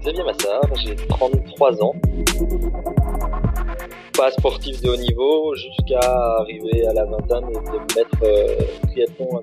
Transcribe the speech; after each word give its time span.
Xavier 0.00 0.22
Massard, 0.22 0.74
j'ai 0.76 0.94
33 0.94 1.82
ans. 1.82 1.94
Pas 4.16 4.30
sportif 4.30 4.80
de 4.80 4.90
haut 4.90 4.96
niveau 4.96 5.54
jusqu'à 5.56 5.98
arriver 6.38 6.86
à 6.86 6.92
la 6.92 7.04
vingtaine 7.04 7.50
et 7.50 7.54
de 7.54 7.60
me 7.60 7.80
mettre 7.96 8.22
euh, 8.22 8.56
triathlon. 8.86 9.42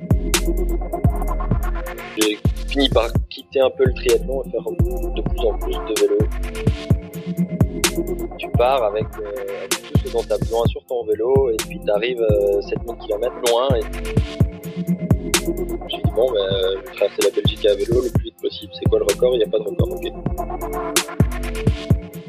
J'ai 2.17 2.37
fini 2.69 2.87
par 2.89 3.07
quitter 3.29 3.59
un 3.59 3.69
peu 3.71 3.83
le 3.85 3.93
triathlon 3.93 4.43
et 4.43 4.51
faire 4.51 4.61
de 4.61 5.21
plus 5.21 5.39
en 5.45 5.57
plus 5.57 5.73
de 5.73 5.93
vélo. 5.99 6.17
Tu 8.37 8.49
pars 8.57 8.83
avec, 8.83 9.07
euh, 9.19 9.67
tout 9.69 10.07
ce 10.07 10.13
dont 10.13 10.23
tu 10.23 10.31
as 10.31 10.37
besoin 10.37 10.65
sur 10.67 10.85
ton 10.85 11.03
vélo 11.05 11.49
et 11.51 11.57
puis 11.57 11.79
tu 11.83 11.91
arrives 11.91 12.25
7000 12.61 12.95
km 13.05 13.35
loin 13.49 13.67
et 13.75 13.81
je 15.43 15.95
dit 15.97 16.11
bon, 16.15 16.31
ben, 16.31 16.81
je 16.85 16.95
traverser 16.95 17.21
la 17.23 17.29
Belgique 17.29 17.65
à 17.65 17.75
vélo 17.75 18.01
le 18.01 18.09
plus 18.09 18.22
C'est 18.71 18.85
quoi 18.89 18.99
le 18.99 19.05
record? 19.05 19.35
Il 19.35 19.39
n'y 19.39 19.43
a 19.43 19.47
pas 19.47 19.59
de 19.59 19.63
record. 19.63 19.91
Ok. 19.91 20.11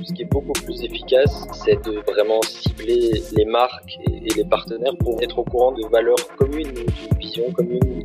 Ce 0.03 0.13
qui 0.13 0.23
est 0.23 0.31
beaucoup 0.31 0.53
plus 0.53 0.83
efficace, 0.85 1.47
c'est 1.53 1.83
de 1.85 2.01
vraiment 2.11 2.41
cibler 2.43 3.23
les 3.37 3.45
marques 3.47 3.99
et, 4.07 4.35
les 4.35 4.45
partenaires 4.45 4.97
pour 5.01 5.23
être 5.23 5.39
au 5.39 5.45
courant 5.45 5.73
de 5.73 5.87
valeurs 5.89 6.17
communes, 6.37 6.73
d'une 6.73 7.19
vision 7.19 7.51
commune 7.53 8.03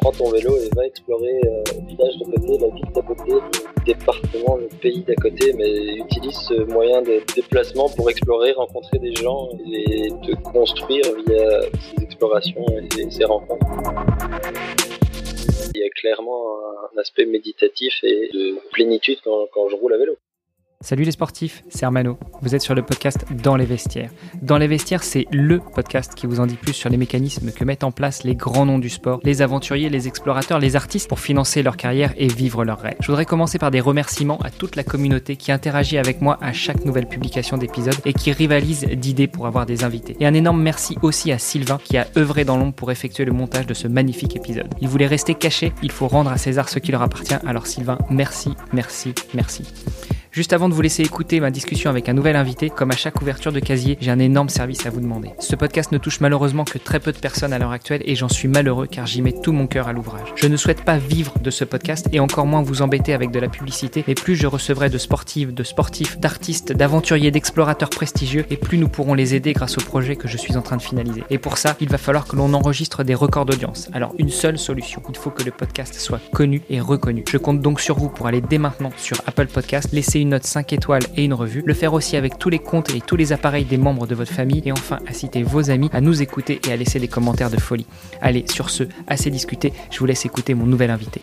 prends 0.00 0.12
ton 0.12 0.30
vélo 0.30 0.56
et 0.56 0.68
va 0.74 0.86
explorer 0.86 1.40
euh, 1.44 1.62
le 1.78 1.86
village 1.86 2.14
d'à 2.18 2.24
côté, 2.24 2.58
la 2.58 2.68
ville 2.68 2.92
d'à 2.94 3.02
côté, 3.02 3.32
le 3.32 3.84
département, 3.84 4.56
le 4.56 4.68
pays 4.80 5.02
d'à 5.06 5.14
côté, 5.14 5.52
mais 5.52 5.94
utilise 5.96 6.36
ce 6.48 6.64
moyen 6.64 7.02
de 7.02 7.20
déplacement 7.34 7.88
pour 7.90 8.08
explorer, 8.08 8.52
rencontrer 8.52 8.98
des 8.98 9.14
gens 9.14 9.48
et 9.72 10.08
te 10.22 10.34
construire 10.50 11.04
via 11.26 11.60
ces 11.78 12.02
explorations 12.02 12.64
et 12.98 13.10
ces 13.10 13.24
rencontres. 13.24 13.66
Il 15.74 15.80
y 15.80 15.84
a 15.84 15.90
clairement 15.90 16.58
un 16.92 16.98
aspect 16.98 17.26
méditatif 17.26 18.02
et 18.02 18.28
de 18.32 18.56
plénitude 18.72 19.18
quand, 19.22 19.68
je 19.68 19.76
roule 19.76 19.94
à 19.94 19.98
vélo. 19.98 20.16
Salut 20.82 21.04
les 21.04 21.12
sportifs, 21.12 21.62
c'est 21.68 21.84
Armano. 21.84 22.18
Vous 22.40 22.54
êtes 22.54 22.62
sur 22.62 22.74
le 22.74 22.80
podcast 22.80 23.26
Dans 23.30 23.54
les 23.54 23.66
vestiaires. 23.66 24.10
Dans 24.40 24.56
les 24.56 24.66
vestiaires, 24.66 25.02
c'est 25.02 25.26
le 25.30 25.60
podcast 25.60 26.14
qui 26.14 26.26
vous 26.26 26.40
en 26.40 26.46
dit 26.46 26.56
plus 26.56 26.72
sur 26.72 26.88
les 26.88 26.96
mécanismes 26.96 27.52
que 27.52 27.64
mettent 27.64 27.84
en 27.84 27.92
place 27.92 28.24
les 28.24 28.34
grands 28.34 28.64
noms 28.64 28.78
du 28.78 28.88
sport, 28.88 29.20
les 29.22 29.42
aventuriers, 29.42 29.90
les 29.90 30.08
explorateurs, 30.08 30.58
les 30.58 30.76
artistes 30.76 31.06
pour 31.06 31.20
financer 31.20 31.62
leur 31.62 31.76
carrière 31.76 32.14
et 32.16 32.28
vivre 32.28 32.64
leurs 32.64 32.80
rêves. 32.80 32.96
Je 33.00 33.08
voudrais 33.08 33.26
commencer 33.26 33.58
par 33.58 33.70
des 33.70 33.80
remerciements 33.80 34.38
à 34.38 34.48
toute 34.48 34.74
la 34.74 34.82
communauté 34.82 35.36
qui 35.36 35.52
interagit 35.52 35.98
avec 35.98 36.22
moi 36.22 36.38
à 36.40 36.54
chaque 36.54 36.82
nouvelle 36.86 37.06
publication 37.06 37.58
d'épisode 37.58 38.00
et 38.06 38.14
qui 38.14 38.32
rivalise 38.32 38.86
d'idées 38.86 39.28
pour 39.28 39.46
avoir 39.46 39.66
des 39.66 39.84
invités. 39.84 40.16
Et 40.18 40.26
un 40.26 40.32
énorme 40.32 40.62
merci 40.62 40.96
aussi 41.02 41.30
à 41.30 41.38
Sylvain 41.38 41.78
qui 41.84 41.98
a 41.98 42.06
œuvré 42.16 42.46
dans 42.46 42.56
l'ombre 42.56 42.74
pour 42.74 42.90
effectuer 42.90 43.26
le 43.26 43.32
montage 43.32 43.66
de 43.66 43.74
ce 43.74 43.86
magnifique 43.86 44.34
épisode. 44.34 44.72
Il 44.80 44.88
voulait 44.88 45.06
rester 45.06 45.34
caché, 45.34 45.74
il 45.82 45.90
faut 45.90 46.08
rendre 46.08 46.32
à 46.32 46.38
César 46.38 46.70
ce 46.70 46.78
qui 46.78 46.90
leur 46.90 47.02
appartient. 47.02 47.36
Alors 47.46 47.66
Sylvain, 47.66 47.98
merci, 48.08 48.54
merci, 48.72 49.12
merci. 49.34 49.64
Juste 50.32 50.52
avant 50.52 50.68
de 50.68 50.74
vous 50.74 50.80
laisser 50.80 51.02
écouter 51.02 51.40
ma 51.40 51.50
discussion 51.50 51.90
avec 51.90 52.08
un 52.08 52.12
nouvel 52.12 52.36
invité, 52.36 52.70
comme 52.70 52.92
à 52.92 52.96
chaque 52.96 53.20
ouverture 53.20 53.50
de 53.50 53.58
casier, 53.58 53.98
j'ai 54.00 54.12
un 54.12 54.20
énorme 54.20 54.48
service 54.48 54.86
à 54.86 54.90
vous 54.90 55.00
demander. 55.00 55.30
Ce 55.40 55.56
podcast 55.56 55.90
ne 55.90 55.98
touche 55.98 56.20
malheureusement 56.20 56.62
que 56.62 56.78
très 56.78 57.00
peu 57.00 57.10
de 57.10 57.18
personnes 57.18 57.52
à 57.52 57.58
l'heure 57.58 57.72
actuelle 57.72 58.00
et 58.04 58.14
j'en 58.14 58.28
suis 58.28 58.46
malheureux 58.46 58.86
car 58.86 59.08
j'y 59.08 59.22
mets 59.22 59.32
tout 59.32 59.50
mon 59.50 59.66
cœur 59.66 59.88
à 59.88 59.92
l'ouvrage. 59.92 60.32
Je 60.36 60.46
ne 60.46 60.56
souhaite 60.56 60.84
pas 60.84 60.98
vivre 60.98 61.40
de 61.40 61.50
ce 61.50 61.64
podcast 61.64 62.08
et 62.12 62.20
encore 62.20 62.46
moins 62.46 62.62
vous 62.62 62.80
embêter 62.80 63.12
avec 63.12 63.32
de 63.32 63.40
la 63.40 63.48
publicité, 63.48 64.04
mais 64.06 64.14
plus 64.14 64.36
je 64.36 64.46
recevrai 64.46 64.88
de 64.88 64.98
sportives, 64.98 65.52
de 65.52 65.64
sportifs, 65.64 66.20
d'artistes, 66.20 66.70
d'aventuriers, 66.70 67.32
d'explorateurs 67.32 67.90
prestigieux 67.90 68.44
et 68.50 68.56
plus 68.56 68.78
nous 68.78 68.88
pourrons 68.88 69.14
les 69.14 69.34
aider 69.34 69.52
grâce 69.52 69.78
au 69.78 69.80
projet 69.80 70.14
que 70.14 70.28
je 70.28 70.36
suis 70.36 70.56
en 70.56 70.62
train 70.62 70.76
de 70.76 70.82
finaliser. 70.82 71.24
Et 71.30 71.38
pour 71.38 71.58
ça, 71.58 71.76
il 71.80 71.88
va 71.88 71.98
falloir 71.98 72.26
que 72.26 72.36
l'on 72.36 72.54
enregistre 72.54 73.02
des 73.02 73.16
records 73.16 73.46
d'audience. 73.46 73.90
Alors 73.92 74.14
une 74.20 74.30
seule 74.30 74.60
solution, 74.60 75.02
il 75.08 75.16
faut 75.16 75.30
que 75.30 75.42
le 75.42 75.50
podcast 75.50 75.94
soit 75.94 76.20
connu 76.32 76.62
et 76.70 76.80
reconnu. 76.80 77.24
Je 77.28 77.36
compte 77.36 77.60
donc 77.60 77.80
sur 77.80 77.98
vous 77.98 78.10
pour 78.10 78.28
aller 78.28 78.40
dès 78.40 78.58
maintenant 78.58 78.92
sur 78.96 79.16
Apple 79.26 79.48
Podcast, 79.48 79.88
laisser 79.90 80.19
une 80.20 80.30
note 80.30 80.44
5 80.44 80.72
étoiles 80.72 81.02
et 81.16 81.24
une 81.24 81.34
revue, 81.34 81.62
le 81.64 81.74
faire 81.74 81.92
aussi 81.92 82.16
avec 82.16 82.38
tous 82.38 82.50
les 82.50 82.58
comptes 82.58 82.94
et 82.94 83.00
tous 83.00 83.16
les 83.16 83.32
appareils 83.32 83.64
des 83.64 83.78
membres 83.78 84.06
de 84.06 84.14
votre 84.14 84.32
famille 84.32 84.62
et 84.64 84.72
enfin 84.72 84.98
à 85.06 85.12
citer 85.12 85.42
vos 85.42 85.70
amis, 85.70 85.90
à 85.92 86.00
nous 86.00 86.22
écouter 86.22 86.60
et 86.68 86.72
à 86.72 86.76
laisser 86.76 86.98
des 86.98 87.08
commentaires 87.08 87.50
de 87.50 87.58
folie. 87.58 87.86
Allez, 88.20 88.44
sur 88.48 88.70
ce, 88.70 88.84
assez 89.06 89.30
discuté, 89.30 89.72
je 89.90 89.98
vous 89.98 90.06
laisse 90.06 90.24
écouter 90.24 90.54
mon 90.54 90.66
nouvel 90.66 90.90
invité. 90.90 91.22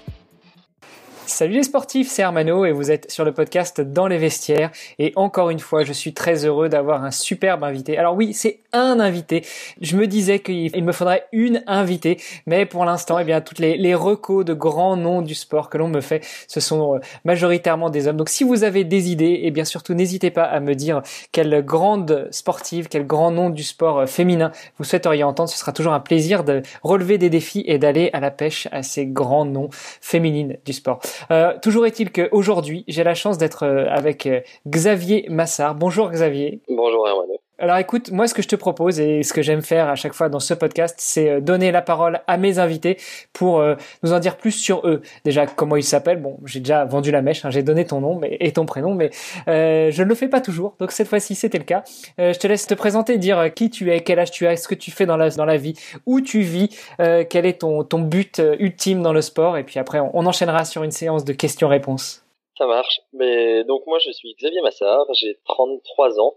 Salut 1.28 1.56
les 1.56 1.63
sportifs, 1.63 2.08
c'est 2.09 2.24
Armano 2.24 2.63
et 2.63 2.72
vous 2.72 2.90
êtes 2.90 3.12
sur 3.12 3.25
le 3.25 3.34
podcast 3.34 3.81
Dans 3.81 4.08
les 4.08 4.18
vestiaires. 4.18 4.72
Et 4.97 5.12
encore 5.18 5.50
une 5.50 5.59
fois, 5.59 5.84
je 5.84 5.91
suis 5.91 6.14
très 6.14 6.46
heureux 6.46 6.69
d'avoir 6.69 7.03
un 7.03 7.12
superbe 7.12 7.66
invité. 7.66 7.97
Alors 7.97 8.16
oui, 8.16 8.34
c'est 8.34 8.62
un 8.82 9.00
invité. 9.00 9.44
Je 9.82 9.98
me 9.98 10.08
disais 10.08 10.40
qu'il 10.40 10.84
me 10.84 10.92
faudrait 10.92 11.26
une 11.32 11.64
invitée, 11.68 12.18
mais 12.46 12.66
pour 12.66 12.86
l'instant, 12.86 13.20
eh 13.20 13.24
bien, 13.24 13.42
toutes 13.42 13.60
les, 13.60 13.78
les 13.78 13.96
recos 13.96 14.46
de 14.46 14.54
grands 14.54 14.98
noms 14.98 15.22
du 15.22 15.36
sport 15.36 15.70
que 15.70 15.78
l'on 15.78 15.88
me 15.88 16.02
fait, 16.02 16.26
ce 16.48 16.60
sont 16.60 16.96
euh, 16.96 17.00
majoritairement 17.26 17.90
des 17.90 18.08
hommes. 18.08 18.18
Donc 18.18 18.30
si 18.30 18.44
vous 18.44 18.64
avez 18.64 18.84
des 18.84 19.12
idées, 19.12 19.42
eh 19.44 19.52
bien 19.52 19.66
surtout 19.66 19.94
n'hésitez 19.94 20.32
pas 20.32 20.44
à 20.44 20.60
me 20.60 20.76
dire 20.76 21.02
quelle 21.32 21.64
grande 21.64 22.28
sportive, 22.32 22.88
quel 22.90 23.06
grand 23.06 23.32
nom 23.32 23.50
du 23.50 23.64
sport 23.64 24.00
euh, 24.00 24.06
féminin 24.06 24.52
vous 24.78 24.84
souhaiteriez 24.84 25.24
entendre. 25.24 25.50
Ce 25.50 25.58
sera 25.58 25.72
toujours 25.72 25.94
un 25.94 26.00
plaisir 26.00 26.44
de 26.44 26.62
relever 26.84 27.18
des 27.18 27.30
défis 27.30 27.64
et 27.68 27.78
d'aller 27.78 28.09
à 28.14 28.20
la 28.20 28.32
pêche 28.32 28.68
à 28.72 28.84
ces 28.84 29.06
grands 29.06 29.46
noms 29.46 29.70
féminines 29.72 30.58
du 30.66 30.74
sport. 30.74 31.00
Euh, 31.32 31.54
toujours 31.62 31.86
est-il 31.86 32.12
qu'aujourd'hui, 32.12 32.84
j'ai 32.88 33.04
la 33.04 33.16
chance 33.16 33.38
d'être 33.38 33.66
avec 33.90 34.28
Xavier 34.68 35.26
Massard. 35.30 35.76
Bonjour 35.76 36.09
Xavier. 36.09 36.62
Bonjour 36.68 37.08
Hermano. 37.08 37.47
Alors 37.59 37.78
écoute, 37.78 38.12
moi 38.12 38.28
ce 38.28 38.35
que 38.35 38.44
je 38.44 38.47
te 38.47 38.56
propose 38.56 39.00
et 39.00 39.23
ce 39.23 39.34
que 39.34 39.41
j'aime 39.41 39.63
faire 39.63 39.90
à 39.90 39.95
chaque 39.95 40.13
fois 40.13 40.29
dans 40.29 40.40
ce 40.40 40.53
podcast, 40.53 40.94
c'est 41.00 41.29
euh, 41.29 41.41
donner 41.41 41.72
la 41.72 41.81
parole 41.81 42.22
à 42.28 42.38
mes 42.38 42.59
invités 42.59 42.97
pour 43.34 43.59
euh, 43.59 43.73
nous 44.03 44.13
en 44.13 44.19
dire 44.19 44.38
plus 44.38 44.51
sur 44.51 44.88
eux. 44.88 45.01
Déjà 45.25 45.47
comment 45.47 45.75
ils 45.75 45.84
s'appellent. 45.84 46.22
Bon, 46.22 46.38
j'ai 46.46 46.59
déjà 46.59 46.85
vendu 46.85 47.09
la 47.09 47.23
mèche, 47.23 47.44
hein, 47.46 47.50
j'ai 47.50 47.63
donné 47.63 47.84
ton 47.85 48.00
nom 48.00 48.22
et 48.23 48.51
ton 48.51 48.67
prénom, 48.67 48.94
mais 48.94 49.09
euh, 49.47 49.90
je 49.90 50.03
ne 50.03 50.07
le 50.07 50.13
fais 50.13 50.28
pas 50.28 50.40
toujours. 50.40 50.75
Donc 50.79 50.91
cette 50.91 51.07
fois-ci 51.07 51.34
c'était 51.34 51.57
le 51.57 51.63
cas. 51.63 51.84
Je 52.19 52.38
te 52.38 52.46
laisse 52.46 52.67
te 52.67 52.75
présenter, 52.75 53.17
dire 53.17 53.51
qui 53.56 53.72
tu 53.72 53.91
es, 53.91 54.01
quel 54.01 54.19
âge 54.19 54.29
tu 54.29 54.46
as, 54.46 54.56
ce 54.56 54.67
que 54.67 54.75
tu 54.75 54.91
fais 54.91 55.07
dans 55.07 55.17
la 55.17 55.31
dans 55.31 55.46
la 55.46 55.57
vie, 55.57 55.73
où 56.06 56.22
tu 56.22 56.41
vis, 56.41 56.69
quel 56.97 57.46
est 57.47 57.59
ton 57.59 58.00
but 58.00 58.40
ultime 58.59 59.01
dans 59.01 59.13
le 59.13 59.22
sport, 59.22 59.57
et 59.57 59.63
puis 59.63 59.79
après 59.79 60.00
on, 60.00 60.12
on 60.16 60.28
enchaînera 60.28 60.63
sur 60.63 60.84
une 60.84 60.91
séance 60.91 61.25
de 61.25 61.34
questions-réponses. 61.34 62.27
Ça 62.57 62.66
marche. 62.66 63.01
Mais 63.13 63.63
donc 63.63 63.85
moi 63.85 64.00
je 64.00 64.12
suis 64.12 64.34
Xavier 64.35 64.62
Massard, 64.62 65.06
j'ai 65.13 65.38
33 65.45 66.19
ans, 66.19 66.35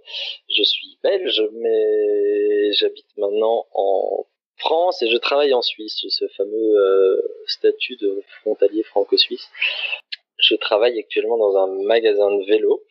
je 0.49 0.63
suis 0.63 0.99
belge, 1.03 1.43
mais 1.53 2.73
j'habite 2.73 3.07
maintenant 3.17 3.67
en 3.73 4.27
France 4.59 5.01
et 5.03 5.09
je 5.11 5.17
travaille 5.17 5.55
en 5.55 5.63
Suisse. 5.63 6.05
Ce 6.09 6.29
fameux 6.37 6.77
euh, 6.77 7.23
statut 7.47 7.97
de 7.97 8.23
frontalier 8.43 8.83
franco-suisse 8.83 9.49
je 10.41 10.55
travaille 10.55 10.99
actuellement 10.99 11.39
dans 11.39 11.57
un 11.57 11.83
magasin 11.85 12.31
de 12.31 12.45
vélo 12.47 12.83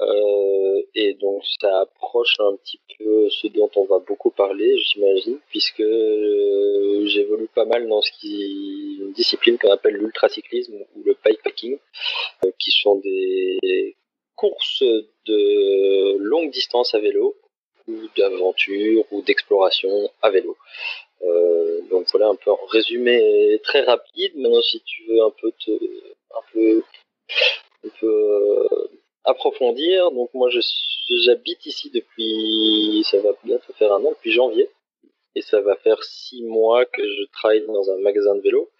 euh, 0.00 0.82
et 0.94 1.14
donc 1.14 1.42
ça 1.60 1.80
approche 1.80 2.34
un 2.38 2.56
petit 2.56 2.80
peu 2.98 3.28
ce 3.30 3.46
dont 3.48 3.70
on 3.76 3.84
va 3.84 3.98
beaucoup 3.98 4.30
parler, 4.30 4.78
j'imagine, 4.78 5.38
puisque 5.48 5.80
euh, 5.80 7.06
j'évolue 7.06 7.48
pas 7.54 7.64
mal 7.64 7.88
dans 7.88 8.02
ce 8.02 8.10
qui 8.12 8.98
une 9.00 9.12
discipline 9.12 9.58
qu'on 9.58 9.70
appelle 9.70 9.94
l'ultracyclisme 9.94 10.74
ou 10.94 11.02
le 11.04 11.16
bikepacking, 11.24 11.78
euh, 12.44 12.50
qui 12.58 12.70
sont 12.70 12.96
des 12.96 13.96
courses 14.34 14.82
de 15.26 16.16
longue 16.18 16.50
distance 16.50 16.94
à 16.94 16.98
vélo 16.98 17.34
ou 17.88 17.96
d'aventure 18.16 19.04
ou 19.12 19.22
d'exploration 19.22 20.10
à 20.20 20.30
vélo. 20.30 20.56
Euh, 21.22 21.80
donc 21.90 22.06
voilà 22.12 22.28
un 22.28 22.34
peu 22.34 22.50
en 22.50 22.64
résumé 22.66 23.60
très 23.64 23.82
rapide. 23.82 24.32
Maintenant, 24.36 24.62
si 24.62 24.80
tu 24.82 25.04
veux 25.08 25.22
un 25.22 25.30
peu 25.30 25.52
te, 25.64 25.70
un 25.70 26.42
peu, 26.52 26.82
un 27.84 27.88
peu 28.00 28.06
euh, 28.06 28.88
approfondir. 29.24 30.10
Donc 30.12 30.32
moi, 30.34 30.50
j'habite 31.24 31.66
ici 31.66 31.90
depuis, 31.90 33.04
ça 33.10 33.20
va 33.20 33.30
bientôt 33.44 33.72
faire 33.74 33.92
un 33.92 34.04
an, 34.04 34.10
depuis 34.10 34.32
janvier. 34.32 34.68
Et 35.34 35.42
ça 35.42 35.60
va 35.60 35.76
faire 35.76 36.02
six 36.02 36.42
mois 36.42 36.86
que 36.86 37.02
je 37.02 37.24
travaille 37.32 37.66
dans 37.66 37.90
un 37.90 37.98
magasin 37.98 38.34
de 38.36 38.40
vélo. 38.40 38.70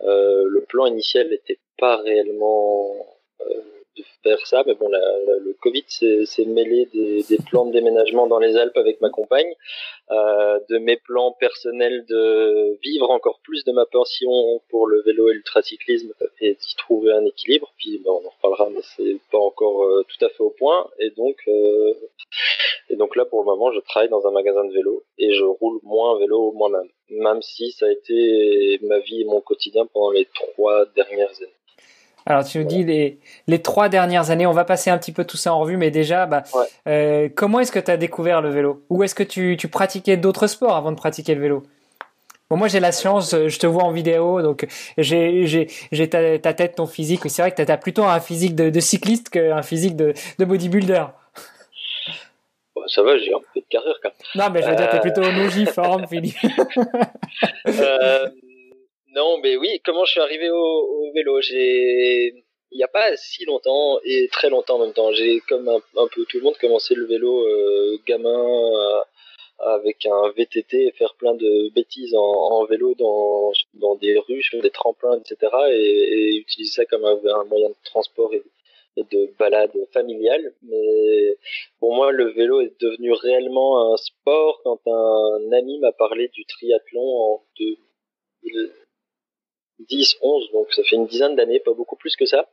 Euh, 0.00 0.44
le 0.48 0.62
plan 0.62 0.86
initial 0.86 1.28
n'était 1.28 1.60
pas 1.78 1.96
réellement 1.98 3.06
de 3.96 4.04
faire 4.22 4.46
ça, 4.46 4.62
mais 4.66 4.74
bon, 4.74 4.88
la, 4.88 5.00
le 5.44 5.54
Covid 5.60 5.84
s'est 5.88 6.44
mêlé 6.46 6.86
des, 6.92 7.22
des, 7.28 7.38
plans 7.50 7.66
de 7.66 7.72
déménagement 7.72 8.26
dans 8.26 8.38
les 8.38 8.56
Alpes 8.56 8.76
avec 8.76 9.00
ma 9.00 9.10
compagne, 9.10 9.52
euh, 10.10 10.58
de 10.68 10.78
mes 10.78 10.96
plans 10.96 11.32
personnels 11.32 12.04
de 12.06 12.78
vivre 12.82 13.10
encore 13.10 13.40
plus 13.42 13.64
de 13.64 13.72
ma 13.72 13.86
passion 13.86 14.60
pour 14.70 14.86
le 14.86 15.02
vélo 15.02 15.28
et 15.28 15.34
l'ultracyclisme 15.34 16.12
et 16.40 16.54
d'y 16.54 16.76
trouver 16.76 17.12
un 17.12 17.24
équilibre. 17.24 17.72
Puis 17.78 17.98
ben, 17.98 18.10
on 18.10 18.26
en 18.26 18.30
reparlera, 18.30 18.70
mais 18.70 18.82
c'est 18.96 19.18
pas 19.30 19.38
encore 19.38 19.84
euh, 19.84 20.04
tout 20.08 20.24
à 20.24 20.28
fait 20.28 20.42
au 20.42 20.50
point. 20.50 20.88
Et 20.98 21.10
donc, 21.10 21.36
euh, 21.48 21.94
et 22.90 22.96
donc 22.96 23.16
là, 23.16 23.24
pour 23.24 23.40
le 23.40 23.46
moment, 23.46 23.72
je 23.72 23.80
travaille 23.80 24.08
dans 24.08 24.26
un 24.26 24.32
magasin 24.32 24.64
de 24.64 24.72
vélo 24.72 25.04
et 25.18 25.32
je 25.32 25.44
roule 25.44 25.80
moins 25.82 26.18
vélo 26.18 26.52
moi-même, 26.52 26.88
même 27.10 27.42
si 27.42 27.72
ça 27.72 27.86
a 27.86 27.90
été 27.90 28.78
ma 28.82 28.98
vie 28.98 29.22
et 29.22 29.24
mon 29.24 29.40
quotidien 29.40 29.86
pendant 29.86 30.10
les 30.10 30.26
trois 30.34 30.86
dernières 30.94 31.32
années. 31.40 31.61
Alors 32.26 32.44
tu 32.44 32.58
nous 32.58 32.64
dis 32.64 32.84
les, 32.84 33.18
les 33.46 33.62
trois 33.62 33.88
dernières 33.88 34.30
années, 34.30 34.46
on 34.46 34.52
va 34.52 34.64
passer 34.64 34.90
un 34.90 34.98
petit 34.98 35.12
peu 35.12 35.24
tout 35.24 35.36
ça 35.36 35.52
en 35.52 35.60
revue, 35.60 35.76
mais 35.76 35.90
déjà, 35.90 36.26
bah, 36.26 36.42
euh, 36.86 37.28
comment 37.34 37.60
est-ce 37.60 37.72
que 37.72 37.78
tu 37.78 37.90
as 37.90 37.96
découvert 37.96 38.40
le 38.40 38.50
vélo? 38.50 38.82
Ou 38.90 39.02
est-ce 39.02 39.14
que 39.14 39.22
tu, 39.22 39.56
tu 39.58 39.68
pratiquais 39.68 40.16
d'autres 40.16 40.46
sports 40.46 40.76
avant 40.76 40.90
de 40.90 40.96
pratiquer 40.96 41.34
le 41.34 41.40
vélo? 41.40 41.62
Bon, 42.52 42.58
moi 42.58 42.68
j'ai 42.68 42.80
la 42.80 42.92
chance, 42.92 43.30
je 43.30 43.58
te 43.58 43.66
vois 43.66 43.82
en 43.84 43.92
vidéo, 43.92 44.42
donc 44.42 44.66
j'ai 44.98 45.66
ta, 46.10 46.38
ta 46.38 46.52
tête, 46.52 46.74
ton 46.74 46.86
physique. 46.86 47.22
C'est 47.28 47.40
vrai 47.40 47.50
que 47.50 47.62
tu 47.62 47.72
as 47.72 47.76
plutôt 47.78 48.04
un 48.04 48.20
physique 48.20 48.54
de, 48.54 48.68
de 48.68 48.80
cycliste 48.80 49.30
qu'un 49.30 49.62
physique 49.62 49.96
de, 49.96 50.12
de 50.38 50.44
bodybuilder. 50.44 51.04
ça 52.88 53.02
va, 53.02 53.16
j'ai 53.16 53.32
un 53.32 53.38
peu 53.54 53.60
de 53.60 53.64
carrière 53.70 53.94
quand 54.02 54.10
même. 54.10 54.44
Non, 54.44 54.52
mais 54.52 54.62
je 54.62 54.68
veux 54.68 54.76
dire, 54.76 54.90
t'es 54.90 55.00
plutôt 55.00 55.22
forme, 55.72 56.06
Philippe. 56.06 56.36
euh, 57.68 58.28
non, 59.14 59.38
mais 59.42 59.56
oui, 59.56 59.80
comment 59.84 60.04
je 60.04 60.12
suis 60.12 60.20
arrivé 60.20 60.50
au, 60.50 61.12
vélo? 61.14 61.40
J'ai 61.40 62.44
il 62.72 62.78
n'y 62.78 62.84
a 62.84 62.88
pas 62.88 63.14
si 63.16 63.44
longtemps 63.44 64.00
et 64.04 64.28
très 64.28 64.48
longtemps 64.48 64.76
en 64.76 64.86
même 64.86 64.94
temps. 64.94 65.12
J'ai 65.12 65.40
comme 65.40 65.68
un, 65.68 66.08
peu 66.08 66.24
tout 66.24 66.38
le 66.38 66.42
monde 66.42 66.56
commencé 66.58 66.94
le 66.94 67.04
vélo 67.04 67.46
euh, 67.46 67.98
gamin 68.06 68.30
euh, 68.30 69.00
avec 69.58 70.06
un 70.06 70.30
VTT 70.30 70.86
et 70.86 70.92
faire 70.92 71.14
plein 71.16 71.34
de 71.34 71.70
bêtises 71.74 72.14
en, 72.14 72.64
vélo 72.64 72.94
dans, 72.94 73.52
dans 73.74 73.94
des 73.96 74.18
rues, 74.18 74.42
sur 74.42 74.62
des 74.62 74.70
tremplins, 74.70 75.18
etc. 75.20 75.52
Et, 75.70 76.36
utiliser 76.36 76.72
ça 76.72 76.84
comme 76.86 77.04
un, 77.04 77.44
moyen 77.44 77.68
de 77.68 77.76
transport 77.84 78.32
et, 78.34 78.42
de 78.96 79.30
balade 79.38 79.76
familiale. 79.92 80.54
Mais 80.62 81.36
pour 81.78 81.94
moi, 81.94 82.12
le 82.12 82.30
vélo 82.30 82.60
est 82.62 82.80
devenu 82.80 83.12
réellement 83.12 83.92
un 83.92 83.96
sport 83.98 84.60
quand 84.64 84.80
un 84.86 85.52
ami 85.52 85.78
m'a 85.78 85.92
parlé 85.92 86.28
du 86.28 86.44
triathlon 86.46 87.02
en 87.02 87.42
2010, 89.78 90.16
11, 90.22 90.50
donc 90.52 90.72
ça 90.72 90.82
fait 90.84 90.96
une 90.96 91.06
dizaine 91.06 91.36
d'années, 91.36 91.60
pas 91.60 91.72
beaucoup 91.72 91.96
plus 91.96 92.16
que 92.16 92.26
ça. 92.26 92.48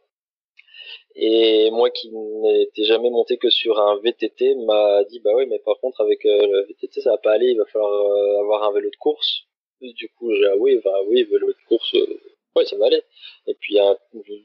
Et 1.15 1.71
moi 1.71 1.89
qui 1.89 2.11
n'étais 2.11 2.83
jamais 2.83 3.09
monté 3.09 3.37
que 3.37 3.49
sur 3.49 3.79
un 3.79 3.97
VTT 3.99 4.55
m'a 4.65 5.03
dit 5.05 5.19
bah 5.19 5.31
oui 5.35 5.45
mais 5.47 5.59
par 5.59 5.77
contre 5.79 6.01
avec 6.01 6.25
euh, 6.25 6.39
le 6.39 6.65
VTT 6.67 7.01
ça 7.01 7.11
va 7.11 7.17
pas 7.17 7.33
aller, 7.33 7.47
il 7.47 7.57
va 7.57 7.65
falloir 7.65 7.91
euh, 7.91 8.39
avoir 8.41 8.63
un 8.63 8.71
vélo 8.71 8.89
de 8.89 8.95
course. 8.95 9.43
du 9.81 10.09
coup 10.17 10.33
j'ai 10.33 10.45
ah 10.45 10.55
oui 10.57 10.79
bah 10.83 10.97
oui 11.07 11.23
vélo 11.23 11.47
de 11.47 11.67
course 11.67 11.93
euh, 11.95 12.19
ouais 12.55 12.65
ça 12.65 12.77
va 12.77 12.85
aller. 12.85 13.01
Et 13.47 13.55
puis 13.55 13.77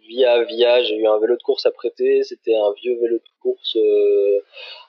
via 0.09 0.43
via 0.45 0.83
j'ai 0.83 0.97
eu 0.97 1.07
un 1.07 1.19
vélo 1.19 1.37
de 1.37 1.43
course 1.43 1.67
à 1.67 1.71
prêter, 1.71 2.23
c'était 2.25 2.55
un 2.55 2.73
vieux 2.73 2.99
vélo 3.01 3.19
de 3.19 3.41
course 3.41 3.77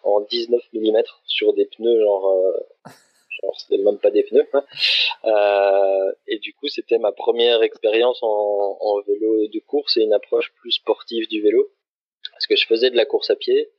en 0.03 0.21
19 0.21 0.61
mm 0.73 1.03
sur 1.25 1.53
des 1.53 1.65
pneus 1.65 1.99
genre 1.99 2.53
c'était 3.57 3.77
même 3.77 3.99
pas 3.99 4.11
des 4.11 4.23
pneus. 4.23 4.47
Hein. 4.53 4.63
Et 6.27 6.39
du 6.39 6.53
coup, 6.53 6.67
c'était 6.67 6.97
ma 6.97 7.11
première 7.11 7.63
expérience 7.63 8.19
en, 8.21 8.77
en, 8.79 9.01
vélo 9.01 9.47
de 9.47 9.59
course 9.59 9.97
et 9.97 10.01
une 10.01 10.13
approche 10.13 10.51
plus 10.59 10.71
sportive 10.71 11.27
du 11.27 11.41
vélo, 11.41 11.69
parce 12.31 12.47
que 12.47 12.55
je 12.55 12.65
faisais 12.65 12.89
de 12.89 12.95
la 12.95 13.05
course 13.05 13.29
à 13.29 13.35
pied 13.35 13.69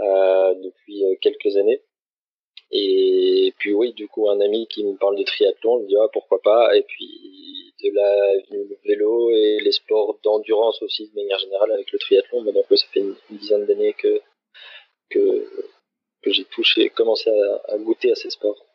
euh, 0.00 0.54
depuis 0.56 1.04
euh, 1.04 1.14
quelques 1.22 1.56
années. 1.56 1.80
Et 2.70 3.54
puis 3.58 3.72
oui, 3.72 3.92
du 3.94 4.08
coup, 4.08 4.28
un 4.28 4.40
ami 4.40 4.66
qui 4.66 4.84
me 4.84 4.96
parle 4.96 5.16
de 5.16 5.22
triathlon, 5.22 5.80
me 5.80 5.86
dit 5.86 5.96
ah, 5.96 6.08
pourquoi 6.12 6.42
pas? 6.42 6.76
Et 6.76 6.82
puis 6.82 7.72
de 7.82 7.90
la 7.94 8.34
le 8.50 8.78
vélo 8.84 9.30
et 9.30 9.58
les 9.62 9.72
sports 9.72 10.18
d'endurance 10.22 10.82
aussi 10.82 11.08
de 11.08 11.14
manière 11.14 11.38
générale 11.38 11.72
avec 11.72 11.90
le 11.92 11.98
triathlon. 11.98 12.42
Mais 12.42 12.52
donc 12.52 12.64
ça 12.70 12.86
fait 12.92 13.00
une, 13.00 13.16
dizaine 13.30 13.64
d'années 13.66 13.94
que 13.94 14.20
que 15.10 15.48
j'ai 16.26 16.44
touché, 16.44 16.90
commencé 16.90 17.30
à 17.68 17.78
goûter 17.78 18.10
à 18.10 18.16
ces 18.16 18.30
sports. 18.30 18.65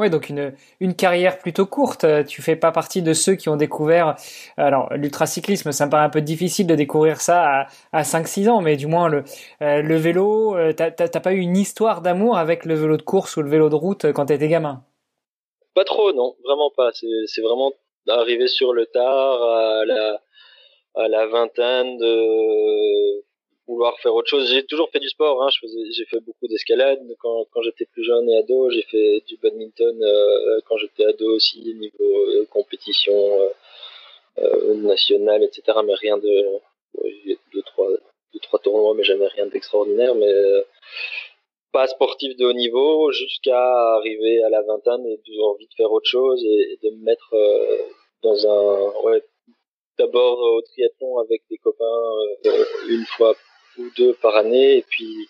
Ouais, 0.00 0.08
donc 0.08 0.30
une, 0.30 0.54
une 0.80 0.94
carrière 0.94 1.38
plutôt 1.38 1.66
courte. 1.66 2.06
Tu 2.26 2.40
fais 2.40 2.56
pas 2.56 2.72
partie 2.72 3.02
de 3.02 3.12
ceux 3.12 3.34
qui 3.34 3.50
ont 3.50 3.56
découvert. 3.56 4.16
Alors, 4.56 4.90
l'ultracyclisme, 4.94 5.72
ça 5.72 5.84
me 5.84 5.90
paraît 5.90 6.06
un 6.06 6.08
peu 6.08 6.22
difficile 6.22 6.66
de 6.66 6.74
découvrir 6.74 7.20
ça 7.20 7.44
à, 7.44 7.66
à 7.92 8.02
5-6 8.02 8.48
ans, 8.48 8.62
mais 8.62 8.78
du 8.78 8.86
moins 8.86 9.10
le, 9.10 9.24
euh, 9.60 9.82
le 9.82 9.96
vélo, 9.96 10.56
euh, 10.56 10.72
t'as 10.72 10.90
pas 11.20 11.34
eu 11.34 11.40
une 11.40 11.54
histoire 11.54 12.00
d'amour 12.00 12.38
avec 12.38 12.64
le 12.64 12.74
vélo 12.76 12.96
de 12.96 13.02
course 13.02 13.36
ou 13.36 13.42
le 13.42 13.50
vélo 13.50 13.68
de 13.68 13.74
route 13.74 14.10
quand 14.14 14.24
t'étais 14.24 14.48
gamin? 14.48 14.82
Pas 15.74 15.84
trop, 15.84 16.14
non, 16.14 16.34
vraiment 16.44 16.70
pas. 16.74 16.92
C'est 17.26 17.42
vraiment 17.42 17.70
arrivé 18.08 18.48
sur 18.48 18.72
le 18.72 18.86
tard 18.86 19.42
à 19.42 19.84
la, 19.84 20.22
à 20.94 21.08
la 21.08 21.26
vingtaine 21.26 21.98
de 21.98 23.22
vouloir 23.70 23.98
faire 24.00 24.14
autre 24.14 24.28
chose. 24.28 24.50
J'ai 24.50 24.64
toujours 24.64 24.90
fait 24.90 24.98
du 24.98 25.08
sport. 25.08 25.42
Hein. 25.42 25.48
j'ai 25.96 26.04
fait 26.06 26.20
beaucoup 26.20 26.48
d'escalade 26.48 27.00
quand, 27.20 27.46
quand 27.52 27.62
j'étais 27.62 27.86
plus 27.86 28.04
jeune 28.04 28.28
et 28.28 28.36
ado. 28.38 28.70
J'ai 28.70 28.82
fait 28.82 29.22
du 29.26 29.36
badminton 29.36 29.96
euh, 30.02 30.60
quand 30.66 30.76
j'étais 30.76 31.04
ado 31.04 31.36
aussi, 31.36 31.74
niveau 31.74 32.16
euh, 32.26 32.46
compétition 32.50 33.14
euh, 33.14 33.48
euh, 34.38 34.74
nationale, 34.74 35.42
etc. 35.44 35.78
Mais 35.84 35.94
rien 35.94 36.18
de, 36.18 36.60
deux 37.52 37.62
trois, 37.62 37.88
deux 38.32 38.40
trois 38.40 38.58
tournois, 38.58 38.94
mais 38.94 39.04
jamais 39.04 39.28
rien 39.28 39.46
d'extraordinaire. 39.46 40.14
Mais 40.14 40.32
pas 41.72 41.86
sportif 41.86 42.36
de 42.36 42.46
haut 42.46 42.52
niveau 42.52 43.12
jusqu'à 43.12 43.94
arriver 43.96 44.42
à 44.42 44.48
la 44.48 44.62
vingtaine 44.62 45.06
et 45.06 45.20
d'avoir 45.28 45.54
envie 45.54 45.68
de 45.68 45.74
faire 45.76 45.92
autre 45.92 46.08
chose 46.08 46.42
et, 46.44 46.78
de 46.82 46.90
me 46.90 47.04
mettre 47.04 47.32
dans 48.22 48.46
un 48.48 48.92
ouais, 49.04 49.22
d'abord 49.98 50.40
au 50.40 50.62
triathlon 50.62 51.18
avec 51.18 51.42
des 51.48 51.58
copains 51.58 52.10
une 52.88 53.04
fois 53.16 53.36
ou 53.80 53.90
deux 53.96 54.14
par 54.14 54.36
année. 54.36 54.78
Et 54.78 54.84
puis 54.88 55.28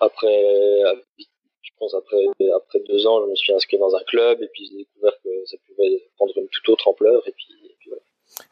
après, 0.00 0.82
je 1.18 1.70
pense 1.78 1.94
après, 1.94 2.24
après 2.56 2.80
deux 2.88 3.06
ans, 3.06 3.24
je 3.24 3.30
me 3.30 3.36
suis 3.36 3.52
inscrit 3.52 3.78
dans 3.78 3.94
un 3.94 4.02
club 4.04 4.42
et 4.42 4.48
puis 4.52 4.68
j'ai 4.70 4.78
découvert 4.78 5.12
que 5.22 5.30
ça 5.46 5.56
pouvait 5.66 6.08
prendre 6.16 6.32
une 6.36 6.48
toute 6.48 6.68
autre 6.70 6.88
ampleur. 6.88 7.22
Et 7.26 7.32
puis, 7.32 7.46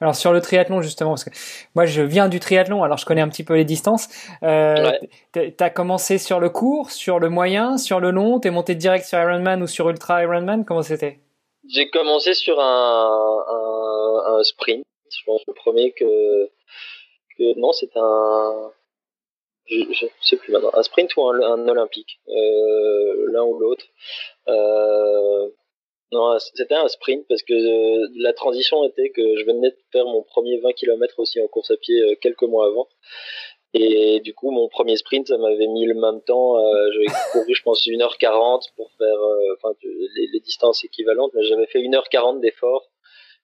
Alors 0.00 0.14
sur 0.14 0.32
le 0.32 0.40
triathlon 0.40 0.80
justement, 0.82 1.10
parce 1.10 1.24
que 1.24 1.30
moi 1.74 1.86
je 1.86 2.02
viens 2.02 2.28
du 2.28 2.40
triathlon, 2.40 2.82
alors 2.82 2.98
je 2.98 3.06
connais 3.06 3.20
un 3.20 3.28
petit 3.28 3.44
peu 3.44 3.54
les 3.54 3.64
distances. 3.64 4.08
Euh, 4.42 4.92
T'as 5.32 5.70
commencé 5.70 6.18
sur 6.18 6.40
le 6.40 6.50
court, 6.50 6.90
sur 6.90 7.18
le 7.18 7.28
moyen, 7.28 7.78
sur 7.78 8.00
le 8.00 8.10
long? 8.10 8.40
T'es 8.40 8.50
monté 8.50 8.74
direct 8.74 9.04
sur 9.04 9.18
Ironman 9.18 9.62
ou 9.62 9.66
sur 9.66 9.88
Ultra 9.88 10.22
Ironman? 10.22 10.64
Comment 10.64 10.82
c'était? 10.82 11.20
J'ai 11.68 11.90
commencé 11.90 12.34
sur 12.34 12.60
un, 12.60 13.44
un, 13.48 14.36
un, 14.36 14.42
sprint. 14.44 14.84
Je 15.10 15.24
pense 15.24 15.42
le 15.48 15.54
premier 15.54 15.92
que, 15.92 16.46
que 17.36 17.58
non, 17.58 17.72
c'est 17.72 17.90
un 17.96 18.70
je, 19.68 19.84
je 19.92 20.06
sais 20.20 20.36
plus 20.36 20.52
maintenant, 20.52 20.70
un 20.74 20.82
sprint 20.82 21.14
ou 21.16 21.22
un, 21.22 21.68
olympique, 21.68 22.20
euh, 22.28 23.26
l'un 23.32 23.44
ou 23.44 23.58
l'autre. 23.58 23.84
Euh, 24.48 25.48
non, 26.12 26.38
c'était 26.38 26.74
un 26.74 26.88
sprint 26.88 27.26
parce 27.28 27.42
que 27.42 27.52
euh, 27.52 28.08
la 28.16 28.32
transition 28.32 28.84
était 28.84 29.10
que 29.10 29.36
je 29.36 29.44
venais 29.44 29.70
de 29.70 29.76
faire 29.90 30.06
mon 30.06 30.22
premier 30.22 30.58
20 30.58 30.72
km 30.72 31.18
aussi 31.18 31.40
en 31.40 31.48
course 31.48 31.70
à 31.70 31.76
pied 31.76 32.16
quelques 32.20 32.42
mois 32.42 32.66
avant. 32.66 32.88
Et 33.74 34.20
du 34.20 34.32
coup, 34.32 34.50
mon 34.52 34.68
premier 34.68 34.96
sprint, 34.96 35.26
ça 35.28 35.36
m'avait 35.36 35.66
mis 35.66 35.84
le 35.84 35.94
même 35.94 36.22
temps. 36.22 36.56
J'avais 36.92 37.06
couru, 37.32 37.54
je 37.54 37.62
pense, 37.62 37.86
1h40 37.86 38.70
pour 38.76 38.90
faire 38.96 39.18
enfin, 39.56 39.74
les, 39.82 40.28
les, 40.32 40.40
distances 40.40 40.84
équivalentes, 40.84 41.32
mais 41.34 41.44
j'avais 41.44 41.66
fait 41.66 41.80
1h40 41.80 42.40
d'effort. 42.40 42.88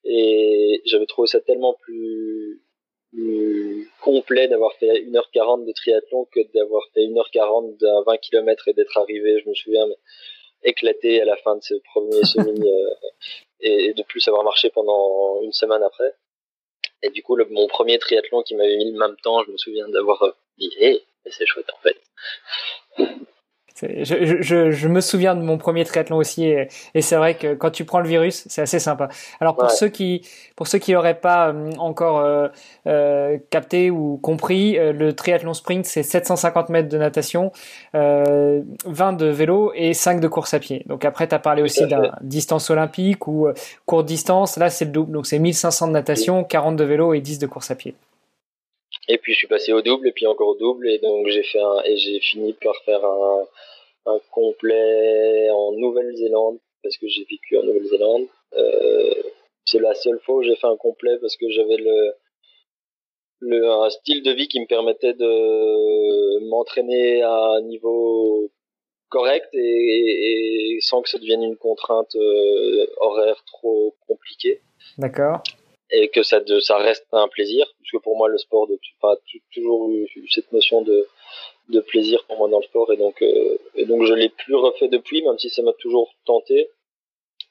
Et 0.05 0.81
j'avais 0.87 1.07
trouvé 1.07 1.29
ça 1.29 1.41
tellement 1.41 1.75
plus 1.75 2.63
complet 4.01 4.49
d'avoir 4.49 4.73
fait 4.75 5.03
1h40 5.03 5.67
de 5.67 5.73
triathlon 5.73 6.27
que 6.33 6.41
d'avoir 6.55 6.83
fait 6.95 7.03
1h40 7.03 7.79
d'un 7.79 8.03
20 8.03 8.17
km 8.19 8.69
et 8.69 8.73
d'être 8.73 8.97
arrivé, 8.97 9.41
je 9.45 9.49
me 9.49 9.55
souviens, 9.55 9.87
éclaté 10.65 11.21
à 11.21 11.25
la 11.25 11.37
fin 11.37 11.57
de 11.57 11.63
ce 11.63 11.75
premier 11.93 12.23
semi 12.25 12.69
euh, 12.69 12.91
et, 13.61 13.93
de 13.93 14.03
plus 14.03 14.27
avoir 14.29 14.45
marché 14.45 14.71
pendant 14.71 15.43
une 15.43 15.53
semaine 15.53 15.83
après. 15.83 16.15
Et 17.03 17.11
du 17.11 17.23
coup, 17.23 17.37
le, 17.37 17.47
mon 17.47 17.67
premier 17.67 17.99
triathlon 17.99 18.43
qui 18.43 18.55
m'avait 18.55 18.77
mis 18.77 18.93
le 18.93 18.99
même 18.99 19.17
temps, 19.23 19.43
je 19.45 19.51
me 19.51 19.57
souviens 19.57 19.89
d'avoir 19.89 20.37
dit, 20.59 20.71
hé, 20.79 21.03
c'est 21.27 21.47
chouette 21.47 21.71
en 21.73 21.81
fait. 21.83 23.17
Je, 23.81 24.41
je, 24.41 24.71
je, 24.71 24.89
me 24.89 25.01
souviens 25.01 25.35
de 25.35 25.43
mon 25.43 25.59
premier 25.59 25.85
triathlon 25.85 26.17
aussi, 26.17 26.45
et, 26.45 26.69
c'est 27.01 27.17
vrai 27.17 27.35
que 27.35 27.55
quand 27.55 27.71
tu 27.71 27.85
prends 27.85 28.01
le 28.01 28.09
virus, 28.09 28.45
c'est 28.49 28.63
assez 28.63 28.79
sympa. 28.79 29.09
Alors 29.41 29.57
pour 29.57 29.71
ceux 29.71 29.89
qui, 29.89 30.27
pour 30.57 30.67
ceux 30.67 30.79
qui 30.79 30.93
n'auraient 30.93 31.19
pas 31.19 31.49
euh, 31.49 31.71
encore 31.79 32.21
euh, 32.21 32.49
euh, 32.87 33.39
capté 33.51 33.91
ou 33.91 34.19
compris, 34.19 34.79
euh, 34.79 34.93
le 34.93 35.15
triathlon 35.15 35.55
sprint 35.55 35.85
c'est 35.87 36.03
750 36.03 36.69
mètres 36.69 36.89
de 36.89 36.99
natation, 36.99 37.53
20 37.95 39.13
de 39.15 39.27
vélo 39.27 39.73
et 39.75 39.95
5 39.95 40.21
de 40.21 40.29
course 40.29 40.55
à 40.55 40.59
pied. 40.59 40.85
Donc 40.87 41.05
après, 41.05 41.29
tu 41.29 41.35
as 41.35 41.39
parlé 41.39 41.63
aussi 41.63 41.87
d'un 41.87 42.13
distance 42.21 42.71
olympique 42.71 43.27
ou 43.27 43.49
courte 43.87 44.07
distance. 44.07 44.57
Là, 44.57 44.71
c'est 44.71 44.85
le 44.85 44.91
double, 44.93 45.13
donc 45.13 45.27
c'est 45.27 45.39
1500 45.39 45.89
de 45.89 45.93
natation, 45.93 46.45
40 46.45 46.77
de 46.77 46.85
vélo 46.85 47.15
et 47.15 47.21
10 47.21 47.39
de 47.39 47.47
course 47.47 47.71
à 47.71 47.75
pied. 47.75 47.95
Et 49.13 49.19
puis 49.19 49.35
je 49.35 49.39
suis 49.41 49.47
passé 49.47 49.75
au 49.75 49.83
double 49.83 50.09
et 50.09 50.13
puis 50.13 50.27
encore 50.27 50.49
au 50.49 50.55
double 50.55 50.89
et 50.89 50.99
donc 50.99 51.27
j'ai 51.29 51.43
fait 51.43 51.61
un 51.61 51.83
et 51.85 51.99
j'ai 51.99 52.19
fini 52.19 52.55
par 52.55 52.75
faire 52.87 53.05
un, 53.05 54.19
complet 54.31 55.51
en 55.51 55.73
Nouvelle-Zélande 55.73 56.59
parce 56.83 56.97
que 56.97 57.07
j'ai 57.09 57.27
vécu 57.31 57.59
en 57.59 57.63
Nouvelle-Zélande. 57.63 58.27
Euh, 58.57 59.23
c'est 59.67 59.81
la 59.81 59.95
seule 59.95 60.19
fois 60.25 60.37
où 60.37 60.43
j'ai 60.43 60.57
fait 60.57 60.67
un 60.67 60.79
complet 60.79 61.19
parce 61.21 61.37
que 61.37 61.47
j'avais 61.51 61.77
le, 61.77 62.13
le 63.41 63.71
un 63.71 63.91
style 63.91 64.23
de 64.23 64.33
vie 64.33 64.49
qui 64.49 64.61
me 64.61 64.67
permettait 64.67 65.13
de 65.13 66.49
m'entraîner 66.49 67.21
à 67.21 67.57
un 67.57 67.61
niveau 67.61 68.51
correct 69.11 69.51
et, 69.53 70.77
et, 70.77 70.81
sans 70.81 71.03
que 71.03 71.11
ça 71.11 71.19
devienne 71.19 71.43
une 71.43 71.59
contrainte 71.59 72.17
euh, 72.17 72.87
horaire 72.97 73.45
trop 73.45 73.95
compliquée. 74.09 74.63
D'accord 74.97 75.43
et 75.93 76.09
que 76.09 76.23
ça, 76.23 76.41
ça 76.61 76.79
reste 76.79 77.07
un 77.13 77.29
plaisir, 77.29 77.67
puisque 77.81 78.03
pour 78.03 78.17
moi 78.17 78.29
le 78.29 78.39
sport, 78.39 78.67
de, 78.67 78.79
toujours 79.53 79.91
eu 79.91 80.09
cette 80.31 80.51
notion 80.53 80.83
de, 80.83 81.07
de 81.69 81.81
plaisir 81.81 82.25
pour 82.25 82.39
moi 82.39 82.49
dans 82.49 82.61
le 82.61 82.65
sport, 82.65 82.93
et 82.93 82.97
donc, 82.97 83.23
euh, 83.23 83.59
et 83.75 83.85
donc 83.85 84.05
je 84.05 84.15
l'ai 84.15 84.31
plus 84.31 84.55
refait 84.55 84.89
depuis, 84.89 85.23
même 85.23 85.39
si 85.39 85.51
ça 85.51 85.63
m'a 85.63 85.73
toujours 85.75 86.15
tenté. 86.25 86.71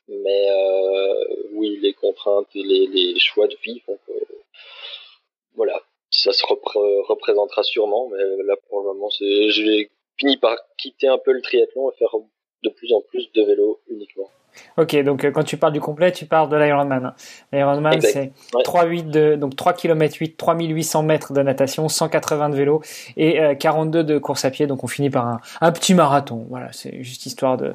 Mais 0.07 0.48
oui, 1.53 1.77
les 1.81 1.93
contraintes 1.93 2.48
et 2.55 2.63
les, 2.63 3.19
choix 3.19 3.48
de 3.48 3.55
vie 3.63 3.79
font 3.86 3.98
que 4.07 4.13
voilà, 5.55 5.81
ça 6.10 6.33
se 6.33 6.43
représentera 6.45 7.63
sûrement. 7.63 8.10
Mais 8.10 8.43
là, 8.43 8.55
pour 8.67 8.81
le 8.81 8.88
moment, 8.88 9.10
j'ai 9.10 9.89
fini 10.17 10.38
par 10.38 10.57
quitter 10.77 11.07
un 11.07 11.17
peu 11.17 11.31
le 11.31 11.41
triathlon 11.41 11.91
et 11.91 11.95
faire 11.95 12.15
de 12.63 12.69
plus 12.69 12.91
en 12.93 13.01
plus 13.01 13.31
de 13.31 13.43
vélo 13.43 13.79
uniquement. 13.88 14.29
Ok, 14.77 14.96
donc 15.03 15.24
euh, 15.24 15.31
quand 15.31 15.43
tu 15.43 15.58
parles 15.58 15.74
du 15.74 15.81
complet, 15.81 16.12
tu 16.12 16.25
parles 16.25 16.50
de 16.50 16.58
l'Ironman. 16.58 17.13
L'Ironman, 17.51 18.00
c'est 18.01 18.31
3,8 18.53 19.10
de, 19.10 19.36
donc 19.36 19.55
3 19.55 19.74
km 19.74 20.15
8, 20.20 20.38
3800 20.38 21.03
mètres 21.03 21.34
de 21.34 21.41
natation, 21.41 21.88
180 21.88 22.50
de 22.50 22.55
vélo 22.55 22.81
et 23.17 23.39
42 23.58 24.00
euh, 24.00 24.03
de 24.03 24.17
course 24.17 24.46
à 24.46 24.51
pied. 24.51 24.67
Donc 24.67 24.84
on 24.84 24.88
finit 24.88 25.10
par 25.10 25.27
un, 25.27 25.39
un 25.62 25.72
petit 25.72 25.93
marathon. 25.93 26.46
Voilà, 26.50 26.72
c'est 26.72 27.03
juste 27.03 27.25
histoire 27.25 27.58
de, 27.58 27.74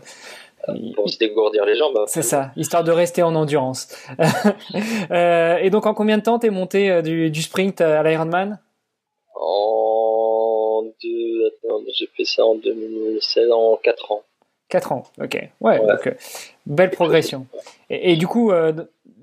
pour 0.94 1.08
se 1.08 1.18
dégourdir 1.18 1.64
les 1.64 1.76
jambes. 1.76 1.96
Hein. 1.96 2.04
C'est 2.06 2.22
ça, 2.22 2.50
histoire 2.56 2.84
de 2.84 2.92
rester 2.92 3.22
en 3.22 3.34
endurance. 3.34 3.88
euh, 5.10 5.56
et 5.58 5.70
donc 5.70 5.86
en 5.86 5.94
combien 5.94 6.18
de 6.18 6.22
temps 6.22 6.38
t'es 6.38 6.50
monté 6.50 7.02
du, 7.02 7.30
du 7.30 7.42
sprint 7.42 7.80
à 7.80 8.02
l'Ironman? 8.02 8.58
En 9.38 10.82
deux, 11.02 11.46
attends, 11.46 11.80
j'ai 11.94 12.08
fait 12.16 12.24
ça 12.24 12.44
en 12.44 12.54
2016, 12.56 13.50
en 13.52 13.76
4 13.82 14.12
ans. 14.12 14.22
4 14.68 14.92
ans, 14.92 15.04
ok. 15.20 15.50
Ouais, 15.60 15.78
donc 15.78 16.06
euh, 16.06 16.14
belle 16.66 16.90
progression. 16.90 17.46
Et, 17.88 18.12
et, 18.12 18.16
du 18.16 18.26
coup, 18.26 18.50
euh, 18.50 18.72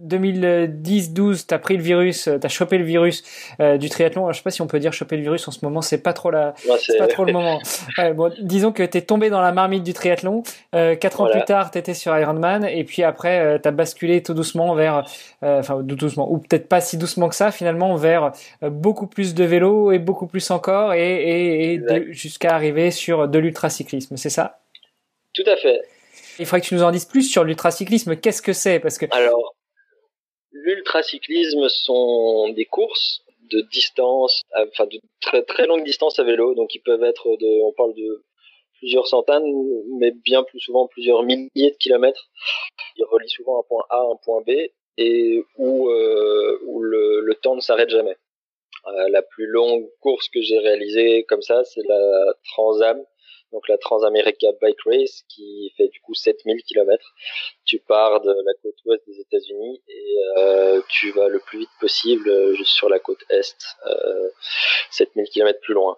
2010-12, 0.03 1.45
t'as 1.47 1.59
pris 1.59 1.77
le 1.77 1.83
virus, 1.83 2.27
euh, 2.27 2.37
t'as 2.37 2.49
chopé 2.49 2.77
le 2.77 2.83
virus 2.83 3.23
euh, 3.59 3.77
du 3.77 3.89
triathlon. 3.89 4.23
Alors, 4.23 4.33
je 4.33 4.37
sais 4.37 4.43
pas 4.43 4.51
si 4.51 4.61
on 4.61 4.67
peut 4.67 4.79
dire 4.79 4.93
choper 4.93 5.17
le 5.17 5.23
virus 5.23 5.47
en 5.47 5.51
ce 5.51 5.59
moment, 5.63 5.81
c'est 5.81 5.97
pas 5.97 6.13
trop 6.13 6.31
la, 6.31 6.53
c'est 6.79 6.97
pas 6.97 7.07
trop 7.07 7.25
le 7.25 7.33
moment. 7.33 7.59
Ouais, 7.97 8.13
bon, 8.13 8.31
disons 8.41 8.71
que 8.71 8.83
t'es 8.83 9.01
tombé 9.01 9.29
dans 9.29 9.41
la 9.41 9.51
marmite 9.51 9.83
du 9.83 9.93
triathlon. 9.93 10.43
Euh, 10.75 10.95
quatre 10.95 11.21
ans 11.21 11.29
plus 11.29 11.43
tard, 11.43 11.71
t'étais 11.71 11.93
sur 11.93 12.17
Ironman, 12.17 12.65
et 12.65 12.83
puis 12.83 13.03
après, 13.03 13.39
euh, 13.39 13.57
t'as 13.57 13.71
basculé 13.71 14.23
tout 14.23 14.33
doucement 14.33 14.73
vers, 14.75 15.03
enfin 15.41 15.83
tout 15.87 15.95
doucement, 15.95 16.31
ou 16.31 16.37
peut-être 16.37 16.67
pas 16.67 16.81
si 16.81 16.97
doucement 16.97 17.29
que 17.29 17.35
ça, 17.35 17.51
finalement, 17.51 17.95
vers 17.95 18.31
beaucoup 18.61 19.07
plus 19.07 19.33
de 19.33 19.43
vélo 19.43 19.91
et 19.91 19.99
beaucoup 19.99 20.27
plus 20.27 20.51
encore, 20.51 20.93
et, 20.93 21.15
et, 21.15 21.73
et 21.73 22.13
jusqu'à 22.13 22.53
arriver 22.55 22.91
sur 22.91 23.27
de 23.27 23.39
l'ultracyclisme. 23.39 24.17
C'est 24.17 24.29
ça? 24.29 24.59
Tout 25.33 25.43
à 25.45 25.55
fait. 25.55 25.81
Il 26.39 26.45
faudrait 26.45 26.61
que 26.61 26.67
tu 26.67 26.75
nous 26.75 26.83
en 26.83 26.91
dises 26.91 27.05
plus 27.05 27.23
sur 27.23 27.43
l'ultracyclisme. 27.43 28.15
Qu'est-ce 28.15 28.41
que 28.41 28.53
c'est? 28.53 28.79
Parce 28.79 28.97
que 28.97 29.05
alors 29.11 29.55
l'ultracyclisme 30.51 31.67
sont 31.69 32.49
des 32.49 32.65
courses 32.65 33.23
de 33.51 33.61
distance, 33.71 34.41
enfin 34.55 34.85
de 34.85 34.99
très 35.19 35.43
très 35.43 35.65
longue 35.65 35.83
distance 35.83 36.19
à 36.19 36.23
vélo, 36.23 36.55
donc 36.55 36.73
ils 36.73 36.79
peuvent 36.79 37.03
être 37.03 37.35
de, 37.37 37.61
on 37.63 37.73
parle 37.73 37.93
de 37.95 38.23
plusieurs 38.79 39.07
centaines, 39.07 39.43
mais 39.99 40.11
bien 40.11 40.43
plus 40.43 40.59
souvent 40.59 40.87
plusieurs 40.87 41.23
milliers 41.23 41.71
de 41.71 41.77
kilomètres. 41.79 42.29
Ils 42.97 43.05
relient 43.05 43.29
souvent 43.29 43.59
un 43.59 43.63
point 43.63 43.83
A 43.89 43.97
à 43.97 44.11
un 44.11 44.15
point 44.23 44.41
B 44.41 44.51
et 44.97 45.43
où, 45.57 45.89
euh, 45.89 46.59
où 46.65 46.81
le, 46.81 47.21
le, 47.21 47.35
temps 47.35 47.55
ne 47.55 47.61
s'arrête 47.61 47.89
jamais. 47.89 48.15
Euh, 48.87 49.09
la 49.09 49.21
plus 49.21 49.47
longue 49.47 49.89
course 50.01 50.27
que 50.29 50.41
j'ai 50.41 50.59
réalisée 50.59 51.23
comme 51.23 51.41
ça, 51.41 51.63
c'est 51.63 51.81
la 51.87 52.33
Transam 52.51 53.01
donc 53.53 53.67
la 53.69 53.77
Transamerica 53.77 54.47
Bike 54.59 54.81
Race 54.85 55.23
qui 55.29 55.71
fait 55.77 55.87
du 55.87 56.01
coup 56.01 56.13
7000 56.13 56.63
km. 56.63 57.13
Tu 57.65 57.79
pars 57.79 58.19
de 58.21 58.31
la 58.31 58.53
côte 58.61 58.75
ouest 58.85 59.03
des 59.07 59.19
États-Unis 59.19 59.81
et 59.87 60.15
euh, 60.37 60.81
tu 60.89 61.11
vas 61.11 61.27
le 61.27 61.39
plus 61.39 61.59
vite 61.59 61.69
possible 61.79 62.27
euh, 62.27 62.53
juste 62.55 62.71
sur 62.73 62.89
la 62.89 62.99
côte 62.99 63.23
est, 63.29 63.55
euh, 63.85 64.29
7000 64.91 65.29
km 65.29 65.59
plus 65.61 65.73
loin. 65.73 65.97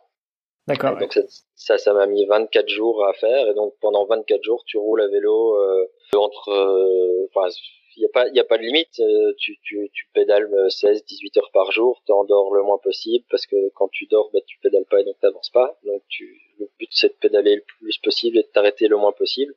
D'accord. 0.68 0.98
Donc 0.98 1.18
ça, 1.56 1.78
ça 1.78 1.94
m'a 1.94 2.08
mis 2.08 2.26
24 2.26 2.68
jours 2.70 3.06
à 3.06 3.14
faire 3.14 3.48
et 3.48 3.54
donc 3.54 3.74
pendant 3.82 4.06
24 4.06 4.44
jours 4.44 4.64
tu 4.66 4.78
roules 4.78 5.02
à 5.02 5.08
vélo 5.08 5.56
euh, 5.56 5.88
entre, 6.16 6.50
euh, 6.50 7.30
enfin 7.34 7.50
il 7.98 8.02
n'y 8.02 8.06
a 8.06 8.10
pas 8.10 8.28
il 8.28 8.40
a 8.40 8.44
pas 8.44 8.58
de 8.58 8.64
limite 8.64 9.00
euh, 9.00 9.34
tu, 9.38 9.58
tu, 9.64 9.90
tu 9.94 10.08
pédales 10.14 10.50
16 10.70 11.06
18 11.06 11.38
heures 11.38 11.52
par 11.54 11.72
jour 11.72 12.02
tu 12.06 12.12
endors 12.12 12.54
le 12.54 12.64
moins 12.64 12.78
possible 12.78 13.26
parce 13.30 13.46
que 13.46 13.70
quand 13.76 13.88
tu 13.90 14.06
dors 14.08 14.30
bah, 14.34 14.40
tu 14.46 14.58
pédales 14.60 14.86
pas 14.90 15.02
et 15.02 15.04
donc 15.04 15.20
t'avances 15.20 15.50
pas. 15.50 15.78
Donc 15.84 16.04
tu 16.10 16.42
le 16.60 16.70
but 16.80 16.90
c'est 16.92 17.10
de 17.10 17.18
pédaler 17.20 17.56
le 17.56 17.64
plus 17.80 17.98
possible 18.00 18.38
et 18.38 18.44
de 18.44 18.48
t'arrêter 18.48 18.88
le 18.88 18.98
moins 18.98 19.12
possible. 19.12 19.54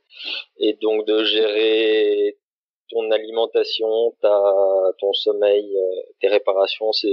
Et 0.58 0.74
donc 0.74 1.06
de 1.06 1.24
gérer 1.24 2.36
ton 2.90 3.10
alimentation 3.10 4.14
ta 4.20 4.40
ton 4.98 5.12
sommeil 5.12 5.76
euh, 5.76 6.02
tes 6.20 6.28
réparations 6.28 6.92
c'est 6.92 7.08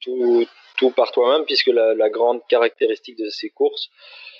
tout 0.00 0.46
tout 0.78 0.90
par 0.90 1.12
toi-même 1.12 1.44
puisque 1.44 1.68
la, 1.68 1.94
la, 1.94 2.08
grande 2.10 2.40
caractéristique 2.48 3.18
de 3.18 3.28
ces 3.28 3.50
courses 3.50 3.88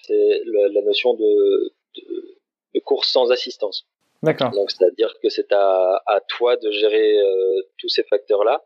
c'est 0.03 0.43
la, 0.45 0.69
la, 0.69 0.83
notion 0.83 1.15
de, 1.15 1.75
de, 1.97 2.39
de 2.75 2.81
course 2.81 3.09
sans 3.11 3.31
assistance 3.31 3.87
D'accord. 4.23 4.51
Donc 4.51 4.71
c'est-à-dire 4.71 5.15
que 5.23 5.29
c'est 5.29 5.53
à, 5.53 6.03
à, 6.07 6.21
toi 6.21 6.57
de 6.57 6.71
gérer 6.71 7.19
euh, 7.19 7.63
tous 7.79 7.89
ces 7.89 8.03
facteurs-là. 8.05 8.63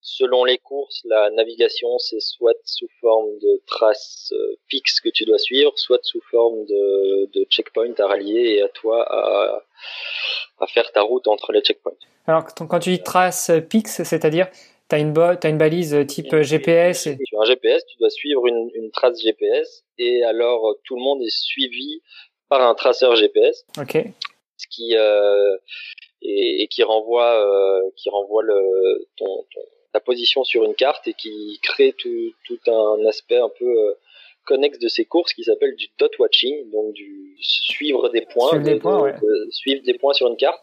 Selon 0.00 0.44
les 0.44 0.58
courses, 0.58 1.02
la 1.04 1.30
navigation 1.30 1.98
c'est 1.98 2.20
soit 2.20 2.56
sous 2.64 2.88
forme 3.00 3.38
de 3.40 3.62
traces 3.66 4.32
euh, 4.32 4.56
fixes 4.68 5.00
que 5.00 5.08
tu 5.08 5.24
dois 5.24 5.38
suivre, 5.38 5.72
soit 5.76 5.98
sous 6.02 6.20
forme 6.30 6.64
de, 6.66 7.30
de 7.32 7.44
checkpoint 7.50 7.94
à 7.98 8.06
rallier 8.06 8.56
et 8.56 8.62
à 8.62 8.68
toi 8.68 9.04
à, 9.10 9.64
à, 10.60 10.66
faire 10.68 10.90
ta 10.92 11.02
route 11.02 11.26
entre 11.26 11.52
les 11.52 11.60
checkpoints. 11.60 11.96
Alors 12.26 12.44
quand 12.54 12.78
tu 12.78 12.90
dis 12.90 13.02
traces 13.02 13.50
fixes, 13.70 14.02
c'est-à-dire 14.04 14.48
tu 14.88 14.94
as 14.94 14.98
une, 14.98 15.18
as 15.18 15.48
une 15.48 15.58
balise 15.58 16.06
type 16.06 16.34
GPS 16.42 17.08
et... 17.08 17.18
Tu 17.22 17.36
as 17.36 17.40
un 17.40 17.44
GPS, 17.44 17.84
tu 17.86 17.98
dois 17.98 18.10
suivre 18.10 18.46
une, 18.46 18.70
une 18.74 18.90
trace 18.90 19.20
GPS 19.20 19.84
et 19.98 20.22
alors 20.22 20.76
tout 20.84 20.96
le 20.96 21.02
monde 21.02 21.22
est 21.22 21.36
suivi 21.36 22.00
par 22.48 22.62
un 22.62 22.74
traceur 22.74 23.16
GPS. 23.16 23.64
Qui 24.70 24.96
euh, 24.96 25.56
et, 26.22 26.62
et, 26.62 26.68
qui 26.68 26.82
renvoie 26.82 27.32
euh, 27.40 27.90
qui 27.96 28.10
renvoie 28.10 28.42
le 28.42 29.08
ton, 29.16 29.46
ton, 29.54 29.60
ta 29.92 30.00
position 30.00 30.44
sur 30.44 30.64
une 30.64 30.74
carte 30.74 31.06
et 31.08 31.14
qui 31.14 31.58
crée 31.62 31.94
tout, 31.96 32.32
tout 32.46 32.58
un 32.70 33.04
aspect 33.06 33.38
un 33.38 33.48
peu 33.48 33.66
euh, 33.66 33.94
connexe 34.44 34.78
de 34.78 34.88
ces 34.88 35.04
courses 35.04 35.32
qui 35.32 35.44
s'appelle 35.44 35.76
du 35.76 35.88
dot 35.98 36.18
watching, 36.18 36.70
donc 36.70 36.92
du 36.94 37.36
suivre 37.40 38.08
des 38.08 38.22
points, 38.22 38.50
suivre, 38.50 38.64
des, 38.64 38.78
points, 38.78 39.02
ouais. 39.02 39.14
suivre 39.50 39.82
des 39.82 39.94
points 39.94 40.14
sur 40.14 40.28
une 40.28 40.36
carte, 40.36 40.62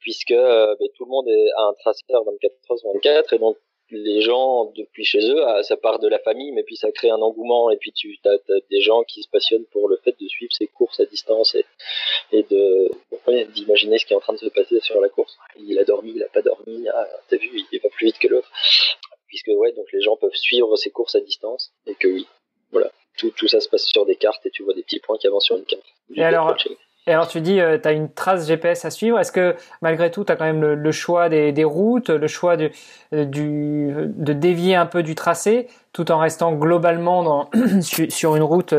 puisque 0.00 0.32
euh, 0.32 0.74
ben, 0.78 0.88
tout 0.96 1.04
le 1.04 1.10
monde 1.10 1.28
est, 1.28 1.50
a 1.56 1.62
un 1.68 1.74
traceur 1.74 2.24
24 2.24 2.52
heures 2.70 2.78
sur 2.78 2.92
24 2.94 3.32
et 3.32 3.38
donc 3.38 3.56
les 3.90 4.20
gens 4.20 4.66
depuis 4.76 5.04
chez 5.04 5.20
eux, 5.30 5.42
ça 5.62 5.76
part 5.76 5.98
de 5.98 6.08
la 6.08 6.18
famille, 6.18 6.52
mais 6.52 6.62
puis 6.62 6.76
ça 6.76 6.90
crée 6.92 7.10
un 7.10 7.20
engouement 7.20 7.70
et 7.70 7.76
puis 7.76 7.92
tu 7.92 8.18
as, 8.24 8.30
as, 8.32 8.60
des 8.70 8.80
gens 8.80 9.02
qui 9.04 9.22
se 9.22 9.28
passionnent 9.28 9.64
pour 9.72 9.88
le 9.88 9.96
fait 10.04 10.14
de 10.20 10.28
suivre 10.28 10.52
ces 10.52 10.66
courses 10.66 11.00
à 11.00 11.06
distance 11.06 11.54
et, 11.54 11.64
et 12.32 12.42
de 12.44 12.90
d'imaginer 13.54 13.98
ce 13.98 14.06
qui 14.06 14.12
est 14.12 14.16
en 14.16 14.20
train 14.20 14.32
de 14.32 14.38
se 14.38 14.48
passer 14.48 14.80
sur 14.80 15.00
la 15.00 15.08
course. 15.08 15.36
Il 15.58 15.78
a 15.78 15.84
dormi, 15.84 16.12
il 16.14 16.22
a 16.22 16.28
pas 16.28 16.42
dormi, 16.42 16.88
ah, 16.88 17.08
t'as 17.28 17.36
vu, 17.36 17.62
il 17.70 17.80
pas 17.80 17.88
plus 17.90 18.06
vite 18.06 18.18
que 18.18 18.28
l'autre. 18.28 18.50
Puisque 19.26 19.48
ouais, 19.48 19.72
donc 19.72 19.86
les 19.92 20.00
gens 20.00 20.16
peuvent 20.16 20.34
suivre 20.34 20.74
ces 20.76 20.90
courses 20.90 21.14
à 21.14 21.20
distance 21.20 21.70
et 21.86 21.94
que 21.94 22.08
oui, 22.08 22.26
voilà, 22.70 22.90
tout, 23.18 23.30
tout 23.30 23.48
ça 23.48 23.60
se 23.60 23.68
passe 23.68 23.84
sur 23.84 24.06
des 24.06 24.16
cartes 24.16 24.44
et 24.46 24.50
tu 24.50 24.62
vois 24.62 24.74
des 24.74 24.82
petits 24.82 25.00
points 25.00 25.18
qui 25.18 25.26
avancent 25.26 25.46
sur 25.46 25.56
une 25.56 25.64
carte. 25.64 25.84
Et 26.14 26.22
alors, 26.22 26.56
et 27.08 27.12
alors 27.12 27.26
tu 27.26 27.40
dis, 27.40 27.58
euh, 27.58 27.78
tu 27.78 27.88
as 27.88 27.92
une 27.92 28.12
trace 28.12 28.46
GPS 28.46 28.84
à 28.84 28.90
suivre. 28.90 29.18
Est-ce 29.18 29.32
que 29.32 29.56
malgré 29.80 30.10
tout, 30.10 30.24
tu 30.24 30.32
as 30.32 30.36
quand 30.36 30.44
même 30.44 30.60
le, 30.60 30.74
le 30.74 30.92
choix 30.92 31.30
des, 31.30 31.52
des, 31.52 31.64
routes, 31.64 32.10
le 32.10 32.26
choix 32.26 32.58
du, 32.58 32.70
euh, 33.14 33.24
du, 33.24 33.94
de 34.14 34.32
dévier 34.34 34.74
un 34.74 34.84
peu 34.84 35.02
du 35.02 35.14
tracé, 35.14 35.68
tout 35.94 36.12
en 36.12 36.18
restant 36.18 36.52
globalement 36.52 37.22
dans, 37.22 37.50
sur 38.10 38.36
une 38.36 38.42
route 38.42 38.74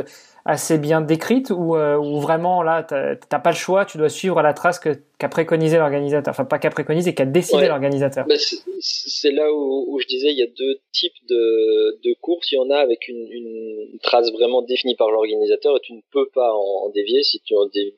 assez 0.45 0.77
bien 0.77 1.01
décrite 1.01 1.49
ou, 1.49 1.75
euh, 1.75 1.97
vraiment 2.21 2.61
là, 2.61 2.83
t'as 2.83 3.39
pas 3.39 3.49
le 3.49 3.55
choix, 3.55 3.85
tu 3.85 3.97
dois 3.97 4.09
suivre 4.09 4.41
la 4.43 4.53
trace 4.53 4.79
qu'a 4.79 4.95
qu 4.95 5.27
préconisé 5.29 5.77
l'organisateur. 5.77 6.31
Enfin, 6.31 6.45
pas 6.45 6.59
qu'a 6.59 6.69
préconisé, 6.69 7.15
qu'a 7.15 7.25
décidé 7.25 7.63
ouais. 7.63 7.67
l'organisateur? 7.67 8.27
Bah, 8.27 8.35
c'est 8.79 9.31
là 9.31 9.51
où, 9.51 9.85
où, 9.87 9.99
je 9.99 10.05
disais, 10.05 10.31
il 10.31 10.37
y 10.37 10.43
a 10.43 10.47
deux 10.47 10.79
types 10.91 11.17
de, 11.27 11.99
de 12.03 12.15
courses. 12.21 12.51
Il 12.51 12.55
y 12.55 12.59
en 12.59 12.69
a 12.69 12.77
avec 12.77 13.07
une, 13.07 13.27
une 13.31 13.99
trace 14.03 14.31
vraiment 14.31 14.61
définie 14.61 14.95
par 14.95 15.09
l'organisateur 15.09 15.75
et 15.75 15.79
tu 15.81 15.93
ne 15.93 16.01
peux 16.11 16.29
pas 16.33 16.53
en, 16.53 16.85
en 16.85 16.89
dévier 16.89 17.23
si 17.23 17.41
tu 17.41 17.55
en 17.55 17.65
dévies 17.65 17.97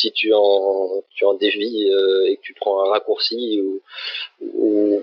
si 0.00 0.12
tu 0.12 0.32
en 0.32 1.02
tu 1.10 1.24
en 1.24 1.34
dévies 1.34 1.90
euh, 1.90 2.28
et 2.28 2.36
que 2.36 2.42
tu 2.42 2.54
prends 2.54 2.82
un 2.84 2.90
raccourci 2.90 3.60
ou, 3.60 3.82
ou, 4.40 5.02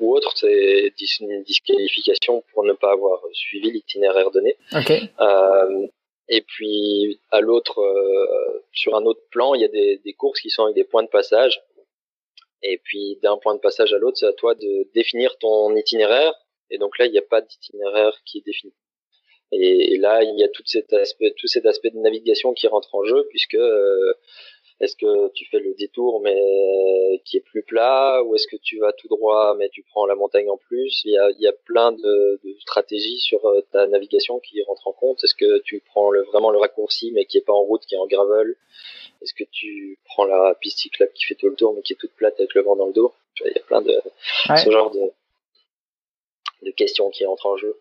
ou 0.00 0.14
autre, 0.14 0.32
c'est 0.36 0.92
une 1.20 1.42
disqualification 1.44 2.44
pour 2.52 2.64
ne 2.64 2.72
pas 2.74 2.92
avoir 2.92 3.22
suivi 3.32 3.70
l'itinéraire 3.70 4.30
donné. 4.30 4.56
Okay. 4.72 5.02
Euh, 5.20 5.86
et 6.28 6.42
puis 6.42 7.20
à 7.30 7.40
l'autre, 7.40 7.80
euh, 7.80 8.62
sur 8.72 8.94
un 8.96 9.04
autre 9.04 9.22
plan, 9.30 9.54
il 9.54 9.62
y 9.62 9.64
a 9.64 9.68
des, 9.68 9.98
des, 10.04 10.12
courses 10.14 10.40
qui 10.40 10.50
sont 10.50 10.64
avec 10.64 10.74
des 10.74 10.84
points 10.84 11.02
de 11.02 11.08
passage. 11.08 11.62
Et 12.62 12.78
puis 12.82 13.18
d'un 13.22 13.36
point 13.36 13.54
de 13.54 13.60
passage 13.60 13.92
à 13.92 13.98
l'autre, 13.98 14.18
c'est 14.18 14.26
à 14.26 14.32
toi 14.32 14.54
de 14.54 14.88
définir 14.94 15.36
ton 15.38 15.74
itinéraire. 15.76 16.34
Et 16.70 16.78
donc 16.78 16.98
là, 16.98 17.06
il 17.06 17.12
n'y 17.12 17.18
a 17.18 17.22
pas 17.22 17.40
d'itinéraire 17.40 18.14
qui 18.24 18.38
est 18.38 18.46
défini. 18.46 18.72
Et, 19.52 19.94
et, 19.94 19.98
là, 19.98 20.22
il 20.22 20.38
y 20.38 20.44
a 20.44 20.48
tout 20.48 20.62
cet 20.66 20.92
aspect, 20.92 21.32
tout 21.38 21.46
cet 21.46 21.66
aspect 21.66 21.90
de 21.90 21.98
navigation 21.98 22.54
qui 22.54 22.66
rentre 22.66 22.94
en 22.94 23.04
jeu, 23.04 23.26
puisque 23.30 23.54
euh, 23.54 24.14
est-ce 24.80 24.96
que 24.96 25.32
tu 25.34 25.44
fais 25.46 25.60
le 25.60 25.72
détour 25.74 26.20
mais 26.20 27.22
qui 27.24 27.36
est 27.36 27.40
plus 27.40 27.62
plat 27.62 28.22
ou 28.24 28.34
est-ce 28.34 28.48
que 28.48 28.56
tu 28.56 28.78
vas 28.78 28.92
tout 28.92 29.06
droit 29.06 29.54
mais 29.56 29.68
tu 29.68 29.84
prends 29.84 30.04
la 30.06 30.16
montagne 30.16 30.50
en 30.50 30.56
plus? 30.56 31.02
Il 31.04 31.12
y 31.12 31.18
a, 31.18 31.30
il 31.30 31.40
y 31.40 31.46
a 31.46 31.52
plein 31.52 31.92
de, 31.92 32.40
de, 32.42 32.56
stratégies 32.60 33.20
sur 33.20 33.44
euh, 33.46 33.60
ta 33.72 33.86
navigation 33.86 34.40
qui 34.40 34.62
rentrent 34.64 34.88
en 34.88 34.92
compte. 34.92 35.22
Est-ce 35.22 35.34
que 35.34 35.58
tu 35.60 35.80
prends 35.86 36.10
le, 36.10 36.22
vraiment 36.24 36.50
le 36.50 36.58
raccourci 36.58 37.12
mais 37.12 37.24
qui 37.24 37.38
est 37.38 37.42
pas 37.46 37.52
en 37.52 37.62
route, 37.62 37.82
qui 37.86 37.94
est 37.94 37.98
en 37.98 38.06
gravel? 38.06 38.56
Est-ce 39.22 39.32
que 39.32 39.44
tu 39.50 39.98
prends 40.06 40.24
la 40.24 40.54
piste 40.60 40.78
cyclable 40.78 41.12
qui 41.14 41.24
fait 41.24 41.36
tout 41.36 41.48
le 41.48 41.54
tour 41.54 41.72
mais 41.74 41.82
qui 41.82 41.92
est 41.92 41.96
toute 41.96 42.12
plate 42.12 42.34
avec 42.38 42.54
le 42.54 42.62
vent 42.62 42.74
dans 42.74 42.86
le 42.86 42.92
dos? 42.92 43.14
Il 43.44 43.52
y 43.54 43.58
a 43.58 43.62
plein 43.62 43.80
de 43.80 43.96
ce 44.56 44.70
genre 44.70 44.90
de, 44.90 45.12
de 46.62 46.70
questions 46.72 47.10
qui 47.10 47.24
entrent 47.26 47.46
en 47.46 47.56
jeu. 47.56 47.76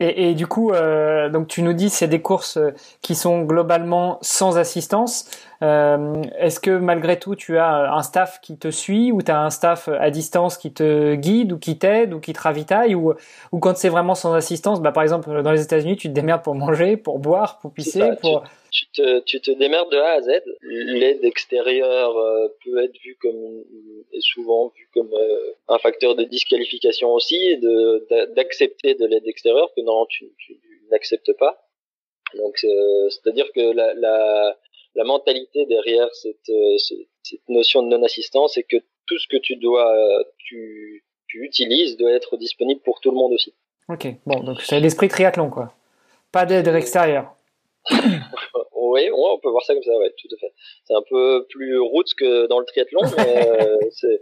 Et, 0.00 0.30
et, 0.30 0.34
du 0.34 0.48
coup, 0.48 0.72
euh, 0.72 1.28
donc 1.28 1.46
tu 1.46 1.62
nous 1.62 1.72
dis 1.72 1.88
c'est 1.88 2.08
des 2.08 2.20
courses 2.20 2.56
euh, 2.56 2.74
qui 3.00 3.14
sont 3.14 3.42
globalement 3.42 4.18
sans 4.22 4.58
assistance. 4.58 5.30
Euh, 5.62 6.20
Est-ce 6.38 6.58
que 6.58 6.76
malgré 6.76 7.16
tout 7.18 7.36
tu 7.36 7.58
as 7.58 7.92
un 7.94 8.02
staff 8.02 8.40
qui 8.42 8.58
te 8.58 8.72
suit 8.72 9.12
ou 9.12 9.22
tu 9.22 9.30
as 9.30 9.40
un 9.40 9.50
staff 9.50 9.88
à 9.88 10.10
distance 10.10 10.56
qui 10.56 10.72
te 10.72 11.14
guide 11.14 11.52
ou 11.52 11.58
qui 11.58 11.78
t'aide 11.78 12.12
ou 12.12 12.18
qui 12.18 12.32
te 12.32 12.40
ravitaille 12.40 12.96
ou, 12.96 13.14
ou 13.52 13.58
quand 13.60 13.76
c'est 13.76 13.88
vraiment 13.88 14.16
sans 14.16 14.34
assistance, 14.34 14.80
bah, 14.80 14.90
par 14.90 15.04
exemple 15.04 15.42
dans 15.42 15.52
les 15.52 15.62
États-Unis 15.62 15.96
tu 15.96 16.08
te 16.08 16.12
démerdes 16.12 16.42
pour 16.42 16.56
manger, 16.56 16.96
pour 16.96 17.20
boire, 17.20 17.58
pour 17.58 17.72
pisser, 17.72 18.10
pour 18.20 18.42
tu 18.42 18.48
te, 18.92 19.20
tu 19.20 19.40
te 19.40 19.50
démerdes 19.50 19.90
de 19.92 19.98
A 19.98 20.12
à 20.12 20.20
Z. 20.20 20.30
L'aide 20.62 21.24
extérieure 21.24 22.16
euh, 22.16 22.48
peut 22.64 22.82
être 22.82 22.96
vue 23.04 23.16
comme, 23.20 23.64
est 24.12 24.20
souvent 24.20 24.72
vue 24.76 24.88
comme 24.92 25.12
euh, 25.12 25.52
un 25.68 25.78
facteur 25.78 26.14
de 26.14 26.24
disqualification 26.24 27.12
aussi, 27.12 27.36
et 27.36 27.56
d'accepter 28.34 28.94
de, 28.94 29.06
l'aide 29.06 29.26
extérieure 29.26 29.70
que 29.76 29.80
non, 29.82 30.06
tu, 30.06 30.26
tu 30.38 30.58
n'acceptes 30.90 31.32
pas. 31.38 31.68
Donc, 32.34 32.56
euh, 32.64 33.08
c'est-à-dire 33.10 33.46
que 33.54 33.60
la, 33.60 33.94
la, 33.94 34.58
la, 34.96 35.04
mentalité 35.04 35.66
derrière 35.66 36.12
cette, 36.14 36.50
cette 36.78 37.48
notion 37.48 37.82
de 37.82 37.88
non-assistance, 37.88 38.54
c'est 38.54 38.64
que 38.64 38.78
tout 39.06 39.18
ce 39.18 39.28
que 39.28 39.36
tu 39.36 39.56
dois, 39.56 39.94
tu, 40.38 41.04
tu 41.28 41.44
utilises 41.44 41.96
doit 41.96 42.12
être 42.12 42.36
disponible 42.36 42.80
pour 42.80 43.00
tout 43.00 43.10
le 43.10 43.16
monde 43.16 43.34
aussi. 43.34 43.54
Ok, 43.88 44.08
bon, 44.26 44.40
donc 44.40 44.62
c'est 44.62 44.80
l'esprit 44.80 45.08
triathlon, 45.08 45.50
quoi. 45.50 45.74
Pas 46.32 46.46
d'aide 46.46 46.66
extérieure. 46.68 47.36
oui, 48.92 49.10
on 49.12 49.38
peut 49.38 49.50
voir 49.50 49.64
ça 49.64 49.74
comme 49.74 49.82
ça, 49.82 49.96
ouais, 49.96 50.12
tout 50.18 50.28
à 50.34 50.38
fait. 50.38 50.52
C'est 50.84 50.94
un 50.94 51.02
peu 51.02 51.46
plus 51.48 51.78
route 51.78 52.12
que 52.14 52.46
dans 52.46 52.58
le 52.58 52.66
triathlon, 52.66 53.00
mais 53.16 53.48
euh, 53.62 53.78
c'est, 53.90 54.20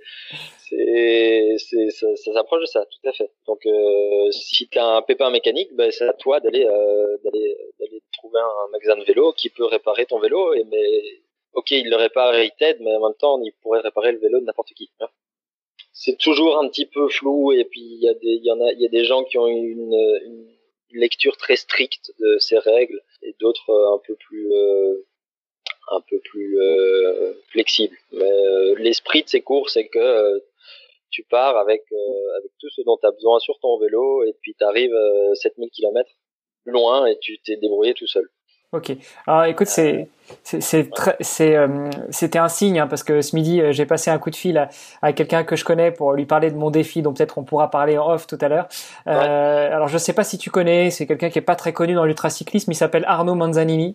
c'est, 1.59 1.91
ça, 1.91 2.17
ça 2.17 2.33
s'approche 2.33 2.61
de 2.61 2.67
ça, 2.67 2.85
tout 2.87 3.09
à 3.09 3.13
fait. 3.13 3.31
Donc, 3.47 3.65
euh, 3.67 4.31
si 4.31 4.69
tu 4.69 4.79
as 4.79 4.87
un 4.87 5.03
pépin 5.03 5.31
mécanique, 5.31 5.75
ben, 5.75 5.91
c'est 5.91 6.07
à 6.07 6.13
toi 6.13 6.41
d'aller, 6.41 6.65
euh, 6.65 7.17
d'aller, 7.25 7.57
d'aller 7.79 8.03
trouver 8.13 8.41
un 8.41 8.71
magasin 8.71 8.97
de 8.97 9.05
vélo 9.05 9.33
qui 9.33 9.51
peut 9.51 9.67
réparer 9.67 10.07
ton 10.07 10.19
vélo. 10.19 10.55
Et 10.55 10.65
mais, 10.65 11.03
ok, 11.55 11.71
il 11.71 11.89
le 11.89 11.97
répare 11.97 12.35
et 12.35 12.47
il 12.47 12.53
t'aide, 12.53 12.79
mais 12.81 12.95
en 12.95 13.09
même 13.09 13.19
temps, 13.19 13.41
il 13.43 13.53
pourrait 13.63 13.81
réparer 13.81 14.13
le 14.13 14.19
vélo 14.19 14.41
de 14.41 14.45
n'importe 14.45 14.73
qui. 14.75 14.91
Hein. 15.01 15.09
C'est 15.93 16.19
toujours 16.19 16.59
un 16.59 16.69
petit 16.69 16.87
peu 16.87 17.09
flou, 17.09 17.53
et 17.53 17.65
puis 17.65 17.81
il 17.81 18.03
y 18.03 18.09
a 18.09 18.15
des, 18.15 18.21
il 18.23 18.45
y 18.45 18.51
en 18.51 18.61
a, 18.61 18.73
il 18.73 18.81
y 18.81 18.87
a 18.87 18.89
des 18.89 19.05
gens 19.05 19.25
qui 19.25 19.37
ont 19.39 19.47
une, 19.47 19.95
une 20.25 21.01
lecture 21.01 21.37
très 21.37 21.57
stricte 21.57 22.13
de 22.19 22.39
ces 22.39 22.59
règles 22.59 23.01
et 23.23 23.35
d'autres 23.41 23.71
euh, 23.71 23.95
un 23.95 24.01
peu 24.07 24.15
plus 24.17 24.53
euh, 24.61 24.95
euh, 26.61 27.35
flexibles. 27.51 27.97
Mais 28.13 28.31
l'esprit 28.79 29.23
de 29.23 29.29
ces 29.29 29.43
cours, 29.43 29.71
c'est 29.71 29.89
que 29.89 30.43
tu 31.11 31.25
pars 31.25 31.57
avec 31.57 31.83
avec 32.39 32.51
tout 32.59 32.71
ce 32.71 32.83
dont 32.83 32.97
tu 32.97 33.07
as 33.07 33.11
besoin 33.11 33.39
sur 33.41 33.59
ton 33.61 33.79
vélo 33.79 34.25
et 34.25 34.35
puis 34.41 34.55
tu 34.59 34.65
arrives 34.65 34.97
7000 35.35 35.71
km 35.71 36.11
loin 36.65 37.07
et 37.07 37.19
tu 37.19 37.39
t'es 37.41 37.57
débrouillé 37.57 37.95
tout 37.95 38.07
seul. 38.07 38.29
Ok. 38.73 38.93
Alors 39.27 39.45
écoute, 39.45 39.67
c'est 39.67 40.09
euh, 40.55 41.91
c'était 42.11 42.39
un 42.39 42.49
signe 42.49 42.81
hein, 42.81 42.87
parce 42.87 43.03
que 43.05 43.21
ce 43.21 43.37
midi 43.37 43.61
euh, 43.61 43.73
j'ai 43.73 43.85
passé 43.85 44.11
un 44.11 44.19
coup 44.19 44.31
de 44.31 44.37
fil 44.37 44.69
à, 45.03 45.13
quelqu'un 45.13 45.45
que 45.45 45.57
je 45.57 45.65
connais 45.65 45.91
pour 45.91 46.15
lui 46.15 46.25
parler 46.25 46.51
de 46.51 46.57
mon 46.57 46.71
défi 46.71 47.03
dont 47.03 47.13
peut-être 47.13 47.37
on 47.37 47.45
pourra 47.45 47.71
parler 47.71 47.99
en 47.99 48.11
off 48.11 48.27
tout 48.27 48.39
à 48.41 48.49
l'heure. 48.49 48.69
Euh, 49.07 49.71
alors 49.71 49.89
je 49.89 49.99
sais 49.99 50.15
pas 50.15 50.25
si 50.25 50.39
tu 50.39 50.51
connais, 50.51 50.91
c'est 50.91 51.07
quelqu'un 51.07 51.29
qui 51.29 51.39
est 51.39 51.43
pas 51.43 51.55
très 51.55 51.75
connu 51.75 51.93
dans 51.93 52.07
l'ultracyclisme, 52.07 52.73
il 52.73 52.75
s'appelle 52.75 53.05
Arnaud 53.07 53.35
Manzanini. 53.35 53.95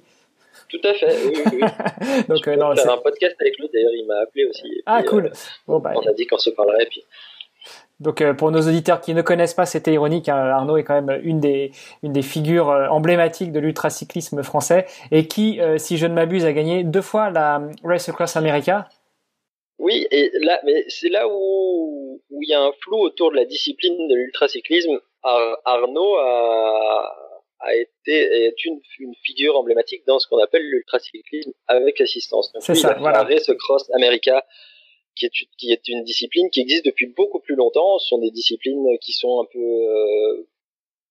Tout 0.70 0.82
à 0.84 0.94
fait. 0.94 1.16
Oui, 1.26 1.42
oui, 1.54 1.60
Donc 2.28 2.46
je 2.46 2.52
non, 2.52 2.76
faire 2.76 2.92
un 2.92 2.98
podcast 2.98 3.36
avec 3.40 3.58
lui 3.58 3.70
d'ailleurs, 3.74 3.94
il 3.94 4.06
m'a 4.06 4.20
appelé 4.22 4.46
aussi. 4.46 4.84
ah 4.86 5.02
cool. 5.02 5.32
bon, 5.68 5.80
bah, 5.80 5.94
on 5.96 6.08
a 6.08 6.14
dit 6.14 6.28
qu'on 6.28 6.38
se 6.38 6.52
parlerait 6.52 6.86
puis 6.88 7.04
donc 8.00 8.22
euh, 8.22 8.34
pour 8.34 8.52
nos 8.52 8.62
auditeurs 8.62 9.02
qui 9.02 9.14
ne 9.14 9.22
connaissent 9.22 9.56
pas, 9.56 9.66
c'était 9.66 9.94
ironique. 9.94 10.30
Hein, 10.30 10.36
Arnaud 10.36 10.78
est 10.78 10.84
quand 10.84 11.02
même 11.02 11.20
une 11.24 11.40
des 11.40 11.72
une 12.04 12.14
des 12.14 12.22
figures 12.22 12.70
euh, 12.70 12.88
emblématiques 12.90 13.52
de 13.52 13.60
l'ultracyclisme 13.60 14.44
français 14.44 14.86
et 15.12 15.28
qui, 15.28 15.60
euh, 15.60 15.78
si 15.78 15.98
je 15.98 16.06
ne 16.06 16.14
m'abuse, 16.14 16.46
a 16.46 16.54
gagné 16.54 16.84
deux 16.84 17.02
fois 17.02 17.32
la 17.32 17.62
Race 17.84 18.08
Across 18.08 18.38
America. 18.38 18.88
Oui, 19.80 20.08
et 20.12 20.32
là, 20.42 20.60
mais 20.64 20.86
c'est 20.90 21.10
là 21.10 21.28
où 21.28 22.22
où 22.30 22.44
il 22.44 22.50
y 22.50 22.54
a 22.54 22.62
un 22.62 22.72
flou 22.82 22.98
autour 22.98 23.32
de 23.32 23.38
la 23.38 23.46
discipline 23.46 24.08
de 24.08 24.16
l'ultracyclisme. 24.16 25.00
Arnaud 25.66 26.16
a 26.18 27.16
a 27.60 27.74
été 27.74 28.46
est 28.46 28.66
une, 28.66 28.80
une 29.00 29.16
figure 29.24 29.58
emblématique 29.58 30.04
dans 30.06 30.20
ce 30.20 30.28
qu'on 30.28 30.38
appelle 30.38 30.62
l'ultracyclisme 30.62 31.52
avec 31.68 32.00
assistance. 32.00 32.54
C'est 32.60 32.76
ça, 32.76 32.96
voilà. 33.00 33.24
Race 33.24 33.50
Across 33.50 33.90
America 33.96 34.44
qui 35.18 35.26
est, 35.26 35.32
qui 35.58 35.72
est 35.72 35.88
une 35.88 36.04
discipline 36.04 36.50
qui 36.50 36.62
existe 36.62 36.86
depuis 36.86 37.08
beaucoup 37.08 37.40
plus 37.40 37.56
longtemps. 37.56 38.00
Ce 38.00 38.08
sont 38.08 38.20
des 38.20 38.32
disciplines 38.32 38.86
qui 39.02 39.14
sont 39.14 39.42
un 39.42 39.46
peu 39.52 39.60
euh, 39.60 40.48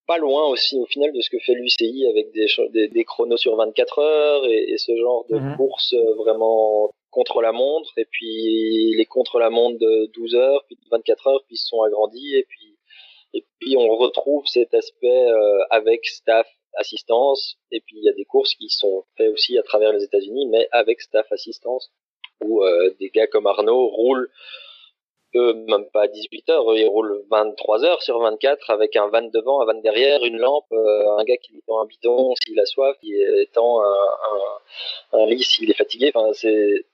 pas 0.06 0.18
loin 0.18 0.46
aussi 0.46 0.78
au 0.78 0.86
final 0.86 1.12
de 1.12 1.20
ce 1.20 1.30
que 1.30 1.38
fait 1.40 1.54
l'UCI 1.54 2.06
avec 2.08 2.32
des, 2.32 2.46
des, 2.70 2.88
des, 2.88 3.04
chronos 3.04 3.36
sur 3.36 3.56
24 3.56 3.98
heures 3.98 4.46
et, 4.46 4.70
et 4.70 4.78
ce 4.78 4.96
genre 4.96 5.26
de 5.28 5.36
mhm. 5.36 5.56
course 5.56 5.92
euh, 5.94 6.14
vraiment 6.14 6.90
contre 7.10 7.42
la 7.42 7.52
montre 7.52 7.92
et 7.98 8.06
puis 8.10 8.94
les 8.96 9.06
contre 9.06 9.38
la 9.38 9.50
montre 9.50 9.78
de 9.78 10.10
12 10.14 10.34
heures 10.36 10.64
puis 10.66 10.76
de 10.76 10.88
24 10.90 11.26
heures 11.26 11.44
puis 11.46 11.56
se 11.56 11.66
sont 11.66 11.82
agrandis 11.82 12.36
et 12.36 12.44
puis 12.48 12.76
et 13.34 13.44
puis 13.58 13.76
on 13.76 13.88
retrouve 13.96 14.46
cet 14.46 14.72
aspect 14.74 15.26
euh, 15.26 15.58
avec 15.70 16.06
staff 16.06 16.46
assistance 16.78 17.56
et 17.72 17.80
puis 17.80 17.96
il 17.98 18.04
y 18.04 18.08
a 18.08 18.12
des 18.12 18.26
courses 18.26 18.54
qui 18.54 18.68
sont 18.68 19.04
faites 19.16 19.32
aussi 19.32 19.58
à 19.58 19.62
travers 19.62 19.92
les 19.92 20.04
États-Unis 20.04 20.46
mais 20.46 20.68
avec 20.70 21.00
staff 21.00 21.26
assistance 21.32 21.90
où 22.44 22.62
euh, 22.62 22.94
des 23.00 23.10
gars 23.10 23.26
comme 23.26 23.46
Arnaud 23.46 23.88
roulent 23.88 24.30
eux 25.34 25.52
même 25.52 25.86
pas 25.92 26.02
à 26.02 26.08
18 26.08 26.48
heures, 26.50 26.76
ils 26.76 26.86
roulent 26.86 27.22
23 27.30 27.84
heures 27.84 28.02
sur 28.02 28.18
24 28.20 28.70
avec 28.70 28.96
un 28.96 29.08
van 29.08 29.22
devant, 29.22 29.60
un 29.60 29.66
van 29.66 29.80
derrière, 29.80 30.24
une 30.24 30.38
lampe, 30.38 30.64
euh, 30.72 31.18
un 31.18 31.24
gars 31.24 31.36
qui 31.36 31.60
tend 31.66 31.80
un 31.80 31.86
bidon 31.86 32.34
s'il 32.36 32.58
a 32.58 32.64
soif, 32.64 32.96
qui 33.00 33.12
tend 33.52 33.82
un, 33.82 34.08
un, 35.12 35.18
un 35.18 35.26
lit 35.26 35.42
s'il 35.42 35.70
est 35.70 35.76
fatigué. 35.76 36.10
Enfin, 36.14 36.32
c'est 36.32 36.86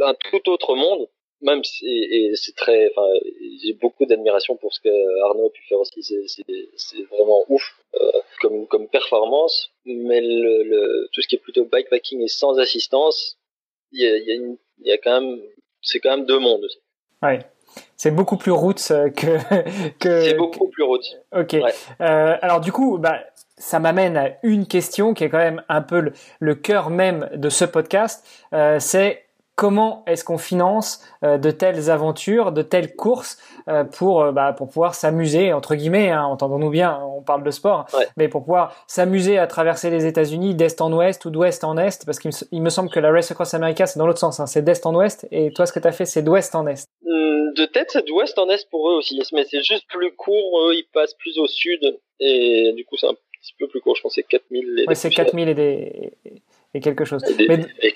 un 0.00 0.14
tout 0.14 0.48
autre 0.50 0.74
monde. 0.74 1.08
Même 1.42 1.64
si, 1.64 1.86
et, 1.86 2.32
c'est 2.36 2.54
très, 2.54 2.90
enfin, 2.90 3.08
j'ai 3.64 3.72
beaucoup 3.72 4.04
d'admiration 4.04 4.56
pour 4.56 4.74
ce 4.74 4.80
que 4.80 5.22
Arnaud 5.24 5.46
a 5.46 5.50
pu 5.50 5.62
faire 5.68 5.80
aussi. 5.80 6.02
C'est 6.02 7.02
vraiment 7.04 7.44
ouf 7.48 7.62
euh, 7.94 8.12
comme 8.40 8.66
comme 8.66 8.88
performance. 8.88 9.70
Mais 9.86 10.20
le, 10.20 10.62
le, 10.64 11.08
tout 11.12 11.22
ce 11.22 11.28
qui 11.28 11.36
est 11.36 11.38
plutôt 11.38 11.64
bikepacking 11.64 12.20
et 12.20 12.28
sans 12.28 12.58
assistance, 12.58 13.38
il 13.92 14.02
y 14.02 14.06
a, 14.06 14.18
y 14.18 14.30
a 14.30 14.34
une 14.34 14.56
il 14.80 14.88
y 14.88 14.92
a 14.92 14.98
quand 14.98 15.20
même, 15.20 15.40
c'est 15.82 16.00
quand 16.00 16.16
même 16.16 16.26
deux 16.26 16.38
mondes. 16.38 16.66
Ouais. 17.22 17.40
C'est 17.96 18.10
beaucoup 18.10 18.36
plus 18.36 18.50
roots 18.50 18.90
euh, 18.90 19.10
que. 19.10 19.38
que 19.98 20.22
c'est 20.22 20.34
beaucoup 20.34 20.68
plus 20.68 20.82
roots. 20.82 21.16
Ok. 21.36 21.54
Euh, 21.54 22.36
alors 22.40 22.60
du 22.60 22.72
coup, 22.72 22.98
bah, 22.98 23.20
ça 23.56 23.78
m'amène 23.78 24.16
à 24.16 24.30
une 24.42 24.66
question 24.66 25.14
qui 25.14 25.24
est 25.24 25.28
quand 25.28 25.38
même 25.38 25.62
un 25.68 25.82
peu 25.82 26.00
le, 26.00 26.12
le 26.40 26.54
cœur 26.54 26.90
même 26.90 27.28
de 27.34 27.48
ce 27.48 27.64
podcast. 27.64 28.26
Euh, 28.52 28.78
c'est 28.80 29.24
comment 29.60 30.02
est-ce 30.06 30.24
qu'on 30.24 30.38
finance 30.38 31.02
euh, 31.22 31.36
de 31.36 31.50
telles 31.50 31.90
aventures, 31.90 32.50
de 32.50 32.62
telles 32.62 32.96
courses 32.96 33.36
euh, 33.68 33.84
pour 33.84 34.22
euh, 34.22 34.32
bah, 34.32 34.54
pour 34.54 34.68
pouvoir 34.68 34.94
s'amuser 34.94 35.52
entre 35.52 35.74
guillemets, 35.74 36.10
hein, 36.10 36.24
entendons-nous 36.24 36.70
bien, 36.70 36.98
on 37.04 37.20
parle 37.20 37.42
de 37.42 37.50
sport, 37.50 37.84
mais 38.16 38.28
pour 38.28 38.40
pouvoir 38.40 38.74
s'amuser 38.86 39.36
à 39.36 39.46
traverser 39.46 39.90
les 39.90 40.06
États-Unis 40.06 40.54
d'est 40.54 40.80
en 40.80 40.90
ouest 40.94 41.26
ou 41.26 41.30
d'ouest 41.30 41.62
en 41.62 41.76
est, 41.76 42.06
parce 42.06 42.18
qu'il 42.18 42.62
me 42.62 42.70
semble 42.70 42.88
que 42.88 43.00
la 43.00 43.12
Race 43.12 43.30
Across 43.30 43.52
America 43.52 43.86
c'est 43.86 43.98
dans 43.98 44.06
l'autre 44.06 44.18
sens, 44.18 44.40
hein, 44.40 44.46
c'est 44.46 44.62
d'est 44.62 44.86
en 44.86 44.94
ouest, 44.94 45.28
et 45.30 45.52
toi 45.52 45.66
ce 45.66 45.74
que 45.74 45.78
tu 45.78 45.88
as 45.88 45.92
fait 45.92 46.06
c'est 46.06 46.22
d'ouest 46.22 46.54
en 46.54 46.66
est. 46.66 46.86
Hum, 47.06 47.52
de 47.52 47.66
tête 47.66 47.90
c'est 47.90 48.06
d'ouest 48.06 48.38
en 48.38 48.48
est 48.48 48.66
pour 48.70 48.88
eux 48.88 48.94
aussi, 48.94 49.20
mais 49.34 49.44
c'est 49.44 49.62
juste 49.62 49.84
plus 49.90 50.16
court, 50.16 50.58
eux 50.68 50.74
ils 50.74 50.88
passent 50.94 51.14
plus 51.18 51.36
au 51.36 51.46
sud 51.46 51.98
et 52.18 52.72
du 52.74 52.86
coup 52.86 52.96
c'est 52.96 53.08
un 53.08 53.14
petit 53.14 53.54
peu 53.58 53.68
plus 53.68 53.82
court, 53.82 53.94
je 53.94 54.00
pense 54.00 54.14
c'est 54.14 54.22
4000 54.22 54.86
Ouais, 54.88 54.94
c'est 54.94 55.10
4000 55.10 55.50
et 55.50 55.54
des 55.54 56.12
et 56.74 56.80
quelque 56.80 57.04
chose. 57.04 57.22
Et, 57.38 57.46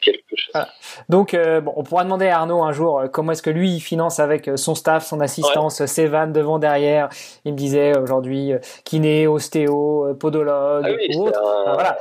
quelque 0.00 0.36
chose. 0.36 0.62
Donc, 1.08 1.34
euh, 1.34 1.60
bon, 1.60 1.72
on 1.76 1.84
pourra 1.84 2.04
demander 2.04 2.26
à 2.26 2.40
Arnaud 2.40 2.62
un 2.62 2.72
jour 2.72 2.98
euh, 2.98 3.06
comment 3.08 3.32
est-ce 3.32 3.42
que 3.42 3.50
lui 3.50 3.76
il 3.76 3.80
finance 3.80 4.18
avec 4.18 4.48
euh, 4.48 4.56
son 4.56 4.74
staff, 4.74 5.06
son 5.06 5.20
assistance, 5.20 5.84
ses 5.86 6.06
vannes 6.06 6.32
devant, 6.32 6.58
derrière. 6.58 7.08
Il 7.44 7.52
me 7.52 7.56
disait 7.56 7.96
aujourd'hui 7.96 8.52
kiné, 8.84 9.26
ostéo, 9.26 10.14
podologue 10.18 10.84
ah 10.86 10.90
oui, 10.90 11.16
autre. 11.18 11.40
voilà. 11.64 11.98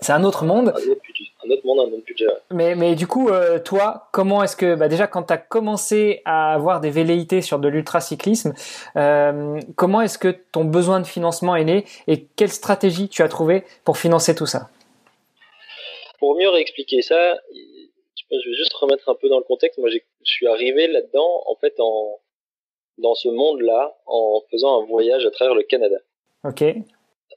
C'est 0.00 0.12
un, 0.12 0.24
autre 0.24 0.44
monde. 0.44 0.72
Un 0.72 1.50
autre 1.50 1.64
monde, 1.64 1.78
un 1.80 1.92
autre 1.92 2.04
budget. 2.06 2.26
Mais, 2.50 2.74
mais 2.74 2.94
du 2.94 3.06
coup, 3.06 3.30
toi, 3.64 4.08
comment 4.12 4.42
est-ce 4.42 4.56
que, 4.56 4.74
bah, 4.74 4.88
déjà, 4.88 5.06
quand 5.06 5.24
tu 5.24 5.32
as 5.32 5.38
commencé 5.38 6.22
à 6.24 6.52
avoir 6.52 6.80
des 6.80 6.90
velléités 6.90 7.40
sur 7.40 7.58
de 7.58 7.68
l'ultracyclisme, 7.68 8.52
comment 9.76 10.00
est-ce 10.00 10.18
que 10.18 10.28
ton 10.28 10.64
besoin 10.64 11.00
de 11.00 11.06
financement 11.06 11.56
est 11.56 11.64
né 11.64 11.84
et 12.08 12.24
quelle 12.36 12.50
stratégie 12.50 13.08
tu 13.08 13.22
as 13.22 13.28
trouvé 13.28 13.64
pour 13.84 13.96
financer 13.96 14.34
tout 14.34 14.46
ça? 14.46 14.68
Pour 16.20 16.36
mieux 16.36 16.48
réexpliquer 16.48 17.02
ça, 17.02 17.36
Je 17.50 18.48
vais 18.48 18.54
juste 18.54 18.72
remettre 18.74 19.08
un 19.08 19.16
peu 19.16 19.28
dans 19.28 19.38
le 19.38 19.44
contexte. 19.44 19.78
Moi, 19.78 19.90
je 19.90 19.98
suis 20.22 20.46
arrivé 20.46 20.86
là-dedans, 20.86 21.42
en 21.46 21.56
fait, 21.56 21.74
en, 21.80 22.20
dans 22.98 23.14
ce 23.14 23.28
monde-là, 23.28 23.96
en 24.06 24.42
faisant 24.50 24.82
un 24.82 24.86
voyage 24.86 25.26
à 25.26 25.30
travers 25.30 25.54
le 25.54 25.64
Canada. 25.64 25.96
Ok. 26.44 26.62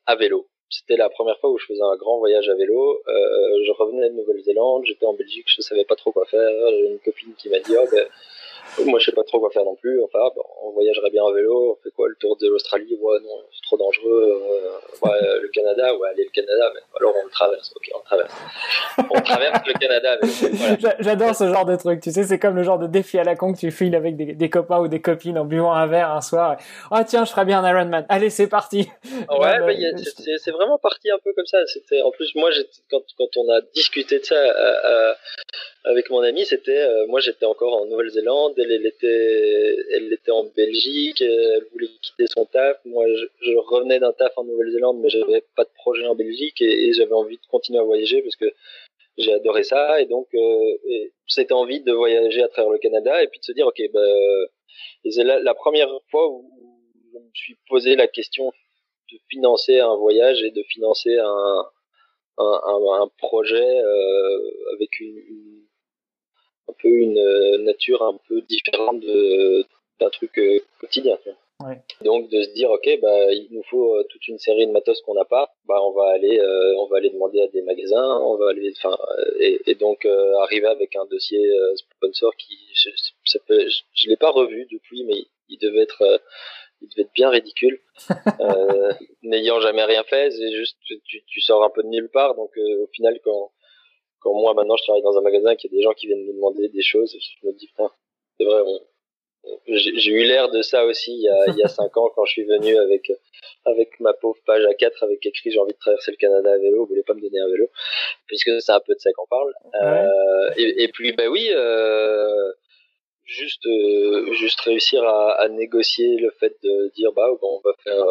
À 0.06 0.16
vélo. 0.16 0.48
C'était 0.70 0.98
la 0.98 1.10
première 1.10 1.40
fois 1.40 1.52
où 1.52 1.58
je 1.58 1.66
faisais 1.66 1.82
un 1.82 1.96
grand 1.96 2.18
voyage 2.18 2.50
à 2.50 2.56
vélo. 2.56 3.02
Euh, 3.08 3.64
je 3.66 3.72
revenais 3.72 4.10
de 4.10 4.16
Nouvelle-Zélande, 4.16 4.84
j'étais 4.86 5.06
en 5.06 5.14
Belgique, 5.14 5.46
je 5.48 5.62
savais 5.62 5.86
pas 5.86 5.96
trop 5.96 6.12
quoi 6.12 6.26
faire. 6.26 6.50
J'ai 6.70 6.88
une 6.88 7.00
copine 7.00 7.34
qui 7.36 7.50
m'a 7.50 7.60
dit, 7.60 7.74
oh, 7.78 7.88
ben, 7.92 8.08
moi, 8.86 9.00
je 9.00 9.06
sais 9.06 9.12
pas 9.12 9.24
trop 9.24 9.40
quoi 9.40 9.50
faire 9.52 9.66
non 9.66 9.76
plus. 9.76 10.02
Enfin, 10.04 10.20
on 10.64 10.72
voyagerait 10.72 11.10
bien 11.10 11.24
en 11.24 11.32
vélo. 11.32 11.78
On 11.78 11.84
fait 11.84 11.92
quoi 11.92 12.08
Le 12.08 12.16
tour 12.16 12.38
de 12.38 12.48
l'Australie? 12.48 12.98
Ouais, 13.00 13.20
non, 13.22 13.44
c'est 13.52 13.62
trop 13.64 13.78
dangereux. 13.78 14.42
Euh, 14.42 15.08
ouais, 15.08 15.40
le 15.42 15.48
Canada, 15.50 15.96
ouais, 15.96 16.10
allez, 16.10 16.24
le 16.24 16.32
Canada. 16.32 16.72
Mais 16.74 16.82
alors, 17.00 17.14
on 17.22 17.26
le 17.26 17.32
traverse. 17.32 17.74
Ok, 17.76 17.92
on 17.96 18.00
traverse. 18.02 18.34
On 18.98 19.22
traverse 19.22 19.68
le 19.68 19.74
Canada. 19.74 20.18
J'adore 21.00 21.36
ce 21.36 21.48
genre 21.48 21.66
de 21.66 21.76
truc. 21.76 22.02
Tu 22.02 22.12
sais, 22.12 22.24
c'est 22.24 22.40
comme 22.40 22.56
le 22.56 22.64
genre 22.64 22.80
de 22.80 22.88
défi 22.88 23.18
à 23.20 23.24
la 23.24 23.36
con 23.36 23.54
que 23.54 23.60
tu 23.60 23.72
files 23.72 23.96
avec 23.96 24.16
des, 24.16 24.34
des, 24.34 24.50
copains 24.50 24.80
ou 24.80 24.88
des 24.88 25.02
copines 25.02 25.38
en 25.38 25.46
buvant 25.46 25.74
un 25.74 25.88
verre 25.88 26.12
un 26.12 26.22
soir. 26.22 26.58
Oh, 26.92 26.98
tiens, 27.06 27.26
je 27.26 27.32
ferais 27.32 27.46
bien 27.46 27.64
un 27.64 27.70
Ironman. 27.70 28.06
Allez, 28.10 28.30
c'est 28.30 28.48
parti. 28.48 28.90
Ouais, 29.30 29.60
bah, 29.60 29.74
c'est 30.38 30.52
vraiment 30.52 30.78
parti 30.78 31.10
un 31.12 31.20
peu 31.24 31.34
comme 31.34 31.46
ça. 31.46 31.60
C'était, 31.68 32.02
en 32.02 32.12
plus, 32.12 32.34
moi, 32.36 32.50
quand, 32.90 33.02
quand 33.18 33.38
on 33.38 33.50
a 33.52 33.62
discuté 33.74 34.20
de 34.20 34.26
ça 34.26 34.36
euh, 34.36 34.74
euh, 34.86 35.14
avec 35.86 36.10
mon 36.10 36.20
ami, 36.20 36.46
c'était, 36.46 36.88
moi, 37.08 37.20
j'étais 37.20 37.46
encore 37.46 37.74
en 37.74 37.86
Nouvelle-Zélande 37.86 38.54
elle, 38.58 38.86
était, 38.86 39.76
elle 39.92 40.14
était 40.14 40.32
en 40.32 40.46
Belgique, 40.46 41.22
elle 41.22 41.66
voulait 41.72 41.90
quitter 42.02 42.26
son 42.28 42.46
taf. 42.46 42.78
Moi, 42.86 43.06
je, 43.42 43.52
revenais 43.58 44.00
d'un 44.00 44.14
taf 44.14 44.32
en 44.38 44.46
Nouvelle-Zélande, 44.46 45.00
mais 45.02 45.10
j'avais 45.10 45.44
pas 45.56 45.66
de 45.66 45.74
projet 45.76 46.06
en 46.08 46.16
Belgique 46.16 46.62
et, 46.62 46.94
j'avais 46.94 47.14
envie 47.14 47.38
de 47.38 47.46
continuer 47.50 47.80
à 47.80 47.84
voyager 47.84 48.22
parce 48.22 48.36
que 48.36 48.54
j'ai 49.18 49.34
adoré 49.34 49.64
ça 49.64 50.02
et 50.02 50.06
donc 50.06 50.28
euh, 50.34 51.52
envie 51.52 51.82
de 51.82 51.92
voyager 51.92 52.42
à 52.42 52.48
travers 52.48 52.72
le 52.72 52.80
Canada 52.80 53.22
et 53.22 53.28
puis 53.28 53.40
de 53.40 53.46
se 53.46 53.52
dire 53.52 53.68
ok 53.68 53.80
bah, 53.94 54.00
c'est 55.08 55.24
la, 55.24 55.54
première 55.54 55.90
fois 56.10 56.30
où 56.30 56.50
je 57.14 57.20
me 57.20 57.30
suis 57.36 57.56
posé 57.70 57.96
la 57.96 58.08
question 58.08 58.52
de 59.12 59.18
financer 59.30 59.80
un 59.80 59.96
voyage 59.96 60.42
et 60.42 60.50
de 60.50 60.64
financer 60.64 61.16
un 61.18 61.66
un, 62.38 63.08
projet 63.18 63.80
euh, 63.80 64.40
avec 64.74 65.00
une 65.00 65.63
un 66.70 66.74
peu 66.82 66.90
une 66.90 67.18
euh, 67.18 67.58
nature 67.60 68.02
un 68.04 68.18
peu 68.28 68.42
différente 68.42 69.04
d'un 70.00 70.10
truc 70.10 70.38
euh, 70.38 70.60
quotidien. 70.80 71.18
Donc 72.02 72.30
de 72.30 72.42
se 72.42 72.50
dire 72.50 72.70
ok 72.72 73.00
bah 73.02 73.32
il 73.32 73.48
nous 73.52 73.64
faut 73.64 73.96
euh, 73.96 74.04
toute 74.10 74.28
une 74.28 74.38
série 74.38 74.68
de 74.68 74.72
matos 74.72 75.00
qu'on 75.02 75.14
n'a 75.14 75.24
pas. 75.24 75.54
Bah 75.66 75.82
on 75.82 75.92
va 75.92 76.10
aller 76.12 76.42
on 76.78 76.88
va 76.88 76.98
aller 76.98 77.10
demander 77.10 77.42
à 77.42 77.48
des 77.48 77.62
magasins 77.62 78.20
on 78.22 78.36
va 78.36 78.50
aller 78.50 78.74
enfin 78.78 78.98
et, 79.40 79.76
donc 79.76 80.06
arriver 80.42 80.68
avec 80.68 80.96
un 80.96 81.06
dossier 81.06 81.42
sponsor 81.76 82.36
qui 82.36 82.58
je, 82.74 82.90
ça 83.26 83.40
je, 83.48 84.10
l'ai 84.10 84.18
pas 84.18 84.32
revu 84.32 84.68
depuis 84.72 85.06
mais 85.06 85.26
il 85.48 85.58
devait 85.60 85.84
être 85.84 86.22
il 86.82 86.90
devait 86.90 87.04
être 87.04 87.14
bien 87.14 87.30
ridicule. 87.30 87.80
N'ayant 89.24 89.62
jamais 89.62 89.86
rien 89.86 90.04
fait 90.04 90.32
c'est 90.32 90.52
juste 90.52 90.78
tu, 90.84 91.24
tu, 91.26 91.40
sors 91.40 91.64
un 91.64 91.70
peu 91.70 91.84
de 91.84 91.88
nulle 91.88 92.10
part. 92.10 92.36
Donc 92.36 92.52
au 92.58 92.88
final 92.88 93.18
quand 93.24 93.52
quand 94.24 94.34
moi 94.34 94.54
maintenant 94.54 94.78
je 94.78 94.84
travaille 94.84 95.04
dans 95.04 95.18
un 95.18 95.22
magasin 95.22 95.56
qu'il 95.56 95.72
y 95.72 95.76
a 95.76 95.78
des 95.78 95.84
gens 95.84 95.94
qui 95.94 96.08
viennent 96.08 96.26
me 96.26 96.34
demander 96.34 96.70
des 96.70 96.82
choses, 96.82 97.16
je 97.20 97.48
me 97.48 97.54
dis 97.54 97.68
putain, 97.68 97.92
c'est 98.40 98.46
vrai, 98.46 98.62
j'ai 99.68 100.12
eu 100.12 100.24
l'air 100.24 100.50
de 100.50 100.62
ça 100.62 100.86
aussi 100.86 101.12
il 101.12 101.22
y, 101.22 101.30
a, 101.30 101.46
il 101.48 101.58
y 101.58 101.64
a 101.64 101.68
cinq 101.68 101.96
ans 101.98 102.10
quand 102.16 102.26
je 102.26 102.32
suis 102.32 102.46
venu 102.46 102.78
avec 102.78 103.12
avec 103.66 104.00
ma 104.00 104.14
pauvre 104.14 104.40
page 104.46 104.66
à 104.66 104.74
4 104.74 105.04
avec 105.04 105.26
écrit 105.26 105.52
j'ai 105.52 105.60
envie 105.60 105.74
de 105.74 105.80
traverser 105.80 106.12
le 106.12 106.18
Canada 106.18 106.52
à 106.52 106.58
vélo, 106.58 106.82
vous 106.82 106.88
voulez 106.88 107.04
pas 107.04 107.14
me 107.14 107.22
donner 107.22 107.40
un 107.40 107.48
vélo? 107.48 107.68
Puisque 108.28 108.62
c'est 108.62 108.72
un 108.72 108.80
peu 108.80 108.94
de 108.94 109.00
ça 109.00 109.12
qu'on 109.14 109.28
parle. 109.28 109.54
Euh, 109.82 110.50
et, 110.58 110.84
et, 110.84 110.88
puis 110.90 111.14
bah 111.14 111.28
oui, 111.30 111.50
euh, 111.52 112.52
juste 113.26 113.66
euh, 113.66 114.32
juste 114.34 114.60
réussir 114.62 115.04
à, 115.04 115.34
à, 115.34 115.48
négocier 115.50 116.18
le 116.18 116.32
fait 116.32 116.56
de 116.64 116.92
dire 116.96 117.12
bah 117.14 117.28
bon, 117.42 117.60
on 117.64 117.68
va 117.68 117.74
faire 117.84 118.06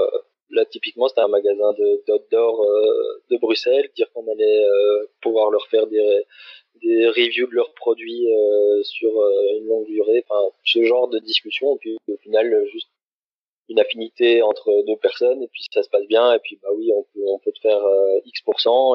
là 0.52 0.64
typiquement 0.66 1.08
c'était 1.08 1.22
un 1.22 1.28
magasin 1.28 1.72
de 1.72 2.02
d'outdoor 2.06 2.62
euh, 2.62 3.22
de 3.30 3.36
Bruxelles 3.38 3.90
dire 3.96 4.10
qu'on 4.12 4.30
allait 4.30 4.64
euh, 4.64 5.06
pouvoir 5.20 5.50
leur 5.50 5.66
faire 5.68 5.86
des 5.86 6.24
des 6.82 7.06
reviews 7.08 7.46
de 7.46 7.54
leurs 7.54 7.74
produits 7.74 8.32
euh, 8.32 8.82
sur 8.82 9.10
une 9.56 9.66
longue 9.66 9.86
durée. 9.86 10.24
Enfin 10.28 10.50
ce 10.64 10.82
genre 10.84 11.08
de 11.08 11.18
discussion. 11.18 11.76
Et 11.76 11.78
puis 11.78 11.96
au 12.08 12.16
final 12.18 12.66
juste 12.66 12.88
une 13.68 13.80
affinité 13.80 14.42
entre 14.42 14.82
deux 14.86 14.96
personnes. 14.96 15.42
Et 15.42 15.48
puis 15.48 15.64
ça 15.72 15.82
se 15.82 15.88
passe 15.88 16.06
bien. 16.06 16.34
Et 16.34 16.38
puis 16.40 16.58
bah 16.62 16.70
oui 16.76 16.90
on 16.94 17.02
peut 17.14 17.26
on 17.26 17.38
peut 17.38 17.52
te 17.52 17.60
faire 17.60 17.82
x 18.24 18.42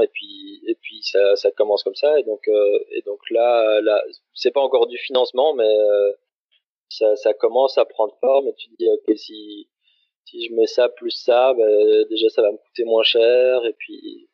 et 0.04 0.08
puis 0.14 0.62
et 0.68 0.76
puis 0.76 1.00
ça 1.04 1.36
ça 1.36 1.52
commence 1.52 1.84
comme 1.84 1.96
ça. 1.96 2.20
Et 2.20 2.24
donc 2.24 2.48
et 2.92 3.02
donc 3.04 3.20
là 3.32 3.82
là 3.82 4.04
c'est 4.34 4.52
pas 4.52 4.62
encore 4.62 4.88
du 4.88 4.98
financement 4.98 5.54
mais 5.54 5.76
ça 6.90 7.16
ça 7.16 7.34
commence 7.34 7.78
à 7.78 7.86
prendre 7.86 8.16
forme. 8.20 8.48
Et 8.50 8.54
tu 8.56 8.70
te 8.70 8.76
dis 8.78 8.90
ok 8.90 9.18
si 9.18 9.68
si 10.28 10.46
je 10.46 10.54
mets 10.54 10.68
ça 10.68 10.90
plus 10.90 11.12
ça, 11.12 11.54
bah, 11.54 12.04
déjà 12.10 12.30
ça 12.30 12.42
va 12.42 12.52
me 12.52 12.58
coûter 12.58 12.84
moins 12.84 13.04
cher 13.04 13.66
et 13.66 13.74
puis 13.74 14.28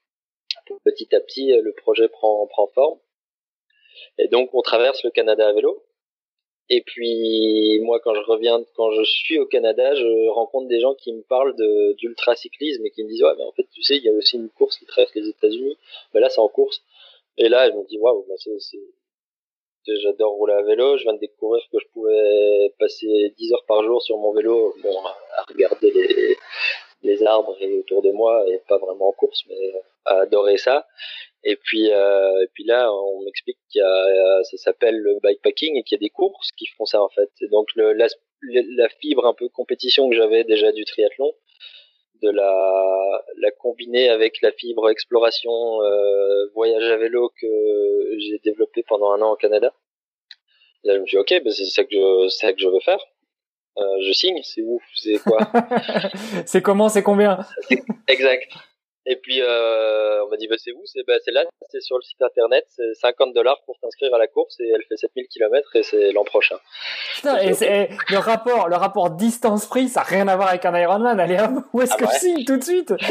petit 0.85 1.13
à 1.15 1.19
petit 1.19 1.51
le 1.51 1.71
projet 1.73 2.07
prend 2.07 2.47
prend 2.47 2.67
forme. 2.67 2.99
Et 4.17 4.27
donc 4.27 4.49
on 4.53 4.61
traverse 4.61 5.03
le 5.03 5.11
Canada 5.11 5.47
à 5.47 5.53
vélo. 5.53 5.83
Et 6.69 6.81
puis 6.81 7.79
moi 7.81 7.99
quand 7.99 8.15
je 8.15 8.21
reviens, 8.21 8.63
quand 8.75 8.91
je 8.91 9.03
suis 9.03 9.37
au 9.37 9.45
Canada, 9.45 9.93
je 9.95 10.29
rencontre 10.29 10.67
des 10.67 10.79
gens 10.79 10.95
qui 10.95 11.13
me 11.13 11.21
parlent 11.21 11.55
de 11.55 11.93
d'ultra 11.93 12.35
cyclisme 12.35 12.85
et 12.85 12.91
qui 12.91 13.03
me 13.03 13.09
disent 13.09 13.23
ouais 13.23 13.35
mais 13.37 13.43
en 13.43 13.51
fait 13.51 13.67
tu 13.71 13.83
sais 13.83 13.97
il 13.97 14.03
y 14.03 14.09
a 14.09 14.13
aussi 14.13 14.37
une 14.37 14.49
course 14.49 14.77
qui 14.77 14.85
traverse 14.85 15.13
les 15.15 15.27
États-Unis. 15.29 15.77
Mais 16.13 16.21
là 16.21 16.29
c'est 16.29 16.39
en 16.39 16.47
course. 16.47 16.81
Et 17.37 17.49
là 17.49 17.69
je 17.69 17.75
me 17.75 17.85
dis 17.87 17.99
waouh 17.99 18.25
bah, 18.27 18.35
c'est 18.37 18.79
j'adore 19.87 20.33
rouler 20.33 20.53
à 20.53 20.61
vélo. 20.63 20.97
Je 20.97 21.03
viens 21.03 21.13
de 21.13 21.19
découvrir 21.19 21.63
que 21.71 21.79
je 21.79 21.87
pouvais 21.93 22.73
passer 22.79 23.33
10 23.37 23.53
heures 23.53 23.65
par 23.67 23.83
jour 23.83 24.01
sur 24.01 24.17
mon 24.17 24.33
vélo, 24.33 24.73
bon, 24.81 24.95
à 25.37 25.43
regarder 25.47 25.91
les, 25.91 26.37
les 27.03 27.23
arbres 27.23 27.57
autour 27.79 28.01
de 28.01 28.11
moi 28.11 28.43
et 28.49 28.59
pas 28.67 28.77
vraiment 28.77 29.09
en 29.09 29.11
course, 29.11 29.43
mais 29.47 29.73
à 30.05 30.21
adorer 30.21 30.57
ça. 30.57 30.87
Et 31.43 31.57
puis, 31.57 31.91
euh, 31.91 32.43
et 32.43 32.47
puis 32.53 32.63
là, 32.63 32.91
on 32.91 33.23
m'explique 33.23 33.57
qu'il 33.69 33.79
y 33.79 33.83
a, 33.83 34.43
ça 34.43 34.57
s'appelle 34.57 34.97
le 34.97 35.19
bikepacking 35.21 35.75
et 35.75 35.83
qu'il 35.83 35.97
y 35.97 35.99
a 35.99 36.05
des 36.05 36.09
courses 36.09 36.51
qui 36.57 36.65
font 36.77 36.85
ça 36.85 37.01
en 37.01 37.09
fait. 37.09 37.29
Et 37.41 37.47
donc 37.49 37.67
la, 37.75 37.93
la 37.93 38.89
fibre 39.01 39.25
un 39.25 39.33
peu 39.33 39.49
compétition 39.49 40.09
que 40.09 40.15
j'avais 40.15 40.45
déjà 40.45 40.71
du 40.71 40.85
triathlon, 40.85 41.33
de 42.23 42.29
la, 42.31 43.23
la 43.37 43.51
combiner 43.51 44.09
avec 44.09 44.41
la 44.41 44.51
fibre 44.51 44.89
exploration 44.89 45.81
euh, 45.83 46.47
voyage 46.55 46.83
à 46.83 46.97
vélo 46.97 47.31
que 47.39 47.47
j'ai 48.17 48.39
développé 48.43 48.83
pendant 48.87 49.11
un 49.11 49.21
an 49.21 49.33
au 49.33 49.35
Canada. 49.35 49.73
là, 50.83 50.95
je 50.95 50.99
me 50.99 51.05
suis 51.05 51.17
dit, 51.17 51.21
ok, 51.21 51.43
ben 51.43 51.51
c'est 51.51 51.65
ça 51.65 51.83
que 51.83 51.89
je, 51.91 52.29
c'est 52.29 52.47
ça 52.47 52.53
que 52.53 52.59
je 52.59 52.67
veux 52.67 52.79
faire. 52.79 52.99
Euh, 53.77 53.97
je 54.05 54.13
signe, 54.13 54.39
c'est 54.43 54.61
où, 54.61 54.79
c'est 54.95 55.17
quoi? 55.17 55.39
C'est 56.45 56.61
comment, 56.61 56.89
c'est 56.89 57.01
combien? 57.01 57.39
Exact. 58.07 58.51
Et 59.05 59.17
puis 59.17 59.41
euh, 59.41 60.23
on 60.25 60.29
m'a 60.29 60.37
dit 60.37 60.47
bah 60.47 60.55
c'est 60.57 60.71
où? 60.71 60.81
C'est 60.85 61.05
bah, 61.05 61.15
c'est 61.25 61.31
là, 61.31 61.43
c'est 61.69 61.81
sur 61.81 61.97
le 61.97 62.01
site 62.03 62.21
internet, 62.21 62.65
c'est 62.69 62.93
50 62.93 63.33
dollars 63.33 63.61
pour 63.65 63.77
t'inscrire 63.79 64.13
à 64.13 64.17
la 64.17 64.27
course 64.27 64.57
et 64.61 64.69
elle 64.69 64.83
fait 64.87 64.95
7000 64.95 65.27
km 65.27 65.75
et 65.75 65.83
c'est 65.83 66.11
l'an 66.13 66.23
prochain. 66.23 66.55
Putain, 67.15 67.39
et 67.39 67.53
c'est 67.53 67.89
le 68.09 68.17
rapport, 68.17 68.69
le 68.69 68.77
rapport 68.77 69.09
distance 69.09 69.65
prix, 69.65 69.89
ça 69.89 70.01
n'a 70.01 70.05
rien 70.05 70.27
à 70.29 70.37
voir 70.37 70.49
avec 70.49 70.63
un 70.63 70.77
Ironman. 70.79 71.19
Allez 71.19 71.37
hop, 71.37 71.65
où 71.73 71.81
est-ce 71.81 71.93
ah 71.95 71.97
que 71.97 72.05
je 72.05 72.19
signe 72.19 72.45
tout 72.45 72.57
de 72.57 72.63
suite? 72.63 72.93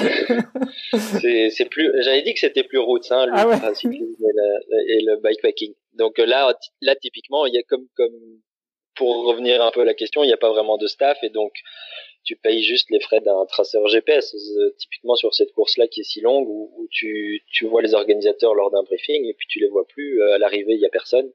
C'est 1.20 1.50
c'est 1.50 1.66
plus, 1.66 1.90
j'avais 2.02 2.22
dit 2.22 2.33
que 2.35 2.40
c'était 2.40 2.64
plus 2.64 2.78
route, 2.78 3.11
hein, 3.11 3.26
le 3.26 3.33
ah 3.35 3.70
et, 3.83 5.00
le 5.02 5.20
bikepacking. 5.22 5.74
Donc 5.94 6.18
là, 6.18 6.52
là 6.81 6.96
typiquement, 6.96 7.46
il 7.46 7.55
y 7.55 7.59
a 7.59 7.62
comme 7.62 7.87
comme 7.96 8.14
pour 8.94 9.26
revenir 9.26 9.62
un 9.62 9.70
peu 9.70 9.83
à 9.83 9.85
la 9.85 9.94
question, 9.94 10.22
il 10.22 10.26
n'y 10.26 10.33
a 10.33 10.38
pas 10.38 10.50
vraiment 10.50 10.76
de 10.76 10.87
staff 10.87 11.18
et 11.22 11.31
donc 11.31 11.52
tu 12.24 12.37
payes 12.37 12.62
juste 12.62 12.90
les 12.90 13.00
frais 13.00 13.20
d'un 13.20 13.44
traceur 13.46 13.87
GPS. 13.88 14.35
Euh, 14.35 14.74
typiquement 14.78 15.16
sur 15.16 15.35
cette 15.35 15.52
course-là 15.52 15.88
qui 15.88 16.00
est 16.00 16.04
si 16.04 16.20
longue 16.20 16.48
où, 16.48 16.88
tu, 16.90 17.42
vois 17.62 17.82
les 17.82 17.94
organisateurs 17.94 18.54
lors 18.54 18.70
d'un 18.70 18.82
briefing 18.82 19.24
et 19.26 19.35
puis 19.35 19.46
tu 19.48 19.61
les 19.61 19.68
vois 19.68 19.87
plus. 19.87 20.22
Euh, 20.22 20.35
à 20.35 20.38
l'arrivée, 20.38 20.74
il 20.74 20.80
y 20.80 20.87
a 20.87 20.90
personne. 20.90 21.32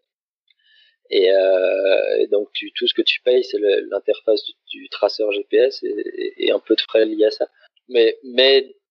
Et, 1.10 1.32
euh, 1.32 2.28
donc 2.32 2.50
tout 2.76 2.88
ce 2.88 2.93
que 2.93 3.02
tu 3.02 3.21
payes, 3.21 3.43
c'est 3.43 3.60
l'interface 3.60 4.43
du, 4.69 4.89
traceur 4.89 5.32
GPS 5.32 5.84
et, 5.84 6.52
un 6.52 6.60
peu 6.60 6.76
de 6.76 6.82
frais 6.82 7.06
liés 7.06 7.26
à 7.26 7.32
ça. 7.32 7.47
Mais 7.88 8.17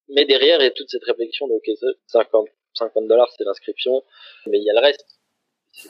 derrière, 0.08 0.60
il 0.60 0.64
y 0.64 0.66
a 0.66 0.70
toute 0.70 0.90
cette 0.90 1.04
réflexion 1.04 1.46
de 1.48 1.54
ok, 1.54 1.70
50 2.06 2.48
50 2.76 3.08
dollars, 3.08 3.32
c'est 3.36 3.44
l'inscription, 3.44 4.04
mais 4.46 4.58
il 4.58 4.64
y 4.64 4.70
a 4.70 4.74
le 4.74 4.80
reste. 4.80 5.06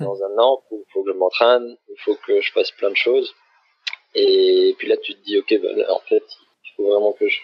Dans 0.00 0.22
un 0.22 0.38
an, 0.38 0.64
il 0.72 0.82
faut 0.92 1.02
que 1.04 1.12
je 1.12 1.16
m'entraîne, 1.16 1.76
il 1.88 2.00
faut 2.00 2.16
que 2.26 2.40
je 2.40 2.52
fasse 2.52 2.70
plein 2.72 2.90
de 2.90 2.96
choses. 2.96 3.34
Et 4.16 4.74
puis 4.79 4.88
là, 4.88 4.96
tu 4.96 5.14
te 5.14 5.22
dis, 5.24 5.38
ok, 5.38 5.61
bah, 5.62 5.94
en 5.94 6.00
fait, 6.00 6.24
il 6.64 6.70
faut 6.74 6.88
vraiment 6.88 7.12
que 7.12 7.29
je, 7.29 7.38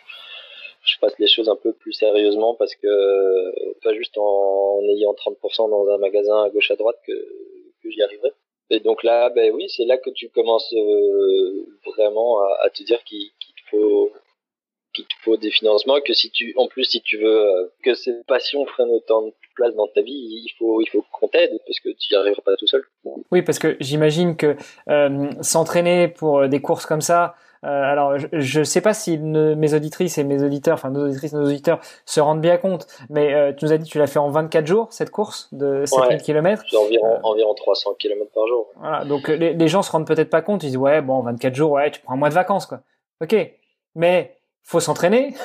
je 0.85 0.97
fasse 0.99 1.19
les 1.19 1.27
choses 1.27 1.49
un 1.49 1.57
peu 1.57 1.73
plus 1.75 1.93
sérieusement 1.93 2.55
parce 2.55 2.75
que 2.75 3.73
pas 3.83 3.95
juste 3.95 4.17
en, 4.17 4.81
ayant 4.89 5.13
30% 5.13 5.71
dans 5.71 5.89
un 5.89 5.99
magasin 5.99 6.43
à 6.43 6.51
gauche 6.51 6.71
à 6.71 6.77
droite 6.77 6.99
que, 7.07 7.13
j'y 7.85 8.03
arriverai. 8.03 8.31
Et 8.71 8.81
donc 8.81 9.03
là, 9.03 9.29
ben 9.31 9.53
oui, 9.53 9.69
c'est 9.69 9.85
là 9.85 9.99
que 9.99 10.09
tu 10.11 10.31
commences 10.31 10.73
euh, 10.73 11.67
vraiment 11.85 12.39
à, 12.63 12.71
te 12.71 12.83
dire 12.85 13.03
qu'il 13.05 13.29
te 13.29 13.71
faut 13.71 14.11
qu'il 14.95 15.05
te 15.05 15.15
faut 15.23 15.37
des 15.37 15.51
financements, 15.51 16.01
que 16.01 16.15
si 16.15 16.31
tu, 16.31 16.55
en 16.57 16.69
plus, 16.69 16.85
si 16.85 17.03
tu 17.03 17.19
veux 17.19 17.47
euh, 17.47 17.67
que 17.83 17.95
cette 17.95 18.25
passion 18.27 18.65
prenne 18.65 18.91
autant 18.91 19.23
de 19.23 19.33
places 19.55 19.75
dans 19.75 19.89
ta 19.89 20.03
vie, 20.03 20.13
il 20.13 20.53
faut, 20.59 20.81
il 20.81 20.89
faut 20.89 21.05
qu'on 21.13 21.29
t'aide 21.29 21.51
parce 21.67 21.81
que 21.81 21.89
tu 21.91 22.13
n'y 22.13 22.19
arriveras 22.19 22.43
pas 22.43 22.57
tout 22.57 22.67
seul. 22.67 22.83
Oui, 23.31 23.43
parce 23.43 23.59
que 23.59 23.77
j'imagine 23.81 24.37
que 24.37 24.57
euh, 24.89 25.31
s'entraîner 25.41 26.09
pour 26.09 26.49
des 26.49 26.61
courses 26.61 26.87
comme 26.87 27.01
ça, 27.01 27.35
euh, 27.65 27.69
alors, 27.69 28.19
je 28.19 28.59
ne 28.59 28.65
sais 28.65 28.81
pas 28.81 28.93
si 28.93 29.19
mes 29.19 29.75
auditrices 29.75 30.19
et 30.19 30.25
mes 30.25 30.43
auditeurs, 30.43 30.75
enfin 30.75 30.91
nos 30.91 31.05
auditrices, 31.05 31.33
nos 31.33 31.45
auditeurs, 31.45 31.79
se 32.07 32.21
rendent 32.21 32.41
bien 32.41 32.57
compte, 32.57 32.89
mais 33.09 33.33
euh, 33.35 33.53
tu 33.53 33.65
nous 33.65 33.73
as 33.73 33.79
dit 33.79 33.85
que 33.85 33.93
tu 33.93 33.99
l'as 33.99 34.09
fait 34.09 34.19
en 34.19 34.31
24 34.31 34.67
jours 34.67 34.89
cette 34.91 35.11
course 35.11 35.49
de 35.53 35.85
7000 35.87 36.17
ouais, 36.17 36.19
km. 36.19 36.65
Environ, 36.77 37.21
environ 37.23 37.55
300 37.55 37.95
km 38.01 38.33
par 38.35 38.49
jour. 38.49 38.67
Voilà, 38.77 39.05
donc 39.05 39.29
les, 39.29 39.55
les 39.55 39.69
gens 39.69 39.83
se 39.83 39.93
rendent 39.93 40.09
peut-être 40.09 40.31
pas 40.31 40.43
compte, 40.43 40.65
ils 40.65 40.69
disent 40.69 40.77
ouais 40.77 41.03
bon 41.03 41.21
24 41.21 41.55
jours, 41.55 41.71
ouais 41.73 41.91
tu 41.93 42.01
prends 42.01 42.15
un 42.15 42.17
mois 42.17 42.31
de 42.31 42.35
vacances 42.35 42.67
quoi. 42.67 42.81
Ok, 43.23 43.37
mais 43.95 44.37
faut 44.63 44.81
s'entraîner. 44.81 45.35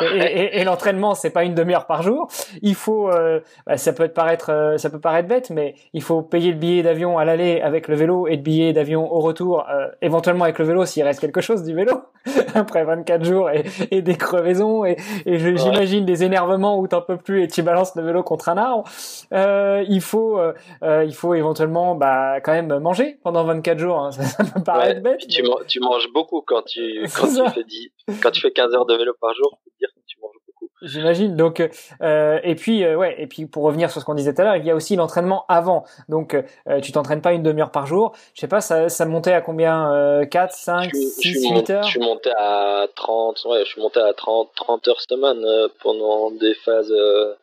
Et, 0.00 0.60
et, 0.60 0.64
l'entraînement 0.64 1.14
c'est 1.14 1.30
pas 1.30 1.44
une 1.44 1.54
demi-heure 1.54 1.86
par 1.86 2.02
jour. 2.02 2.26
Il 2.60 2.74
faut 2.74 3.08
euh, 3.08 3.38
bah, 3.68 3.76
ça 3.76 3.92
peut 3.92 4.08
paraître 4.08 4.50
euh, 4.50 4.78
ça 4.78 4.90
peut 4.90 4.98
paraître 4.98 5.28
bête 5.28 5.50
mais 5.50 5.76
il 5.92 6.02
faut 6.02 6.22
payer 6.22 6.50
le 6.50 6.58
billet 6.58 6.82
d'avion 6.82 7.18
à 7.18 7.24
l'aller 7.24 7.60
avec 7.60 7.86
le 7.86 7.94
vélo 7.94 8.26
et 8.26 8.34
le 8.34 8.42
billet 8.42 8.72
d'avion 8.72 9.12
au 9.12 9.20
retour 9.20 9.64
euh, 9.70 9.86
éventuellement 10.02 10.42
avec 10.42 10.58
le 10.58 10.64
vélo 10.64 10.84
s'il 10.86 11.04
reste 11.04 11.20
quelque 11.20 11.40
chose 11.40 11.62
du 11.62 11.72
vélo 11.72 12.02
après 12.54 12.82
24 12.82 13.24
jours 13.24 13.50
et, 13.50 13.64
et 13.92 14.02
des 14.02 14.16
crevaisons 14.16 14.84
et, 14.84 14.96
j'imagine 15.24 16.04
des 16.04 16.24
énervements 16.24 16.80
où 16.80 16.88
t'en 16.88 17.00
peux 17.00 17.16
plus 17.16 17.44
et 17.44 17.48
tu 17.48 17.62
balances 17.62 17.94
le 17.94 18.02
vélo 18.02 18.24
contre 18.24 18.48
un 18.48 18.56
arbre. 18.56 18.84
Il 19.32 20.00
faut 20.00 20.40
il 20.82 21.14
faut 21.14 21.34
éventuellement 21.34 21.94
bah 21.94 22.40
quand 22.40 22.52
même 22.52 22.76
manger 22.80 23.18
pendant 23.22 23.44
24 23.44 23.78
jours 23.78 23.98
hein. 23.98 24.10
ça, 24.10 24.42
peut 24.42 24.62
paraître 24.62 25.00
bête 25.00 25.20
tu, 25.28 25.42
tu, 25.68 25.80
manges 25.80 26.08
beaucoup 26.12 26.42
quand 26.44 26.62
tu 26.62 27.04
quand 27.14 27.28
tu 27.28 27.50
fais 27.54 27.64
10 27.64 27.90
quand 28.20 28.30
tu 28.30 28.40
fais 28.40 28.50
15 28.50 28.74
heures 28.74 28.86
de 28.86 28.94
vélo 28.94 29.12
par 29.20 29.34
jour, 29.34 29.58
peux 29.64 29.70
dire 29.78 29.88
que 29.94 30.00
tu 30.06 30.18
manges 30.20 30.36
beaucoup. 30.46 30.68
J'imagine. 30.82 31.36
Donc, 31.36 31.62
euh, 32.02 32.40
et 32.42 32.54
puis, 32.54 32.84
euh, 32.84 32.96
ouais, 32.96 33.14
et 33.18 33.26
puis 33.26 33.46
pour 33.46 33.64
revenir 33.64 33.90
sur 33.90 34.00
ce 34.00 34.06
qu'on 34.06 34.14
disait 34.14 34.34
tout 34.34 34.42
à 34.42 34.44
l'heure, 34.44 34.56
il 34.56 34.64
y 34.64 34.70
a 34.70 34.74
aussi 34.74 34.96
l'entraînement 34.96 35.44
avant. 35.48 35.84
Donc, 36.08 36.34
euh, 36.34 36.80
tu 36.80 36.92
t'entraînes 36.92 37.22
pas 37.22 37.32
une 37.32 37.42
demi-heure 37.42 37.70
par 37.70 37.86
jour. 37.86 38.14
Je 38.34 38.40
sais 38.40 38.48
pas, 38.48 38.60
ça, 38.60 38.88
ça 38.88 39.06
montait 39.06 39.32
à 39.32 39.40
combien 39.40 39.92
euh, 39.92 40.24
4, 40.24 40.52
5, 40.52 40.94
6, 40.94 41.50
8 41.50 41.70
heures 41.70 41.82
Je 41.84 41.90
suis 41.90 42.00
monté 42.00 42.30
à 42.38 42.86
30, 42.94 43.44
ouais, 43.46 43.60
je 43.64 43.70
suis 43.70 43.80
monté 43.80 44.00
à 44.00 44.12
30, 44.12 44.50
30 44.54 44.88
heures 44.88 45.00
semaine 45.00 45.44
euh, 45.44 45.68
pendant 45.82 46.30
des 46.30 46.54
phases, 46.54 46.92
euh, 46.92 47.34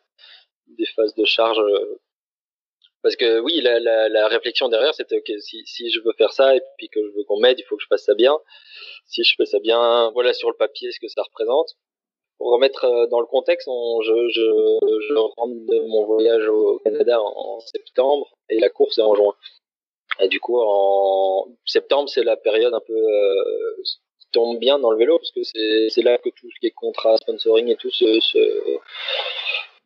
des 0.76 0.86
phases 0.96 1.14
de 1.14 1.24
charge. 1.24 1.58
Parce 3.02 3.16
que 3.16 3.38
oui, 3.40 3.60
la, 3.60 3.78
la, 4.08 4.28
réflexion 4.28 4.68
derrière, 4.68 4.94
c'était 4.94 5.18
ok, 5.18 5.32
si, 5.40 5.62
si 5.66 5.90
je 5.90 6.00
veux 6.00 6.12
faire 6.18 6.32
ça 6.32 6.56
et 6.56 6.60
puis 6.76 6.88
que 6.88 7.00
je 7.00 7.16
veux 7.16 7.24
qu'on 7.24 7.38
m'aide, 7.38 7.58
il 7.58 7.64
faut 7.64 7.76
que 7.76 7.82
je 7.82 7.88
fasse 7.88 8.04
ça 8.04 8.14
bien 8.14 8.36
si 9.08 9.24
je 9.24 9.34
fais 9.36 9.46
ça 9.46 9.58
bien, 9.58 10.10
voilà 10.12 10.32
sur 10.32 10.48
le 10.48 10.56
papier 10.56 10.92
ce 10.92 11.00
que 11.00 11.08
ça 11.08 11.22
représente. 11.22 11.70
Pour 12.38 12.52
remettre 12.52 12.84
euh, 12.84 13.06
dans 13.08 13.20
le 13.20 13.26
contexte, 13.26 13.66
je, 13.66 15.14
rentre 15.36 15.54
de 15.66 15.88
mon 15.88 16.04
voyage 16.04 16.46
au 16.48 16.78
Canada 16.84 17.20
en 17.20 17.58
septembre 17.60 18.28
et 18.48 18.60
la 18.60 18.68
course 18.68 18.98
est 18.98 19.02
en 19.02 19.14
juin. 19.14 19.34
Et 20.20 20.28
du 20.28 20.38
coup, 20.40 20.60
en 20.60 21.48
septembre, 21.64 22.08
c'est 22.08 22.22
la 22.22 22.36
période 22.36 22.74
un 22.74 22.80
peu 22.80 22.92
euh, 22.92 23.82
qui 24.20 24.28
tombe 24.32 24.58
bien 24.58 24.78
dans 24.78 24.90
le 24.90 24.98
vélo 24.98 25.18
parce 25.18 25.32
que 25.32 25.42
c'est 25.42 26.02
là 26.02 26.18
que 26.18 26.28
tout 26.28 26.48
ce 26.54 26.60
qui 26.60 26.66
est 26.66 26.72
contrat, 26.72 27.16
sponsoring 27.16 27.68
et 27.68 27.76
tout 27.76 27.90
se, 27.90 28.20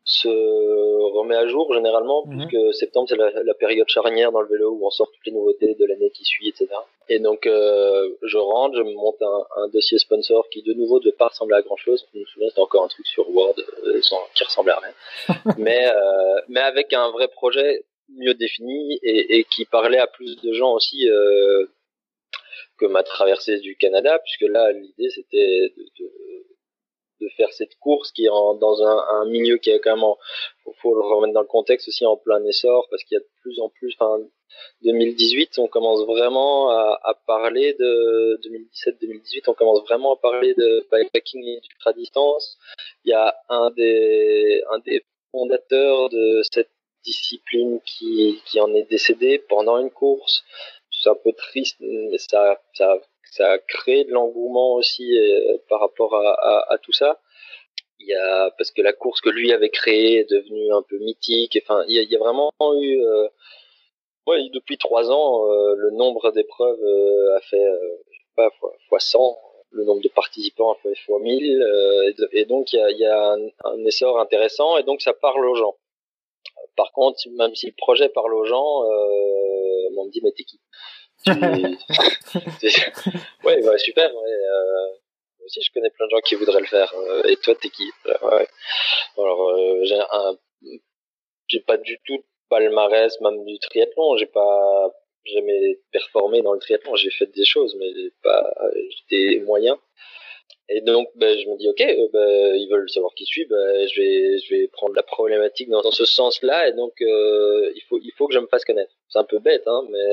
se 0.05 0.29
remet 0.29 1.37
à 1.37 1.47
jour 1.47 1.73
généralement, 1.73 2.25
mhm. 2.27 2.49
puisque 2.49 2.75
septembre 2.75 3.09
c'est 3.09 3.17
la, 3.17 3.55
période 3.55 3.89
charnière 3.89 4.33
dans 4.33 4.41
le 4.41 4.49
vélo 4.49 4.71
où 4.71 4.85
on 4.87 4.91
sort 4.91 5.11
toutes 5.13 5.27
les 5.27 5.33
nouveautés 5.33 5.75
de 5.75 5.87
l'année 5.87 6.11
qui 6.11 6.25
suit, 6.25 6.49
etc. 6.49 6.69
Et 7.09 7.21
donc 7.21 7.47
euh, 7.47 8.09
je 8.23 8.37
rentre, 8.37 8.77
je 8.77 8.83
me 8.83 8.93
monte 8.95 9.23
un, 9.23 9.47
un, 9.63 9.69
dossier 9.69 9.99
sponsor 9.99 10.49
qui 10.51 10.63
de 10.63 10.73
nouveau 10.73 10.99
ne 10.99 11.05
devait 11.05 11.17
pas 11.17 11.29
ressembler 11.29 11.57
à 11.57 11.63
grand 11.63 11.77
chose. 11.77 12.05
Je 12.13 12.19
me 12.19 12.25
souviens 12.25 12.49
c'était 12.49 12.61
encore 12.61 12.85
un 12.85 12.89
truc 12.89 13.07
sur 13.07 13.29
Word 13.31 13.55
euh, 13.59 14.01
qui 14.35 14.45
ressemblait 14.45 14.73
à 14.73 14.81
rien, 14.81 15.35
mais 15.59 15.87
euh, 15.87 16.41
mais 16.49 16.61
avec 16.61 16.93
un 16.93 17.11
vrai 17.11 17.29
projet 17.29 17.85
mieux 18.17 18.35
défini 18.35 18.99
et, 19.03 19.39
et 19.39 19.45
qui 19.45 19.65
parlait 19.67 19.99
à 19.99 20.09
plus 20.09 20.41
de 20.43 20.53
gens 20.53 20.73
aussi. 20.73 21.09
Euh, 21.09 21.67
que 22.79 22.87
ma 22.87 23.03
traversée 23.03 23.61
du 23.61 23.77
Canada, 23.77 24.19
puisque 24.25 24.51
là 24.51 24.73
l'idée 24.73 25.11
c'était 25.11 25.73
de, 25.77 25.83
de 26.01 26.11
de 27.23 27.29
faire 27.37 27.53
cette 27.53 27.79
course 27.79 28.13
qui 28.13 28.25
est 28.25 28.29
dans 28.29 28.83
un, 28.83 29.25
milieu 29.27 29.57
qui 29.59 29.71
est 29.71 29.81
quand 29.81 29.97
même, 29.97 30.15
il 30.67 30.73
faut, 30.81 30.95
le 30.95 31.01
remettre 31.01 31.35
dans 31.35 31.41
le 31.41 31.47
contexte 31.47 31.89
aussi 31.89 32.05
en 32.05 32.17
plein 32.17 32.45
essor 32.45 32.87
parce 32.91 33.05
qu'il 33.05 33.17
y 33.17 33.19
a 33.19 33.21
de 33.21 33.29
plus 33.43 33.61
en 33.61 33.69
plus, 33.69 33.95
enfin 33.99 34.19
2018, 34.83 35.59
on 35.59 35.69
commence 35.69 36.05
vraiment 36.07 36.71
à, 36.71 37.15
parler 37.27 37.75
de 37.75 38.41
2017-2018, 38.45 39.45
on 39.49 39.55
commence 39.55 39.83
vraiment 39.83 40.15
à 40.15 40.17
parler 40.17 40.55
de 40.55 40.87
bikepacking 40.91 41.45
et 41.45 41.61
d'ultra 41.61 41.93
distance. 41.93 42.59
Il 43.05 43.11
y 43.11 43.15
a 43.15 43.35
un 43.49 43.71
des 43.71 44.63
un 44.71 44.79
des 44.81 45.05
fondateurs 45.31 46.09
de 46.11 46.43
cette 46.51 46.71
discipline 47.05 47.81
qui 47.85 48.41
qui 48.47 48.61
en 48.61 48.75
est 48.75 48.89
décédé 48.91 49.39
pendant 49.39 49.79
une 49.79 49.91
course. 49.91 50.45
C'est 50.91 51.11
un 51.11 51.15
peu 51.15 51.33
triste, 51.33 51.77
mais 51.81 52.19
ça 52.19 52.61
ça 52.75 53.01
ça 53.33 53.51
a 53.53 53.59
créé 53.59 54.05
de 54.05 54.11
l'engouement 54.11 54.75
aussi 54.75 55.19
euh, 55.19 55.57
par 55.69 55.81
rapport 55.81 56.15
à, 56.15 56.77
tout 56.83 56.93
ça. 56.93 57.19
Il 57.99 58.07
y 58.07 58.15
a 58.15 58.51
parce 58.59 58.71
que 58.71 58.83
la 58.83 58.93
course 58.93 59.23
que 59.23 59.31
lui 59.31 59.53
avait 59.53 59.71
créée 59.71 60.19
est 60.19 60.31
devenue 60.31 60.71
un 60.73 60.83
peu 60.83 60.99
mythique. 60.99 61.59
Enfin, 61.63 61.83
il 61.89 61.95
y 61.95 62.15
a, 62.15 62.19
vraiment 62.19 62.53
eu 62.79 63.03
euh, 63.03 63.29
depuis 64.53 64.77
trois 64.77 65.11
ans, 65.11 65.51
euh, 65.51 65.75
le 65.77 65.93
nombre 65.93 66.31
d'épreuves 66.33 66.85
a 67.37 67.41
fait 67.41 67.67
pas 68.37 68.51
fois, 68.61 68.73
fois 68.89 69.01
100 69.01 69.39
le 69.75 69.85
nombre 69.85 70.03
de 70.03 70.09
participants 70.11 70.73
a 70.73 70.77
fait 70.83 70.95
fois 71.07 71.19
1000 71.19 72.15
et, 72.33 72.45
donc 72.45 72.75
il 72.75 72.97
y 72.99 73.07
a, 73.07 73.33
un, 73.65 73.85
essor 73.87 74.21
intéressant 74.21 74.77
et 74.77 74.83
donc 74.83 75.01
ça 75.01 75.15
parle 75.15 75.47
aux 75.47 75.55
gens. 75.55 75.77
Par 76.77 76.93
contre, 76.93 77.19
même 77.31 77.55
si 77.55 77.69
le 77.69 77.75
projet 77.79 78.11
parle 78.11 78.35
aux 78.35 78.45
gens, 78.45 78.83
on 79.97 80.05
me 80.05 80.11
dit 80.11 80.21
mais 80.23 80.33
t'es 80.33 80.45
qui? 80.45 80.61
Ouais, 83.45 83.63
bah, 83.63 83.79
super. 83.79 84.11
Euh, 84.11 84.13
moi 84.13 85.47
aussi, 85.47 85.63
je 85.63 85.73
connais 85.73 85.91
plein 85.91 86.07
de 86.07 86.11
gens 86.11 86.21
qui 86.21 86.35
voudraient 86.35 86.61
le 86.61 86.67
faire. 86.67 86.93
Euh, 86.95 87.23
et 87.25 87.37
toi, 87.37 87.55
t'es 87.55 87.69
qui 87.69 87.85
ouais. 88.07 88.49
Alors, 89.17 89.51
euh, 89.51 89.85
j'ai 91.47 91.61
pas 91.61 91.77
du 91.77 91.99
tout 92.05 92.17
de 92.17 92.25
palmarès, 92.49 93.21
même 93.21 93.45
du 93.45 93.59
triathlon. 93.61 94.17
J'ai 94.17 94.27
pas 94.27 94.91
jamais 95.25 95.79
performé 95.93 96.43
dans 96.43 96.55
le 96.55 96.59
triathlon. 96.59 96.97
J'ai 96.97 97.11
fait 97.11 97.27
des 97.27 97.45
choses, 97.45 97.77
mais 97.79 97.93
pas, 98.23 98.53
j'étais 98.91 99.41
moyen. 99.41 99.79
Et 100.69 100.81
donc, 100.81 101.09
ben, 101.17 101.39
je 101.39 101.49
me 101.49 101.57
dis, 101.59 101.69
ok, 101.69 101.85
ben, 102.13 102.57
ils 102.57 102.69
veulent 102.69 102.89
savoir 102.91 103.13
qui 103.15 103.25
je 103.27 103.31
suis, 103.31 103.47
je 103.49 104.01
vais, 104.01 104.39
je 104.39 104.55
vais 104.55 104.69
prendre 104.69 104.95
la 104.95 105.03
problématique 105.03 105.69
dans, 105.69 105.91
ce 105.91 106.05
sens-là, 106.05 106.69
et 106.69 106.73
donc, 106.73 106.95
il 107.01 107.83
faut, 107.89 107.99
il 108.03 108.13
faut 108.17 108.27
que 108.27 108.35
je 108.35 108.39
me 108.39 108.47
fasse 108.47 108.65
connaître. 108.65 108.93
C'est 109.09 109.19
un 109.19 109.25
peu 109.25 109.39
bête, 109.39 109.65
hein, 109.67 109.85
mais 109.91 110.05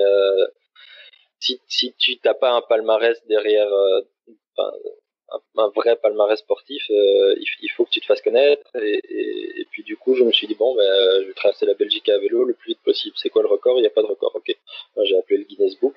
si, 1.39 1.62
si 1.67 1.93
tu 1.97 2.17
t'as 2.17 2.34
pas 2.34 2.52
un 2.52 2.62
palmarès 2.62 3.17
derrière, 3.28 3.71
euh, 3.71 4.02
un, 5.56 5.69
vrai 5.69 5.95
palmarès 5.97 6.39
sportif, 6.39 6.84
euh, 6.89 7.36
il, 7.62 7.69
faut 7.71 7.86
que 7.86 7.91
tu 7.91 8.02
te 8.02 8.06
fasses 8.06 8.21
connaître. 8.21 8.69
Et, 8.75 9.65
puis 9.71 9.84
du 9.84 9.97
coup, 9.97 10.15
je 10.15 10.23
me 10.23 10.32
suis 10.32 10.47
dit 10.47 10.56
bon, 10.56 10.75
ben, 10.75 11.21
je 11.21 11.28
vais 11.28 11.34
traverser 11.34 11.65
la 11.65 11.75
Belgique 11.75 12.10
à 12.10 12.17
vélo 12.17 12.43
le 12.43 12.54
plus 12.54 12.69
vite 12.69 12.84
possible. 12.84 13.15
C'est 13.17 13.30
quoi 13.30 13.41
le 13.43 13.47
record? 13.47 13.78
Il 13.78 13.82
n'y 13.82 13.88
a 13.88 13.91
pas 13.91 14.02
de 14.02 14.08
record. 14.08 14.36
Ok. 14.36 14.56
J'ai 15.04 15.17
appelé 15.17 15.38
le 15.38 15.43
Guinness 15.43 15.80
Book 15.80 15.95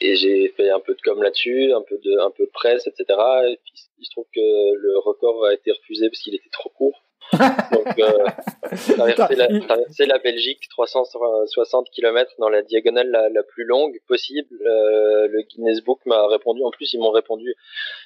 et 0.00 0.16
j'ai 0.16 0.48
fait 0.56 0.70
un 0.70 0.80
peu 0.80 0.94
de 0.94 1.00
com 1.00 1.22
là-dessus, 1.22 1.72
un 1.72 1.82
peu 1.82 1.98
de, 1.98 2.18
un 2.20 2.30
peu 2.30 2.46
de 2.46 2.50
presse, 2.50 2.86
etc. 2.86 3.04
Et 3.50 3.58
puis 3.64 3.74
il 3.98 4.06
se 4.06 4.10
trouve 4.10 4.26
que 4.32 4.40
le 4.74 4.98
record 4.98 5.44
a 5.46 5.54
été 5.54 5.72
refusé 5.72 6.08
parce 6.08 6.20
qu'il 6.20 6.34
était 6.34 6.50
trop 6.50 6.70
court. 6.70 7.02
Donc, 7.32 7.98
euh, 7.98 8.24
traverser, 8.96 9.36
la, 9.36 9.60
traverser 9.60 10.06
la 10.06 10.18
Belgique, 10.18 10.68
360 10.70 11.90
km 11.90 12.32
dans 12.38 12.48
la 12.48 12.62
diagonale 12.62 13.10
la, 13.10 13.28
la 13.28 13.42
plus 13.42 13.64
longue 13.64 13.98
possible. 14.06 14.56
Euh, 14.62 15.28
le 15.28 15.42
Guinness 15.42 15.82
Book 15.82 16.00
m'a 16.06 16.26
répondu. 16.26 16.62
En 16.64 16.70
plus, 16.70 16.92
ils 16.92 17.00
m'ont 17.00 17.10
répondu. 17.10 17.54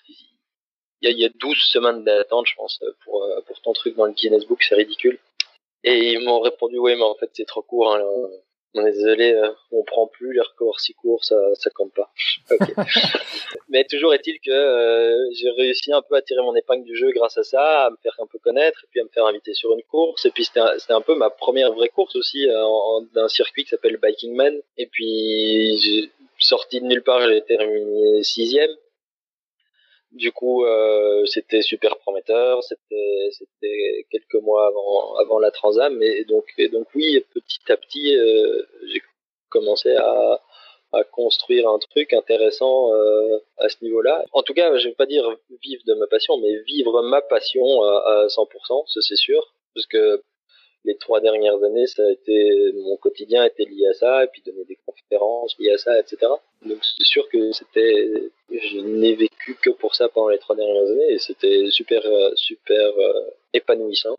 Il 0.09 0.17
y, 1.03 1.09
a, 1.09 1.11
il 1.11 1.19
y 1.19 1.25
a 1.25 1.31
12 1.35 1.57
semaines 1.57 2.05
d'attente, 2.05 2.47
je 2.47 2.55
pense, 2.55 2.81
pour, 3.05 3.25
euh, 3.25 3.41
pour 3.47 3.61
ton 3.61 3.73
truc 3.73 3.97
dans 3.97 4.07
le 4.07 4.13
Guinness 4.13 4.47
Book. 4.47 4.63
C'est 4.63 4.75
ridicule. 4.75 5.19
Et 5.85 6.13
ils 6.13 6.25
m'ont 6.25 6.41
répondu, 6.41 6.79
oui, 6.79 6.95
mais 6.97 7.03
en 7.03 7.15
fait, 7.17 7.31
c'est 7.33 7.47
trop 7.47 7.63
court. 7.63 7.95
Hein, 7.95 8.03
on 8.75 8.87
est 8.87 8.93
désolé, 8.93 9.33
euh, 9.35 9.51
on 9.71 9.83
prend 9.85 10.07
plus 10.07 10.33
les 10.33 10.41
records 10.41 10.81
si 10.81 10.95
courts, 10.95 11.25
ça, 11.25 11.37
ça 11.55 11.71
compte 11.71 11.93
pas. 11.93 12.11
Okay. 12.51 12.73
Mais 13.69 13.85
toujours 13.85 14.15
est-il 14.15 14.39
que 14.41 14.51
euh, 14.51 15.31
j'ai 15.35 15.51
réussi 15.51 15.93
un 15.93 16.03
peu 16.03 16.17
à 16.17 16.23
tirer 16.23 16.41
mon 16.43 16.55
épingle 16.55 16.85
du 16.85 16.97
jeu 16.97 17.11
grâce 17.13 17.37
à 17.37 17.43
ça, 17.43 17.87
à 17.87 17.91
me 17.91 17.97
faire 18.03 18.15
un 18.19 18.27
peu 18.27 18.39
connaître, 18.39 18.85
et 18.85 18.87
puis 18.91 19.01
à 19.01 19.05
me 19.05 19.09
faire 19.11 19.27
inviter 19.27 19.53
sur 19.55 19.73
une 19.73 19.83
course. 19.83 20.25
Et 20.25 20.31
puis 20.31 20.45
c'était 20.45 20.61
un, 20.61 20.77
un, 20.89 21.01
peu 21.01 21.15
ma 21.15 21.31
première 21.31 21.73
vraie 21.73 21.91
course 21.91 22.17
aussi 22.17 22.49
euh, 22.49 22.65
d'un 23.15 23.29
circuit 23.29 23.65
qui 23.65 23.71
s'appelle 23.71 23.99
Biking 23.99 24.35
Man. 24.35 24.59
Et 24.79 24.87
puis 24.87 26.11
sorti 26.39 26.81
de 26.81 26.87
nulle 26.87 27.03
part, 27.03 27.27
j'ai 27.29 27.43
terminé 27.43 28.23
sixième. 28.23 28.71
Du 30.13 30.31
coup, 30.31 30.65
euh, 30.65 31.25
c'était 31.27 31.63
super 31.63 31.97
prometteur. 31.99 32.63
C'était, 32.63 33.29
c'était 33.31 34.07
quelques 34.11 34.43
mois 34.43 34.67
avant, 35.19 35.39
la 35.39 35.51
Transam, 35.51 36.03
et 36.03 36.25
donc, 36.25 36.45
et 36.59 36.69
donc 36.69 36.87
oui, 36.95 37.25
petit 37.33 37.73
à 37.73 37.77
petit, 37.77 38.15
euh, 38.17 38.63
j'ai 38.93 39.01
commencé 39.49 39.95
à, 39.97 40.41
à 40.93 41.05
construire 41.05 41.69
un 41.69 41.79
truc 41.79 42.13
intéressant 42.13 42.93
euh, 42.93 43.39
à 43.57 43.69
ce 43.71 43.83
niveau-là. 43.83 44.25
En 44.33 44.43
tout 44.43 44.53
cas, 44.53 44.77
je 44.77 44.89
vais 44.89 44.95
pas 44.95 45.07
dire 45.07 45.25
vivre 45.63 45.83
de 45.87 45.95
ma 45.95 46.07
passion, 46.07 46.37
mais 46.39 46.59
vivre 46.65 47.03
ma 47.03 47.23
passion 47.23 47.83
à, 47.83 48.25
à 48.25 48.27
100%, 48.27 48.85
ça 48.89 49.01
c'est 49.01 49.17
sûr, 49.17 49.55
parce 49.75 49.87
que 49.87 50.23
les 50.85 50.97
trois 50.99 51.21
dernières 51.21 51.63
années, 51.63 51.87
ça 51.87 52.03
a 52.03 52.11
été 52.11 52.73
mon 52.75 52.97
quotidien 52.97 53.45
était 53.45 53.65
lié 53.65 53.87
à 53.87 53.95
ça, 53.95 54.25
et 54.25 54.27
puis 54.27 54.43
donner 54.45 54.65
des 54.65 54.79
conférences 54.85 55.57
liées 55.59 55.73
à 55.73 55.79
ça, 55.79 55.99
etc. 55.99 56.31
Donc 56.65 56.79
c'est 56.83 57.05
sûr 57.05 57.29
que 57.29 57.53
c'était, 57.53 58.31
je 58.51 58.79
n'ai 58.79 59.15
vécu 59.15 59.57
que 59.61 59.71
pour 59.71 59.95
ça 59.95 60.09
pendant 60.09 60.29
les 60.29 60.39
trois 60.39 60.57
dernières 60.57 60.83
années, 60.83 61.13
et 61.13 61.19
c'était 61.19 61.71
super, 61.71 62.03
super 62.35 62.93
épanouissant. 63.53 64.17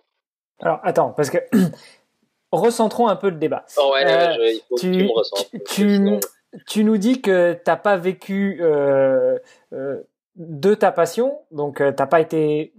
Alors 0.59 0.79
attends, 0.83 1.11
parce 1.11 1.29
que 1.29 1.37
recentrons 2.51 3.07
un 3.07 3.15
peu 3.15 3.29
le 3.29 3.37
débat. 3.37 3.65
Oh 3.77 3.91
ouais, 3.93 4.53
il 4.55 4.61
faut 4.67 4.77
tu, 4.77 4.91
que 4.91 4.97
tu 4.97 5.03
me 5.03 5.11
ressentes. 5.11 5.49
Tu, 5.65 5.99
tu 6.67 6.83
nous 6.83 6.97
dis 6.97 7.21
que 7.21 7.53
t'as 7.53 7.75
pas 7.75 7.97
vécu 7.97 8.59
euh, 8.61 9.37
euh, 9.73 10.01
de 10.35 10.75
ta 10.75 10.91
passion, 10.91 11.39
donc 11.51 11.81
euh, 11.81 11.91
t'as 11.91 12.07
pas 12.07 12.21
été. 12.21 12.73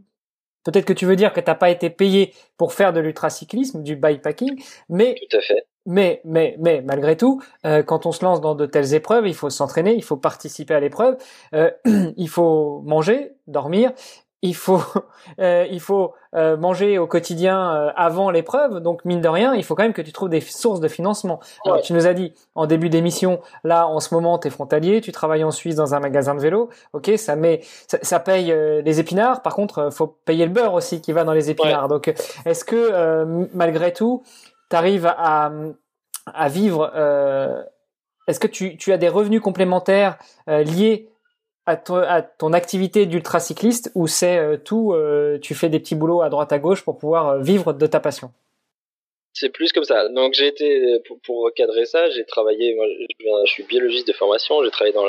Peut-être 0.65 0.87
que 0.87 0.93
tu 0.93 1.05
veux 1.05 1.17
dire 1.17 1.33
que 1.33 1.41
t'as 1.41 1.55
pas 1.55 1.71
été 1.71 1.91
payé 1.91 2.33
pour 2.57 2.73
faire 2.73 2.93
de 2.93 3.01
l'ultracyclisme, 3.01 3.83
du 3.83 3.97
bikepacking, 3.97 4.63
mais 4.89 5.15
tout 5.29 5.37
à 5.37 5.41
fait. 5.41 5.67
Mais 5.87 6.21
mais 6.25 6.57
mais 6.59 6.83
malgré 6.83 7.17
tout, 7.17 7.43
euh, 7.67 7.83
quand 7.83 8.07
on 8.07 8.13
se 8.13 8.25
lance 8.25 8.41
dans 8.41 8.55
de 8.55 8.67
telles 8.67 8.95
épreuves, 8.95 9.27
il 9.27 9.35
faut 9.35 9.51
s'entraîner, 9.51 9.95
il 9.95 10.05
faut 10.05 10.17
participer 10.17 10.75
à 10.75 10.81
l'épreuve, 10.81 11.17
euh, 11.55 11.71
il 12.17 12.29
faut 12.29 12.83
manger, 12.85 13.33
dormir, 13.47 13.93
il 14.45 14.55
faut, 14.55 14.83
euh, 15.41 15.67
il 15.71 15.81
faut 15.81 16.13
euh, 16.37 16.57
manger 16.57 16.99
au 16.99 17.07
quotidien 17.07 17.75
euh, 17.75 17.91
avant 17.97 18.31
l'épreuve. 18.31 18.81
Donc 18.81 19.05
mine 19.05 19.21
de 19.21 19.29
rien, 19.29 19.55
il 19.55 19.65
faut 19.65 19.75
quand 19.75 19.83
même 19.83 19.95
que 19.95 20.03
tu 20.03 20.13
trouves 20.13 20.29
des 20.29 20.43
sources 20.43 20.81
de 20.81 20.89
financement. 20.89 21.41
Alors, 21.65 21.81
tu 21.81 21.95
nous 21.95 22.07
as 22.07 22.13
dit 22.13 22.35
en 22.55 22.67
début 22.67 22.91
d'émission, 22.91 23.41
là 23.65 23.89
en 23.89 24.01
ce 24.01 24.15
moment 24.15 24.39
tu 24.39 24.49
es 24.49 24.51
frontalier, 24.51 25.01
tu 25.01 25.13
travailles 25.13 25.45
en 25.45 25.51
Suisse 25.51 25.77
dans 25.77 25.95
un 25.95 26.01
magasin 26.01 26.35
de 26.35 26.41
vélo. 26.41 26.69
Ok, 26.93 27.11
ça 27.17 27.37
met, 27.37 27.63
ça, 27.89 28.21
paye 28.21 28.55
les 28.85 29.01
épinards. 29.01 29.43
Par 29.43 29.55
contre, 29.55 29.91
faut 29.91 30.07
payer 30.07 30.45
le 30.45 30.53
beurre 30.53 30.75
aussi 30.75 31.01
qui 31.01 31.13
va 31.13 31.25
dans 31.25 31.33
les 31.33 31.51
épinards. 31.51 31.89
Donc 31.89 32.13
est-ce 32.45 32.65
que 32.65 33.49
malgré 33.55 33.95
tout, 33.95 34.23
arrives 34.75 35.07
à, 35.07 35.53
à 36.27 36.49
vivre 36.49 36.91
Est-ce 38.27 38.41
que 38.41 38.47
tu, 38.47 38.77
tu 38.77 38.93
as 38.93 38.99
des 38.99 39.09
revenus 39.09 39.41
complémentaires 39.41 40.19
liés 40.47 41.09
à, 41.67 42.23
ton, 42.23 42.53
activité 42.53 43.07
d'ultracycliste 43.07 43.91
ou 43.95 44.07
c'est 44.07 44.39
euh, 44.39 44.57
tout, 44.57 44.93
euh, 44.93 45.39
tu 45.41 45.55
fais 45.55 45.69
des 45.69 45.81
petits 45.81 45.95
boulots 45.95 46.21
à 46.21 46.29
droite 46.29 46.53
à 46.53 46.59
gauche 46.59 46.85
pour 46.85 46.99
pouvoir 46.99 47.29
euh, 47.29 47.41
vivre 47.41 47.73
de 47.73 47.87
ta 47.87 48.01
passion? 48.01 48.31
C'est 49.33 49.49
plus 49.49 49.73
comme 49.73 49.85
ça. 49.85 50.09
Donc 50.11 50.35
j'ai 50.35 50.47
été, 50.47 51.01
pour, 51.25 51.51
cadrer 51.57 51.87
ça, 51.87 52.09
j'ai 52.11 52.25
travaillé, 52.25 52.75
moi, 52.77 52.87
je, 53.47 53.51
suis 53.51 53.65
biologiste 53.65 54.07
de 54.07 54.13
formation, 54.13 54.63
j'ai 54.63 54.71
travaillé 54.71 54.95
dans 54.95 55.07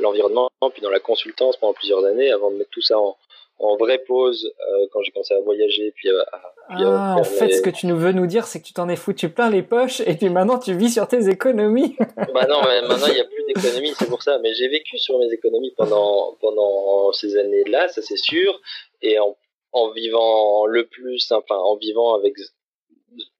l'environnement, 0.00 0.50
puis 0.72 0.82
dans 0.82 0.90
la 0.90 0.98
consultance 0.98 1.56
pendant 1.56 1.74
plusieurs 1.74 2.04
années 2.04 2.32
avant 2.32 2.50
de 2.50 2.56
mettre 2.56 2.70
tout 2.70 2.82
ça 2.82 2.98
en, 2.98 3.16
en 3.60 3.76
vraie 3.76 3.98
pause 3.98 4.52
quand 4.92 5.02
j'ai 5.02 5.12
commencé 5.12 5.34
à 5.34 5.40
voyager, 5.40 5.92
puis 5.94 6.10
à, 6.10 6.24
ah, 6.72 7.16
en 7.18 7.24
fait, 7.24 7.50
ce 7.50 7.62
que 7.62 7.70
tu 7.70 7.86
nous 7.86 7.96
veux 7.96 8.12
nous 8.12 8.26
dire, 8.26 8.46
c'est 8.46 8.60
que 8.60 8.64
tu 8.64 8.72
t'en 8.72 8.88
es 8.88 8.94
foutu 8.94 9.28
plein 9.28 9.50
les 9.50 9.62
poches 9.62 10.00
et 10.00 10.14
puis 10.14 10.28
maintenant 10.28 10.58
tu 10.58 10.76
vis 10.76 10.90
sur 10.90 11.08
tes 11.08 11.28
économies. 11.28 11.96
bah 12.16 12.46
non, 12.48 12.60
maintenant 12.62 13.06
il 13.08 13.14
n'y 13.14 13.20
a 13.20 13.24
plus 13.24 13.44
d'économies, 13.48 13.92
c'est 13.98 14.08
pour 14.08 14.22
ça. 14.22 14.38
Mais 14.38 14.54
j'ai 14.54 14.68
vécu 14.68 14.96
sur 14.98 15.18
mes 15.18 15.32
économies 15.32 15.74
pendant 15.76 16.36
pendant 16.40 17.12
ces 17.12 17.36
années-là, 17.36 17.88
ça 17.88 18.02
c'est 18.02 18.16
sûr, 18.16 18.60
et 19.02 19.18
en, 19.18 19.36
en 19.72 19.90
vivant 19.90 20.66
le 20.66 20.86
plus, 20.86 21.32
enfin 21.32 21.56
en 21.56 21.76
vivant 21.76 22.14
avec 22.14 22.34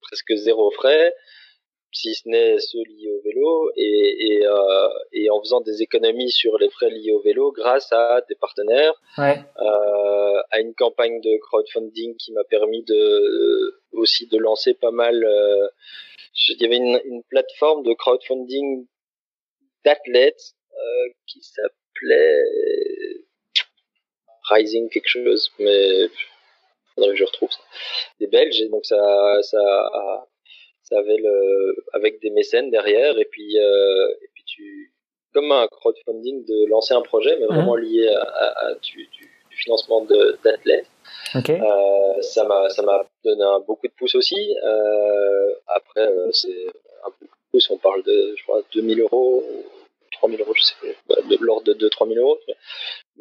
presque 0.03 0.35
zéro 0.35 0.71
frais, 0.73 1.15
si 1.93 2.15
ce 2.15 2.29
n'est 2.29 2.59
ceux 2.59 2.83
liés 2.89 3.11
au 3.11 3.21
vélo, 3.23 3.71
et, 3.77 4.35
et, 4.35 4.47
euh, 4.47 4.89
et, 5.13 5.31
en 5.31 5.41
faisant 5.41 5.61
des 5.61 5.83
économies 5.83 6.31
sur 6.31 6.57
les 6.59 6.71
frais 6.71 6.91
liés 6.91 7.13
au 7.13 7.21
vélo 7.21 7.53
grâce 7.53 7.93
à 7.93 8.23
des 8.29 8.37
partenaires, 8.37 8.95
ouais. 9.19 9.39
euh, 9.61 10.43
à 10.51 10.61
une 10.61 10.75
campagne 10.75 11.21
de 11.21 11.37
crowdfunding 11.39 12.17
qui 12.17 12.33
m'a 12.33 12.45
permis 12.45 12.83
de 12.85 13.81
aussi 13.93 14.27
de 14.29 14.39
lancer 14.39 14.75
pas 14.75 14.93
mal. 14.93 15.25
Euh, 15.25 15.69
il 16.49 16.63
y 16.63 16.65
avait 16.65 16.77
une, 16.77 17.01
une, 17.05 17.23
plateforme 17.25 17.83
de 17.83 17.93
crowdfunding 17.93 18.87
d'athlètes 19.85 20.55
euh, 20.73 21.09
qui 21.27 21.43
s'appelait 21.43 22.43
Rising 24.51 24.89
quelque 24.91 25.09
chose, 25.09 25.53
mais 25.59 26.09
faudrait 26.95 27.11
que 27.11 27.17
je 27.17 27.25
retrouve 27.25 27.51
ça. 27.51 27.61
Des 28.21 28.27
Belges, 28.27 28.61
et 28.61 28.69
donc 28.69 28.85
ça, 28.85 29.43
ça 29.43 30.27
avait 30.97 31.17
le, 31.17 31.85
avec 31.93 32.21
des 32.21 32.31
mécènes 32.31 32.71
derrière, 32.71 33.19
et 33.19 33.25
puis, 33.25 33.59
euh, 33.59 34.09
et 34.23 34.29
puis 34.35 34.45
tu, 34.47 34.93
comme 35.33 35.53
un 35.53 35.67
crowdfunding 35.69 36.45
de 36.45 36.69
lancer 36.69 36.95
un 36.95 37.03
projet, 37.03 37.37
mais 37.39 37.47
vraiment 37.47 37.77
mhm. 37.77 37.83
lié 37.83 38.09
à, 38.09 38.75
du, 38.83 39.09
du, 39.13 39.31
financement 39.51 40.07
d'athlètes. 40.43 40.87
Euh, 41.35 42.23
ça 42.23 42.45
m'a 42.45 42.71
ça 42.71 42.83
m'a 42.83 43.05
donné 43.25 43.43
un 43.43 43.61
beaucoup 43.61 43.87
de 43.87 43.93
pouces 43.93 44.15
aussi. 44.15 44.57
Euh, 44.65 45.51
après, 45.67 46.07
euh, 46.07 46.31
c'est 46.33 46.67
un 47.05 47.11
de 47.21 47.29
pouces. 47.51 47.69
On 47.71 47.77
parle 47.77 48.03
de 48.05 48.35
je 48.37 48.43
crois 48.45 48.63
2000 48.73 49.01
euros, 49.01 49.45
3000 50.21 50.41
euros, 50.41 50.55
je 50.55 50.63
sais 50.63 50.75
pas, 51.09 51.21
de 51.23 51.37
l'ordre 51.41 51.73
de 51.73 51.89
2-3000 51.89 52.19
euros 52.19 52.39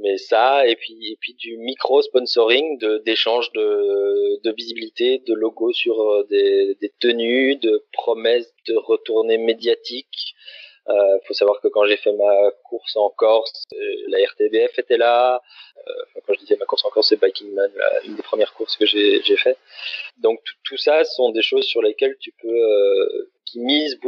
mais 0.01 0.17
ça 0.17 0.65
et 0.67 0.75
puis 0.75 1.11
et 1.11 1.17
puis 1.19 1.33
du 1.33 1.57
micro 1.57 2.01
sponsoring 2.01 2.77
de 2.79 3.01
de 4.43 4.51
visibilité 4.55 5.19
de 5.19 5.33
logos 5.33 5.73
sur 5.73 5.99
euh, 6.01 6.23
des, 6.29 6.75
des 6.81 6.91
tenues 6.99 7.55
de 7.57 7.85
promesses 7.91 8.53
de 8.67 8.75
retournées 8.75 9.37
médiatiques. 9.37 10.35
Euh, 10.87 11.19
faut 11.27 11.33
savoir 11.33 11.59
que 11.61 11.67
quand 11.67 11.85
j'ai 11.85 11.97
fait 11.97 12.13
ma 12.13 12.51
course 12.63 12.95
en 12.95 13.09
Corse 13.09 13.65
euh, 13.73 13.77
la 14.07 14.19
RTBF 14.25 14.79
était 14.79 14.97
là. 14.97 15.41
Quand 16.25 16.33
je 16.33 16.39
disais 16.39 16.57
ma 16.57 16.65
course 16.65 16.85
en 16.85 16.89
Corse 16.89 17.09
c'est 17.09 17.21
Biking 17.21 17.53
Man 17.53 17.71
une 18.05 18.15
des 18.15 18.21
premières 18.21 18.53
courses 18.53 18.75
que 18.77 18.85
j'ai 18.85 19.21
j'ai 19.23 19.37
fait. 19.37 19.57
Donc 20.17 20.39
tout 20.63 20.77
ça 20.77 21.03
sont 21.03 21.29
des 21.31 21.41
choses 21.41 21.65
sur 21.65 21.81
lesquelles 21.81 22.17
tu 22.19 22.31
peux 22.41 22.47
euh, 22.47 23.31
qui 23.45 23.59
misent 23.59 23.99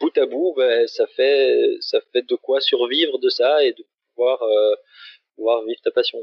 bout 0.00 0.16
à 0.18 0.26
bout, 0.26 0.54
ben, 0.56 0.86
ça 0.86 1.06
fait 1.06 1.76
ça 1.80 2.00
fait 2.12 2.22
de 2.22 2.34
quoi 2.36 2.60
survivre 2.60 3.18
de 3.18 3.28
ça 3.28 3.64
et 3.64 3.72
de 3.72 3.84
pouvoir 4.14 4.42
euh, 4.42 4.74
pouvoir 5.34 5.62
vivre 5.64 5.80
ta 5.82 5.90
passion. 5.90 6.18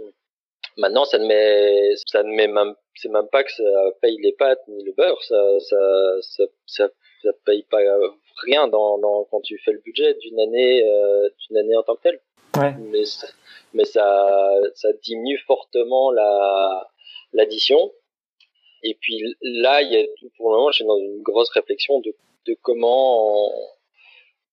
Maintenant, 0.77 1.05
ça 1.05 1.19
ne 1.19 1.27
met, 1.27 1.95
ça 2.07 2.23
ne 2.23 2.33
met 2.33 2.47
même, 2.47 2.73
c'est 2.95 3.09
même 3.09 3.27
pas 3.31 3.43
que 3.43 3.51
ça 3.51 3.63
paye 4.01 4.17
les 4.21 4.33
pâtes 4.33 4.61
ni 4.67 4.83
le 4.83 4.91
beurre, 4.93 5.21
ça, 5.23 5.59
ça, 5.59 5.77
ça, 6.21 6.43
ça, 6.65 6.89
ça 7.21 7.29
paye 7.45 7.63
pas 7.69 7.79
rien 8.41 8.67
dans, 8.67 8.97
dans, 8.97 9.25
quand 9.25 9.41
tu 9.41 9.57
fais 9.59 9.71
le 9.71 9.79
budget 9.79 10.15
d'une 10.15 10.39
année, 10.39 10.83
euh, 10.83 11.29
d'une 11.47 11.57
année 11.57 11.75
en 11.75 11.83
tant 11.83 11.95
que 11.95 12.01
telle. 12.01 12.19
Ouais. 12.57 12.73
Mais, 12.79 13.05
ça, 13.05 13.27
mais 13.73 13.85
ça, 13.85 14.51
ça 14.75 14.89
diminue 15.03 15.37
fortement 15.45 16.11
la, 16.11 16.89
l'addition. 17.33 17.91
Et 18.83 18.95
puis 18.99 19.35
là, 19.41 19.81
il 19.81 19.91
y 19.91 19.97
a, 19.97 20.05
pour 20.37 20.51
le 20.51 20.57
moment, 20.57 20.71
je 20.71 20.77
suis 20.77 20.85
dans 20.85 20.97
une 20.97 21.21
grosse 21.21 21.49
réflexion 21.51 21.99
de, 22.01 22.15
de 22.45 22.57
comment, 22.61 23.51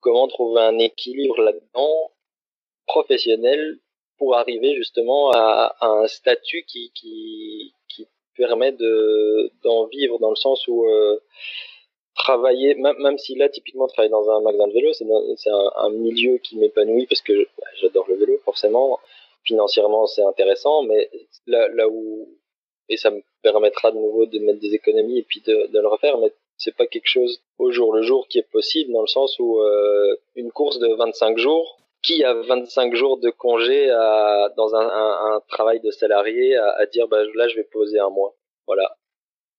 comment 0.01 0.29
trouver 0.29 0.63
un 0.63 0.79
équilibre 0.79 1.41
là-dedans 1.41 2.13
professionnel 2.87 3.79
pour 4.19 4.37
arriver 4.37 4.77
justement 4.77 5.31
à, 5.33 5.75
un 5.81 6.07
statut 6.07 6.65
qui, 6.69 6.93
qui, 6.95 7.75
qui 7.89 8.07
permet 8.37 8.73
de 8.73 9.51
d'en 9.63 9.87
vivre 9.87 10.19
dans 10.19 10.31
le 10.31 10.37
sens 10.37 10.67
où 10.69 10.87
euh, 10.87 11.19
travailler 12.15 12.75
même, 12.75 12.99
même 12.99 13.19
si 13.19 13.35
là 13.35 13.49
typiquement 13.49 13.87
travailler 13.87 14.11
dans 14.11 14.29
un 14.31 14.41
magasin 14.43 14.69
de 14.69 14.73
vélo 14.73 14.93
c'est 14.93 15.07
c'est 15.37 15.51
un, 15.51 15.91
milieu 15.91 16.39
qui 16.39 16.57
m'épanouit 16.59 17.07
parce 17.07 17.23
que 17.23 17.45
bah, 17.59 17.67
j'adore 17.81 18.07
le 18.09 18.17
vélo 18.17 18.39
forcément. 18.45 18.99
Financièrement 19.45 20.07
c'est 20.07 20.23
intéressant 20.23 20.83
mais 20.83 21.11
là 21.47 21.69
là 21.69 21.89
où 21.89 22.29
et 22.91 22.99
ça 22.99 23.11
me 23.11 23.23
permettra 23.43 23.91
de 23.91 23.97
nouveau 23.97 24.27
de 24.27 24.39
mettre 24.41 24.61
des 24.61 24.75
économies 24.75 25.19
et 25.21 25.23
puis 25.23 25.41
de, 25.41 25.69
de 25.73 25.81
le 25.81 25.89
refaire 25.89 26.19
mais 26.19 26.31
c'est 26.61 26.77
pas 26.77 26.87
quelque 26.87 27.09
chose 27.09 27.43
au 27.59 27.73
jour 27.73 27.95
le 27.95 28.03
jour 28.03 28.29
qui 28.29 28.39
est 28.39 28.51
possible 28.53 28.93
dans 28.93 29.01
le 29.01 29.07
sens 29.07 29.39
où 29.39 29.61
euh, 29.61 30.15
une 30.37 30.53
course 30.53 30.79
de 30.79 30.89
25 30.95 31.39
jours 31.39 31.81
qui 32.03 32.23
a 32.23 32.35
25 32.35 32.95
jours 32.95 33.19
de 33.19 33.31
congé 33.31 33.91
à, 33.91 34.53
dans 34.57 34.75
un, 34.75 34.87
un, 34.87 35.35
un, 35.35 35.41
travail 35.49 35.81
de 35.81 35.91
salarié 35.91 36.57
à, 36.57 36.71
à, 36.73 36.87
dire 36.87 37.09
bah 37.09 37.23
là 37.35 37.49
je 37.49 37.57
vais 37.57 37.65
poser 37.65 37.99
un 37.99 38.11
mois. 38.11 38.35
Voilà. 38.67 38.97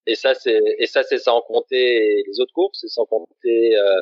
Et 0.05 0.15
ça 0.15 0.35
c'est 0.35 0.61
et 0.77 0.85
ça 0.85 1.01
c'est 1.03 1.17
sans 1.17 1.41
compter 1.41 2.23
les 2.27 2.39
autres 2.39 2.53
courses 2.53 2.79
c'est 2.81 2.87
sans 2.87 3.05
compter 3.05 3.75
euh, 3.75 4.01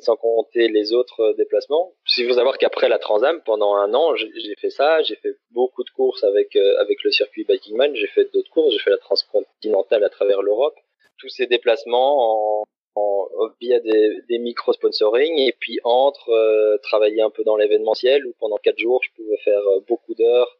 sans 0.00 0.16
compter 0.16 0.68
les 0.68 0.92
autres 0.94 1.34
déplacements. 1.38 1.94
Il 2.18 2.26
faut 2.26 2.34
savoir 2.34 2.56
qu'après 2.58 2.88
la 2.88 2.98
Transam 2.98 3.42
pendant 3.44 3.74
un 3.74 3.92
an 3.92 4.14
j'ai 4.16 4.54
fait 4.58 4.70
ça 4.70 5.02
j'ai 5.02 5.16
fait 5.16 5.36
beaucoup 5.50 5.84
de 5.84 5.90
courses 5.90 6.24
avec 6.24 6.56
euh, 6.56 6.80
avec 6.80 7.02
le 7.04 7.10
circuit 7.10 7.44
Bikingman 7.44 7.94
j'ai 7.94 8.08
fait 8.08 8.24
d'autres 8.32 8.50
courses 8.50 8.72
j'ai 8.72 8.80
fait 8.80 8.90
la 8.90 8.98
transcontinentale 8.98 10.02
à 10.02 10.08
travers 10.08 10.40
l'Europe 10.40 10.76
tous 11.18 11.28
ces 11.28 11.46
déplacements 11.46 12.60
en 12.60 12.64
en, 12.96 13.28
via 13.60 13.78
des, 13.80 14.16
des 14.28 14.38
micro-sponsoring 14.38 15.38
et 15.38 15.54
puis 15.58 15.78
entre 15.84 16.30
euh, 16.30 16.78
travailler 16.78 17.22
un 17.22 17.30
peu 17.30 17.44
dans 17.44 17.56
l'événementiel 17.56 18.26
où 18.26 18.32
pendant 18.38 18.56
quatre 18.56 18.78
jours 18.78 19.02
je 19.04 19.10
pouvais 19.14 19.36
faire 19.38 19.60
euh, 19.60 19.80
beaucoup 19.86 20.14
d'heures 20.14 20.58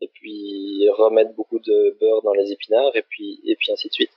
et 0.00 0.08
puis 0.08 0.88
remettre 0.90 1.32
beaucoup 1.34 1.58
de 1.58 1.96
beurre 2.00 2.22
dans 2.22 2.34
les 2.34 2.52
épinards 2.52 2.94
et 2.94 3.02
puis 3.02 3.40
et 3.46 3.56
puis 3.56 3.72
ainsi 3.72 3.88
de 3.88 3.94
suite. 3.94 4.10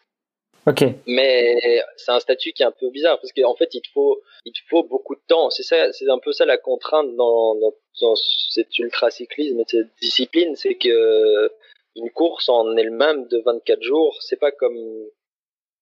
Ok. 0.67 0.83
Mais 1.07 1.81
c'est 1.95 2.11
un 2.11 2.19
statut 2.19 2.51
qui 2.51 2.63
est 2.63 2.65
un 2.65 2.71
peu 2.71 2.89
bizarre 2.89 3.19
parce 3.19 3.31
qu'en 3.31 3.55
fait 3.55 3.73
il 3.73 3.81
te 3.81 3.89
faut 3.93 4.21
il 4.45 4.51
te 4.51 4.59
faut 4.69 4.83
beaucoup 4.83 5.15
de 5.15 5.21
temps. 5.27 5.49
C'est 5.49 5.63
ça 5.63 5.91
c'est 5.93 6.09
un 6.09 6.19
peu 6.19 6.33
ça 6.33 6.45
la 6.45 6.57
contrainte 6.57 7.15
dans 7.15 7.55
dans, 7.55 7.73
dans 8.01 8.15
cet 8.15 8.77
ultra 8.79 9.09
cyclisme 9.09 9.59
et 9.59 9.65
cette 9.67 9.87
discipline, 10.01 10.55
c'est 10.55 10.75
que 10.75 11.51
une 11.95 12.11
course 12.11 12.49
en 12.49 12.75
elle-même 12.77 13.27
de 13.27 13.41
24 13.45 13.81
jours, 13.81 14.17
c'est 14.21 14.39
pas 14.39 14.51
comme 14.51 14.77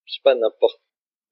je 0.08 0.14
sais 0.14 0.20
pas 0.24 0.34
n'importe. 0.34 0.80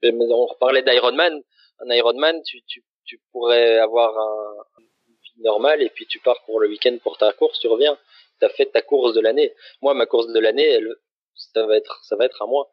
On 0.03 0.55
parlait 0.61 0.83
d'Ironman. 0.83 1.43
Un 1.81 1.95
Ironman, 1.95 2.43
tu, 2.43 2.62
tu, 2.66 2.85
tu 3.05 3.20
pourrais 3.33 3.79
avoir 3.79 4.16
un, 4.18 4.81
une 5.09 5.14
vie 5.14 5.43
normale 5.43 5.83
et 5.83 5.91
puis 5.91 6.07
tu 6.07 6.20
pars 6.20 6.43
pour 6.45 6.61
le 6.61 6.68
week-end 6.68 6.97
pour 7.03 7.18
ta 7.18 7.33
course, 7.33 7.59
tu 7.59 7.68
reviens. 7.68 7.99
T'as 8.41 8.51
fait 8.51 8.66
ta 8.66 8.83
course 8.83 9.14
de 9.14 9.20
l'année. 9.20 9.55
Moi, 9.83 9.95
ma 9.95 10.07
course 10.07 10.29
de 10.29 10.39
l'année, 10.39 10.68
elle, 10.68 10.95
ça 11.35 11.66
va 11.66 11.77
être, 11.77 12.05
ça 12.05 12.16
va 12.16 12.27
être 12.27 12.43
à 12.43 12.47
moi. 12.47 12.70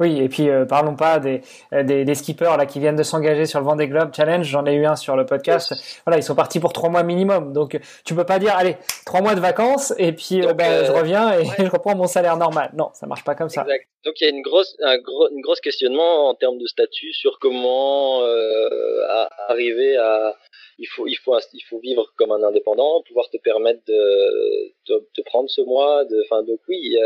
Oui, 0.00 0.20
et 0.20 0.28
puis 0.28 0.48
euh, 0.48 0.64
parlons 0.64 0.96
pas 0.96 1.20
des, 1.20 1.40
euh, 1.72 1.84
des, 1.84 2.04
des, 2.04 2.14
skippers 2.16 2.56
là 2.56 2.66
qui 2.66 2.80
viennent 2.80 2.96
de 2.96 3.04
s'engager 3.04 3.46
sur 3.46 3.60
le 3.60 3.64
Vendée 3.64 3.86
Globe 3.86 4.12
Challenge. 4.14 4.44
J'en 4.44 4.66
ai 4.66 4.74
eu 4.74 4.86
un 4.86 4.96
sur 4.96 5.14
le 5.14 5.24
podcast. 5.24 5.72
Voilà, 6.04 6.18
ils 6.18 6.24
sont 6.24 6.34
partis 6.34 6.58
pour 6.58 6.72
trois 6.72 6.88
mois 6.88 7.04
minimum. 7.04 7.52
Donc 7.52 7.78
tu 8.04 8.14
peux 8.14 8.24
pas 8.24 8.40
dire 8.40 8.56
allez 8.56 8.76
trois 9.06 9.20
mois 9.20 9.36
de 9.36 9.40
vacances 9.40 9.94
et 9.96 10.12
puis 10.12 10.44
euh, 10.44 10.52
ben, 10.52 10.84
je 10.84 10.90
reviens 10.90 11.38
et 11.38 11.44
je 11.58 11.70
reprends 11.70 11.94
mon 11.94 12.08
salaire 12.08 12.36
normal. 12.36 12.72
Non, 12.74 12.90
ça 12.92 13.06
marche 13.06 13.22
pas 13.22 13.36
comme 13.36 13.48
ça. 13.48 13.64
Donc 14.04 14.20
il 14.20 14.24
y 14.24 14.26
a 14.26 14.30
une 14.30 14.42
grosse 14.42 14.76
un 14.82 14.98
gros 14.98 15.28
une 15.30 15.40
grosse 15.40 15.60
questionnement 15.60 16.28
en 16.28 16.34
termes 16.34 16.58
de 16.58 16.66
statut 16.66 17.12
sur 17.12 17.38
comment 17.38 18.22
arriver 19.48 19.96
à 19.96 20.34
il 20.80 20.88
faut 20.88 21.06
il 21.06 21.14
faut 21.14 21.38
il 21.52 21.62
faut 21.70 21.78
vivre 21.78 22.04
comme 22.16 22.32
un 22.32 22.42
indépendant, 22.42 23.02
pouvoir 23.06 23.30
te 23.30 23.36
permettre 23.36 23.82
de 23.86 25.06
de 25.16 25.22
prendre 25.22 25.48
ce 25.48 25.60
mois. 25.60 26.04
De 26.04 26.20
enfin 26.24 26.42
donc 26.42 26.58
oui 26.68 26.96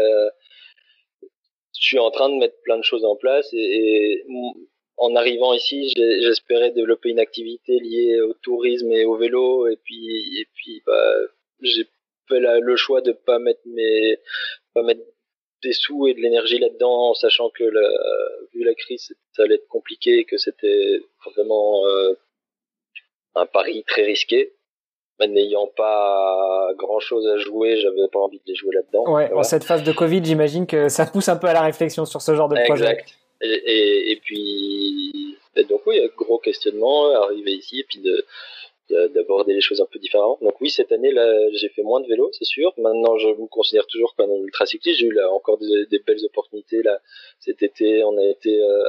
je 1.81 1.87
suis 1.87 1.99
en 1.99 2.11
train 2.11 2.29
de 2.29 2.37
mettre 2.37 2.61
plein 2.63 2.79
de 2.79 2.85
choses 2.85 3.05
en 3.05 3.17
place 3.17 3.49
et, 3.53 4.25
en 4.97 5.15
arrivant 5.15 5.55
ici, 5.55 5.93
j'espérais 5.97 6.73
développer 6.73 7.11
une 7.11 7.21
activité 7.21 7.79
liée 7.79 8.21
au 8.21 8.35
tourisme 8.35 8.91
et 8.93 9.05
au 9.05 9.17
vélo 9.17 9.69
et 9.69 9.77
puis 9.77 10.41
et 10.41 10.47
puis 10.55 10.83
bah, 10.85 11.15
j'ai 11.63 11.85
fait 12.29 12.41
le 12.41 12.77
choix 12.77 13.01
de 13.01 13.13
pas 13.13 13.39
mettre 13.39 13.61
mes 13.67 14.19
pas 14.75 14.83
mettre 14.83 15.03
des 15.63 15.73
sous 15.73 16.07
et 16.07 16.15
de 16.15 16.21
l'énergie 16.21 16.59
là-dedans, 16.59 17.11
en 17.11 17.15
sachant 17.15 17.51
que 17.51 17.65
la, 17.65 17.89
vu 18.53 18.65
la 18.65 18.75
crise, 18.75 19.13
ça 19.33 19.43
allait 19.43 19.57
être 19.57 19.69
compliqué 19.69 20.19
et 20.19 20.25
que 20.25 20.39
c'était 20.39 21.01
vraiment 21.25 21.87
euh, 21.87 22.15
un 23.35 23.47
pari 23.47 23.85
très 23.85 24.05
risqué 24.05 24.53
n'ayant 25.27 25.69
pas 25.77 26.71
grand 26.77 27.01
chose 27.01 27.27
à 27.27 27.39
jouer, 27.39 27.81
j'avais 27.81 28.09
pas 28.13 28.21
envie 28.21 28.39
de 28.39 28.45
les 28.47 28.55
jouer 28.55 28.75
là-dedans. 28.75 29.13
Ouais, 29.13 29.33
en 29.33 29.43
cette 29.43 29.65
phase 29.65 29.83
de 29.83 29.93
Covid, 29.93 30.25
j'imagine 30.25 30.67
que 30.67 30.89
ça 30.89 31.07
pousse 31.07 31.29
un 31.29 31.37
peu 31.37 31.49
à 31.49 31.53
la 31.53 31.63
réflexion 31.63 32.05
sur 32.05 32.23
ce 32.23 32.35
genre 32.35 32.49
de 32.49 32.57
projet. 32.67 32.85
Exact. 32.85 33.15
Et, 33.41 33.49
et, 33.49 34.13
et 34.13 34.17
puis, 34.17 35.37
donc 35.69 35.83
oui, 35.87 36.01
gros 36.17 36.39
questionnement, 36.39 37.11
arriver 37.23 37.53
ici 37.53 37.81
et 37.81 37.85
puis 37.85 38.01
de 38.01 38.25
d'aborder 39.15 39.53
les 39.53 39.61
choses 39.61 39.81
un 39.81 39.87
peu 39.87 39.99
différemment. 39.99 40.39
Donc 40.41 40.61
oui, 40.61 40.71
cette 40.71 40.93
année 40.93 41.13
là, 41.13 41.51
j'ai 41.53 41.69
fait 41.69 41.83
moins 41.83 42.01
de 42.01 42.07
vélo, 42.07 42.31
c'est 42.33 42.47
sûr. 42.47 42.73
Maintenant, 42.79 43.19
je 43.19 43.29
me 43.29 43.47
considère 43.47 43.87
toujours 43.87 44.15
comme 44.17 44.31
un 44.31 44.43
ultra 44.43 44.65
cycliste. 44.67 45.01
J'ai 45.01 45.07
eu 45.07 45.13
là 45.13 45.31
encore 45.31 45.59
des, 45.59 45.87
des, 45.91 45.99
belles 45.99 46.25
opportunités 46.25 46.83
là 46.83 46.99
cet 47.39 47.63
été. 47.63 48.03
On 48.05 48.17
a 48.17 48.25
été 48.25 48.61
euh, 48.61 48.83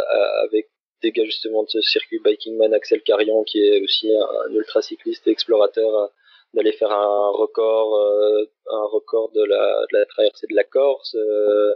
avec 0.43 0.69
des 1.01 1.11
gars 1.11 1.25
justement 1.25 1.63
de 1.63 1.69
ce 1.69 1.81
circuit 1.81 2.19
Bikingman, 2.19 2.73
Axel 2.73 3.01
Carion, 3.01 3.43
qui 3.43 3.59
est 3.59 3.81
aussi 3.81 4.09
un, 4.13 4.53
ultra 4.53 4.81
cycliste 4.81 5.27
et 5.27 5.31
explorateur 5.31 6.11
d'aller 6.53 6.71
faire 6.73 6.91
un 6.91 7.29
record, 7.29 7.95
euh, 7.95 8.45
un 8.71 8.85
record 8.85 9.31
de 9.31 9.43
la, 9.43 9.85
de 9.91 9.97
la 9.97 10.05
traversée 10.05 10.47
de 10.49 10.55
la 10.55 10.63
Corse. 10.63 11.15
Euh, 11.15 11.75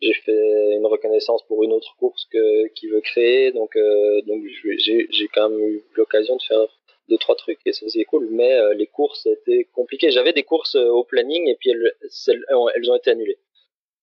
j'ai 0.00 0.14
fait 0.14 0.72
une 0.72 0.86
reconnaissance 0.86 1.44
pour 1.46 1.62
une 1.62 1.72
autre 1.72 1.94
course 1.96 2.26
que 2.30 2.66
qu'il 2.74 2.90
veut 2.90 3.00
créer, 3.00 3.52
donc 3.52 3.76
euh, 3.76 4.20
donc 4.22 4.42
j'ai 4.84 5.06
j'ai 5.10 5.28
quand 5.32 5.48
même 5.48 5.60
eu 5.60 5.84
l'occasion 5.94 6.36
de 6.36 6.42
faire 6.42 6.66
deux 7.08 7.18
trois 7.18 7.36
trucs 7.36 7.60
et 7.66 7.72
ça 7.72 7.86
c'est 7.88 8.04
cool. 8.04 8.28
Mais 8.30 8.74
les 8.74 8.88
courses 8.88 9.26
étaient 9.26 9.68
compliquées. 9.72 10.10
J'avais 10.10 10.32
des 10.32 10.42
courses 10.42 10.74
au 10.74 11.04
planning 11.04 11.48
et 11.48 11.54
puis 11.54 11.70
elles 11.70 11.94
elles 12.28 12.90
ont 12.90 12.96
été 12.96 13.10
annulées. 13.10 13.38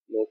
Donc 0.09 0.29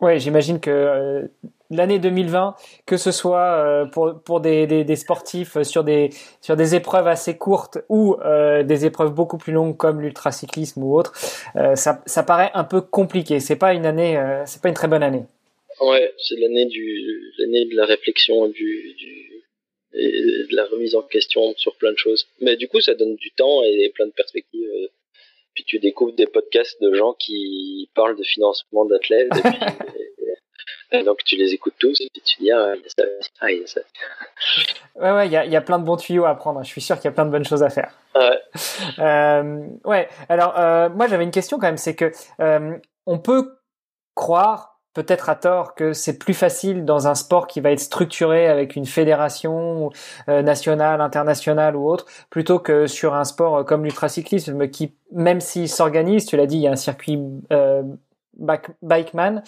Ouais, 0.00 0.18
j'imagine 0.18 0.60
que 0.60 1.28
l'année 1.70 1.98
2020, 1.98 2.54
que 2.86 2.96
ce 2.96 3.12
soit 3.12 3.64
euh, 3.64 3.86
pour, 3.86 4.20
pour 4.24 4.40
des, 4.40 4.66
des, 4.66 4.84
des, 4.84 4.96
sportifs 4.96 5.60
sur 5.62 5.84
des, 5.84 6.10
sur 6.40 6.56
des 6.56 6.74
épreuves 6.74 7.06
assez 7.06 7.36
courtes 7.36 7.78
ou 7.88 8.16
euh, 8.24 8.62
des 8.62 8.86
épreuves 8.86 9.12
beaucoup 9.12 9.38
plus 9.38 9.52
longues 9.52 9.76
comme 9.76 10.00
l'ultracyclisme 10.00 10.82
ou 10.82 10.96
autre, 10.96 11.12
euh, 11.56 11.74
ça, 11.74 12.02
ça 12.06 12.22
paraît 12.22 12.50
un 12.54 12.64
peu 12.64 12.80
compliqué. 12.80 13.40
C'est 13.40 13.56
pas 13.56 13.74
une 13.74 13.86
année, 13.86 14.18
c'est 14.46 14.62
pas 14.62 14.68
une 14.68 14.74
très 14.74 14.88
bonne 14.88 15.02
année. 15.02 15.24
Ouais, 15.80 16.12
c'est 16.18 16.36
l'année 16.36 16.66
du 16.66 17.32
l'année 17.38 17.66
de 17.66 17.76
la 17.76 17.86
réflexion 17.86 18.48
du, 18.48 18.94
du 18.94 19.44
et 19.94 20.10
de 20.50 20.56
la 20.56 20.66
remise 20.66 20.94
en 20.94 21.02
question 21.02 21.54
sur 21.56 21.76
plein 21.76 21.92
de 21.92 21.98
choses. 21.98 22.28
Mais 22.40 22.56
du 22.56 22.68
coup, 22.68 22.80
ça 22.80 22.94
donne 22.94 23.16
du 23.16 23.30
temps 23.32 23.62
et 23.62 23.90
plein 23.94 24.06
de 24.06 24.12
perspectives. 24.12 24.68
Puis 25.54 25.64
tu 25.64 25.78
découvres 25.78 26.14
des 26.14 26.26
podcasts 26.26 26.80
de 26.80 26.94
gens 26.94 27.14
qui 27.14 27.90
parlent 27.94 28.16
de 28.16 28.22
financement 28.22 28.84
d'athlètes. 28.84 29.28
et 29.34 30.17
donc 30.92 31.18
tu 31.24 31.36
les 31.36 31.52
écoutes 31.52 31.74
tous 31.78 32.00
et 32.00 32.08
tu 32.24 32.38
dis 32.40 32.50
ah 32.50 32.74
il 32.74 32.82
y 32.82 32.86
a 32.86 32.88
ça, 32.88 33.02
ah 33.40 33.50
il 33.50 33.60
y 33.60 33.64
a 33.64 33.66
ça. 33.66 33.80
Ouais 34.96 35.12
ouais 35.12 35.26
il 35.26 35.32
y 35.32 35.36
a, 35.36 35.44
y 35.44 35.54
a 35.54 35.60
plein 35.60 35.78
de 35.78 35.84
bons 35.84 35.96
tuyaux 35.96 36.24
à 36.24 36.34
prendre. 36.34 36.62
Je 36.62 36.68
suis 36.68 36.80
sûr 36.80 36.96
qu'il 36.96 37.04
y 37.04 37.08
a 37.08 37.12
plein 37.12 37.26
de 37.26 37.30
bonnes 37.30 37.44
choses 37.44 37.62
à 37.62 37.70
faire. 37.70 37.92
Ouais. 38.14 38.38
Euh, 38.98 39.66
ouais. 39.84 40.08
Alors 40.28 40.58
euh, 40.58 40.88
moi 40.88 41.06
j'avais 41.08 41.24
une 41.24 41.30
question 41.30 41.58
quand 41.58 41.66
même, 41.66 41.76
c'est 41.76 41.94
que 41.94 42.10
euh, 42.40 42.76
on 43.06 43.18
peut 43.18 43.58
croire 44.14 44.80
peut-être 44.94 45.28
à 45.28 45.36
tort 45.36 45.74
que 45.74 45.92
c'est 45.92 46.18
plus 46.18 46.34
facile 46.34 46.84
dans 46.84 47.06
un 47.06 47.14
sport 47.14 47.46
qui 47.46 47.60
va 47.60 47.70
être 47.70 47.80
structuré 47.80 48.48
avec 48.48 48.74
une 48.74 48.86
fédération 48.86 49.90
nationale, 50.26 51.00
internationale 51.00 51.76
ou 51.76 51.88
autre, 51.88 52.06
plutôt 52.30 52.58
que 52.58 52.88
sur 52.88 53.14
un 53.14 53.24
sport 53.24 53.64
comme 53.64 53.84
l'ultracyclisme 53.84 54.68
qui, 54.68 54.94
même 55.12 55.40
s'il 55.40 55.68
s'organise, 55.68 56.26
tu 56.26 56.36
l'as 56.36 56.46
dit, 56.46 56.56
il 56.56 56.62
y 56.62 56.66
a 56.66 56.72
un 56.72 56.76
circuit 56.76 57.20
euh, 57.52 57.82
Bikeman, 58.38 59.42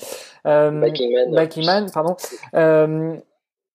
euh, 0.47 0.71
Bikingman, 0.81 1.91
pardon. 1.93 2.17
Euh, 2.55 3.17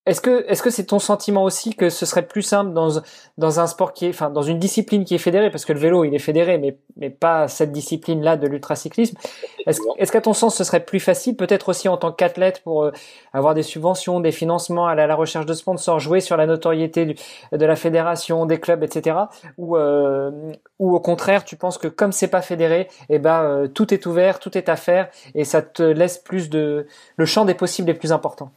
est-ce 0.05 0.21
que 0.21 0.45
est-ce 0.47 0.61
que 0.61 0.69
c'est 0.69 0.85
ton 0.85 0.99
sentiment 0.99 1.43
aussi 1.43 1.73
que 1.75 1.89
ce 1.89 2.05
serait 2.05 2.27
plus 2.27 2.43
simple 2.43 2.73
dans 2.73 3.01
dans 3.39 3.59
un 3.59 3.65
sport 3.65 3.91
qui 3.91 4.05
est 4.05 4.09
enfin 4.09 4.29
dans 4.29 4.43
une 4.43 4.59
discipline 4.59 5.03
qui 5.03 5.15
est 5.15 5.19
fédérée 5.19 5.49
parce 5.49 5.65
que 5.65 5.73
le 5.73 5.79
vélo 5.79 6.03
il 6.03 6.13
est 6.13 6.19
fédéré 6.19 6.59
mais 6.59 6.77
mais 6.95 7.09
pas 7.09 7.47
cette 7.47 7.71
discipline 7.71 8.21
là 8.21 8.37
de 8.37 8.45
l'ultracyclisme. 8.47 9.17
Est-ce 9.65 9.81
est-ce 9.97 10.11
qu'à 10.11 10.21
ton 10.21 10.33
sens 10.33 10.55
ce 10.55 10.63
serait 10.63 10.85
plus 10.85 10.99
facile 10.99 11.35
peut-être 11.35 11.69
aussi 11.69 11.89
en 11.89 11.97
tant 11.97 12.11
qu'athlète 12.11 12.61
pour 12.63 12.83
euh, 12.83 12.91
avoir 13.33 13.55
des 13.55 13.63
subventions, 13.63 14.19
des 14.19 14.31
financements, 14.31 14.85
aller 14.85 15.01
à 15.01 15.07
la 15.07 15.15
recherche 15.15 15.47
de 15.47 15.53
sponsors, 15.53 15.99
jouer 15.99 16.21
sur 16.21 16.37
la 16.37 16.45
notoriété 16.45 17.15
de 17.51 17.65
la 17.65 17.75
fédération, 17.75 18.45
des 18.45 18.59
clubs, 18.59 18.83
etc. 18.83 19.17
Ou 19.57 19.75
euh, 19.75 20.29
ou 20.77 20.95
au 20.95 20.99
contraire 20.99 21.43
tu 21.45 21.55
penses 21.55 21.79
que 21.79 21.87
comme 21.87 22.11
c'est 22.11 22.27
pas 22.27 22.43
fédéré, 22.43 22.89
eh 23.09 23.17
ben 23.17 23.41
euh, 23.41 23.67
tout 23.67 23.91
est 23.91 24.05
ouvert, 24.05 24.37
tout 24.37 24.55
est 24.55 24.69
à 24.69 24.75
faire 24.75 25.09
et 25.33 25.45
ça 25.45 25.63
te 25.63 25.81
laisse 25.81 26.19
plus 26.19 26.51
de 26.51 26.85
le 27.17 27.25
champ 27.25 27.43
des 27.43 27.55
possibles 27.55 27.87
les 27.87 27.95
plus 27.95 28.11
importants. 28.11 28.51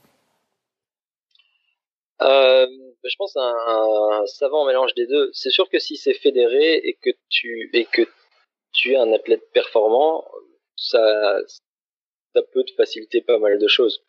Euh, 2.23 2.67
je 3.05 3.15
pense 3.17 3.37
un, 3.37 3.55
un, 3.67 4.27
savant 4.27 4.67
mélange 4.67 4.95
des 4.95 5.07
deux. 5.07 5.31
C'est 5.33 5.51
sûr 5.51 5.69
que 5.69 5.79
si 5.79 5.97
c'est 5.97 6.15
fédéré 6.15 6.75
et 6.75 6.99
que 7.01 7.11
tu 7.29 7.71
et 7.73 7.85
que 7.85 8.03
tu 8.73 8.93
es 8.93 8.97
un 8.97 9.13
athlète 9.13 9.43
performant, 9.53 10.25
ça 10.77 11.39
ça 12.35 12.43
peut 12.53 12.65
te 12.65 12.75
faciliter 12.75 13.21
pas 13.23 13.39
mal 13.39 13.59
de 13.59 13.69
choses. 13.69 14.03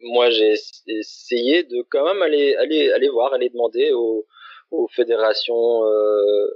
Moi, 0.00 0.30
j'ai 0.30 0.54
essayé 0.86 1.64
de 1.64 1.82
quand 1.90 2.04
même 2.04 2.22
aller 2.22 2.54
aller 2.56 2.92
aller 2.92 3.08
voir, 3.08 3.32
aller 3.32 3.48
demander 3.48 3.92
aux, 3.92 4.26
aux 4.70 4.88
fédérations 4.88 5.84
euh, 5.84 6.46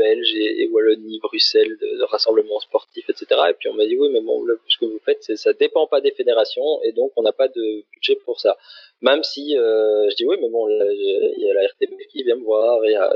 belges 0.00 0.34
et, 0.34 0.66
Wallonie, 0.72 1.18
Bruxelles, 1.26 1.76
de, 1.82 1.88
de, 2.00 2.04
rassemblements 2.14 2.60
sportifs, 2.60 3.08
etc. 3.12 3.26
Et 3.50 3.54
puis 3.58 3.68
on 3.68 3.74
m'a 3.74 3.86
dit 3.86 3.96
oui, 3.98 4.08
mais 4.12 4.20
bon, 4.20 4.36
ce 4.68 4.78
que 4.78 4.86
vous 4.86 5.00
faites, 5.04 5.22
ça 5.44 5.52
dépend 5.52 5.86
pas 5.86 6.00
des 6.00 6.12
fédérations 6.12 6.70
et 6.84 6.92
donc 6.92 7.10
on 7.16 7.22
n'a 7.22 7.32
pas 7.32 7.48
de 7.48 7.64
budget 7.92 8.16
pour 8.24 8.40
ça. 8.44 8.56
Même 9.02 9.22
si 9.22 9.56
euh, 9.56 10.08
je 10.10 10.14
dis 10.16 10.26
oui, 10.26 10.36
mais 10.40 10.48
bon, 10.48 10.68
il 10.68 11.44
y 11.46 11.50
a 11.50 11.54
la 11.54 11.66
RTBF 11.68 12.06
qui 12.12 12.22
vient 12.24 12.36
me 12.36 12.44
voir, 12.44 12.84
il 12.84 12.92
y 12.92 12.96
a, 12.96 13.08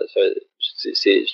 c'est, 0.95 1.25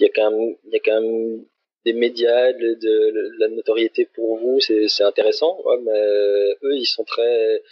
il 0.00 0.10
quand 0.14 0.30
même, 0.30 1.44
des 1.84 1.92
médias, 1.92 2.52
de, 2.52 3.38
la 3.38 3.48
notoriété 3.48 4.06
pour 4.14 4.36
vous, 4.38 4.60
c'est, 4.60 5.02
intéressant, 5.02 5.58
mais 5.84 6.00
eux, 6.62 6.76
ils 6.76 6.86
sont 6.86 7.04
très, 7.04 7.62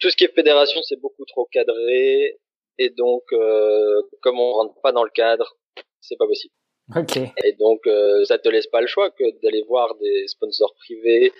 tout 0.00 0.10
ce 0.10 0.16
qui 0.16 0.24
est 0.24 0.34
fédération, 0.34 0.80
c'est 0.82 1.00
beaucoup 1.00 1.24
trop 1.26 1.44
cadré, 1.46 2.38
et 2.78 2.90
donc, 2.90 3.22
euh, 3.32 4.02
comme 4.22 4.38
on 4.38 4.52
rentre 4.52 4.80
pas 4.80 4.92
dans 4.92 5.04
le 5.04 5.10
cadre, 5.10 5.56
c'est 6.00 6.16
pas 6.16 6.26
possible. 6.26 6.54
Okay. 6.96 7.30
Et 7.44 7.52
donc, 7.52 7.86
euh, 7.86 8.24
ça 8.24 8.38
te 8.38 8.48
laisse 8.48 8.66
pas 8.66 8.80
le 8.80 8.88
choix 8.88 9.10
que 9.10 9.24
d'aller 9.42 9.62
voir 9.62 9.94
des 9.96 10.26
sponsors 10.26 10.74
privés, 10.74 11.32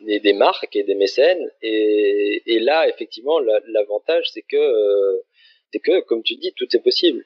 des, 0.00 0.18
des, 0.18 0.32
marques 0.32 0.74
et 0.74 0.82
des 0.82 0.96
mécènes. 0.96 1.50
Et, 1.62 2.42
et 2.46 2.58
là, 2.58 2.88
effectivement, 2.88 3.38
l'avantage, 3.38 4.30
c'est 4.32 4.42
que, 4.42 4.56
euh, 4.56 5.22
c'est 5.72 5.78
que, 5.78 6.00
comme 6.00 6.22
tu 6.24 6.34
dis, 6.36 6.52
tout 6.56 6.66
est 6.74 6.82
possible. 6.82 7.24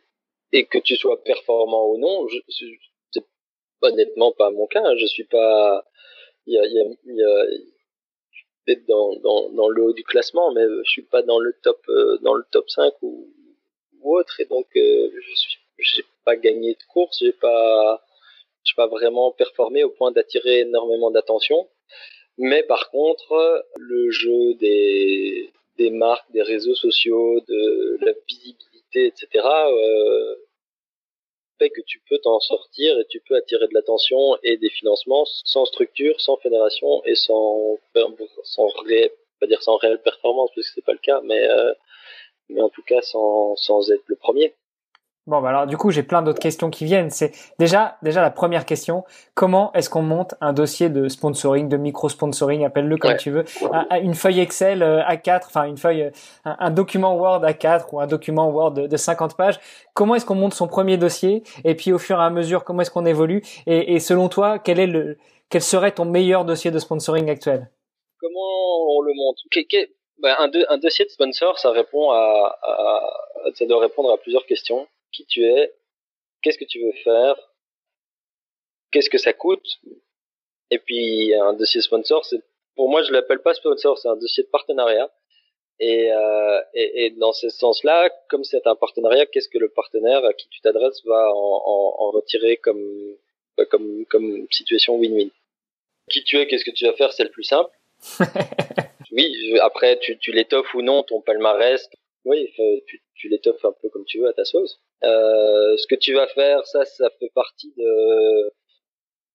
Et 0.52 0.66
que 0.66 0.78
tu 0.78 0.96
sois 0.96 1.22
performant 1.22 1.88
ou 1.88 1.98
non, 1.98 2.26
c'est 2.48 3.22
honnêtement 3.80 4.32
pas 4.32 4.50
mon 4.50 4.66
cas. 4.66 4.94
Je 4.96 5.06
suis 5.06 5.24
pas, 5.24 5.84
il 6.46 6.54
y 6.54 6.58
a, 6.58 6.66
y 6.66 6.78
a, 6.78 6.84
y 7.06 7.22
a 7.22 7.46
peut-être 8.64 8.86
dans, 8.86 9.68
le 9.68 9.82
haut 9.82 9.92
du 9.92 10.04
classement, 10.04 10.52
mais 10.52 10.64
je 10.84 10.90
suis 10.90 11.02
pas 11.02 11.22
dans 11.22 11.38
le 11.38 11.54
top, 11.62 11.80
euh, 11.88 12.18
dans 12.22 12.34
le 12.34 12.44
top 12.50 12.68
5 12.70 12.92
ou, 13.02 13.28
autre. 14.02 14.40
Et 14.40 14.44
donc, 14.44 14.66
euh, 14.76 15.10
je 15.12 15.56
j'ai 15.78 16.04
pas 16.24 16.36
gagné 16.36 16.74
de 16.74 16.82
course, 16.92 17.18
j'ai 17.20 17.32
pas, 17.32 18.02
pas 18.76 18.86
vraiment 18.86 19.32
performé 19.32 19.82
au 19.84 19.90
point 19.90 20.12
d'attirer 20.12 20.60
énormément 20.60 21.10
d'attention. 21.10 21.68
Mais 22.38 22.62
par 22.62 22.90
contre, 22.90 23.64
le 23.76 24.10
jeu 24.10 24.54
des, 24.54 25.52
des 25.78 25.90
marques, 25.90 26.30
des 26.32 26.42
réseaux 26.42 26.74
sociaux, 26.74 27.40
de 27.48 27.98
la 28.00 28.12
visibilité, 28.28 29.06
etc., 29.06 29.44
euh, 29.44 30.36
fait 31.58 31.70
que 31.70 31.80
tu 31.86 32.00
peux 32.08 32.18
t'en 32.18 32.40
sortir 32.40 32.98
et 32.98 33.04
tu 33.06 33.20
peux 33.20 33.36
attirer 33.36 33.66
de 33.68 33.74
l'attention 33.74 34.36
et 34.42 34.56
des 34.56 34.70
financements 34.70 35.24
sans 35.44 35.64
structure, 35.64 36.20
sans 36.20 36.36
fédération 36.38 37.04
et 37.04 37.14
sans, 37.14 37.78
sans 38.42 38.68
pas 39.40 39.46
dire 39.46 39.62
sans 39.62 39.76
réelle 39.76 40.00
performance 40.02 40.50
parce 40.54 40.66
que 40.68 40.72
c'est 40.74 40.84
pas 40.84 40.92
le 40.92 40.98
cas, 40.98 41.20
mais, 41.22 41.48
euh, 41.48 41.72
mais 42.48 42.60
en 42.60 42.68
tout 42.68 42.82
cas 42.82 43.02
sans, 43.02 43.56
sans 43.56 43.90
être 43.90 44.04
le 44.06 44.16
premier. 44.16 44.54
Bon, 45.26 45.40
bah 45.40 45.48
alors 45.48 45.66
du 45.66 45.78
coup, 45.78 45.90
j'ai 45.90 46.02
plein 46.02 46.20
d'autres 46.20 46.38
questions 46.38 46.68
qui 46.68 46.84
viennent. 46.84 47.08
C'est 47.08 47.32
déjà, 47.58 47.96
déjà 48.02 48.20
la 48.20 48.30
première 48.30 48.66
question 48.66 49.04
comment 49.34 49.72
est-ce 49.72 49.88
qu'on 49.88 50.02
monte 50.02 50.34
un 50.42 50.52
dossier 50.52 50.90
de 50.90 51.08
sponsoring, 51.08 51.66
de 51.66 51.78
micro-sponsoring, 51.78 52.62
appelle-le 52.66 52.98
comme 52.98 53.16
tu 53.16 53.30
veux, 53.30 53.44
une 54.02 54.14
feuille 54.14 54.40
Excel 54.40 54.82
euh, 54.82 55.00
A4, 55.02 55.46
enfin 55.46 55.64
une 55.64 55.78
feuille, 55.78 56.02
euh, 56.02 56.10
un, 56.44 56.70
document 56.70 57.16
Word 57.16 57.42
A4 57.42 57.86
ou 57.92 58.00
un 58.00 58.06
document 58.06 58.50
Word 58.50 58.72
de, 58.72 58.96
50 58.96 59.34
pages. 59.34 59.58
Comment 59.94 60.14
est-ce 60.14 60.26
qu'on 60.26 60.34
monte 60.34 60.52
son 60.52 60.68
premier 60.68 60.98
dossier? 60.98 61.42
Et 61.64 61.74
puis 61.74 61.94
au 61.94 61.98
fur 61.98 62.20
et 62.20 62.22
à 62.22 62.28
mesure, 62.28 62.62
comment 62.62 62.82
est-ce 62.82 62.90
qu'on 62.90 63.06
évolue? 63.06 63.42
Et, 63.66 63.94
et, 63.94 64.00
selon 64.00 64.28
toi, 64.28 64.58
quel 64.58 64.78
est 64.78 64.86
le, 64.86 65.16
quel 65.48 65.62
serait 65.62 65.92
ton 65.92 66.04
meilleur 66.04 66.44
dossier 66.44 66.70
de 66.70 66.78
sponsoring 66.78 67.30
actuel? 67.30 67.70
Comment 68.20 68.96
on 68.98 69.00
le 69.00 69.12
monte? 69.14 69.38
Bah, 70.18 70.36
un, 70.38 70.50
un, 70.68 70.78
dossier 70.78 71.06
de 71.06 71.10
sponsor, 71.10 71.58
ça 71.58 71.70
répond 71.70 72.10
à, 72.10 72.58
à, 72.62 73.00
ça 73.54 73.64
doit 73.64 73.80
répondre 73.80 74.12
à 74.12 74.18
plusieurs 74.18 74.44
questions 74.44 74.86
qui 75.14 75.24
tu 75.26 75.44
es, 75.44 75.72
qu'est-ce 76.42 76.58
que 76.58 76.64
tu 76.64 76.84
veux 76.84 76.92
faire, 77.04 77.36
qu'est-ce 78.90 79.10
que 79.10 79.18
ça 79.18 79.32
coûte. 79.32 79.66
Et 80.70 80.78
puis 80.78 81.34
un 81.34 81.52
dossier 81.54 81.80
sponsor, 81.80 82.24
c'est 82.24 82.42
pour 82.76 82.88
moi 82.88 83.02
je 83.02 83.12
l'appelle 83.12 83.42
pas 83.42 83.54
sponsor, 83.54 83.98
c'est 83.98 84.08
un 84.08 84.16
dossier 84.16 84.42
de 84.42 84.48
partenariat. 84.48 85.10
Et, 85.80 86.12
euh, 86.12 86.60
et, 86.74 87.06
et, 87.06 87.10
dans 87.10 87.32
ce 87.32 87.48
sens-là, 87.48 88.08
comme 88.28 88.44
c'est 88.44 88.64
un 88.66 88.76
partenariat, 88.76 89.26
qu'est-ce 89.26 89.48
que 89.48 89.58
le 89.58 89.68
partenaire 89.68 90.24
à 90.24 90.32
qui 90.32 90.48
tu 90.48 90.60
t'adresses 90.60 91.04
va 91.04 91.34
en, 91.34 91.62
en, 91.64 91.96
en, 91.98 92.10
retirer 92.12 92.58
comme, 92.58 93.16
comme, 93.70 94.06
comme 94.06 94.46
situation 94.52 94.96
win-win 94.96 95.30
Qui 96.10 96.22
tu 96.22 96.38
es, 96.38 96.46
qu'est-ce 96.46 96.64
que 96.64 96.70
tu 96.70 96.86
vas 96.86 96.92
faire, 96.92 97.12
c'est 97.12 97.24
le 97.24 97.30
plus 97.30 97.42
simple. 97.42 97.76
oui, 99.10 99.58
après 99.62 99.98
tu, 99.98 100.16
tu 100.18 100.30
l'étoffes 100.30 100.72
ou 100.74 100.82
non 100.82 101.02
ton 101.02 101.20
palmarès. 101.20 101.90
Oui, 102.24 102.52
tu, 102.86 103.02
tu 103.16 103.28
l'étoffes 103.28 103.64
un 103.64 103.72
peu 103.72 103.88
comme 103.88 104.04
tu 104.04 104.20
veux 104.20 104.28
à 104.28 104.32
ta 104.32 104.44
sauce. 104.44 104.80
Euh, 105.04 105.76
ce 105.76 105.86
que 105.86 105.94
tu 105.94 106.14
vas 106.14 106.26
faire, 106.28 106.66
ça, 106.66 106.84
ça 106.84 107.10
fait 107.18 107.30
partie 107.34 107.72
de, 107.76 108.52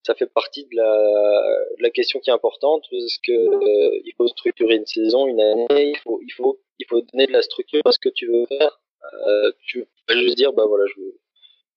ça 0.04 0.16
fait 0.16 0.28
partie 0.28 0.66
de 0.66 0.76
la, 0.76 1.90
question 1.92 2.20
qui 2.20 2.30
est 2.30 2.34
importante 2.34 2.86
parce 2.90 3.18
que 3.26 3.32
euh, 3.32 4.00
il 4.06 4.14
faut 4.18 4.28
structurer 4.28 4.76
une 4.76 4.86
saison, 4.86 5.28
une 5.28 5.42
année, 5.42 5.90
il 5.90 5.98
faut, 5.98 6.20
il 6.22 6.32
faut, 6.32 6.60
il 6.80 6.86
faut 6.88 7.02
donner 7.02 7.28
de 7.28 7.34
la 7.34 7.42
structure 7.42 7.82
à 7.86 7.92
ce 7.92 8.00
que 8.00 8.10
tu 8.10 8.28
veux 8.28 8.46
faire. 8.46 8.80
Euh, 9.28 9.52
tu 9.66 9.86
peux 10.08 10.16
juste 10.16 10.38
dire, 10.38 10.54
bah 10.54 10.66
voilà, 10.68 10.86
je 10.88 11.02
veux, 11.02 11.20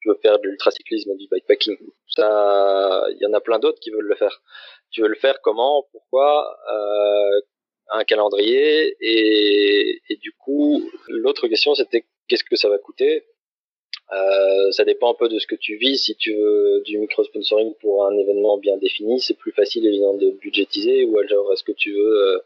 je 0.00 0.10
veux 0.10 0.18
faire 0.22 0.38
de 0.38 0.48
l'ultracyclisme 0.48 1.16
du 1.16 1.28
bikepacking. 1.28 1.76
Ça, 2.08 3.06
il 3.10 3.18
y 3.20 3.26
en 3.26 3.32
a 3.32 3.40
plein 3.40 3.58
d'autres 3.58 3.80
qui 3.80 3.90
veulent 3.90 4.08
le 4.08 4.16
faire. 4.16 4.42
Tu 4.90 5.02
veux 5.02 5.08
le 5.08 5.16
faire 5.16 5.40
comment, 5.42 5.86
pourquoi, 5.92 6.56
euh, 6.72 7.40
un 7.90 8.04
calendrier 8.04 8.96
et 9.00 10.16
du 10.22 10.32
coup, 10.32 10.90
l'autre 11.08 11.48
question 11.48 11.74
c'était 11.74 12.06
qu'est-ce 12.28 12.44
que 12.44 12.56
ça 12.56 12.68
va 12.68 12.78
coûter? 12.78 13.24
Euh, 14.14 14.70
ça 14.72 14.84
dépend 14.84 15.12
un 15.12 15.14
peu 15.14 15.28
de 15.28 15.38
ce 15.38 15.46
que 15.46 15.54
tu 15.54 15.76
vis. 15.76 15.96
Si 15.98 16.14
tu 16.16 16.34
veux 16.34 16.82
du 16.84 16.98
micro-sponsoring 16.98 17.74
pour 17.80 18.06
un 18.06 18.16
événement 18.16 18.58
bien 18.58 18.76
défini, 18.76 19.20
c'est 19.20 19.34
plus 19.34 19.52
facile 19.52 19.86
évidemment 19.86 20.14
de 20.14 20.30
budgétiser. 20.30 21.04
Ou 21.04 21.18
alors 21.18 21.52
est-ce 21.52 21.64
que 21.64 21.72
tu 21.72 21.92
veux, 21.92 22.34
euh, 22.34 22.38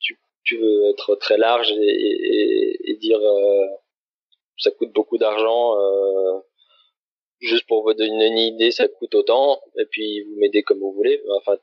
tu, 0.00 0.18
tu, 0.44 0.58
veux 0.58 0.90
être 0.90 1.16
très 1.16 1.38
large 1.38 1.72
et, 1.72 1.84
et, 1.84 2.90
et 2.90 2.96
dire 2.96 3.18
euh, 3.18 3.66
ça 4.58 4.70
coûte 4.72 4.92
beaucoup 4.92 5.16
d'argent. 5.16 5.78
Euh, 5.78 6.40
juste 7.40 7.66
pour 7.66 7.82
vous 7.82 7.94
donner 7.94 8.26
une 8.26 8.38
idée, 8.38 8.70
ça 8.70 8.86
coûte 8.88 9.14
autant. 9.14 9.62
Et 9.78 9.86
puis 9.86 10.22
vous 10.24 10.36
m'aidez 10.38 10.62
comme 10.62 10.80
vous 10.80 10.92
voulez. 10.92 11.22
Enfin, 11.36 11.56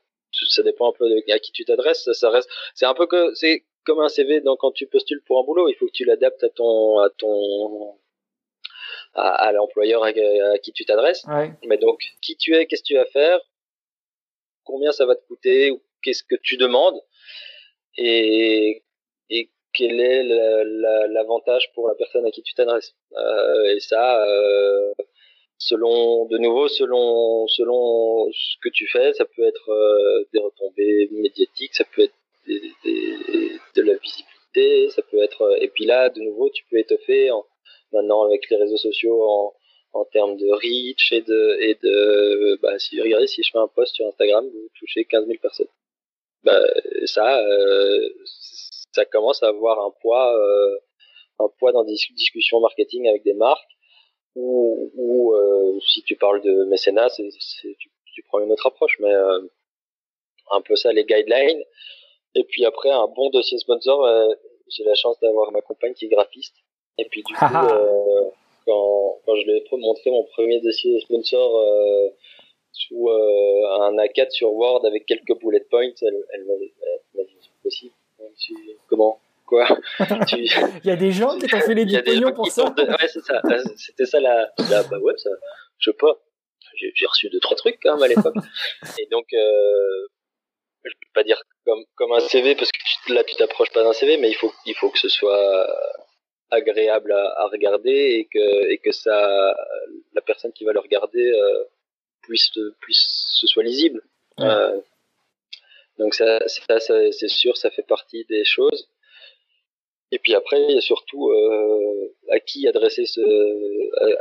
ça 0.48 0.62
dépend 0.64 0.90
un 0.90 0.92
peu 0.92 1.08
de 1.08 1.32
à 1.32 1.38
qui 1.38 1.52
tu 1.52 1.64
t'adresses. 1.64 2.04
Ça, 2.04 2.14
ça 2.14 2.30
reste, 2.30 2.50
c'est 2.74 2.86
un 2.86 2.94
peu 2.94 3.06
que 3.06 3.34
c'est 3.34 3.64
comme 3.84 4.00
un 4.00 4.08
CV. 4.08 4.40
Donc 4.40 4.58
quand 4.58 4.72
tu 4.72 4.86
postules 4.88 5.22
pour 5.26 5.38
un 5.38 5.44
boulot, 5.44 5.68
il 5.68 5.74
faut 5.76 5.86
que 5.86 5.92
tu 5.92 6.04
l'adaptes 6.04 6.42
à 6.42 6.48
ton 6.48 6.98
à 6.98 7.10
ton 7.10 7.94
à, 9.14 9.52
l'employeur 9.52 10.04
à, 10.04 10.12
qui 10.58 10.72
tu 10.72 10.84
t'adresses. 10.84 11.24
Mais 11.64 11.78
donc, 11.78 12.00
qui 12.20 12.36
tu 12.36 12.54
es, 12.54 12.66
qu'est-ce 12.66 12.82
que 12.82 12.88
tu 12.88 12.94
vas 12.94 13.06
faire, 13.06 13.40
combien 14.64 14.92
ça 14.92 15.06
va 15.06 15.14
te 15.14 15.26
coûter, 15.26 15.72
qu'est-ce 16.02 16.22
que 16.24 16.36
tu 16.42 16.56
demandes, 16.56 17.00
et, 17.96 18.82
et 19.30 19.50
quel 19.74 20.00
est 20.00 20.24
l'avantage 20.24 21.72
pour 21.74 21.88
la 21.88 21.94
personne 21.94 22.26
à 22.26 22.30
qui 22.30 22.42
tu 22.42 22.54
t'adresses. 22.54 22.94
Euh, 23.16 23.74
et 23.74 23.80
ça, 23.80 24.24
euh, 24.26 24.92
selon, 25.58 26.26
de 26.26 26.38
nouveau, 26.38 26.68
selon, 26.68 27.46
selon 27.48 28.30
ce 28.32 28.56
que 28.62 28.68
tu 28.70 28.86
fais, 28.88 29.12
ça 29.14 29.24
peut 29.24 29.44
être 29.46 29.70
euh, 29.70 30.24
des 30.32 30.40
retombées 30.40 31.08
médiatiques, 31.12 31.74
ça 31.74 31.84
peut 31.94 32.02
être 32.02 32.14
des, 32.46 32.60
des, 32.84 33.58
de 33.76 33.82
la 33.82 33.94
visibilité, 33.94 34.90
ça 34.90 35.02
peut 35.10 35.22
être, 35.22 35.58
et 35.60 35.68
puis 35.68 35.84
là, 35.84 36.08
de 36.08 36.20
nouveau, 36.20 36.50
tu 36.50 36.64
peux 36.70 36.78
étoffer 36.78 37.30
en, 37.30 37.44
maintenant 37.92 38.24
avec 38.24 38.48
les 38.50 38.56
réseaux 38.56 38.76
sociaux 38.76 39.22
en, 39.22 39.54
en 39.92 40.04
termes 40.06 40.36
de 40.36 40.48
reach 40.50 41.12
et 41.12 41.20
de 41.20 41.58
et 41.60 41.74
de 41.82 42.58
bah 42.62 42.78
si 42.78 43.00
regardez 43.00 43.26
si 43.26 43.42
je 43.42 43.50
fais 43.50 43.58
un 43.58 43.68
post 43.68 43.94
sur 43.94 44.06
Instagram 44.06 44.48
vous 44.48 44.68
touchez 44.78 45.04
15 45.04 45.26
000 45.26 45.38
personnes. 45.40 45.68
Bah 46.44 46.60
ça 47.06 47.38
euh, 47.40 48.08
ça 48.92 49.04
commence 49.04 49.42
à 49.42 49.48
avoir 49.48 49.84
un 49.84 49.92
poids 50.00 50.34
euh, 50.34 50.78
un 51.40 51.48
poids 51.58 51.72
dans 51.72 51.84
des 51.84 51.96
discussions 52.16 52.60
marketing 52.60 53.08
avec 53.08 53.22
des 53.22 53.34
marques 53.34 53.70
ou, 54.34 54.90
ou 54.94 55.34
euh, 55.34 55.78
si 55.80 56.02
tu 56.02 56.16
parles 56.16 56.40
de 56.40 56.64
mécénat 56.64 57.08
c'est, 57.10 57.28
tu, 57.78 58.22
prends 58.28 58.40
une 58.40 58.52
autre 58.52 58.66
approche 58.66 58.98
mais 59.00 59.12
un 60.50 60.60
peu 60.62 60.76
ça 60.76 60.92
les 60.92 61.04
guidelines. 61.04 61.62
Et 62.34 62.44
puis 62.44 62.64
après 62.64 62.90
un 62.90 63.08
bon 63.08 63.28
dossier 63.30 63.58
sponsor 63.58 64.08
j'ai 64.68 64.84
la 64.84 64.94
chance 64.94 65.18
d'avoir 65.20 65.52
ma 65.52 65.60
compagne 65.60 65.92
qui 65.92 66.06
est 66.06 66.08
graphiste 66.08 66.56
et 66.98 67.04
puis 67.06 67.22
du 67.22 67.34
coup, 67.34 67.44
euh, 67.44 68.30
quand, 68.66 69.18
quand 69.24 69.36
je 69.36 69.44
lui 69.44 69.52
ai 69.52 69.64
montré 69.72 70.10
mon 70.10 70.24
premier 70.24 70.60
dossier 70.60 71.00
sponsor 71.00 71.58
euh, 71.58 72.08
sous 72.72 73.08
euh, 73.08 73.80
un 73.80 73.96
A4 73.96 74.30
sur 74.30 74.52
Word 74.52 74.84
avec 74.86 75.06
quelques 75.06 75.38
bullet 75.40 75.64
points, 75.70 75.92
elle, 76.02 76.24
elle 76.32 76.44
m'a 76.44 76.54
dit 76.56 76.72
c'est 77.40 77.62
possible. 77.62 77.94
Comment? 78.88 79.18
Quoi? 79.46 79.66
Il 80.32 80.86
y 80.86 80.90
a 80.90 80.96
des 80.96 81.12
gens 81.12 81.36
qui 81.38 81.46
t'ont 81.46 81.60
fait 81.60 81.74
les 81.74 82.02
pognon 82.02 82.32
pour 82.32 82.48
ça. 82.48 82.64
Ouais, 82.76 83.08
c'est 83.08 83.20
ça. 83.20 83.40
C'était 83.76 84.06
ça 84.06 84.20
la. 84.20 84.50
bah 84.58 84.98
ouais, 85.00 85.16
ça. 85.16 85.30
Je 85.78 85.90
sais 85.90 85.96
pas. 85.96 86.18
J'ai 86.76 87.06
reçu 87.06 87.28
deux 87.28 87.40
trois 87.40 87.56
trucs 87.56 87.78
quand 87.82 87.94
même 87.94 88.02
à 88.02 88.08
l'époque. 88.08 88.34
Et 88.98 89.06
donc, 89.10 89.26
euh, 89.34 90.06
je 90.84 90.90
peux 90.92 91.12
pas 91.14 91.24
dire 91.24 91.42
comme 91.66 91.84
comme 91.96 92.12
un 92.12 92.20
CV 92.20 92.54
parce 92.54 92.70
que 92.72 93.12
là 93.12 93.22
tu 93.24 93.36
t'approches 93.36 93.70
pas 93.72 93.82
d'un 93.82 93.92
CV, 93.92 94.16
mais 94.16 94.30
il 94.30 94.34
faut 94.34 94.52
il 94.64 94.74
faut 94.74 94.90
que 94.90 94.98
ce 94.98 95.08
soit 95.08 95.68
agréable 96.52 97.12
à, 97.12 97.46
regarder 97.50 97.90
et 97.90 98.28
que 98.32 98.70
et 98.70 98.78
que 98.78 98.92
ça 98.92 99.54
la 100.14 100.20
personne 100.20 100.52
qui 100.52 100.64
va 100.64 100.72
le 100.72 100.80
regarder 100.80 101.32
euh, 101.32 101.64
puisse 102.22 102.50
puisse 102.80 103.38
ce 103.40 103.46
soit 103.46 103.62
lisible. 103.62 104.02
Euh, 104.40 104.80
donc 105.98 106.14
ça, 106.14 106.40
ça, 106.48 106.80
c'est 106.80 107.28
sûr 107.28 107.56
ça 107.56 107.70
fait 107.70 107.86
partie 107.86 108.24
des 108.26 108.44
choses. 108.44 108.88
Et 110.10 110.18
puis 110.18 110.34
après 110.34 110.62
il 110.62 110.74
y 110.74 110.78
a 110.78 110.80
surtout 110.82 111.30
euh, 111.30 112.14
à 112.30 112.38
qui 112.40 112.68
adresser 112.68 113.06
ce 113.06 113.22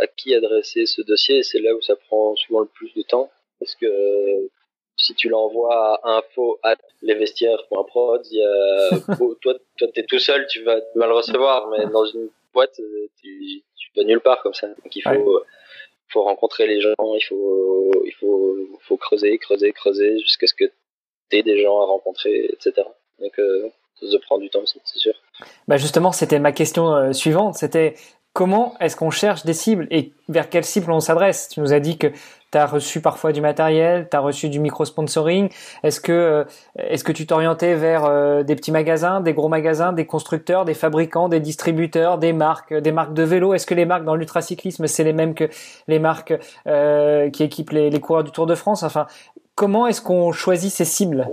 à, 0.01 0.07
qui 0.07 0.34
adresser 0.34 0.86
ce 0.86 1.01
dossier. 1.01 1.43
C'est 1.43 1.59
là 1.59 1.75
où 1.75 1.82
ça 1.82 1.95
prend 1.95 2.36
souvent 2.36 2.61
le 2.61 2.67
plus 2.67 2.93
de 2.93 3.03
temps 3.03 3.29
parce 3.59 3.75
que 3.75 4.49
si 5.02 5.16
tu 5.16 5.30
l'envoies 5.30 5.74
à 5.74 6.18
info 6.18 6.60
at 6.64 6.78
lesvestiaires.prod, 7.02 8.26
a, 8.26 9.16
toi, 9.41 9.56
toi, 9.78 9.88
t'es 9.93 10.04
tout 10.04 10.20
seul, 10.20 10.45
tu 10.47 10.64
vas, 10.64 10.80
tu 10.80 10.99
vas 10.99 11.08
le 11.08 11.14
recevoir, 11.14 11.68
mais 11.70 11.86
dans 11.88 12.06
une 12.06 12.30
boîte, 12.54 12.80
tu, 13.22 13.64
tu 13.76 13.89
vas 13.95 14.04
nulle 14.04 14.22
part 14.22 14.41
comme 14.41 14.54
ça. 14.54 14.68
Donc 14.68 14.95
il 14.95 15.02
faut, 15.02 15.43
faut 16.10 16.24
rencontrer 16.24 16.68
les 16.68 16.82
gens, 16.82 16.93
il 16.99 17.24
faut, 17.28 17.91
il 18.06 18.14
faut, 18.20 18.58
faut 18.82 18.97
creuser, 18.97 19.38
creuser, 19.38 19.72
creuser 19.72 20.20
jusqu'à 20.20 20.47
ce 20.47 20.54
que 20.54 20.66
tu 21.30 21.38
aies 21.38 21.43
des 21.43 21.62
gens 21.62 21.82
à 21.82 21.86
rencontrer, 21.86 22.45
etc. 22.52 22.88
Donc, 23.20 23.38
euh, 23.39 23.70
ça 24.02 24.18
prend 24.20 24.38
du 24.38 24.49
temps, 24.49 24.64
c'est 24.66 24.97
sûr. 24.97 25.14
Bah 25.68 25.78
justement, 25.78 26.12
c'était 26.12 26.39
ma 26.39 26.52
question 26.52 26.93
euh, 26.95 27.14
suivante. 27.14 27.56
C'était 27.56 27.95
comment 28.34 28.76
est-ce 28.80 28.95
qu'on 28.95 29.12
cherche 29.12 29.45
des 29.45 29.54
cibles 29.54 29.88
et 29.91 30.14
vers 30.28 30.49
quelles 30.49 30.66
cibles 30.66 30.91
on 30.91 30.99
s'adresse? 30.99 31.49
Tu 31.49 31.60
nous 31.60 31.74
as 31.74 31.80
dit 31.80 31.97
que 31.97 32.08
tu 32.52 32.58
as 32.58 32.66
reçu 32.66 33.02
parfois 33.02 33.32
du 33.32 33.41
matériel, 33.41 34.08
tu 34.10 34.18
as 34.18 34.20
reçu 34.20 34.49
du 34.49 34.60
micro-sponsoring. 34.60 35.49
Est-ce 35.84 36.02
que, 36.02 36.12
euh, 36.12 36.43
est-ce 36.78 37.04
que 37.04 37.12
tu 37.12 37.26
t'orientais 37.26 37.76
vers 37.76 38.06
euh, 38.06 38.43
des 38.43 38.56
petits 38.56 38.72
magasins, 38.72 39.22
des 39.22 39.34
gros 39.34 39.47
magasins, 39.47 39.93
des 39.93 40.06
constructeurs, 40.06 40.66
des 40.66 40.74
fabricants, 40.74 41.30
des 41.30 41.39
distributeurs, 41.39 42.18
des 42.18 42.34
marques, 42.34 42.74
des 42.74 42.91
marques 42.91 43.14
de 43.14 43.24
vélo 43.24 43.54
Est-ce 43.54 43.66
que 43.66 43.74
les 43.74 43.86
marques 43.86 44.04
dans 44.04 44.16
l'ultracyclisme, 44.16 44.88
c'est 44.88 45.04
les 45.04 45.14
mêmes 45.14 45.34
que 45.34 45.49
les 45.88 45.99
marques 45.99 46.34
euh, 46.68 47.30
qui 47.30 47.43
équipent 47.43 47.72
les, 47.72 47.89
les 47.89 47.99
coureurs 47.99 48.24
du 48.24 48.32
Tour 48.32 48.45
de 48.45 48.56
France? 48.56 48.84
Enfin, 48.84 49.08
comment 49.56 49.88
est-ce 49.88 50.02
qu'on 50.02 50.32
choisit 50.32 50.72
ces 50.72 50.86
cibles? 50.86 51.30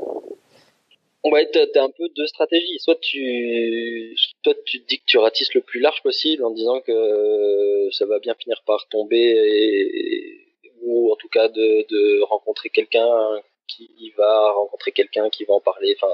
Ouais, 1.24 1.50
t'as 1.52 1.82
un 1.82 1.90
peu 1.90 2.08
deux 2.16 2.26
stratégies. 2.26 2.78
Soit 2.78 2.98
tu, 3.00 4.16
toi 4.42 4.54
tu 4.64 4.80
te 4.80 4.86
dis 4.86 4.98
que 4.98 5.04
tu 5.04 5.18
ratisses 5.18 5.52
le 5.52 5.60
plus 5.60 5.80
large 5.80 6.00
possible 6.02 6.44
en 6.44 6.50
disant 6.50 6.80
que 6.80 7.88
ça 7.90 8.06
va 8.06 8.18
bien 8.20 8.34
finir 8.34 8.62
par 8.64 8.86
tomber 8.88 9.16
et, 9.16 10.47
ou 10.82 11.12
en 11.12 11.16
tout 11.16 11.28
cas 11.28 11.48
de, 11.48 11.86
de 11.88 12.22
rencontrer 12.22 12.70
quelqu'un 12.70 13.42
qui 13.66 14.12
va 14.16 14.52
rencontrer 14.52 14.92
quelqu'un 14.92 15.30
qui 15.30 15.44
va 15.44 15.54
en 15.54 15.60
parler. 15.60 15.94
Enfin, 16.00 16.12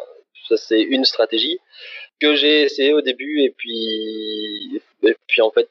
ça 0.49 0.57
c'est 0.57 0.83
une 0.83 1.05
stratégie 1.05 1.59
que 2.21 2.35
j'ai 2.35 2.63
essayé 2.63 2.93
au 2.93 3.01
début 3.01 3.43
et 3.43 3.51
puis 3.51 4.81
et 5.03 5.17
puis 5.27 5.43
en 5.43 5.51
fait 5.51 5.71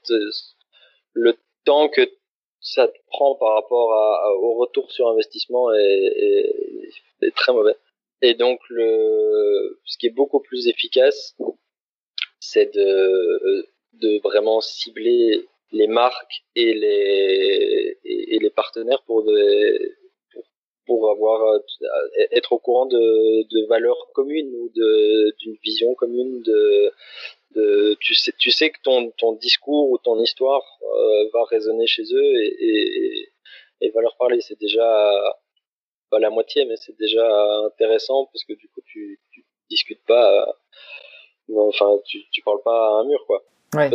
le 1.14 1.38
temps 1.66 1.90
que 1.90 2.10
ça 2.62 2.90
prend 3.08 3.36
par 3.36 3.56
rapport 3.56 3.90
au 4.42 4.56
retour 4.56 4.92
sur 4.92 5.10
investissement 5.10 5.74
est, 5.74 6.92
est, 7.22 7.36
très 7.36 7.52
mauvais. 7.52 7.76
Et 8.22 8.34
donc 8.36 8.60
le 8.70 9.80
ce 9.86 9.98
qui 9.98 10.08
est 10.08 10.12
beaucoup 10.12 10.40
plus 10.40 10.68
efficace, 10.68 11.36
c'est 12.40 12.74
de 12.74 13.68
de 13.94 14.20
vraiment 14.24 14.62
cibler 14.62 15.46
les 15.74 15.88
marques 15.88 16.44
et 16.56 16.74
les 16.74 17.98
et, 18.06 18.40
les 18.40 18.50
partenaires 18.50 19.04
pour 19.06 19.24
des 19.24 19.96
pour 20.86 21.10
avoir 21.12 21.42
euh, 21.44 21.60
être 22.32 22.52
au 22.54 22.60
courant 22.60 22.86
de, 22.86 23.44
de 23.44 23.68
valeurs 23.68 24.12
communes 24.14 24.54
ou 24.56 24.70
de 24.76 25.36
d'une 25.40 25.58
vision 25.64 25.96
commune 25.96 26.42
de, 26.44 26.92
de 27.56 27.98
tu 28.00 28.14
sais 28.14 28.34
tu 28.38 28.52
sais 28.52 28.70
que 28.70 28.80
ton 28.84 29.12
ton 29.18 29.34
discours 29.34 29.90
ou 29.90 29.98
ton 29.98 30.20
histoire 30.20 30.64
euh, 30.84 31.30
va 31.34 31.44
résonner 31.46 31.88
chez 31.88 32.04
eux 32.04 32.42
et, 32.44 32.56
et, 32.70 33.30
et 33.82 33.90
va 33.92 34.02
leur 34.02 34.16
parler 34.18 34.42
c'est 34.42 34.60
déjà 34.60 34.90
pas 36.12 36.20
la 36.20 36.30
moitié 36.30 36.66
mais 36.66 36.76
c'est 36.76 36.98
déjà 36.98 37.28
intéressant 37.66 38.26
parce 38.32 38.44
que 38.44 38.54
du 38.54 38.68
coup 38.70 38.82
tu, 38.86 39.20
tu 39.32 39.46
discutes 39.70 40.06
pas 40.06 40.56
enfin 41.56 41.98
tu 42.06 42.30
tu 42.32 42.42
parles 42.44 42.62
pas 42.64 42.90
à 42.90 43.00
un 43.00 43.06
mur 43.06 43.24
quoi 43.26 43.44
ouais. 43.76 43.90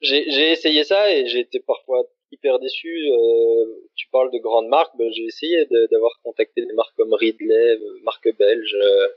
J'ai 0.00 0.52
essayé 0.52 0.84
ça 0.84 1.12
et 1.14 1.26
j'ai 1.26 1.40
été 1.40 1.60
parfois 1.60 2.06
hyper 2.32 2.58
déçu. 2.58 3.10
Euh, 3.10 3.64
tu 3.96 4.08
parles 4.10 4.30
de 4.32 4.38
grandes 4.38 4.68
marques, 4.68 4.96
ben, 4.96 5.10
j'ai 5.12 5.24
essayé 5.24 5.66
d'avoir 5.90 6.12
contacté 6.22 6.64
des 6.64 6.72
marques 6.72 6.94
comme 6.96 7.12
Ridley, 7.14 7.76
euh, 7.76 7.98
marque 8.02 8.34
belge, 8.36 8.76
euh, 8.80 9.08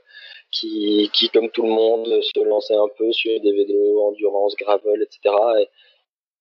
qui, 0.50 1.10
qui, 1.12 1.28
comme 1.30 1.50
tout 1.50 1.62
le 1.62 1.68
monde, 1.68 2.22
se 2.22 2.44
lançaient 2.44 2.76
un 2.76 2.88
peu 2.96 3.12
sur 3.12 3.40
des 3.40 3.52
vélos 3.52 4.02
endurance, 4.02 4.56
gravel, 4.56 5.02
etc. 5.02 5.34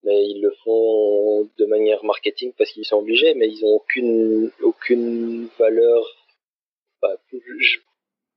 mais 0.03 0.25
ils 0.25 0.41
le 0.41 0.51
font 0.63 1.49
de 1.57 1.65
manière 1.65 2.03
marketing 2.03 2.53
parce 2.57 2.71
qu'ils 2.71 2.85
sont 2.85 2.97
obligés, 2.97 3.33
mais 3.35 3.47
ils 3.47 3.63
ont 3.65 3.75
aucune 3.75 4.51
aucune 4.61 5.47
valeur. 5.57 6.05
Bah, 7.01 7.15
je 7.31 7.79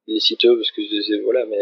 les 0.08 0.20
cite 0.20 0.44
eux 0.44 0.56
parce 0.56 0.70
que 0.72 1.22
voilà, 1.22 1.44
mais 1.46 1.58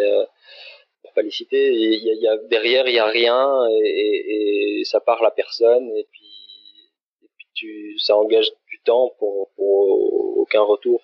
pas 1.12 1.22
les 1.22 1.30
citer. 1.30 1.72
Il 1.72 2.02
y 2.04 2.10
a, 2.10 2.14
y 2.14 2.28
a, 2.28 2.36
derrière, 2.48 2.88
il 2.88 2.94
y 2.94 2.98
a 2.98 3.06
rien 3.06 3.48
et, 3.70 3.88
et, 3.88 4.80
et, 4.80 4.84
ça 4.84 5.00
parle 5.00 5.26
à 5.26 5.30
personne. 5.30 5.90
Et 5.96 6.06
puis 6.10 6.34
tu, 7.54 7.98
ça 7.98 8.16
engage 8.16 8.50
du 8.68 8.80
temps 8.84 9.14
pour, 9.18 9.50
pour 9.56 10.38
aucun 10.38 10.62
retour. 10.62 11.02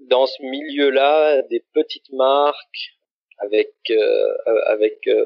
Dans 0.00 0.26
ce 0.26 0.42
milieu-là, 0.42 1.42
des 1.42 1.64
petites 1.72 2.12
marques 2.12 2.96
avec 3.38 3.72
euh, 3.90 4.34
avec 4.66 5.06
euh, 5.08 5.24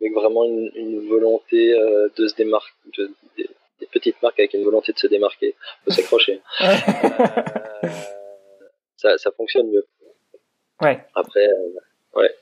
avec 0.00 0.12
vraiment 0.14 0.44
une, 0.44 0.70
une 0.74 1.08
volonté 1.08 1.72
euh, 1.72 2.08
de 2.16 2.26
se 2.28 2.34
démarquer, 2.34 2.72
de, 2.98 3.10
des, 3.36 3.48
des, 3.80 3.86
petites 3.86 4.20
marques 4.22 4.38
avec 4.38 4.54
une 4.54 4.64
volonté 4.64 4.92
de 4.92 4.98
se 4.98 5.06
démarquer, 5.06 5.54
faut 5.84 5.90
s'accrocher. 5.90 6.40
euh, 6.60 7.88
ça, 8.96 9.16
ça 9.18 9.30
fonctionne 9.32 9.70
mieux. 9.70 9.86
Ouais. 10.80 10.98
Après, 11.14 11.46
ouais. 12.14 12.34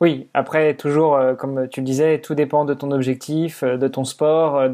Oui, 0.00 0.30
après 0.32 0.74
toujours, 0.74 1.16
euh, 1.16 1.34
comme 1.34 1.68
tu 1.68 1.80
le 1.80 1.84
disais, 1.84 2.20
tout 2.20 2.36
dépend 2.36 2.64
de 2.64 2.72
ton 2.72 2.92
objectif, 2.92 3.64
euh, 3.64 3.76
de 3.76 3.88
ton 3.88 4.04
sport, 4.04 4.56
euh, 4.56 4.68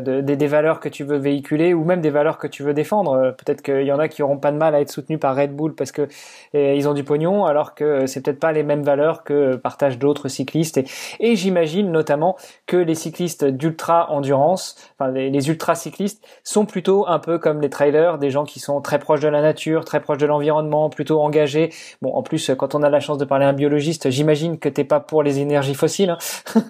de, 0.00 0.20
de, 0.22 0.34
des 0.34 0.46
valeurs 0.46 0.80
que 0.80 0.88
tu 0.88 1.04
veux 1.04 1.18
véhiculer 1.18 1.74
ou 1.74 1.84
même 1.84 2.00
des 2.00 2.08
valeurs 2.08 2.38
que 2.38 2.46
tu 2.46 2.62
veux 2.62 2.72
défendre. 2.72 3.34
Peut-être 3.36 3.60
qu'il 3.60 3.82
y 3.82 3.92
en 3.92 3.98
a 3.98 4.08
qui 4.08 4.22
auront 4.22 4.38
pas 4.38 4.50
de 4.50 4.56
mal 4.56 4.74
à 4.74 4.80
être 4.80 4.90
soutenus 4.90 5.20
par 5.20 5.36
Red 5.36 5.54
Bull 5.54 5.74
parce 5.74 5.92
que 5.92 6.08
ils 6.54 6.88
ont 6.88 6.94
du 6.94 7.04
pognon, 7.04 7.44
alors 7.44 7.74
que 7.74 8.06
c'est 8.06 8.22
peut-être 8.22 8.40
pas 8.40 8.52
les 8.52 8.62
mêmes 8.62 8.82
valeurs 8.82 9.22
que 9.22 9.56
partagent 9.56 9.98
d'autres 9.98 10.28
cyclistes. 10.28 10.78
Et, 10.78 10.86
et 11.20 11.36
j'imagine 11.36 11.92
notamment 11.92 12.36
que 12.66 12.78
les 12.78 12.94
cyclistes 12.94 13.44
d'ultra 13.44 14.10
endurance, 14.10 14.76
enfin 14.98 15.10
les, 15.10 15.28
les 15.28 15.48
ultra 15.50 15.74
cyclistes, 15.74 16.24
sont 16.42 16.64
plutôt 16.64 17.06
un 17.06 17.18
peu 17.18 17.38
comme 17.38 17.60
les 17.60 17.68
trailers, 17.70 18.16
des 18.16 18.30
gens 18.30 18.44
qui 18.44 18.60
sont 18.60 18.80
très 18.80 18.98
proches 18.98 19.20
de 19.20 19.28
la 19.28 19.42
nature, 19.42 19.84
très 19.84 20.00
proches 20.00 20.18
de 20.18 20.26
l'environnement, 20.26 20.88
plutôt 20.88 21.20
engagés. 21.20 21.70
Bon, 22.00 22.14
en 22.14 22.22
plus, 22.22 22.50
quand 22.56 22.74
on 22.74 22.82
a 22.82 22.88
la 22.88 23.00
chance 23.00 23.18
de 23.18 23.26
parler 23.26 23.44
à 23.44 23.50
un 23.50 23.52
biologiste, 23.52 24.08
j'imagine 24.08 24.37
j'imagine 24.38 24.58
que 24.58 24.68
t'es 24.68 24.84
pas 24.84 25.00
pour 25.00 25.22
les 25.22 25.40
énergies 25.40 25.74
fossiles. 25.74 26.10
Hein. 26.10 26.18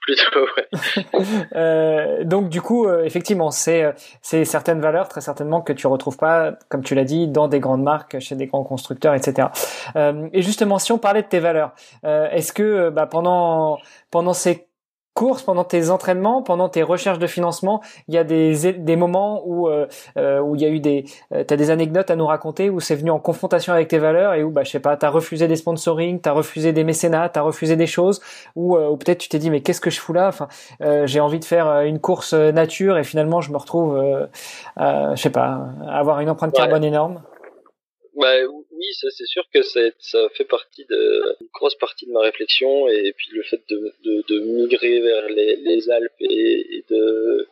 Plutôt, 0.00 0.46
ouais. 0.56 1.26
euh, 1.54 2.24
donc 2.24 2.48
du 2.48 2.62
coup, 2.62 2.86
euh, 2.86 3.04
effectivement, 3.04 3.50
c'est 3.50 3.84
euh, 3.84 3.92
c'est 4.22 4.46
certaines 4.46 4.80
valeurs 4.80 5.08
très 5.08 5.20
certainement 5.20 5.60
que 5.60 5.74
tu 5.74 5.86
retrouves 5.86 6.16
pas, 6.16 6.52
comme 6.68 6.82
tu 6.82 6.94
l'as 6.94 7.04
dit, 7.04 7.28
dans 7.28 7.48
des 7.48 7.60
grandes 7.60 7.82
marques, 7.82 8.18
chez 8.18 8.34
des 8.34 8.46
grands 8.46 8.64
constructeurs, 8.64 9.14
etc. 9.14 9.48
Et 10.32 10.42
justement, 10.42 10.78
si 10.78 10.90
on 10.92 10.98
parlait 10.98 11.22
de 11.22 11.28
tes 11.28 11.38
valeurs, 11.38 11.74
est-ce 12.02 12.52
que 12.52 12.88
bah, 12.88 13.06
pendant 13.06 13.78
pendant 14.10 14.32
ces 14.32 14.69
course, 15.14 15.42
pendant 15.42 15.64
tes 15.64 15.90
entraînements, 15.90 16.42
pendant 16.42 16.68
tes 16.68 16.82
recherches 16.82 17.18
de 17.18 17.26
financement, 17.26 17.82
il 18.08 18.14
y 18.14 18.18
a 18.18 18.24
des, 18.24 18.72
des 18.72 18.96
moments 18.96 19.42
où 19.44 19.68
euh, 19.68 19.86
euh 20.16 20.40
où 20.40 20.54
il 20.54 20.62
y 20.62 20.64
a 20.64 20.68
eu 20.68 20.80
des 20.80 21.04
euh, 21.34 21.44
t'as 21.44 21.56
des 21.56 21.70
anecdotes 21.70 22.10
à 22.10 22.16
nous 22.16 22.26
raconter 22.26 22.70
où 22.70 22.80
c'est 22.80 22.94
venu 22.94 23.10
en 23.10 23.18
confrontation 23.18 23.72
avec 23.72 23.88
tes 23.88 23.98
valeurs 23.98 24.34
et 24.34 24.42
où 24.42 24.50
bah 24.50 24.62
je 24.64 24.70
sais 24.70 24.80
pas, 24.80 24.96
t'as 24.96 25.10
refusé 25.10 25.48
des 25.48 25.56
sponsoring, 25.56 26.20
t'as 26.20 26.32
refusé 26.32 26.72
des 26.72 26.84
mécénats, 26.84 27.28
t'as 27.28 27.42
refusé 27.42 27.76
des 27.76 27.86
choses 27.86 28.20
ou 28.54 28.76
euh, 28.76 28.88
ou 28.88 28.96
peut-être 28.96 29.18
tu 29.18 29.28
t'es 29.28 29.38
dit 29.38 29.50
mais 29.50 29.60
qu'est-ce 29.62 29.80
que 29.80 29.90
je 29.90 30.00
fous 30.00 30.12
là? 30.12 30.28
Enfin, 30.28 30.48
euh, 30.82 31.06
j'ai 31.06 31.20
envie 31.20 31.40
de 31.40 31.44
faire 31.44 31.80
une 31.82 31.98
course 31.98 32.32
nature 32.32 32.96
et 32.98 33.04
finalement 33.04 33.40
je 33.40 33.50
me 33.52 33.56
retrouve 33.56 34.00
je 34.78 35.16
sais 35.16 35.30
pas, 35.30 35.66
avoir 35.88 36.20
une 36.20 36.30
empreinte 36.30 36.54
carbone 36.54 36.84
énorme. 36.84 37.22
Bah, 38.16 38.28
oui, 38.80 38.94
ça 38.94 39.08
c'est 39.10 39.26
sûr 39.26 39.44
que 39.52 39.62
ça, 39.62 40.28
fait 40.30 40.44
partie 40.44 40.86
de 40.86 41.36
une 41.40 41.48
grosse 41.52 41.74
partie 41.74 42.06
de 42.06 42.12
ma 42.12 42.20
réflexion 42.20 42.88
et 42.88 43.12
puis 43.12 43.28
le 43.32 43.42
fait 43.42 43.60
de, 43.68 44.38
migrer 44.40 45.00
vers 45.00 45.28
les, 45.28 45.90
Alpes 45.90 46.20
et, 46.20 46.84
de, 46.88 47.46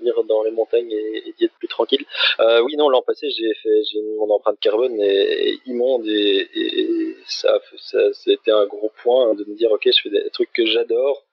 venir 0.00 0.22
dans 0.24 0.42
les 0.42 0.50
montagnes 0.50 0.92
et, 0.92 1.32
d'y 1.38 1.44
être 1.46 1.58
plus 1.58 1.68
tranquille. 1.68 2.04
Euh, 2.40 2.60
oui, 2.60 2.76
non, 2.76 2.90
l'an 2.90 3.02
passé 3.02 3.28
j'ai 3.30 3.54
fait 3.54 3.80
mon 4.18 4.30
empreinte 4.30 4.60
carbone 4.60 5.00
est, 5.00 5.58
immonde 5.66 6.06
et, 6.06 7.16
ça 7.26 7.60
ça 7.76 8.12
c'était 8.12 8.52
un 8.52 8.66
gros 8.66 8.92
point 9.02 9.34
de 9.34 9.44
me 9.44 9.54
dire 9.56 9.72
ok 9.72 9.84
je 9.84 10.00
fais 10.02 10.10
des 10.10 10.30
trucs 10.30 10.52
que 10.52 10.64
j'adore 10.64 11.24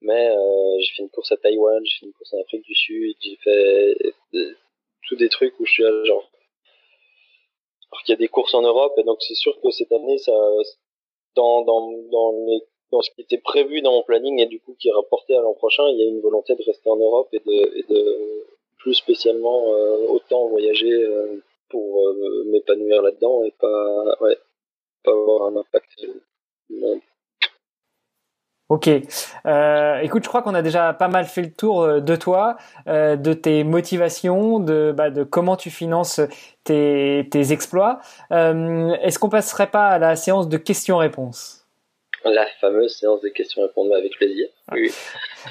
mais 0.00 0.30
euh, 0.30 0.80
j'ai 0.80 0.94
fait 0.94 1.02
une 1.02 1.10
course 1.10 1.32
à 1.32 1.36
Taïwan, 1.36 1.82
j'ai 1.84 1.98
fait 2.00 2.06
une 2.06 2.12
course 2.12 2.32
en 2.34 2.40
Afrique 2.42 2.64
du 2.64 2.74
Sud, 2.74 3.16
j'ai 3.20 3.36
fait 3.42 3.96
tous 5.08 5.16
des 5.16 5.28
trucs 5.28 5.58
où 5.60 5.66
je 5.66 5.72
suis 5.72 5.84
à 5.84 6.04
genre 6.04 6.30
qu'il 8.04 8.12
y 8.12 8.16
a 8.16 8.18
des 8.18 8.28
courses 8.28 8.54
en 8.54 8.62
Europe 8.62 8.94
et 8.98 9.04
donc 9.04 9.18
c'est 9.20 9.34
sûr 9.34 9.58
que 9.60 9.70
cette 9.70 9.92
année 9.92 10.18
ça 10.18 10.32
dans 11.34 11.62
dans 11.62 11.92
dans 12.10 12.32
les 12.46 12.60
dans 12.92 13.02
ce 13.02 13.10
qui 13.10 13.22
était 13.22 13.38
prévu 13.38 13.80
dans 13.82 13.92
mon 13.92 14.02
planning 14.02 14.40
et 14.40 14.46
du 14.46 14.60
coup 14.60 14.74
qui 14.78 14.88
est 14.88 14.92
rapporté 14.92 15.36
à 15.36 15.40
l'an 15.40 15.54
prochain, 15.54 15.88
il 15.88 15.98
y 15.98 16.02
a 16.02 16.08
une 16.08 16.20
volonté 16.20 16.54
de 16.54 16.62
rester 16.62 16.88
en 16.88 16.96
Europe 16.96 17.28
et 17.32 17.40
de, 17.40 17.78
et 17.78 17.84
de 17.88 18.46
plus 18.78 18.94
spécialement 18.94 19.74
euh, 19.74 20.06
autant 20.08 20.46
voyager 20.48 20.92
euh, 20.92 21.42
pour 21.68 22.06
euh, 22.06 22.44
m'épanouir 22.46 23.02
là-dedans 23.02 23.42
et 23.44 23.52
pas 23.58 24.16
ouais 24.20 24.38
pas 25.02 25.10
avoir 25.12 25.48
un 25.48 25.56
impact 25.56 26.06
monde. 26.70 27.00
Ok. 28.68 28.88
Euh, 29.46 30.00
écoute, 30.00 30.24
je 30.24 30.28
crois 30.28 30.42
qu'on 30.42 30.54
a 30.54 30.62
déjà 30.62 30.92
pas 30.92 31.06
mal 31.06 31.26
fait 31.26 31.42
le 31.42 31.52
tour 31.52 31.82
euh, 31.82 32.00
de 32.00 32.16
toi, 32.16 32.56
euh, 32.88 33.14
de 33.14 33.32
tes 33.32 33.62
motivations, 33.62 34.58
de, 34.58 34.92
bah, 34.96 35.10
comment 35.30 35.56
tu 35.56 35.70
finances 35.70 36.20
tes, 36.64 37.28
tes 37.30 37.52
exploits. 37.52 38.00
Euh, 38.32 38.92
Est-ce 39.02 39.20
qu'on 39.20 39.28
passerait 39.28 39.70
pas 39.70 39.88
à 39.90 39.98
la 40.00 40.16
séance 40.16 40.48
de 40.48 40.56
questions-réponses? 40.56 41.65
La 42.24 42.46
fameuse 42.60 42.96
séance 42.96 43.20
de 43.20 43.28
questions-réponses, 43.28 43.92
avec 43.96 44.16
plaisir. 44.16 44.48
Oui. 44.72 44.90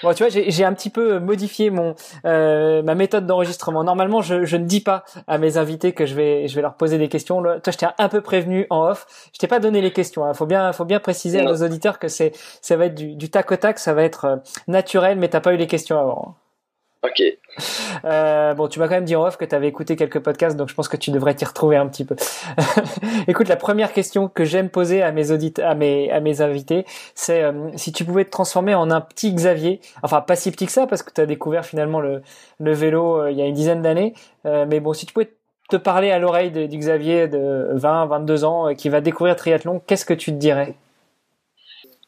Bon, 0.03 0.13
tu 0.13 0.23
vois, 0.23 0.29
j'ai 0.29 0.65
un 0.65 0.73
petit 0.73 0.89
peu 0.89 1.19
modifié 1.19 1.69
mon 1.69 1.95
euh, 2.25 2.81
ma 2.81 2.95
méthode 2.95 3.25
d'enregistrement. 3.25 3.83
Normalement, 3.83 4.21
je, 4.21 4.43
je, 4.43 4.57
ne 4.57 4.65
dis 4.65 4.81
pas 4.81 5.05
à 5.27 5.37
mes 5.37 5.57
invités 5.57 5.93
que 5.93 6.05
je 6.05 6.15
vais 6.15 6.47
je 6.47 6.55
vais 6.55 6.61
leur 6.61 6.75
poser 6.75 6.97
des 6.97 7.07
questions. 7.07 7.41
Toi, 7.41 7.59
je 7.65 7.77
t'ai 7.77 7.85
un 7.97 8.09
peu 8.09 8.21
prévenu 8.21 8.67
en 8.69 8.89
off. 8.89 9.29
Je 9.33 9.39
t'ai 9.39 9.47
pas 9.47 9.59
donné 9.59 9.81
les 9.81 9.91
questions. 9.91 10.25
Il 10.25 10.29
hein. 10.29 10.33
faut 10.33 10.45
bien 10.45 10.73
faut 10.73 10.85
bien 10.85 10.99
préciser 10.99 11.41
non. 11.41 11.49
à 11.49 11.51
nos 11.53 11.63
auditeurs 11.63 11.97
que 11.97 12.09
c'est 12.09 12.33
ça 12.61 12.75
va 12.75 12.87
être 12.87 12.95
du, 12.95 13.15
du 13.15 13.29
tac 13.29 13.51
au 13.51 13.55
tac, 13.55 13.79
ça 13.79 13.93
va 13.93 14.03
être 14.03 14.25
euh, 14.25 14.35
naturel, 14.67 15.17
mais 15.17 15.29
t'as 15.29 15.39
pas 15.41 15.53
eu 15.53 15.57
les 15.57 15.67
questions 15.67 15.99
avant. 15.99 16.35
Ok. 17.05 17.21
Euh, 18.03 18.53
bon, 18.53 18.67
tu 18.67 18.79
m'as 18.79 18.87
quand 18.87 18.95
même 18.95 19.05
dit 19.05 19.15
en 19.15 19.25
off 19.25 19.37
que 19.37 19.45
tu 19.45 19.53
avais 19.53 19.67
écouté 19.67 19.95
quelques 19.95 20.19
podcasts, 20.19 20.57
donc 20.57 20.69
je 20.69 20.73
pense 20.73 20.87
que 20.87 20.97
tu 20.97 21.11
devrais 21.11 21.35
t'y 21.35 21.45
retrouver 21.45 21.77
un 21.77 21.87
petit 21.87 22.03
peu. 22.03 22.15
Écoute, 23.27 23.47
la 23.47 23.55
première 23.55 23.93
question 23.93 24.27
que 24.27 24.43
j'aime 24.43 24.69
poser 24.69 25.01
à 25.03 25.11
mes 25.11 25.31
auditeurs, 25.31 25.69
à 25.69 25.75
mes 25.75 26.11
à 26.11 26.19
mes 26.19 26.41
invités, 26.41 26.85
c'est 27.13 27.43
euh, 27.43 27.69
si 27.75 27.91
tu 27.91 28.05
pouvais 28.05 28.25
te 28.25 28.31
transformer 28.31 28.73
en 28.75 28.89
un 28.89 29.01
petit 29.01 29.33
Xavier, 29.33 29.81
enfin 30.03 30.21
pas 30.21 30.35
si 30.35 30.51
petit 30.51 30.65
que 30.65 30.71
ça, 30.71 30.87
parce 30.87 31.03
que 31.03 31.11
tu 31.13 31.21
as 31.21 31.25
découvert 31.25 31.65
finalement 31.65 32.01
le 32.01 32.21
le 32.59 32.73
vélo 32.73 33.21
euh, 33.21 33.31
il 33.31 33.37
y 33.37 33.41
a 33.41 33.45
une 33.45 33.53
dizaine 33.53 33.81
d'années, 33.81 34.13
mais 34.43 34.79
bon, 34.79 34.93
si 34.93 35.05
tu 35.05 35.13
pouvais 35.13 35.31
te 35.69 35.77
parler 35.77 36.11
à 36.11 36.19
l'oreille 36.19 36.51
du 36.51 36.77
Xavier 36.77 37.27
de 37.27 37.69
20, 37.73 38.05
22 38.05 38.43
ans 38.43 38.75
qui 38.75 38.89
va 38.89 39.01
découvrir 39.01 39.35
triathlon, 39.35 39.79
qu'est-ce 39.79 40.05
que 40.05 40.13
tu 40.13 40.31
te 40.31 40.37
dirais? 40.37 40.75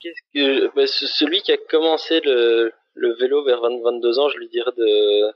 Qu'est-ce 0.02 0.22
que 0.34 0.76
bah, 0.76 0.84
celui 0.86 1.42
qui 1.42 1.52
a 1.52 1.58
commencé 1.70 2.22
le, 2.24 2.72
le 2.98 3.14
vélo 3.14 3.44
vers 3.44 3.62
20, 3.62 3.82
22 3.84 4.20
ans, 4.20 4.30
je 4.30 4.38
lui 4.38 4.50
dirais 4.50 4.72
de 4.76 5.32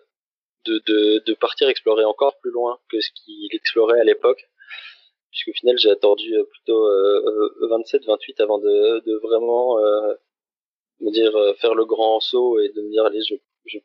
de, 0.66 0.82
de, 0.86 1.24
de 1.26 1.34
partir 1.34 1.70
explorer 1.70 2.06
encore 2.06 2.38
plus 2.40 2.52
loin 2.52 2.80
que 2.90 3.00
ce 3.00 3.10
qu'il 3.16 3.50
explorait 3.54 4.00
à 4.00 4.04
l'époque. 4.04 4.48
Puisqu'au 5.32 5.54
final 5.54 5.78
j'ai 5.78 5.90
attendu 5.90 6.36
euh, 6.36 6.44
plutôt 6.44 6.86
euh, 6.88 7.68
27 7.70 8.02
euh, 8.04 8.06
28 8.08 8.42
avant 8.42 8.58
de, 8.60 9.00
de 9.06 9.16
vraiment 9.24 9.80
euh, 9.80 10.14
me 11.00 11.12
dire 11.12 11.32
faire 11.60 11.74
le 11.74 11.86
grand 11.86 12.20
saut 12.20 12.60
et 12.60 12.70
de 12.70 12.82
me 12.82 12.90
dire 12.92 13.06
allez 13.06 13.22
je, 13.28 13.36
je, 13.66 13.78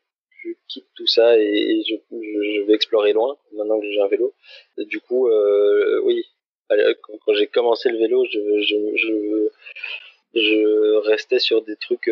quitte 0.67 0.87
tout 0.95 1.07
ça 1.07 1.37
et, 1.37 1.83
je, 1.87 1.95
je, 2.11 2.61
vais 2.63 2.73
explorer 2.73 3.13
loin 3.13 3.37
maintenant 3.53 3.79
que 3.79 3.89
j'ai 3.89 4.01
un 4.01 4.07
vélo. 4.07 4.33
Du 4.77 4.99
coup 5.01 5.29
oui 6.03 6.25
quand, 6.69 7.13
quand 7.25 7.33
j'ai 7.33 7.47
commencé 7.47 7.89
le 7.89 7.97
vélo 7.97 8.25
je, 8.25 8.39
je, 8.61 8.75
je 8.95 9.49
je 10.39 11.07
restais 11.09 11.39
sur 11.39 11.61
des 11.63 11.75
trucs 11.75 12.09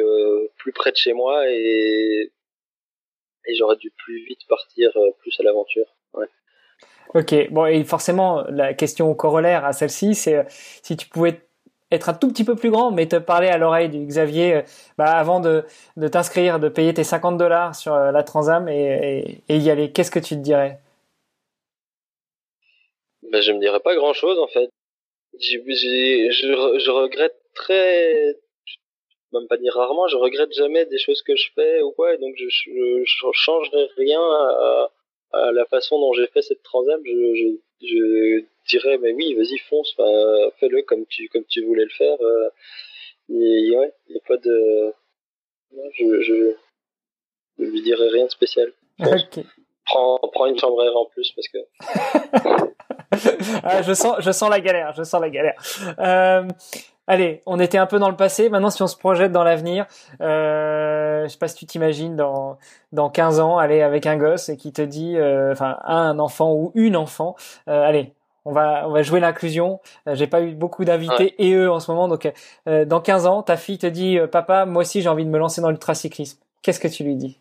plus 0.57 0.71
près 0.73 0.91
de 0.91 0.97
chez 0.97 1.13
moi 1.13 1.49
et 1.49 2.31
et 3.47 3.55
j'aurais 3.55 3.77
dû 3.77 3.91
plus 3.91 4.25
vite 4.25 4.39
partir 4.47 4.91
plus 5.19 5.39
à 5.39 5.43
l'aventure. 5.43 5.85
Ouais. 6.13 6.27
Ok, 7.13 7.33
bon, 7.51 7.65
et 7.65 7.83
forcément, 7.85 8.43
la 8.49 8.73
question 8.73 9.13
corollaire 9.13 9.63
à 9.63 9.71
celle-ci, 9.71 10.15
c'est 10.15 10.35
euh, 10.35 10.43
si 10.49 10.97
tu 10.97 11.07
pouvais 11.07 11.39
être 11.91 12.09
un 12.09 12.13
tout 12.13 12.27
petit 12.27 12.43
peu 12.43 12.55
plus 12.55 12.71
grand, 12.71 12.91
mais 12.91 13.07
te 13.07 13.15
parler 13.15 13.47
à 13.47 13.57
l'oreille 13.57 13.87
du 13.87 14.05
Xavier 14.05 14.55
euh, 14.55 14.61
bah, 14.97 15.05
avant 15.05 15.39
de, 15.39 15.63
de 15.97 16.07
t'inscrire, 16.07 16.59
de 16.59 16.67
payer 16.67 16.93
tes 16.93 17.03
50 17.03 17.37
dollars 17.37 17.75
sur 17.75 17.93
euh, 17.93 18.11
la 18.11 18.23
Transam 18.23 18.67
et, 18.67 19.41
et, 19.47 19.57
y 19.57 19.69
aller, 19.69 19.91
qu'est-ce 19.93 20.11
que 20.11 20.19
tu 20.19 20.35
te 20.35 20.41
dirais? 20.41 20.79
Bah, 23.31 23.39
Je 23.39 23.51
me 23.53 23.59
dirais 23.59 23.79
pas 23.79 23.95
grand-chose 23.95 24.39
en 24.39 24.47
fait. 24.47 24.69
je, 25.39 25.57
je 26.79 26.91
regrette 26.91 27.35
très, 27.55 28.35
même 29.33 29.47
pas 29.47 29.57
dire 29.57 29.73
rarement, 29.73 30.07
je 30.07 30.17
regrette 30.17 30.53
jamais 30.53 30.85
des 30.85 30.99
choses 30.99 31.21
que 31.23 31.35
je 31.35 31.49
fais 31.55 31.81
ou 31.81 31.91
quoi, 31.91 32.15
donc 32.17 32.35
je, 32.37 32.47
je, 32.49 33.03
je 33.03 33.25
changerai 33.33 33.87
rien 33.97 34.21
à, 34.21 34.91
à 35.33 35.51
la 35.51 35.65
façon 35.65 35.99
dont 35.99 36.13
j'ai 36.13 36.27
fait 36.27 36.41
cette 36.41 36.63
transam, 36.63 37.01
je, 37.03 37.35
je, 37.35 37.87
je 37.87 38.45
dirais, 38.69 38.97
mais 38.97 39.13
oui, 39.13 39.33
vas-y, 39.33 39.57
fonce, 39.69 39.95
fais-le 40.59 40.81
comme 40.83 41.05
tu, 41.07 41.27
comme 41.29 41.45
tu 41.45 41.63
voulais 41.65 41.83
le 41.83 41.89
faire. 41.89 42.17
Euh, 42.21 42.49
et 43.29 43.75
ouais, 43.77 43.93
il 44.07 44.13
n'y 44.13 44.17
a 44.17 44.27
pas 44.27 44.37
de. 44.37 44.93
Je, 45.97 46.21
je, 46.21 46.55
je 47.59 47.63
lui 47.63 47.81
dirais 47.81 48.07
rien 48.09 48.25
de 48.25 48.31
spécial. 48.31 48.71
Prends, 49.85 50.19
prends 50.33 50.45
une 50.47 50.57
chambre 50.57 50.83
en 50.95 51.05
plus 51.05 51.31
parce 51.33 51.47
que. 51.47 51.57
ah, 53.63 53.81
je 53.81 53.93
sens, 53.93 54.17
je 54.19 54.31
sens 54.31 54.49
la 54.49 54.59
galère, 54.59 54.93
je 54.93 55.03
sens 55.03 55.21
la 55.21 55.29
galère. 55.29 55.61
Euh, 55.99 56.47
Allez, 57.07 57.43
on 57.45 57.59
était 57.59 57.77
un 57.77 57.85
peu 57.85 57.99
dans 57.99 58.09
le 58.09 58.15
passé. 58.15 58.49
Maintenant, 58.49 58.71
si 58.71 58.81
on 58.81 58.87
se 58.87 58.97
projette 58.97 59.31
dans 59.31 59.43
l'avenir, 59.43 59.85
euh, 60.21 61.23
je 61.25 61.27
sais 61.27 61.37
pas 61.37 61.47
si 61.47 61.55
tu 61.55 61.65
t'imagines 61.67 62.15
dans 62.15 62.57
dans 62.93 63.09
15 63.09 63.39
ans, 63.39 63.57
aller 63.57 63.81
avec 63.81 64.07
un 64.07 64.17
gosse 64.17 64.49
et 64.49 64.57
qui 64.57 64.73
te 64.73 64.81
dit, 64.81 65.17
euh, 65.17 65.51
enfin, 65.51 65.77
un 65.83 66.17
enfant 66.17 66.53
ou 66.53 66.71
une 66.73 66.95
enfant, 66.95 67.35
euh, 67.67 67.83
allez, 67.83 68.13
on 68.45 68.51
va 68.51 68.87
on 68.87 68.91
va 68.91 69.03
jouer 69.03 69.19
l'inclusion. 69.19 69.81
Euh, 70.07 70.15
j'ai 70.15 70.25
pas 70.25 70.41
eu 70.41 70.55
beaucoup 70.55 70.83
d'invités 70.83 71.35
et 71.37 71.53
eux 71.53 71.69
en 71.69 71.79
ce 71.79 71.91
moment, 71.91 72.07
donc 72.07 72.31
dans 72.65 73.01
15 73.01 73.27
ans, 73.27 73.43
ta 73.43 73.57
fille 73.57 73.77
te 73.77 73.87
dit, 73.87 74.17
papa, 74.31 74.65
moi 74.65 74.81
aussi 74.81 75.01
j'ai 75.01 75.09
envie 75.09 75.25
de 75.25 75.29
me 75.29 75.37
lancer 75.37 75.61
dans 75.61 75.69
l'ultracyclisme. 75.69 76.39
Qu'est-ce 76.63 76.79
que 76.79 76.87
tu 76.87 77.03
lui 77.03 77.15
dis? 77.15 77.37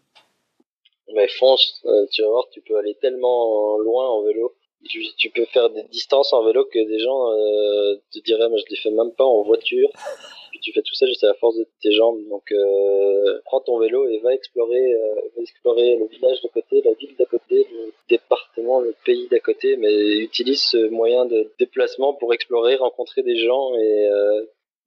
Mais 1.15 1.29
fonce, 1.29 1.83
tu 2.11 2.23
vas 2.23 2.29
voir, 2.29 2.45
tu 2.51 2.61
peux 2.61 2.77
aller 2.77 2.97
tellement 3.01 3.79
loin 3.79 4.09
en 4.09 4.23
vélo 4.25 4.55
tu, 4.89 5.31
peux 5.31 5.45
faire 5.47 5.71
des 5.71 5.83
distances 5.85 6.33
en 6.33 6.45
vélo 6.45 6.65
que 6.67 6.79
des 6.79 6.99
gens 6.99 7.33
euh, 7.33 7.97
te 8.13 8.19
diraient 8.21 8.49
mais 8.49 8.59
je 8.59 8.65
les 8.71 8.77
fais 8.77 8.91
même 8.91 9.13
pas 9.13 9.25
en 9.25 9.43
voiture. 9.43 9.89
Puis 10.51 10.61
tu 10.61 10.73
fais 10.73 10.83
tout 10.83 10.95
ça 10.95 11.07
juste 11.07 11.25
à 11.25 11.29
la 11.29 11.35
force 11.35 11.57
de 11.57 11.67
tes 11.83 11.93
jambes. 11.93 12.21
Donc 12.29 12.53
euh, 12.53 13.41
prends 13.45 13.61
ton 13.61 13.79
vélo 13.79 14.07
et 14.09 14.19
va 14.19 14.35
explorer 14.35 14.95
euh, 14.95 15.15
va 15.37 15.43
explorer 15.43 15.97
le 15.97 16.07
village 16.07 16.41
d'à 16.43 16.49
côté 16.49 16.83
la 16.85 16.93
ville 16.93 17.15
d'à 17.19 17.25
côté 17.25 17.67
le 17.73 17.93
département 18.09 18.81
le 18.81 18.95
pays 19.05 19.29
d'à 19.29 19.41
côté. 19.41 19.77
Mais 19.77 20.19
utilise 20.19 20.63
ce 20.63 20.89
moyen 20.89 21.25
de 21.27 21.51
déplacement 21.59 22.15
pour 22.15 22.33
explorer 22.33 22.77
rencontrer 22.77 23.23
des 23.23 23.37
gens 23.37 23.75
et 23.77 24.09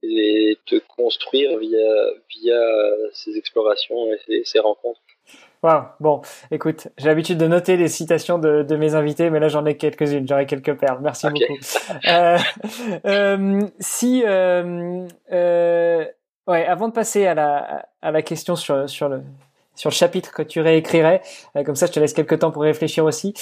et 0.04 0.58
te 0.68 0.76
construire 0.96 1.58
via 1.58 2.14
via 2.30 2.62
ces 3.14 3.36
explorations 3.38 4.14
et 4.28 4.44
ces 4.46 4.60
rencontres 4.60 5.02
Wow. 5.64 5.84
Bon, 6.00 6.22
écoute, 6.52 6.88
j'ai 6.98 7.08
l'habitude 7.08 7.40
de 7.40 7.48
noter 7.48 7.78
les 7.78 7.88
citations 7.88 8.38
de, 8.38 8.62
de 8.62 8.76
mes 8.76 8.94
invités, 8.94 9.30
mais 9.30 9.40
là 9.40 9.48
j'en 9.48 9.66
ai 9.66 9.76
quelques-unes, 9.76 10.28
j'aurai 10.28 10.46
quelques 10.46 10.76
perles. 10.76 11.00
Merci 11.02 11.28
beaucoup. 11.30 11.58
Euh, 12.08 12.38
euh, 13.06 13.62
si, 13.80 14.24
euh, 14.26 15.08
euh, 15.32 16.06
ouais, 16.48 16.66
avant 16.66 16.88
de 16.90 16.94
passer 16.94 17.26
à 17.26 17.34
la 17.34 17.88
à 18.02 18.12
la 18.12 18.22
question 18.22 18.56
sur 18.56 18.88
sur 18.88 19.10
le 19.10 19.24
sur 19.74 19.90
le 19.90 19.96
chapitre 19.96 20.32
que 20.32 20.44
tu 20.44 20.62
réécrirais, 20.62 21.22
euh, 21.56 21.64
comme 21.64 21.76
ça 21.76 21.88
je 21.88 21.92
te 21.92 22.00
laisse 22.00 22.14
quelques 22.14 22.40
temps 22.40 22.52
pour 22.52 22.62
réfléchir 22.62 23.04
aussi. 23.04 23.34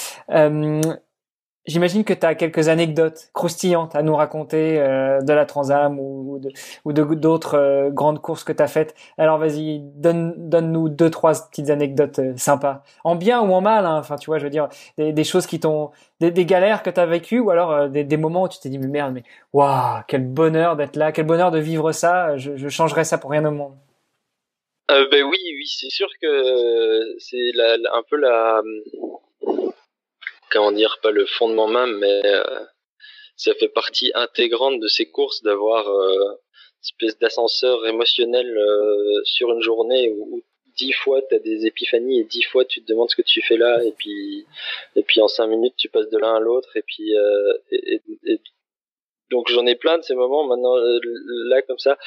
Euh, 1.65 1.71
J'imagine 1.75 2.03
que 2.03 2.13
tu 2.13 2.25
as 2.25 2.35
quelques 2.35 2.69
anecdotes 2.69 3.29
croustillantes 3.33 3.95
à 3.95 4.03
nous 4.03 4.15
raconter 4.15 4.79
euh, 4.79 5.21
de 5.21 5.33
la 5.33 5.45
Transam 5.45 5.99
ou, 5.99 6.39
de, 6.39 6.51
ou 6.85 6.93
d'autres 6.93 7.57
euh, 7.57 7.89
grandes 7.89 8.21
courses 8.21 8.43
que 8.43 8.53
tu 8.53 8.61
as 8.61 8.67
faites. 8.67 8.95
Alors 9.17 9.37
vas-y, 9.37 9.79
donne, 9.79 10.33
donne-nous 10.37 10.89
deux, 10.89 11.09
trois 11.09 11.33
petites 11.33 11.69
anecdotes 11.69 12.19
euh, 12.19 12.33
sympas. 12.37 12.83
En 13.03 13.15
bien 13.15 13.41
ou 13.41 13.53
en 13.53 13.61
mal, 13.61 13.85
hein. 13.85 13.97
enfin 13.97 14.15
tu 14.17 14.27
vois, 14.27 14.39
je 14.39 14.43
veux 14.43 14.49
dire, 14.49 14.69
des, 14.97 15.13
des 15.13 15.23
choses 15.23 15.47
qui 15.47 15.59
t'ont... 15.59 15.91
Des, 16.21 16.31
des, 16.31 16.45
galères 16.45 16.81
que 16.81 16.89
tu 16.89 16.99
as 16.99 17.05
vécues 17.05 17.39
ou 17.39 17.49
alors 17.49 17.89
des, 17.89 18.05
des, 18.05 18.17
moments 18.17 18.43
où 18.43 18.47
tu 18.47 18.57
t'es 18.59 18.69
dit, 18.69 18.79
mais 18.79 18.87
merde, 18.87 19.13
mais 19.13 19.23
waouh, 19.51 20.01
quel 20.07 20.25
bonheur 20.25 20.77
d'être 20.77 20.95
là, 20.95 21.11
quel 21.11 21.25
bonheur 21.25 21.51
de 21.51 21.59
vivre 21.59 21.91
ça, 21.91 22.37
je, 22.37 22.55
je 22.55 22.69
changerais 22.69 23.03
ça 23.03 23.17
pour 23.17 23.31
rien 23.31 23.43
au 23.43 23.51
monde. 23.51 23.73
ben 24.87 25.23
oui, 25.23 25.37
oui, 25.37 25.65
c'est 25.67 25.89
sûr 25.89 26.07
que 26.21 27.17
c'est 27.19 27.51
un 27.93 28.03
peu 28.09 28.15
la 28.15 28.61
comment 30.51 30.71
dire, 30.71 30.99
pas 31.01 31.11
le 31.11 31.25
fondement 31.25 31.67
même, 31.67 31.97
mais 31.97 32.21
euh, 32.25 32.43
ça 33.35 33.53
fait 33.55 33.67
partie 33.67 34.11
intégrante 34.13 34.79
de 34.79 34.87
ces 34.87 35.09
courses 35.09 35.43
d'avoir 35.43 35.87
euh, 35.87 36.35
espèce 36.83 37.17
d'ascenseur 37.19 37.85
émotionnel 37.87 38.57
euh, 38.57 39.21
sur 39.23 39.51
une 39.51 39.61
journée 39.61 40.09
où, 40.09 40.43
dix 40.77 40.91
fois 40.91 41.21
tu 41.21 41.35
as 41.35 41.39
des 41.39 41.65
épiphanies 41.65 42.19
et 42.19 42.23
dix 42.25 42.41
fois 42.41 42.65
tu 42.65 42.83
te 42.83 42.91
demandes 42.91 43.09
ce 43.09 43.15
que 43.15 43.21
tu 43.21 43.41
fais 43.41 43.55
là 43.55 43.81
et 43.85 43.93
puis 43.93 44.45
et 44.97 45.03
puis 45.03 45.21
en 45.21 45.29
cinq 45.29 45.47
minutes 45.47 45.75
tu 45.77 45.87
passes 45.87 46.09
de 46.09 46.17
l'un 46.17 46.35
à 46.35 46.39
l'autre 46.41 46.75
et 46.75 46.81
puis 46.81 47.13
et, 47.71 48.01
donc 49.31 49.47
j'en 49.47 49.65
ai 49.67 49.75
plein 49.75 49.97
de 49.97 50.03
ces 50.03 50.15
moments. 50.15 50.43
Maintenant 50.45 50.75
là 50.75 51.61
comme 51.61 51.79
ça 51.79 51.97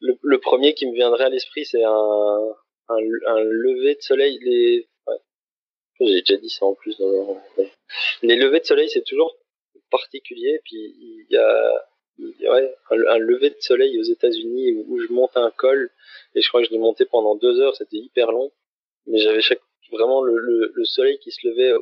le, 0.00 0.38
premier 0.38 0.74
qui 0.74 0.88
me 0.88 0.94
viendrait 0.94 1.26
à 1.26 1.28
l'esprit 1.28 1.64
c'est 1.64 1.84
un, 1.84 2.48
un, 2.88 3.40
lever 3.40 3.94
de 3.94 4.02
soleil 4.02 4.40
j'ai 6.00 6.20
déjà 6.20 6.36
dit 6.36 6.50
ça 6.50 6.66
en 6.66 6.74
plus 6.74 6.96
dans, 6.98 7.42
les 8.22 8.36
levées 8.36 8.60
de 8.60 8.64
soleil, 8.64 8.88
c'est 8.90 9.04
toujours 9.04 9.36
particulier. 9.90 10.60
Puis 10.64 10.76
il 10.76 11.26
y 11.30 11.36
a, 11.36 11.86
ouais, 12.18 12.74
un, 12.90 13.18
lever 13.18 13.50
de 13.50 13.60
soleil 13.60 13.98
aux 13.98 14.04
États-Unis 14.04 14.84
où, 14.86 15.00
je 15.00 15.12
monte 15.12 15.36
un 15.36 15.50
col 15.50 15.90
et 16.34 16.42
je 16.42 16.48
crois 16.48 16.60
que 16.60 16.66
je 16.66 16.72
l'ai 16.72 16.78
monté 16.78 17.04
pendant 17.04 17.34
deux 17.34 17.60
heures. 17.60 17.76
C'était 17.76 17.96
hyper 17.96 18.32
long, 18.32 18.52
mais 19.06 19.18
j'avais 19.18 19.40
vraiment 19.90 20.22
le, 20.22 20.70
le, 20.74 20.84
soleil 20.84 21.18
qui 21.18 21.30
se 21.30 21.46
levait 21.46 21.72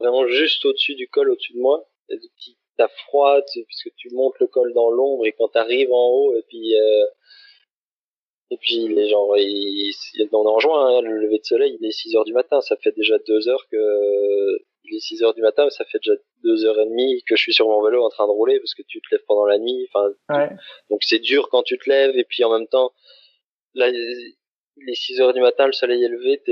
vraiment 0.00 0.26
juste 0.26 0.64
au-dessus 0.64 0.94
du 0.94 1.08
col, 1.08 1.30
au-dessus 1.30 1.54
de 1.54 1.60
moi. 1.60 1.86
Et 2.08 2.18
t'as 2.76 2.88
froid 2.88 3.40
puisque 3.66 3.94
tu 3.96 4.10
montes 4.10 4.38
le 4.40 4.46
col 4.46 4.72
dans 4.72 4.90
l'ombre 4.90 5.26
et 5.26 5.32
quand 5.32 5.48
t'arrives 5.48 5.92
en 5.92 6.08
haut 6.08 6.34
et 6.36 6.42
puis 6.48 6.74
euh, 6.74 7.04
et 8.52 8.58
puis 8.58 8.86
les 8.86 9.08
gens, 9.08 9.34
ils, 9.34 9.94
on 10.32 10.44
est 10.44 10.48
en 10.48 10.58
juin, 10.60 10.98
hein, 10.98 11.00
le 11.00 11.18
lever 11.20 11.38
de 11.38 11.44
soleil, 11.44 11.78
il 11.80 11.86
est 11.86 11.90
6 11.90 12.16
heures 12.16 12.24
du 12.26 12.34
matin, 12.34 12.60
ça 12.60 12.76
fait 12.76 12.94
déjà 12.94 13.16
deux 13.26 13.48
heures 13.48 13.66
que 13.70 13.78
il 14.84 14.94
est 14.94 15.00
6 15.00 15.22
heures 15.22 15.32
du 15.32 15.40
matin, 15.40 15.70
ça 15.70 15.86
fait 15.86 15.98
déjà 15.98 16.20
deux 16.44 16.66
heures 16.66 16.78
et 16.78 16.84
demie 16.84 17.22
que 17.22 17.34
je 17.34 17.40
suis 17.40 17.54
sur 17.54 17.66
mon 17.66 17.82
vélo 17.82 18.04
en 18.04 18.10
train 18.10 18.26
de 18.26 18.32
rouler 18.32 18.58
parce 18.60 18.74
que 18.74 18.82
tu 18.86 19.00
te 19.00 19.06
lèves 19.10 19.24
pendant 19.26 19.46
la 19.46 19.58
nuit. 19.58 19.88
Enfin, 19.88 20.12
donc 20.90 21.02
c'est 21.02 21.20
dur 21.20 21.48
quand 21.50 21.62
tu 21.62 21.78
te 21.78 21.88
lèves 21.88 22.18
et 22.18 22.24
puis 22.24 22.44
en 22.44 22.52
même 22.52 22.68
temps, 22.68 22.92
là, 23.72 23.90
les 23.90 24.94
6 24.94 25.22
heures 25.22 25.32
du 25.32 25.40
matin, 25.40 25.66
le 25.66 25.72
soleil 25.72 26.04
est 26.04 26.08
levé, 26.08 26.42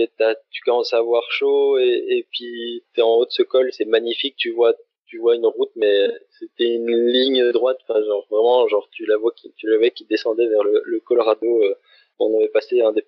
tu 0.51 0.63
commences 0.63 0.95
à 0.95 0.99
avoir 0.99 1.31
chaud 1.31 1.77
et, 1.77 2.05
et 2.09 2.27
puis 2.33 2.83
t'es 2.95 3.03
en 3.03 3.11
haut 3.11 3.27
de 3.27 3.31
ce 3.31 3.43
col, 3.43 3.71
c'est 3.75 3.85
magnifique, 3.85 4.37
tu 4.39 4.53
vois, 4.53 4.75
tu 5.11 5.19
vois 5.19 5.35
une 5.35 5.47
route, 5.47 5.73
mais 5.75 6.09
c'était 6.39 6.73
une 6.73 7.09
ligne 7.09 7.51
droite, 7.51 7.81
genre 7.89 8.27
vraiment, 8.31 8.69
genre 8.69 8.89
tu 8.93 9.07
la 9.07 9.17
vois 9.17 9.33
qui, 9.33 9.53
tu 9.57 9.69
la 9.69 9.77
vois 9.77 9.91
qui 9.91 10.05
descendait 10.05 10.47
vers 10.47 10.63
le, 10.63 11.01
Colorado. 11.01 11.63
Euh, 11.65 11.75
on 12.21 12.37
avait 12.37 12.49
passé 12.49 12.81
un 12.81 12.93
des, 12.93 13.05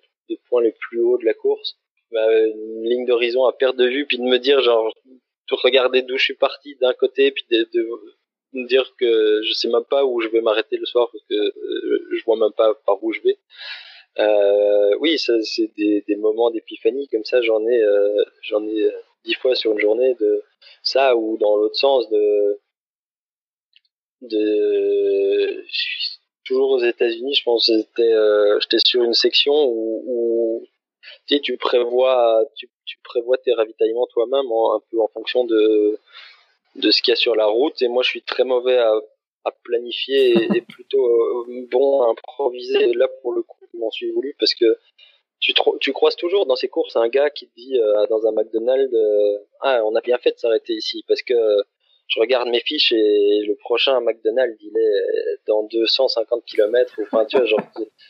points 0.49 0.63
les 0.63 0.73
plus 0.73 0.99
hauts 0.99 1.17
de 1.17 1.25
la 1.25 1.33
course 1.33 1.77
bah, 2.11 2.27
une 2.47 2.83
ligne 2.83 3.05
d'horizon 3.05 3.45
à 3.45 3.53
perte 3.53 3.77
de 3.77 3.85
vue, 3.85 4.05
puis 4.05 4.17
de 4.17 4.23
me 4.23 4.37
dire 4.37 4.61
genre 4.61 4.93
de 5.05 5.55
regarder 5.55 6.01
d'où 6.01 6.17
je 6.17 6.23
suis 6.23 6.35
parti 6.35 6.75
d'un 6.75 6.93
côté, 6.93 7.31
puis 7.31 7.45
de, 7.49 7.67
de, 7.73 7.89
me 8.53 8.67
dire 8.67 8.93
que 8.99 9.41
je 9.43 9.53
sais 9.53 9.67
même 9.67 9.85
pas 9.89 10.05
où 10.05 10.21
je 10.21 10.27
vais 10.27 10.41
m'arrêter 10.41 10.77
le 10.77 10.85
soir 10.85 11.09
parce 11.11 11.23
que 11.29 11.35
euh, 11.35 12.07
je 12.11 12.23
vois 12.25 12.37
même 12.37 12.53
pas 12.55 12.75
par 12.85 13.03
où 13.03 13.11
je 13.13 13.21
vais. 13.21 13.37
Euh, 14.19 14.95
oui, 14.99 15.17
ça 15.17 15.33
c'est 15.41 15.71
des, 15.75 16.03
des 16.07 16.15
moments 16.17 16.51
d'épiphanie 16.51 17.07
comme 17.07 17.23
ça, 17.23 17.41
j'en 17.41 17.65
ai, 17.65 17.81
euh, 17.81 18.23
j'en 18.41 18.63
ai 18.67 18.91
dix 19.25 19.35
fois 19.35 19.55
sur 19.55 19.71
une 19.73 19.79
journée 19.79 20.15
de 20.19 20.43
ça 20.83 21.15
ou 21.15 21.37
dans 21.37 21.57
l'autre 21.57 21.75
sens 21.75 22.09
de 22.09 22.59
de 24.21 25.63
toujours 26.45 26.71
aux 26.71 26.83
États-Unis 26.83 27.35
je 27.35 27.43
pense 27.43 27.65
j'étais 27.65 28.13
euh, 28.13 28.59
j'étais 28.61 28.79
sur 28.85 29.03
une 29.03 29.13
section 29.13 29.53
où, 29.53 30.03
où 30.05 30.67
tu, 31.27 31.35
sais, 31.35 31.41
tu 31.41 31.57
prévois 31.57 32.45
tu, 32.55 32.69
tu 32.85 32.97
prévois 33.03 33.37
tes 33.37 33.53
ravitaillements 33.53 34.07
toi-même 34.07 34.45
un 34.45 34.81
peu 34.91 35.01
en 35.01 35.07
fonction 35.07 35.45
de 35.45 35.99
de 36.75 36.91
ce 36.91 37.01
qu'il 37.01 37.11
y 37.11 37.13
a 37.13 37.15
sur 37.15 37.35
la 37.35 37.45
route. 37.45 37.81
Et 37.81 37.87
moi 37.87 38.03
je 38.03 38.09
suis 38.09 38.21
très 38.21 38.43
mauvais 38.43 38.77
à, 38.77 38.93
à 39.45 39.51
planifier 39.63 40.31
et, 40.55 40.61
plutôt 40.61 41.05
euh, 41.05 41.67
bon 41.71 42.03
à 42.03 42.09
improviser. 42.09 42.93
Là 42.93 43.07
pour 43.21 43.33
le 43.33 43.43
coup 43.43 43.65
je 43.73 43.79
m'en 43.79 43.91
suis 43.91 44.11
voulu 44.11 44.35
parce 44.39 44.53
que 44.53 44.77
tu, 45.43 45.53
tu 45.81 45.91
croises 45.91 46.15
toujours 46.15 46.45
dans 46.45 46.55
ces 46.55 46.69
courses 46.69 46.95
un 46.95 47.09
gars 47.09 47.29
qui 47.29 47.47
te 47.47 47.53
dit 47.55 47.77
euh, 47.77 48.07
dans 48.07 48.25
un 48.25 48.31
McDonald's 48.31 48.93
euh, 48.93 49.37
ah 49.59 49.81
on 49.85 49.93
a 49.95 50.01
bien 50.01 50.17
fait 50.17 50.31
de 50.31 50.37
s'arrêter 50.37 50.73
ici 50.73 51.03
parce 51.05 51.21
que 51.21 51.35
je 52.07 52.19
regarde 52.19 52.47
mes 52.47 52.61
fiches 52.61 52.93
et 52.93 53.41
le 53.45 53.55
prochain 53.55 53.99
McDonald's 53.99 54.55
il 54.61 54.77
est 54.77 55.37
dans 55.45 55.63
250 55.63 56.45
km 56.45 56.93
ou 56.97 57.03
enfin 57.03 57.25
tu 57.25 57.37
vois 57.37 57.45
genre 57.45 57.59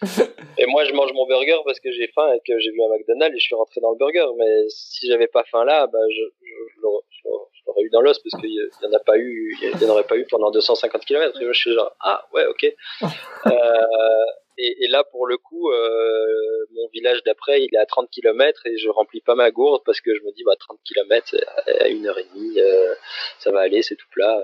et 0.60 0.66
moi 0.68 0.86
je 0.86 0.94
mange 0.94 1.12
mon 1.14 1.26
burger 1.26 1.58
parce 1.66 1.80
que 1.80 1.92
j'ai 1.92 2.08
faim 2.14 2.32
et 2.34 2.40
que 2.48 2.60
j'ai 2.60 2.70
vu 2.70 2.84
un 2.84 2.90
McDonald's 2.96 3.36
et 3.36 3.40
je 3.40 3.44
suis 3.44 3.56
rentré 3.56 3.82
dans 3.82 3.92
le 3.92 3.98
burger. 3.98 4.28
Mais 4.38 4.70
si 4.70 5.08
j'avais 5.08 5.28
pas 5.28 5.44
faim 5.50 5.66
là 5.66 5.88
bah 5.88 6.00
je, 6.10 6.22
je, 6.42 6.54
je, 6.78 7.30
je 7.54 7.62
l'aurais 7.66 7.82
eu 7.82 7.90
dans 7.90 8.02
l'os 8.02 8.20
parce 8.20 8.40
qu'il 8.42 8.52
y 8.52 8.86
en 8.88 8.94
a 8.94 9.00
pas 9.00 9.18
eu 9.18 9.58
il 9.62 9.82
y 9.82 9.86
en 9.86 9.90
aurait 9.90 10.04
pas 10.04 10.18
eu 10.18 10.26
pendant 10.30 10.52
250 10.52 11.04
km 11.04 11.42
et 11.42 11.44
moi 11.46 11.54
je 11.54 11.60
suis 11.60 11.74
genre 11.74 11.96
ah 12.00 12.28
ouais 12.34 12.46
ok. 12.46 12.76
Euh, 13.46 14.26
et, 14.58 14.84
et, 14.84 14.88
là, 14.88 15.04
pour 15.04 15.26
le 15.26 15.38
coup, 15.38 15.72
euh, 15.72 16.66
mon 16.72 16.88
village 16.94 17.24
d'après, 17.24 17.64
il 17.64 17.74
est 17.74 17.80
à 17.80 17.86
30 17.86 18.10
km 18.10 18.66
et 18.68 18.78
je 18.78 18.90
remplis 18.90 19.22
pas 19.22 19.36
ma 19.36 19.52
gourde 19.52 19.82
parce 19.86 20.02
que 20.02 20.16
je 20.16 20.22
me 20.24 20.32
dis, 20.32 20.44
bah, 20.44 20.56
30 20.58 20.80
km 20.84 21.36
à 21.80 21.88
une 21.88 22.06
heure 22.08 22.18
et 22.20 22.26
demie, 22.34 22.60
euh, 22.60 22.94
ça 23.40 23.52
va 23.52 23.62
aller, 23.62 23.82
c'est 23.82 23.96
tout 23.96 24.10
plat. 24.12 24.44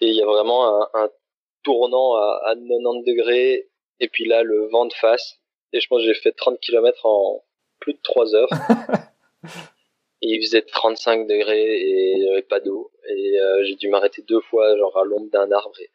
Et 0.00 0.06
il 0.06 0.14
y 0.14 0.22
a 0.22 0.26
vraiment 0.26 0.82
un, 0.82 0.88
un 0.94 1.10
tournant 1.64 2.14
à, 2.14 2.42
à, 2.46 2.54
90 2.54 3.04
degrés 3.04 3.68
et 4.00 4.08
puis 4.08 4.24
là, 4.24 4.42
le 4.42 4.68
vent 4.68 4.86
de 4.86 4.94
face. 4.94 5.38
Et 5.72 5.80
je 5.80 5.88
pense 5.88 6.00
que 6.00 6.06
j'ai 6.06 6.14
fait 6.14 6.32
30 6.32 6.60
km 6.60 7.04
en 7.04 7.44
plus 7.80 7.94
de 7.94 8.00
3 8.02 8.34
heures. 8.36 8.50
et 10.22 10.28
il 10.28 10.42
faisait 10.42 10.62
35 10.62 11.26
degrés 11.26 11.76
et 11.76 12.12
il 12.12 12.22
n'y 12.22 12.30
avait 12.30 12.42
pas 12.42 12.60
d'eau. 12.60 12.92
Et 13.08 13.40
euh, 13.40 13.64
j'ai 13.64 13.74
dû 13.74 13.88
m'arrêter 13.88 14.22
deux 14.22 14.40
fois, 14.40 14.76
genre 14.76 14.96
à 14.96 15.04
l'ombre 15.04 15.30
d'un 15.30 15.50
arbre. 15.50 15.74
Et, 15.80 15.90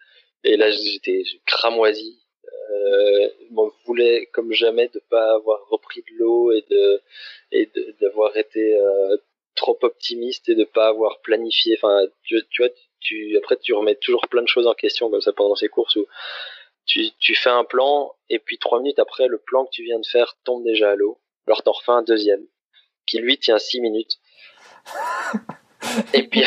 et 0.51 0.57
là, 0.57 0.69
j'étais 0.71 1.24
cramoisi 1.45 2.22
euh, 2.72 3.30
on 3.55 3.72
voulait 3.86 4.28
comme 4.34 4.51
jamais 4.51 4.88
de 4.89 5.01
pas 5.09 5.34
avoir 5.36 5.68
repris 5.70 6.01
de 6.01 6.18
l'eau 6.18 6.51
et 6.51 6.64
de 6.70 7.01
et 7.51 7.70
d'avoir 8.01 8.36
été 8.38 8.76
euh, 8.76 9.18
trop 9.55 9.78
optimiste 9.82 10.49
et 10.49 10.55
de 10.55 10.64
pas 10.64 10.88
avoir 10.88 11.22
planifié. 11.22 11.78
Enfin, 11.78 12.05
tu, 12.24 12.41
tu 12.49 12.64
vois, 12.64 12.72
tu 12.99 13.38
après 13.38 13.57
tu 13.57 13.74
remets 13.74 13.95
toujours 13.95 14.28
plein 14.28 14.41
de 14.41 14.47
choses 14.47 14.68
en 14.68 14.74
question 14.74 15.09
comme 15.09 15.22
ça 15.22 15.34
pendant 15.34 15.55
ces 15.55 15.68
courses 15.68 15.95
où 15.95 16.05
tu, 16.86 17.11
tu 17.20 17.36
fais 17.36 17.49
un 17.49 17.64
plan 17.64 18.14
et 18.30 18.39
puis 18.39 18.57
trois 18.57 18.80
minutes 18.80 18.99
après 18.99 19.28
le 19.28 19.38
plan 19.38 19.66
que 19.66 19.72
tu 19.72 19.84
viens 19.84 19.99
de 19.99 20.05
faire 20.05 20.36
tombe 20.43 20.64
déjà 20.64 20.91
à 20.91 20.95
l'eau. 20.95 21.20
Alors 21.47 21.64
t'en 21.64 21.72
refais 21.72 21.91
un 21.91 22.03
deuxième 22.03 22.45
qui 23.05 23.20
lui 23.20 23.38
tient 23.38 23.59
six 23.59 23.82
minutes. 23.82 24.18
et 26.14 26.24
puis 26.24 26.43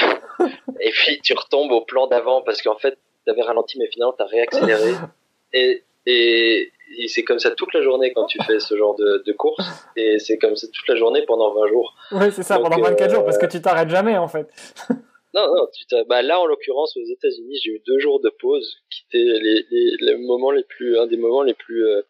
et 0.80 0.90
puis 0.90 1.20
tu 1.20 1.34
retombes 1.34 1.72
au 1.72 1.82
plan 1.82 2.06
d'avant 2.06 2.42
parce 2.42 2.62
qu'en 2.62 2.76
fait 2.76 2.98
t'avais 3.24 3.42
ralenti 3.42 3.78
mais 3.78 3.88
finalement 3.88 4.14
t'as 4.16 4.26
réaccéléré 4.26 4.92
et 5.52 5.84
et, 6.06 6.72
et 6.98 7.08
c'est 7.08 7.24
comme 7.24 7.38
ça 7.38 7.50
toute 7.50 7.72
la 7.74 7.82
journée 7.82 8.12
quand 8.12 8.26
tu 8.26 8.38
fais 8.46 8.60
ce 8.60 8.76
genre 8.76 8.94
de, 8.96 9.22
de 9.26 9.32
course. 9.32 9.64
Et 9.96 10.18
c'est 10.18 10.38
comme 10.38 10.56
ça 10.56 10.66
toute 10.72 10.88
la 10.88 10.96
journée 10.96 11.24
pendant 11.26 11.52
20 11.52 11.68
jours. 11.68 11.94
Oui, 12.12 12.26
c'est 12.32 12.42
ça, 12.42 12.56
Donc, 12.56 12.70
pendant 12.70 12.82
24 12.82 13.10
euh, 13.10 13.14
jours, 13.14 13.24
parce 13.24 13.38
que 13.38 13.46
tu 13.46 13.60
t'arrêtes 13.60 13.90
jamais 13.90 14.16
en 14.16 14.28
fait. 14.28 14.48
non, 15.34 15.54
non, 15.54 15.66
tu 15.72 15.96
bah 16.08 16.22
là 16.22 16.40
en 16.40 16.46
l'occurrence 16.46 16.96
aux 16.96 17.04
États-Unis, 17.04 17.58
j'ai 17.62 17.72
eu 17.72 17.82
deux 17.86 17.98
jours 17.98 18.20
de 18.20 18.30
pause 18.30 18.76
qui 18.90 19.04
étaient 19.08 19.40
les, 19.40 19.66
les, 19.70 19.96
les, 20.00 20.16
moments 20.16 20.52
les 20.52 20.64
plus, 20.64 20.98
un 20.98 21.06
des 21.06 21.16
moments 21.16 21.42
les 21.42 21.54
plus 21.54 21.84
euh, 21.86 22.02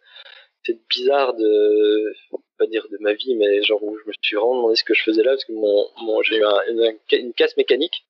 bizarres 0.91 1.35
de, 1.35 2.13
pas 2.59 2.67
dire 2.67 2.87
de 2.91 2.99
ma 3.01 3.15
vie, 3.15 3.35
mais 3.35 3.63
genre 3.63 3.83
où 3.83 3.97
je 3.97 4.05
me 4.07 4.13
suis 4.21 4.37
vraiment 4.37 4.57
demandé 4.57 4.77
ce 4.77 4.85
que 4.85 4.95
je 4.95 5.03
faisais 5.03 5.23
là 5.23 5.33
parce 5.33 5.45
que 5.45 5.53
mon, 5.53 5.87
mon 6.03 6.23
j'ai 6.23 6.37
eu 6.37 6.45
un, 6.45 6.61
une, 6.71 6.99
une 7.13 7.33
casse 7.33 7.57
mécanique 7.57 8.07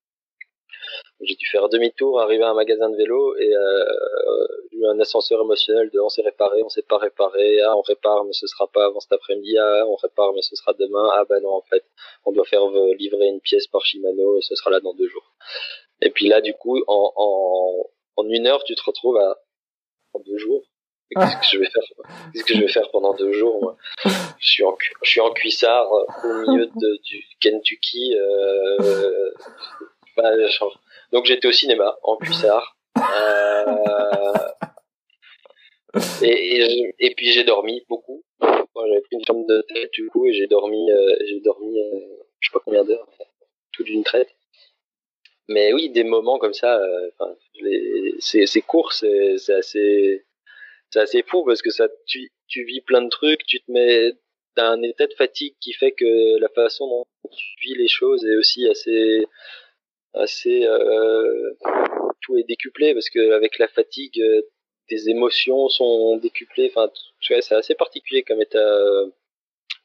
j'ai 1.21 1.35
dû 1.35 1.47
faire 1.47 1.69
demi-tour, 1.69 2.21
arriver 2.21 2.45
à 2.45 2.51
un 2.51 2.55
magasin 2.55 2.91
de 2.91 2.97
vélo 2.97 3.37
et 3.37 3.55
euh, 3.55 3.85
j'ai 4.71 4.79
eu 4.79 4.87
un 4.87 5.01
ascenseur 5.01 5.41
émotionnel 5.41 5.91
de 5.91 5.99
on 6.01 6.09
s'est 6.09 6.23
réparé, 6.23 6.63
on 6.63 6.69
s'est 6.69 6.83
pas 6.83 6.99
réparé, 6.99 7.61
ah 7.63 7.77
on 7.77 7.81
répare 7.81 8.25
mais 8.25 8.33
ce 8.33 8.47
sera 8.47 8.67
pas 8.69 8.85
avant 8.87 9.01
cet 9.01 9.13
après-midi, 9.13 9.57
ah 9.59 9.85
on 9.87 9.97
répare 9.97 10.33
mais 10.35 10.43
ce 10.43 10.55
sera 10.57 10.75
demain, 10.75 11.09
ah 11.15 11.25
bah 11.29 11.41
non 11.41 11.55
en 11.55 11.63
fait 11.63 11.85
on 12.25 12.33
doit 12.33 12.45
faire 12.45 12.67
livrer 12.99 13.29
une 13.29 13.41
pièce 13.41 13.67
par 13.67 13.85
Shimano 13.85 14.39
et 14.39 14.43
ce 14.43 14.55
sera 14.55 14.71
là 14.71 14.81
dans 14.81 14.95
deux 14.95 15.09
jours. 15.09 15.33
Et 16.03 16.11
puis 16.11 16.29
là 16.29 16.41
du 16.41 16.55
coup 16.55 16.79
en, 16.87 17.13
en, 17.17 17.91
en 18.17 18.29
une 18.29 18.47
heure 18.47 18.63
tu 18.65 18.75
te 18.75 18.83
retrouves 18.85 19.17
à 19.17 19.39
en 20.13 20.21
deux 20.21 20.39
jours. 20.39 20.63
Qu'est-ce 21.15 21.37
que 21.37 21.47
je 21.53 21.59
vais 21.61 21.71
faire? 21.71 21.83
Qu'est-ce 22.33 22.45
que 22.45 22.55
je 22.55 22.61
vais 22.61 22.69
faire 22.69 22.91
pendant 22.91 23.15
deux 23.15 23.31
jours 23.33 23.61
moi? 23.63 23.77
Je 24.05 24.51
suis 24.51 24.65
en 24.65 24.77
je 25.03 25.09
suis 25.09 25.21
en 25.21 25.31
cuissard 25.31 25.89
au 25.93 26.51
milieu 26.51 26.67
de, 26.67 27.03
du 27.05 27.25
Kentucky. 27.41 28.17
Euh, 28.17 29.31
bah, 30.17 30.49
genre, 30.49 30.81
donc 31.13 31.27
j'étais 31.27 31.49
au 31.49 31.53
cinéma 31.53 31.97
en 32.03 32.17
cuissard. 32.23 32.77
Euh... 32.99 33.77
et, 36.23 36.27
et, 36.27 36.95
et, 36.99 37.15
puis 37.15 37.33
j'ai 37.33 37.45
dormi 37.45 37.83
beaucoup. 37.89 38.25
J'avais 38.41 39.01
pris 39.01 39.17
une 39.17 39.25
chambre 39.27 39.47
de 39.47 39.63
tête 39.63 39.91
du 39.93 40.09
coup 40.09 40.27
et 40.27 40.33
j'ai 40.33 40.47
dormi, 40.47 40.91
euh, 40.91 41.17
j'ai 41.27 41.41
dormi, 41.41 41.79
euh, 41.79 42.01
je 42.41 42.49
sais 42.49 42.53
pas 42.53 42.61
combien 42.65 42.85
d'heures, 42.85 43.09
tout 43.73 43.85
d'une 43.85 44.05
traite. 44.05 44.29
Mais 45.49 45.73
oui, 45.73 45.91
des 45.91 46.05
moments 46.05 46.39
comme 46.39 46.55
ça, 46.55 46.79
euh, 46.79 47.11
c'est 48.21 48.61
court, 48.63 48.93
c'est 48.93 49.37
assez, 49.51 50.25
c'est 50.91 51.01
assez 51.01 51.23
fou 51.23 51.45
parce 51.45 51.63
que 51.63 51.71
ça, 51.71 51.89
tu, 52.07 52.31
tu 52.49 52.65
vis 52.65 52.81
plein 52.81 53.03
de 53.03 53.09
trucs, 53.09 53.45
tu 53.47 53.61
te 53.61 53.71
mets 53.71 54.13
un 54.57 54.83
état 54.83 55.07
de 55.07 55.15
fatigue 55.15 55.55
qui 55.61 55.73
fait 55.73 55.93
que 55.93 56.39
la 56.39 56.49
façon 56.49 56.87
dont 56.89 57.07
tu 57.31 57.45
vis 57.63 57.75
les 57.75 57.89
choses 57.89 58.25
est 58.25 58.37
aussi 58.37 58.67
assez 58.69 59.25
assez 60.17 60.67
euh, 60.67 61.53
tout 62.21 62.37
est 62.37 62.47
décuplé 62.49 62.95
parce 62.95 63.11
que 63.11 63.33
avec 63.33 63.59
la 63.59 63.69
fatigue 63.69 64.21
euh, 64.21 64.43
tes 64.89 65.09
émotions 65.09 65.69
sont 65.69 66.17
décuplées. 66.17 66.73
Enfin 66.75 66.91
c'est 67.21 67.55
assez 67.55 67.75
particulier 67.75 68.23
comme 68.23 68.41
état 68.41 68.79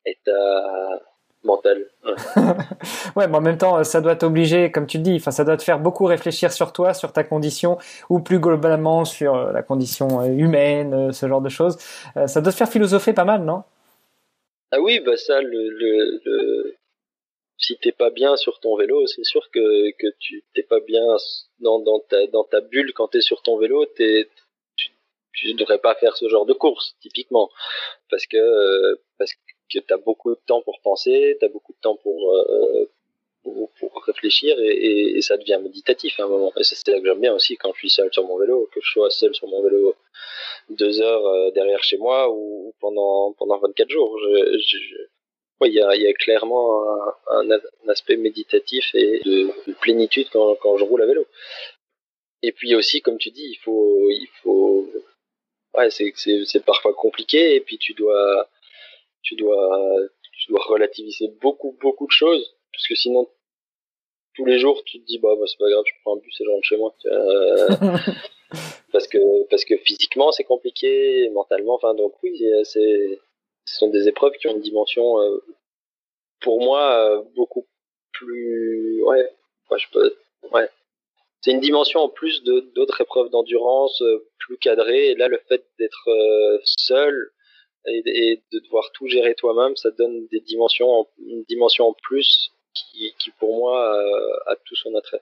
état 0.05 1.01
mental. 1.43 1.87
Ouais. 2.05 2.13
ouais 3.15 3.27
mais 3.27 3.37
en 3.37 3.41
même 3.41 3.57
temps 3.57 3.83
ça 3.83 3.99
doit 3.99 4.15
t'obliger 4.15 4.71
comme 4.71 4.85
tu 4.85 4.97
le 4.97 5.03
dis 5.03 5.15
enfin 5.15 5.31
ça 5.31 5.43
doit 5.43 5.57
te 5.57 5.63
faire 5.63 5.79
beaucoup 5.79 6.05
réfléchir 6.05 6.51
sur 6.51 6.71
toi 6.71 6.93
sur 6.93 7.13
ta 7.13 7.23
condition 7.23 7.79
ou 8.09 8.19
plus 8.19 8.39
globalement 8.39 9.05
sur 9.05 9.35
euh, 9.35 9.51
la 9.51 9.63
condition 9.63 10.23
humaine 10.23 11.11
ce 11.11 11.27
genre 11.27 11.41
de 11.41 11.49
choses. 11.49 11.77
Ça 12.27 12.41
doit 12.41 12.51
te 12.51 12.57
faire 12.57 12.69
philosopher 12.69 13.13
pas 13.13 13.25
mal 13.25 13.43
non? 13.43 13.63
Ah 14.71 14.79
oui 14.79 14.99
bah 14.99 15.17
ça 15.17 15.41
le, 15.41 15.49
le, 15.49 16.21
le 16.23 16.75
si 17.61 17.77
t'es 17.77 17.91
pas 17.91 18.09
bien 18.09 18.35
sur 18.37 18.59
ton 18.59 18.75
vélo, 18.75 19.05
c'est 19.07 19.23
sûr 19.23 19.49
que, 19.51 19.91
que 19.91 20.07
tu 20.19 20.43
t'es 20.53 20.63
pas 20.63 20.79
bien 20.79 21.05
dans, 21.59 21.79
dans, 21.79 21.99
ta, 21.99 22.25
dans 22.27 22.43
ta 22.43 22.59
bulle 22.59 22.91
quand 22.93 23.07
t'es 23.09 23.21
sur 23.21 23.41
ton 23.43 23.57
vélo, 23.57 23.85
t'es, 23.85 24.27
tu, 24.75 24.89
tu 25.33 25.53
devrais 25.53 25.77
pas 25.77 25.95
faire 25.95 26.17
ce 26.17 26.27
genre 26.27 26.45
de 26.45 26.53
course, 26.53 26.95
typiquement. 27.01 27.49
Parce 28.09 28.25
que, 28.25 28.99
parce 29.19 29.31
que 29.71 29.79
t'as 29.79 29.97
beaucoup 29.97 30.31
de 30.31 30.39
temps 30.47 30.61
pour 30.63 30.81
penser, 30.81 31.37
t'as 31.39 31.49
beaucoup 31.49 31.73
de 31.73 31.79
temps 31.81 31.95
pour, 31.97 32.35
euh, 32.35 32.89
pour, 33.43 33.69
réfléchir 34.07 34.59
et, 34.59 35.17
et, 35.17 35.21
ça 35.21 35.37
devient 35.37 35.59
méditatif 35.61 36.19
à 36.19 36.23
un 36.23 36.27
moment. 36.27 36.51
Et 36.57 36.63
c'est 36.63 36.75
ça 36.75 36.99
que 36.99 37.05
j'aime 37.05 37.21
bien 37.21 37.35
aussi 37.35 37.55
quand 37.57 37.71
je 37.73 37.79
suis 37.79 37.89
seul 37.91 38.11
sur 38.11 38.25
mon 38.25 38.39
vélo, 38.39 38.67
que 38.73 38.81
je 38.81 38.91
sois 38.91 39.11
seul 39.11 39.35
sur 39.35 39.47
mon 39.47 39.61
vélo 39.61 39.95
deux 40.69 41.01
heures 41.01 41.25
euh, 41.27 41.51
derrière 41.51 41.83
chez 41.83 41.97
moi 41.97 42.29
ou 42.31 42.73
pendant, 42.79 43.33
pendant 43.33 43.59
24 43.59 43.89
jours. 43.89 44.17
Il 45.67 45.73
y 45.73 45.81
a, 45.81 45.95
y 45.95 46.07
a, 46.07 46.13
clairement 46.13 46.83
un, 47.29 47.51
un, 47.51 47.59
aspect 47.89 48.17
méditatif 48.17 48.93
et 48.93 49.19
de, 49.23 49.49
de 49.67 49.73
plénitude 49.73 50.27
quand, 50.31 50.55
quand, 50.55 50.77
je 50.77 50.83
roule 50.83 51.01
à 51.01 51.05
vélo. 51.05 51.25
Et 52.41 52.51
puis 52.51 52.75
aussi, 52.75 53.01
comme 53.01 53.17
tu 53.17 53.31
dis, 53.31 53.45
il 53.45 53.57
faut, 53.57 54.09
il 54.09 54.27
faut, 54.41 54.87
ouais, 55.77 55.89
c'est, 55.91 56.65
parfois 56.65 56.93
compliqué 56.93 57.55
et 57.55 57.61
puis 57.61 57.77
tu 57.77 57.93
dois, 57.93 58.49
tu 59.21 59.35
dois, 59.35 59.97
tu 60.33 60.51
dois 60.51 60.63
relativiser 60.63 61.27
beaucoup, 61.41 61.77
beaucoup 61.81 62.07
de 62.07 62.11
choses 62.11 62.55
parce 62.73 62.87
que 62.87 62.95
sinon, 62.95 63.27
tous 64.35 64.45
les 64.45 64.59
jours, 64.59 64.83
tu 64.85 64.99
te 64.99 65.05
dis, 65.05 65.19
bah, 65.19 65.35
bah 65.37 65.45
c'est 65.45 65.57
pas 65.57 65.69
grave, 65.69 65.83
je 65.85 65.93
prends 66.03 66.15
un 66.15 66.19
bus 66.19 66.39
et 66.39 66.43
je 66.45 66.49
rentre 66.49 66.67
chez 66.67 66.77
moi. 66.77 66.95
Euh, 67.05 67.67
parce 68.91 69.07
que, 69.07 69.47
parce 69.49 69.65
que 69.65 69.77
physiquement, 69.77 70.31
c'est 70.31 70.43
compliqué, 70.43 71.29
mentalement, 71.29 71.75
enfin, 71.75 71.93
donc 71.93 72.13
oui, 72.23 72.43
c'est, 72.63 73.19
ce 73.65 73.77
sont 73.77 73.89
des 73.89 74.07
épreuves 74.07 74.33
qui 74.33 74.47
ont 74.47 74.55
une 74.55 74.61
dimension, 74.61 75.19
euh, 75.19 75.43
pour 76.41 76.61
moi, 76.61 76.93
euh, 76.93 77.21
beaucoup 77.35 77.67
plus, 78.13 79.03
ouais, 79.03 79.29
je 79.77 79.85
peux, 79.91 80.15
ouais. 80.51 80.69
C'est 81.41 81.51
une 81.51 81.59
dimension 81.59 82.01
en 82.01 82.09
plus 82.09 82.43
d'autres 82.43 83.01
épreuves 83.01 83.29
d'endurance 83.29 83.99
euh, 84.03 84.27
plus 84.37 84.57
cadrées. 84.57 85.11
Et 85.11 85.15
là, 85.15 85.27
le 85.27 85.39
fait 85.47 85.65
d'être 85.79 86.07
seul 86.63 87.31
et, 87.87 88.39
de 88.51 88.59
devoir 88.59 88.91
tout 88.93 89.07
gérer 89.07 89.33
toi-même, 89.33 89.75
ça 89.75 89.89
donne 89.97 90.27
des 90.27 90.39
dimensions, 90.41 91.07
une 91.17 91.43
dimension 91.45 91.87
en 91.87 91.93
plus 91.93 92.51
qui, 92.75 93.15
qui 93.17 93.31
pour 93.31 93.57
moi 93.57 93.91
a 94.45 94.55
tout 94.65 94.75
son 94.75 94.93
attrait. 94.95 95.21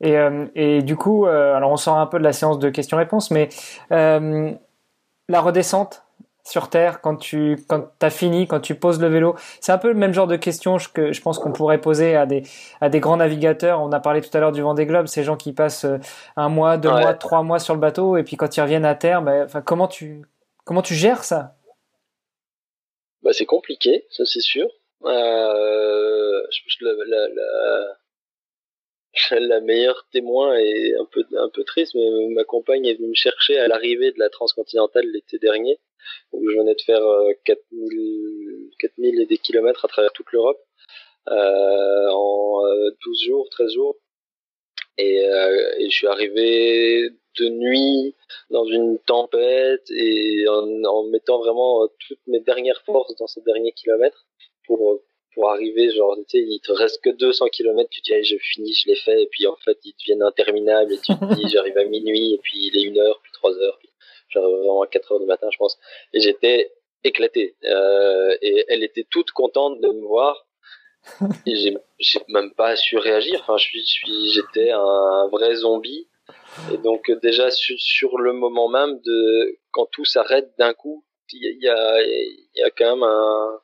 Et, 0.00 0.14
et, 0.54 0.82
du 0.82 0.96
coup, 0.96 1.26
alors 1.26 1.72
on 1.72 1.76
sort 1.76 1.98
un 1.98 2.06
peu 2.06 2.18
de 2.18 2.24
la 2.24 2.32
séance 2.32 2.58
de 2.58 2.70
questions-réponses, 2.70 3.30
mais 3.30 3.50
la 3.90 5.40
redescente, 5.42 6.04
sur 6.48 6.70
Terre 6.70 7.00
quand 7.00 7.16
tu 7.16 7.64
quand 7.68 7.90
as 8.02 8.10
fini, 8.10 8.46
quand 8.46 8.60
tu 8.60 8.74
poses 8.74 9.00
le 9.00 9.08
vélo 9.08 9.36
C'est 9.60 9.72
un 9.72 9.78
peu 9.78 9.88
le 9.88 9.94
même 9.94 10.12
genre 10.12 10.26
de 10.26 10.36
question 10.36 10.78
que 10.92 11.12
je 11.12 11.20
pense 11.20 11.38
qu'on 11.38 11.52
pourrait 11.52 11.80
poser 11.80 12.16
à 12.16 12.26
des 12.26 12.42
à 12.80 12.88
des 12.88 13.00
grands 13.00 13.18
navigateurs. 13.18 13.80
On 13.80 13.92
a 13.92 14.00
parlé 14.00 14.20
tout 14.20 14.34
à 14.36 14.40
l'heure 14.40 14.52
du 14.52 14.62
Vendée 14.62 14.86
Globe, 14.86 15.06
ces 15.06 15.24
gens 15.24 15.36
qui 15.36 15.52
passent 15.52 15.84
euh, 15.84 15.98
un 16.36 16.48
mois, 16.48 16.78
deux 16.78 16.90
mois, 16.90 17.14
trois 17.14 17.42
mois 17.42 17.58
sur 17.58 17.74
le 17.74 17.80
bateau 17.80 18.16
et 18.16 18.24
puis 18.24 18.36
quand 18.36 18.56
ils 18.56 18.60
reviennent 18.60 18.86
à 18.86 18.94
terre, 18.94 19.22
ben, 19.22 19.44
enfin 19.44 19.60
comment 19.60 19.88
tu 19.88 20.22
comment 20.64 20.82
tu 20.82 20.94
gères 20.94 21.24
ça? 21.24 21.54
Bah, 23.22 23.32
c'est 23.32 23.46
compliqué, 23.46 24.06
ça 24.10 24.24
c'est 24.24 24.40
sûr. 24.40 24.68
Euh, 25.04 26.42
la, 26.80 26.92
la, 27.06 27.28
la, 29.30 29.40
la, 29.40 29.60
meilleure 29.60 30.06
témoin 30.12 30.56
est 30.56 30.94
un 30.96 31.04
peu 31.04 31.24
un 31.36 31.48
peu 31.50 31.62
triste, 31.64 31.94
mais 31.94 32.08
ma 32.34 32.44
compagne 32.44 32.86
est 32.86 32.94
venue 32.94 33.08
me 33.08 33.14
chercher 33.14 33.58
à 33.60 33.68
l'arrivée 33.68 34.12
de 34.12 34.18
la 34.18 34.28
transcontinentale 34.28 35.06
l'été 35.12 35.38
dernier 35.38 35.78
où 36.32 36.48
je 36.48 36.56
venais 36.58 36.74
de 36.74 36.80
faire 36.82 37.02
4000, 37.44 37.98
euh, 37.98 38.70
4000 38.78 39.20
et 39.20 39.26
des 39.26 39.38
kilomètres 39.38 39.84
à 39.84 39.88
travers 39.88 40.12
toute 40.12 40.30
l'Europe 40.32 40.60
euh, 41.30 42.08
en 42.10 42.62
12 43.04 43.22
euh, 43.22 43.26
jours, 43.26 43.48
13 43.50 43.72
jours. 43.72 43.96
Et, 44.96 45.24
euh, 45.24 45.74
et, 45.78 45.90
je 45.90 45.94
suis 45.94 46.06
arrivé 46.06 47.10
de 47.38 47.48
nuit 47.48 48.14
dans 48.50 48.64
une 48.64 48.98
tempête 48.98 49.88
et 49.90 50.48
en, 50.48 50.84
en, 50.84 51.04
mettant 51.04 51.38
vraiment 51.38 51.86
toutes 52.06 52.26
mes 52.26 52.40
dernières 52.40 52.82
forces 52.84 53.14
dans 53.16 53.28
ces 53.28 53.40
derniers 53.42 53.72
kilomètres 53.72 54.26
pour 54.66 55.00
pour 55.34 55.50
arriver 55.50 55.90
genre 55.94 56.16
tu 56.16 56.38
sais 56.38 56.44
il 56.44 56.58
te 56.60 56.72
reste 56.72 57.00
que 57.00 57.10
200 57.10 57.46
kilomètres 57.50 57.90
tu 57.90 58.02
te 58.02 58.12
dis 58.12 58.24
je 58.24 58.36
finis 58.38 58.74
je 58.74 58.88
l'ai 58.88 58.96
fait 58.96 59.22
et 59.22 59.28
puis 59.28 59.46
en 59.46 59.54
fait 59.56 59.78
ils 59.84 59.94
deviennent 60.00 60.22
interminables 60.22 60.92
et 60.92 60.98
tu 60.98 61.12
te 61.12 61.34
dis 61.34 61.48
j'arrive 61.52 61.78
à 61.78 61.84
minuit 61.84 62.34
et 62.34 62.38
puis 62.38 62.58
il 62.58 62.76
est 62.76 62.82
une 62.82 62.98
heure 62.98 63.20
puis 63.22 63.30
trois 63.32 63.52
heures 63.56 63.78
J'arrivais 64.28 64.58
vraiment 64.58 64.82
à 64.82 64.86
4 64.86 65.12
heures 65.12 65.20
du 65.20 65.26
matin, 65.26 65.48
je 65.50 65.58
pense. 65.58 65.78
Et 66.12 66.20
j'étais 66.20 66.72
éclaté. 67.04 67.56
Euh, 67.64 68.36
et 68.42 68.64
elle 68.68 68.82
était 68.82 69.06
toute 69.10 69.30
contente 69.30 69.80
de 69.80 69.88
me 69.88 70.06
voir. 70.06 70.46
Et 71.46 71.54
j'ai, 71.98 72.20
même 72.28 72.52
pas 72.54 72.76
su 72.76 72.98
réagir. 72.98 73.40
Enfin, 73.40 73.56
je 73.56 73.78
suis, 73.78 74.30
j'étais 74.30 74.70
un 74.70 75.28
vrai 75.28 75.54
zombie. 75.54 76.08
Et 76.72 76.76
donc 76.78 77.10
déjà 77.22 77.50
sur, 77.50 78.18
le 78.18 78.32
moment 78.34 78.68
même 78.68 79.00
de 79.00 79.58
quand 79.70 79.86
tout 79.86 80.04
s'arrête 80.04 80.52
d'un 80.58 80.74
coup, 80.74 81.04
il 81.32 81.58
y 81.60 81.68
a, 81.68 82.02
y 82.02 82.62
a 82.62 82.70
quand 82.70 82.96
même 82.96 83.02
un, 83.02 83.60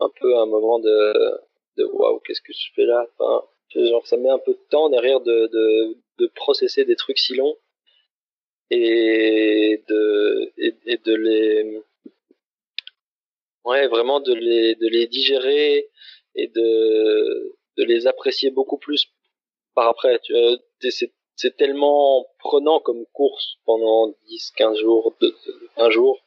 un 0.00 0.10
peu 0.18 0.38
un 0.38 0.46
moment 0.46 0.78
de, 0.78 1.38
de 1.76 1.84
waouh, 1.84 2.20
qu'est-ce 2.20 2.40
que 2.40 2.52
je 2.52 2.72
fais 2.74 2.84
là? 2.84 3.06
Enfin, 3.18 3.44
Genre 3.74 4.06
ça 4.06 4.16
met 4.16 4.30
un 4.30 4.38
peu 4.38 4.52
de 4.52 4.60
temps 4.70 4.88
derrière 4.88 5.20
de, 5.20 5.46
de, 5.48 5.98
de 6.18 6.26
processer 6.34 6.84
des 6.84 6.96
trucs 6.96 7.18
si 7.18 7.34
longs 7.34 7.56
et 8.70 9.82
de 9.88 10.52
et, 10.58 10.98
de 10.98 11.14
les 11.14 11.80
ouais 13.64 13.86
vraiment 13.88 14.20
de 14.20 14.34
les 14.34 14.74
de 14.74 14.88
les 14.88 15.06
digérer 15.06 15.88
et 16.34 16.48
de 16.48 17.56
de 17.76 17.84
les 17.84 18.06
apprécier 18.06 18.50
beaucoup 18.50 18.78
plus 18.78 19.08
par 19.74 19.88
après 19.88 20.18
tu 20.20 20.34
c'est 20.90 21.12
c'est 21.38 21.56
tellement 21.56 22.26
prenant 22.40 22.80
comme 22.80 23.06
course 23.12 23.58
pendant 23.64 24.12
10 24.26 24.52
15 24.56 24.78
jours 24.80 25.16
un 25.76 25.88
jour. 25.88 26.20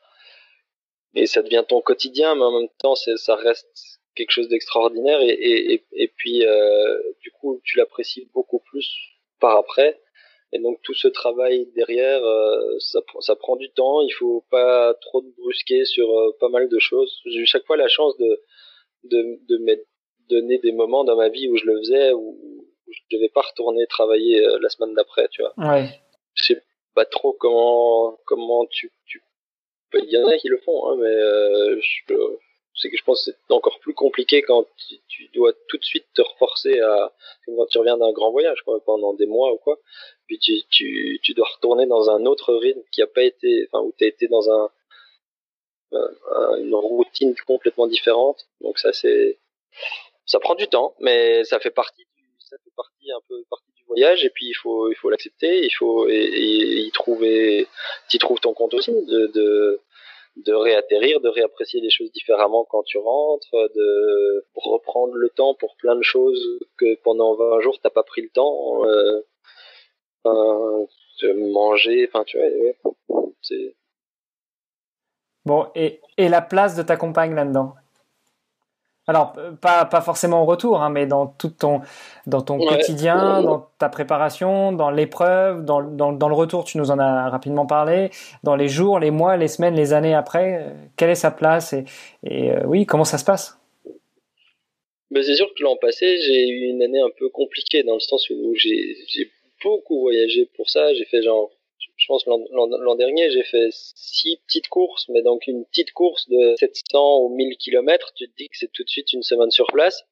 Et 1.14 1.28
ça 1.28 1.42
devient 1.44 1.66
ton 1.68 1.82
quotidien 1.82 2.34
mais 2.36 2.44
en 2.44 2.60
même 2.60 2.70
temps 2.80 2.96
c'est 2.96 3.18
ça 3.18 3.36
reste 3.36 4.00
quelque 4.16 4.32
chose 4.32 4.48
d'extraordinaire 4.48 5.22
et, 5.22 5.32
et, 5.32 5.86
et, 5.94 6.08
puis 6.08 6.46
euh, 6.46 7.02
du 7.22 7.32
coup 7.32 7.62
tu 7.66 7.78
l'apprécies 7.78 8.30
beaucoup 8.34 8.60
plus 8.60 8.90
par 9.40 9.58
après 9.58 10.02
et 10.54 10.60
donc 10.60 10.82
tout 10.84 10.94
ce 10.94 11.08
travail 11.08 11.68
derrière, 11.76 12.24
euh, 12.24 12.78
ça, 12.80 13.00
ça, 13.20 13.36
prend 13.36 13.56
du 13.56 13.72
temps. 13.72 14.02
Il 14.02 14.12
faut 14.12 14.44
pas 14.50 14.94
trop 14.96 15.22
de 15.22 15.32
brusquer 15.38 15.86
sur 15.86 16.10
euh, 16.10 16.36
pas 16.40 16.50
mal 16.50 16.68
de 16.68 16.80
choses. 16.80 17.22
J'ai 17.26 17.40
eu 17.40 17.46
chaque 17.46 17.66
fois 17.66 17.78
la 17.78 17.88
chance 17.88 18.18
de 18.18 18.42
de, 19.04 19.40
de 19.48 19.58
me 19.58 19.76
donner 20.30 20.60
des 20.60 20.74
moments 20.74 21.04
dans 21.04 21.16
ma 21.16 21.30
vie 21.30 21.50
où 21.50 21.56
je 21.56 21.66
le 21.66 21.78
faisais, 21.80 22.14
où, 22.14 22.38
je 22.90 23.18
devais 23.18 23.30
pas 23.30 23.42
retourner 23.42 23.88
travailler 23.88 24.46
euh, 24.46 24.60
la 24.62 24.70
semaine 24.70 24.94
d'après, 24.94 25.30
tu 25.30 25.42
vois. 25.42 25.54
Ouais. 25.58 25.88
Je 26.34 26.44
sais 26.44 26.62
pas 26.94 27.06
trop 27.06 27.32
comment 27.32 28.20
comment 28.26 28.66
tu 28.66 28.92
tu. 29.06 29.24
Il 29.94 30.10
y 30.10 30.18
en 30.18 30.28
a 30.28 30.38
qui 30.38 30.50
le 30.50 30.58
font, 30.58 30.88
hein, 30.88 30.98
mais 30.98 31.82
je 31.82 32.14
c'est 32.82 32.90
que 32.90 32.98
je 32.98 33.04
pense 33.04 33.26
que 33.26 33.32
c'est 33.32 33.54
encore 33.54 33.80
plus 33.80 33.94
compliqué 33.94 34.42
quand 34.42 34.66
tu, 35.08 35.30
dois 35.34 35.54
tout 35.68 35.78
de 35.78 35.84
suite 35.84 36.06
te 36.14 36.22
reforcer 36.22 36.80
à 36.80 37.14
quand 37.46 37.66
tu 37.68 37.78
reviens 37.78 37.98
d'un 37.98 38.12
grand 38.12 38.32
voyage 38.32 38.62
quoi, 38.64 38.84
pendant 38.84 39.14
des 39.14 39.28
mois 39.28 39.54
ou 39.54 39.58
quoi. 39.58 39.80
Puis 40.28 40.40
tu, 40.40 41.20
tu, 41.22 41.34
dois 41.34 41.48
retourner 41.48 41.86
dans 41.86 42.10
un 42.10 42.26
autre 42.26 42.54
rythme 42.56 42.82
qui 42.92 43.02
a 43.02 43.08
pas 43.08 43.24
été 43.24 43.68
enfin 43.72 43.84
où 43.84 43.94
tu 43.98 44.04
as 44.04 44.08
été 44.08 44.28
dans 44.28 44.50
un, 44.52 44.70
une 46.60 46.74
routine 46.74 47.36
complètement 47.46 47.88
différente. 47.88 48.48
Donc 48.62 48.80
ça 48.80 48.92
c'est 48.94 49.40
ça 50.26 50.40
prend 50.40 50.56
du 50.56 50.68
temps 50.68 50.96
mais 51.00 51.44
ça 51.44 51.60
fait 51.60 51.72
partie 51.72 52.06
du 52.16 52.24
ça 52.40 52.58
fait 52.64 52.72
partie 52.76 53.12
un 53.12 53.22
peu 53.30 53.44
partie 53.50 53.72
du 53.76 53.84
voyage. 53.86 54.26
Et 54.26 54.30
puis 54.32 54.48
il 54.48 54.56
faut 54.56 54.90
il 54.90 54.96
faut 54.96 55.10
l'accepter 55.10 55.66
il 55.66 55.72
faut 55.72 56.08
et, 56.10 56.82
y 56.88 56.92
trouver 56.92 57.68
trouves 58.20 58.40
ton 58.40 58.54
compte 58.54 58.74
aussi 58.74 58.92
de 58.92 59.80
de 60.38 60.54
réatterrir, 60.54 61.20
de 61.22 61.30
réapprécier 61.30 61.82
les 61.82 61.90
choses 61.90 62.12
différemment 62.12 62.66
quand 62.70 62.84
tu 62.84 62.98
rentres, 62.98 63.52
de 63.76 64.46
reprendre 64.56 65.16
le 65.16 65.30
temps 65.30 65.56
pour 65.56 65.76
plein 65.78 65.96
de 65.96 66.04
choses 66.04 66.42
que 66.78 66.96
pendant 67.04 67.36
20 67.36 67.62
jours 67.62 67.80
t'as 67.82 67.90
pas 67.90 68.04
pris 68.04 68.22
le 68.22 68.30
temps, 68.30 68.86
euh, 68.86 69.22
de 71.22 71.52
manger, 71.52 72.08
enfin 72.08 72.24
tu 72.24 72.38
vois, 72.38 73.26
c'est. 73.42 73.76
Bon, 75.46 75.68
et 75.76 76.00
la 76.18 76.42
place 76.42 76.76
de 76.76 76.84
ta 76.84 76.98
compagne 76.98 77.34
là-dedans? 77.34 77.76
Alors, 79.08 79.34
pas, 79.62 79.86
pas 79.86 80.02
forcément 80.02 80.44
au 80.44 80.46
retour, 80.46 80.82
hein, 80.82 80.90
mais 80.90 81.08
dans 81.08 81.26
tout 81.28 81.50
ton, 81.50 81.82
dans 82.28 82.42
ton 82.42 82.60
quotidien, 82.60 83.42
dans 83.42 83.68
ta 83.80 83.90
préparation, 83.90 84.72
dans 84.72 84.92
l'épreuve, 84.92 85.66
dans, 85.66 85.82
dans, 85.82 86.14
dans, 86.14 86.30
le 86.30 86.36
retour, 86.36 86.66
tu 86.66 86.78
nous 86.78 86.92
en 86.92 87.00
as 87.00 87.30
rapidement 87.30 87.66
parlé, 87.66 88.12
dans 88.44 88.56
les 88.56 88.68
jours, 88.68 89.00
les 89.00 89.10
mois, 89.10 89.38
les 89.38 89.48
semaines, 89.48 89.76
les 89.76 89.94
années 89.94 90.14
après, 90.14 90.62
euh, 90.62 90.70
quelle 90.98 91.10
est 91.10 91.16
sa 91.16 91.32
place 91.32 91.74
et, 91.74 91.86
et 92.24 92.52
euh, 92.52 92.62
oui, 92.66 92.86
comment 92.86 93.04
ça 93.04 93.18
se 93.18 93.26
passe? 93.26 93.58
Ben, 95.10 95.24
C'est 95.24 95.36
sûr 95.36 95.52
que 95.56 95.64
l'an 95.64 95.76
passé, 95.78 96.18
j'ai 96.22 96.48
eu 96.48 96.70
une 96.70 96.84
année 96.84 97.02
un 97.02 97.12
peu 97.18 97.28
compliquée 97.30 97.84
dans 97.84 97.96
le 97.96 98.00
sens 98.00 98.30
où 98.30 98.54
j'ai 98.56 99.32
beaucoup 99.64 100.00
voyagé 100.02 100.48
pour 100.56 100.70
ça. 100.70 100.94
J'ai 100.94 101.06
fait 101.06 101.22
genre 101.22 101.52
je 102.02 102.08
pense 102.08 102.26
l'an 102.26 102.96
dernier, 102.96 103.30
j'ai 103.30 103.44
fait 103.44 103.70
six 103.72 104.38
petites 104.48 104.68
courses, 104.70 105.08
mais 105.10 105.22
donc 105.22 105.46
une 105.46 105.66
petite 105.66 105.92
course 105.92 106.28
de 106.30 106.56
700 106.58 107.20
ou 107.20 107.30
1000 107.30 107.58
km, 107.58 108.12
tu 108.16 108.28
te 108.28 108.36
dis 108.38 108.50
que 108.50 108.58
c'est 108.58 108.72
tout 108.74 108.84
de 108.84 108.90
suite 108.90 109.14
une 109.14 109.22
semaine 109.22 109.52
sur 109.52 109.68
place. 109.68 110.04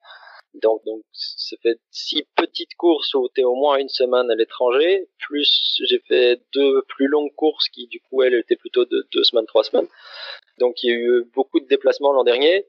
Donc, 0.54 0.84
donc 0.86 1.02
ça 1.14 1.56
fait 1.64 1.80
six 1.92 2.26
petites 2.36 2.76
courses 2.76 3.14
où 3.16 3.28
tu 3.34 3.42
es 3.42 3.44
au 3.44 3.56
moins 3.56 3.78
une 3.78 3.90
semaine 3.90 4.30
à 4.30 4.36
l'étranger, 4.36 5.08
plus 5.20 5.80
j'ai 5.88 6.00
fait 6.08 6.42
deux 6.54 6.84
plus 6.88 7.08
longues 7.08 7.34
courses 7.36 7.70
qui 7.70 7.88
du 7.88 8.00
coup 8.02 8.22
elles 8.22 8.36
étaient 8.36 8.56
plutôt 8.56 8.86
de 8.86 9.08
deux 9.12 9.24
semaines, 9.24 9.46
trois 9.48 9.64
semaines. 9.64 9.88
Donc 10.60 10.84
il 10.84 10.90
y 10.90 10.94
a 10.94 10.96
eu 10.96 11.24
beaucoup 11.34 11.60
de 11.60 11.68
déplacements 11.68 12.12
l'an 12.12 12.24
dernier 12.24 12.68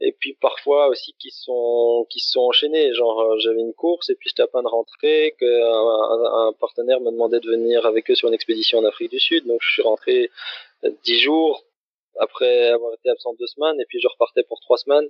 et 0.00 0.12
puis 0.12 0.34
parfois 0.40 0.88
aussi 0.88 1.14
qui 1.18 1.30
sont 1.30 2.06
qui 2.10 2.20
sont 2.20 2.40
enchaînés. 2.40 2.94
Genre 2.94 3.20
euh, 3.20 3.38
j'avais 3.38 3.60
une 3.60 3.74
course 3.74 4.10
et 4.10 4.14
puis 4.14 4.28
j'étais 4.28 4.42
à 4.42 4.46
peine 4.46 4.66
rentré 4.66 5.34
que 5.38 6.48
un, 6.48 6.52
partenaire 6.52 7.00
me 7.00 7.10
demandait 7.10 7.40
de 7.40 7.48
venir 7.48 7.84
avec 7.86 8.10
eux 8.10 8.14
sur 8.14 8.28
une 8.28 8.34
expédition 8.34 8.78
en 8.78 8.84
Afrique 8.84 9.10
du 9.10 9.20
Sud. 9.20 9.46
Donc 9.46 9.60
je 9.62 9.72
suis 9.72 9.82
rentré 9.82 10.30
dix 11.04 11.18
jours 11.18 11.64
après 12.20 12.68
avoir 12.68 12.94
été 12.94 13.10
absent 13.10 13.34
deux 13.34 13.46
semaines 13.46 13.80
et 13.80 13.86
puis 13.86 14.00
je 14.00 14.08
repartais 14.08 14.44
pour 14.44 14.60
trois 14.60 14.78
semaines. 14.78 15.08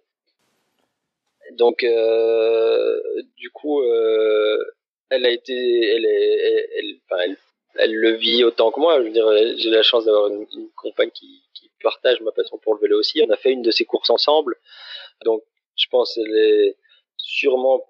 Donc 1.52 1.84
euh, 1.84 3.00
du 3.36 3.50
coup 3.50 3.82
euh, 3.82 4.64
elle 5.10 5.26
a 5.26 5.30
été 5.30 5.54
elle 5.54 6.06
est 6.06 6.68
elle, 6.78 6.94
enfin, 7.04 7.22
elle, 7.24 7.36
elle, 7.74 7.94
le 7.94 8.12
vit 8.12 8.42
autant 8.44 8.70
que 8.70 8.80
moi. 8.80 8.98
Je 9.00 9.04
veux 9.06 9.12
dire 9.12 9.30
j'ai 9.58 9.70
la 9.70 9.82
chance 9.82 10.06
d'avoir 10.06 10.28
une, 10.28 10.46
une 10.54 10.70
compagne 10.76 11.10
qui 11.10 11.42
partage 11.82 12.20
ma 12.20 12.32
passion 12.32 12.58
pour 12.58 12.74
le 12.74 12.80
vélo 12.80 12.98
aussi. 12.98 13.22
On 13.22 13.30
a 13.30 13.36
fait 13.36 13.52
une 13.52 13.62
de 13.62 13.70
ces 13.70 13.84
courses 13.84 14.10
ensemble. 14.10 14.56
Donc, 15.24 15.42
je 15.76 15.86
pense 15.90 16.14
qu'elle 16.14 16.36
est 16.36 16.76
sûrement 17.16 17.84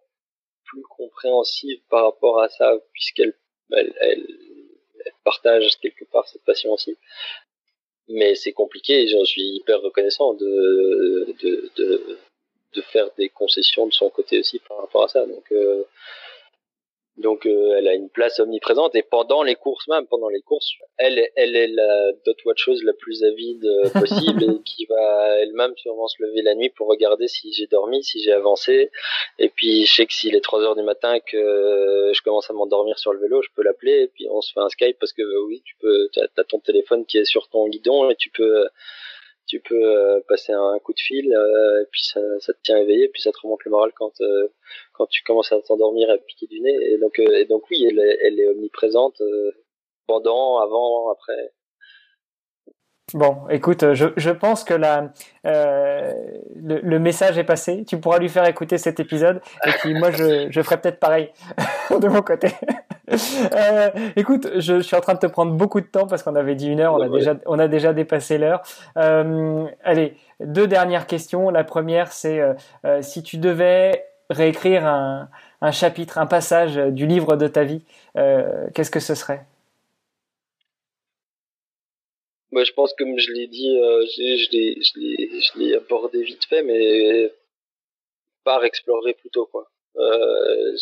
plus 0.64 0.82
compréhensive 0.82 1.80
par 1.88 2.04
rapport 2.04 2.40
à 2.40 2.48
ça, 2.48 2.74
puisqu'elle 2.92 3.34
elle, 3.72 4.26
partage 5.24 5.78
quelque 5.80 6.04
part 6.04 6.26
cette 6.28 6.44
passion 6.44 6.72
aussi. 6.72 6.96
Mais 8.08 8.34
c'est 8.34 8.52
compliqué 8.52 9.02
et 9.02 9.08
j'en 9.08 9.24
suis 9.24 9.56
hyper 9.56 9.80
reconnaissant 9.82 10.34
de, 10.34 11.34
de, 11.42 11.70
de, 11.76 12.18
de, 12.74 12.82
faire 12.82 13.10
des 13.18 13.28
concessions 13.28 13.86
de 13.86 13.92
son 13.92 14.08
côté 14.08 14.38
aussi 14.38 14.58
par 14.60 14.78
rapport 14.78 15.04
à 15.04 15.08
ça. 15.08 15.26
Donc, 15.26 15.44
euh, 15.52 15.84
Donc 17.18 17.46
euh, 17.46 17.74
elle 17.76 17.88
a 17.88 17.94
une 17.94 18.08
place 18.08 18.38
omniprésente 18.38 18.94
et 18.94 19.02
pendant 19.02 19.42
les 19.42 19.56
courses 19.56 19.88
même, 19.88 20.06
pendant 20.06 20.28
les 20.28 20.40
courses, 20.40 20.70
elle, 20.96 21.28
elle 21.34 21.56
est 21.56 21.66
la 21.66 22.12
dot 22.24 22.36
watcheuse 22.44 22.84
la 22.84 22.92
plus 22.92 23.24
avide 23.24 23.64
euh, 23.64 23.90
possible 23.98 24.44
et 24.44 24.62
qui 24.64 24.86
va 24.86 25.38
elle-même 25.40 25.72
sûrement 25.76 26.06
se 26.06 26.22
lever 26.22 26.42
la 26.42 26.54
nuit 26.54 26.70
pour 26.70 26.86
regarder 26.86 27.26
si 27.26 27.52
j'ai 27.52 27.66
dormi, 27.66 28.04
si 28.04 28.22
j'ai 28.22 28.32
avancé. 28.32 28.90
Et 29.40 29.48
puis 29.48 29.84
je 29.84 29.92
sais 29.92 30.06
que 30.06 30.14
s'il 30.14 30.36
est 30.36 30.40
3 30.40 30.62
heures 30.62 30.76
du 30.76 30.82
matin 30.82 31.18
que 31.20 32.12
je 32.14 32.22
commence 32.22 32.48
à 32.50 32.52
m'endormir 32.52 32.98
sur 32.98 33.12
le 33.12 33.18
vélo, 33.18 33.42
je 33.42 33.48
peux 33.56 33.62
l'appeler 33.62 34.02
et 34.02 34.08
puis 34.08 34.28
on 34.30 34.40
se 34.40 34.52
fait 34.52 34.60
un 34.60 34.68
Skype 34.68 34.98
parce 35.00 35.12
que 35.12 35.22
oui, 35.46 35.60
tu 35.64 35.74
peux, 35.80 36.08
t'as 36.12 36.22
as 36.36 36.44
ton 36.44 36.60
téléphone 36.60 37.04
qui 37.04 37.18
est 37.18 37.24
sur 37.24 37.48
ton 37.48 37.68
guidon 37.68 38.10
et 38.10 38.16
tu 38.16 38.30
peux 38.30 38.68
tu 39.48 39.60
peux 39.60 39.82
euh, 39.82 40.20
passer 40.28 40.52
un 40.52 40.78
coup 40.78 40.92
de 40.92 41.00
fil 41.00 41.32
euh, 41.32 41.82
et 41.82 41.86
puis 41.90 42.02
ça, 42.04 42.20
te 42.20 42.62
tient 42.62 42.78
éveillé 42.78 43.08
puis 43.08 43.22
ça 43.22 43.32
te 43.32 43.38
remonte 43.42 43.64
le 43.64 43.70
moral 43.70 43.92
quand 43.96 44.12
euh, 44.20 44.48
quand 44.92 45.06
tu 45.06 45.22
commences 45.24 45.52
à 45.52 45.60
t'endormir 45.62 46.10
à 46.10 46.18
piquer 46.18 46.46
du 46.46 46.60
nez. 46.60 46.76
Et 46.92 46.98
donc 46.98 47.18
et 47.18 47.46
donc 47.46 47.68
oui 47.70 47.84
elle 47.88 47.98
elle 47.98 48.38
est 48.38 48.48
omniprésente 48.48 49.20
pendant 50.06 50.58
avant 50.58 51.10
après 51.10 51.52
Bon, 53.14 53.38
écoute, 53.48 53.94
je, 53.94 54.08
je 54.18 54.30
pense 54.30 54.64
que 54.64 54.74
la, 54.74 55.12
euh, 55.46 56.12
le, 56.62 56.80
le, 56.82 56.98
message 56.98 57.38
est 57.38 57.44
passé. 57.44 57.84
Tu 57.86 57.98
pourras 57.98 58.18
lui 58.18 58.28
faire 58.28 58.46
écouter 58.46 58.76
cet 58.76 59.00
épisode. 59.00 59.40
Et 59.66 59.70
puis 59.80 59.94
moi, 59.94 60.10
je, 60.10 60.48
je 60.50 60.62
ferai 60.62 60.78
peut-être 60.78 61.00
pareil 61.00 61.30
de 61.90 62.06
mon 62.08 62.20
côté. 62.20 62.48
euh, 63.10 63.90
écoute, 64.16 64.48
je, 64.56 64.60
je, 64.76 64.80
suis 64.80 64.94
en 64.94 65.00
train 65.00 65.14
de 65.14 65.20
te 65.20 65.26
prendre 65.26 65.52
beaucoup 65.52 65.80
de 65.80 65.86
temps 65.86 66.06
parce 66.06 66.22
qu'on 66.22 66.36
avait 66.36 66.54
dit 66.54 66.68
une 66.68 66.80
heure, 66.80 66.94
on 66.94 67.00
a 67.00 67.08
déjà, 67.08 67.34
on 67.46 67.58
a 67.58 67.66
déjà 67.66 67.94
dépassé 67.94 68.36
l'heure. 68.36 68.60
Euh, 68.98 69.66
allez, 69.84 70.14
deux 70.40 70.66
dernières 70.66 71.06
questions. 71.06 71.48
La 71.48 71.64
première, 71.64 72.12
c'est 72.12 72.40
euh, 72.40 72.52
euh, 72.84 73.00
si 73.00 73.22
tu 73.22 73.38
devais 73.38 74.04
réécrire 74.28 74.86
un, 74.86 75.30
un 75.62 75.70
chapitre, 75.70 76.18
un 76.18 76.26
passage 76.26 76.76
du 76.76 77.06
livre 77.06 77.36
de 77.36 77.48
ta 77.48 77.64
vie, 77.64 77.84
euh, 78.18 78.66
qu'est-ce 78.74 78.90
que 78.90 79.00
ce 79.00 79.14
serait? 79.14 79.46
Moi, 82.50 82.64
je 82.64 82.72
pense, 82.72 82.92
comme 82.94 83.18
je 83.18 83.32
l'ai 83.32 83.46
dit, 83.46 83.78
euh, 83.78 84.06
je 84.06 85.58
l'ai 85.58 85.74
abordé 85.74 86.22
vite 86.22 86.44
fait, 86.46 86.62
mais 86.62 87.32
par 88.44 88.64
explorer 88.64 89.14
plutôt, 89.14 89.46
quoi. 89.46 89.70
Euh, 89.96 90.76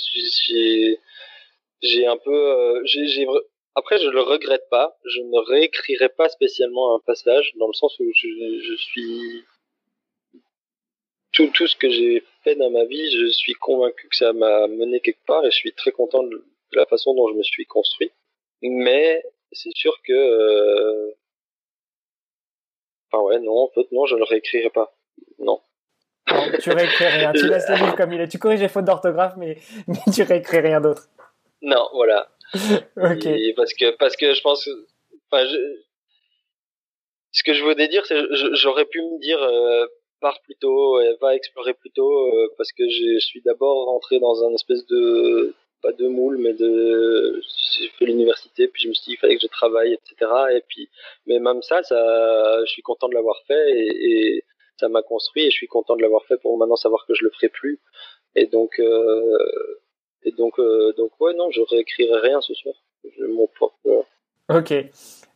j'ai 1.82 2.06
un 2.06 2.16
peu, 2.18 2.34
euh, 2.34 2.80
j'ai 2.84 3.26
après, 3.74 3.98
je 3.98 4.08
le 4.08 4.22
regrette 4.22 4.68
pas. 4.70 4.96
Je 5.04 5.20
ne 5.20 5.38
réécrirai 5.38 6.08
pas 6.08 6.28
spécialement 6.30 6.96
un 6.96 7.00
passage, 7.00 7.52
dans 7.56 7.66
le 7.66 7.74
sens 7.74 7.98
où 7.98 8.10
je, 8.14 8.28
je 8.62 8.74
suis 8.74 9.44
tout, 11.32 11.48
tout 11.48 11.66
ce 11.66 11.76
que 11.76 11.90
j'ai 11.90 12.24
fait 12.42 12.54
dans 12.56 12.70
ma 12.70 12.84
vie, 12.86 13.10
je 13.10 13.26
suis 13.26 13.52
convaincu 13.52 14.08
que 14.08 14.16
ça 14.16 14.32
m'a 14.32 14.66
mené 14.68 15.00
quelque 15.00 15.24
part 15.26 15.44
et 15.44 15.50
je 15.50 15.56
suis 15.56 15.74
très 15.74 15.92
content 15.92 16.22
de 16.22 16.42
la 16.72 16.86
façon 16.86 17.14
dont 17.14 17.28
je 17.28 17.34
me 17.34 17.42
suis 17.42 17.66
construit. 17.66 18.10
Mais 18.62 19.22
c'est 19.52 19.74
sûr 19.76 19.94
que 20.02 20.12
euh, 20.14 21.10
ah 23.12 23.22
ouais, 23.22 23.38
non, 23.40 23.64
en 23.64 23.68
fait, 23.68 23.86
non, 23.92 24.06
je 24.06 24.14
ne 24.14 24.20
le 24.20 24.24
réécrirai 24.24 24.70
pas. 24.70 24.94
Non. 25.38 25.60
non 26.30 26.42
tu 26.60 26.70
réécris 26.70 27.06
rien. 27.06 27.32
Tu 27.32 27.48
laisses 27.48 27.68
le 27.68 27.76
livre 27.76 27.96
comme 27.96 28.12
il 28.12 28.20
est. 28.20 28.28
Tu 28.28 28.38
corriges 28.38 28.60
les 28.60 28.68
fautes 28.68 28.84
d'orthographe, 28.84 29.34
mais, 29.36 29.58
mais 29.86 29.98
tu 30.12 30.22
réécris 30.22 30.60
rien 30.60 30.80
d'autre. 30.80 31.08
Non, 31.62 31.88
voilà. 31.94 32.28
ok. 32.96 33.26
Et 33.26 33.54
parce 33.56 33.72
que, 33.74 33.96
parce 33.96 34.16
que 34.16 34.34
je 34.34 34.40
pense, 34.40 34.68
enfin, 35.30 35.44
je, 35.46 35.56
ce 37.32 37.42
que 37.42 37.54
je 37.54 37.62
voulais 37.62 37.88
dire, 37.88 38.04
c'est, 38.06 38.18
j'aurais 38.54 38.86
pu 38.86 39.00
me 39.00 39.20
dire, 39.20 39.42
euh, 39.42 39.86
pars 40.20 40.40
plus 40.42 40.56
tôt, 40.56 40.98
va 41.20 41.34
explorer 41.34 41.74
plus 41.74 41.90
tôt, 41.90 42.28
euh, 42.28 42.48
parce 42.56 42.72
que 42.72 42.88
je 42.88 43.18
suis 43.18 43.42
d'abord 43.42 43.86
rentré 43.86 44.18
dans 44.18 44.44
un 44.44 44.54
espèce 44.54 44.86
de, 44.86 45.54
pas 45.82 45.92
de 45.92 46.08
moule, 46.08 46.38
mais 46.38 46.54
de, 46.54 47.40
j'ai 47.78 47.88
fait 47.90 48.06
l'université, 48.06 48.68
puis 48.68 48.82
je 48.82 48.88
me 48.88 48.94
suis 48.94 49.04
dit 49.04 49.10
qu'il 49.10 49.18
fallait 49.18 49.36
que 49.36 49.42
je 49.42 49.48
travaille, 49.48 49.92
etc. 49.92 50.30
Et 50.54 50.62
puis, 50.68 50.88
mais 51.26 51.38
même 51.38 51.62
ça, 51.62 51.80
je 51.82 52.70
suis 52.70 52.82
content 52.82 53.08
de 53.08 53.14
l'avoir 53.14 53.36
fait 53.46 53.70
et, 53.70 54.44
ça 54.78 54.90
m'a 54.90 55.00
construit 55.00 55.44
et 55.44 55.50
je 55.50 55.56
suis 55.56 55.68
content 55.68 55.96
de 55.96 56.02
l'avoir 56.02 56.22
fait 56.26 56.36
pour 56.36 56.58
maintenant 56.58 56.76
savoir 56.76 57.06
que 57.06 57.14
je 57.14 57.24
le 57.24 57.30
ferai 57.30 57.48
plus. 57.48 57.80
Et 58.34 58.46
donc, 58.46 58.78
euh, 58.78 59.78
et 60.22 60.32
donc, 60.32 60.58
euh, 60.58 60.92
donc 60.98 61.12
ouais, 61.20 61.32
non, 61.34 61.50
je 61.50 61.62
réécrirai 61.62 62.20
rien 62.20 62.40
ce 62.42 62.52
soir. 62.52 62.74
Mon 63.20 63.46
propre. 63.46 64.04
Ok. 64.50 64.74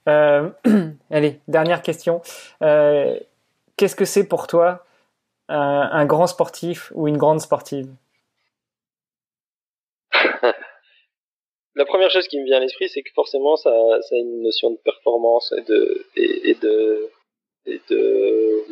Euh, 0.08 0.50
allez, 1.10 1.40
dernière 1.48 1.82
question. 1.82 2.20
Euh, 2.62 3.18
Qu'est-ce 3.76 3.96
que 3.96 4.04
c'est 4.04 4.28
pour 4.28 4.46
toi 4.46 4.84
un 5.48 6.04
grand 6.04 6.28
sportif 6.28 6.92
ou 6.94 7.08
une 7.08 7.16
grande 7.16 7.40
sportive? 7.40 7.88
La 11.74 11.84
première 11.84 12.10
chose 12.10 12.26
qui 12.28 12.38
me 12.38 12.44
vient 12.44 12.56
à 12.56 12.60
l'esprit, 12.60 12.88
c'est 12.88 13.02
que 13.02 13.12
forcément, 13.14 13.56
ça, 13.56 13.70
ça, 14.02 14.14
a 14.14 14.18
une 14.18 14.42
notion 14.42 14.70
de 14.70 14.76
performance 14.78 15.52
et 15.56 15.62
de, 15.62 16.06
et, 16.16 16.54
de, 16.54 17.10
et 17.66 17.80
de, 17.88 18.64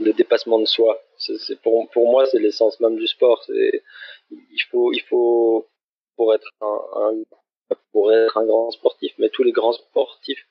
de 0.00 0.12
dépassement 0.12 0.58
de 0.58 0.66
soi. 0.66 1.02
C'est, 1.16 1.60
pour, 1.62 1.88
pour 1.90 2.10
moi, 2.10 2.26
c'est 2.26 2.38
l'essence 2.38 2.78
même 2.80 2.96
du 2.96 3.06
sport. 3.06 3.42
Il 3.48 4.62
faut, 4.70 4.92
il 4.92 5.02
faut, 5.02 5.66
pour 6.16 6.34
être 6.34 6.50
un, 6.60 6.80
un, 6.94 7.74
pour 7.92 8.12
être 8.12 8.36
un 8.36 8.44
grand 8.44 8.70
sportif, 8.70 9.12
mais 9.18 9.30
tous 9.30 9.42
les 9.42 9.52
grands 9.52 9.72
sportifs 9.72 10.46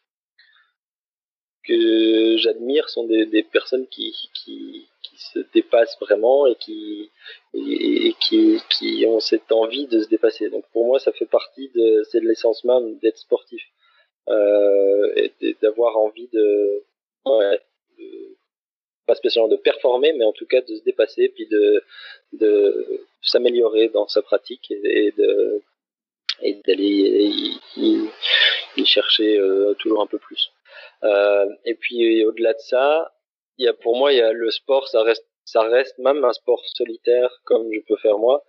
que 1.63 2.37
j'admire 2.37 2.89
sont 2.89 3.05
des, 3.05 3.25
des 3.27 3.43
personnes 3.43 3.87
qui, 3.87 4.15
qui, 4.33 4.87
se 5.33 5.39
dépassent 5.53 5.97
vraiment 5.99 6.47
et 6.47 6.55
qui 6.55 7.11
et, 7.53 8.13
qui, 8.19 8.59
qui 8.69 9.05
ont 9.07 9.19
cette 9.19 9.51
envie 9.51 9.87
de 9.87 10.01
se 10.01 10.09
dépasser. 10.09 10.49
Donc 10.49 10.65
pour 10.71 10.85
moi, 10.85 10.99
ça 10.99 11.11
fait 11.11 11.25
partie 11.25 11.69
de 11.69 12.03
c'est 12.09 12.21
de 12.21 12.27
l'essence 12.27 12.63
même 12.63 12.97
d'être 12.99 13.17
sportif 13.17 13.61
euh, 14.29 15.13
et 15.15 15.55
d'avoir 15.61 15.97
envie 15.97 16.27
de, 16.31 16.83
pas 19.05 19.15
spécialement 19.15 19.49
de 19.49 19.57
performer, 19.57 20.13
mais 20.13 20.25
en 20.25 20.31
tout 20.31 20.45
cas 20.45 20.61
de 20.61 20.75
se 20.75 20.83
dépasser 20.83 21.29
puis 21.29 21.47
de 21.47 21.83
de 22.33 23.05
s'améliorer 23.21 23.89
dans 23.89 24.07
sa 24.07 24.21
pratique 24.21 24.71
et, 24.71 25.11
de 25.17 25.61
et 26.41 26.55
d'aller 26.65 27.31
y, 27.77 28.85
chercher 28.85 29.37
euh, 29.37 29.73
toujours 29.75 30.01
un 30.01 30.07
peu 30.07 30.17
plus. 30.17 30.51
Euh, 31.03 31.45
et 31.65 31.75
puis 31.75 32.25
au-delà 32.25 32.53
de 32.53 32.59
ça, 32.59 33.13
y 33.63 33.67
a 33.67 33.73
pour 33.73 33.95
moi 33.95 34.13
il 34.13 34.17
y 34.19 34.21
a 34.21 34.31
le 34.33 34.49
sport 34.51 34.87
ça 34.87 35.03
reste 35.03 35.25
ça 35.45 35.63
reste 35.63 35.97
même 35.97 36.23
un 36.23 36.33
sport 36.33 36.61
solitaire 36.65 37.41
comme 37.45 37.71
je 37.73 37.79
peux 37.87 37.97
faire 37.97 38.17
moi. 38.17 38.43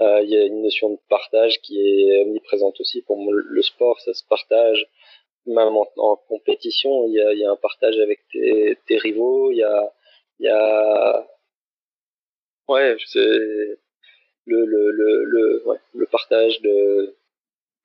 Euh, 0.00 0.22
il 0.22 0.30
y 0.30 0.36
a 0.36 0.44
une 0.44 0.62
notion 0.62 0.90
de 0.90 0.98
partage 1.08 1.60
qui 1.60 1.78
est 1.78 2.22
omniprésente 2.22 2.80
aussi. 2.80 3.02
Pour 3.02 3.16
moi 3.18 3.32
le 3.34 3.62
sport 3.62 4.00
ça 4.00 4.14
se 4.14 4.24
partage. 4.28 4.86
Même 5.46 5.76
en, 5.76 6.16
compétition 6.28 7.06
il 7.08 7.14
y, 7.14 7.20
a, 7.20 7.32
y 7.34 7.44
a 7.44 7.50
un 7.50 7.56
partage 7.56 7.98
avec 7.98 8.20
tes, 8.32 8.98
rivaux. 8.98 9.50
Il 9.52 9.58
y 9.58 9.62
a 9.62 9.92
il 10.38 10.46
y 10.46 10.48
a 10.48 11.28
ouais 12.68 12.96
c'est 13.06 13.20
le 13.20 14.64
le 14.64 14.90
le 14.90 15.24
le, 15.24 15.62
ouais, 15.66 15.78
le 15.94 16.06
partage 16.06 16.60
de 16.62 17.16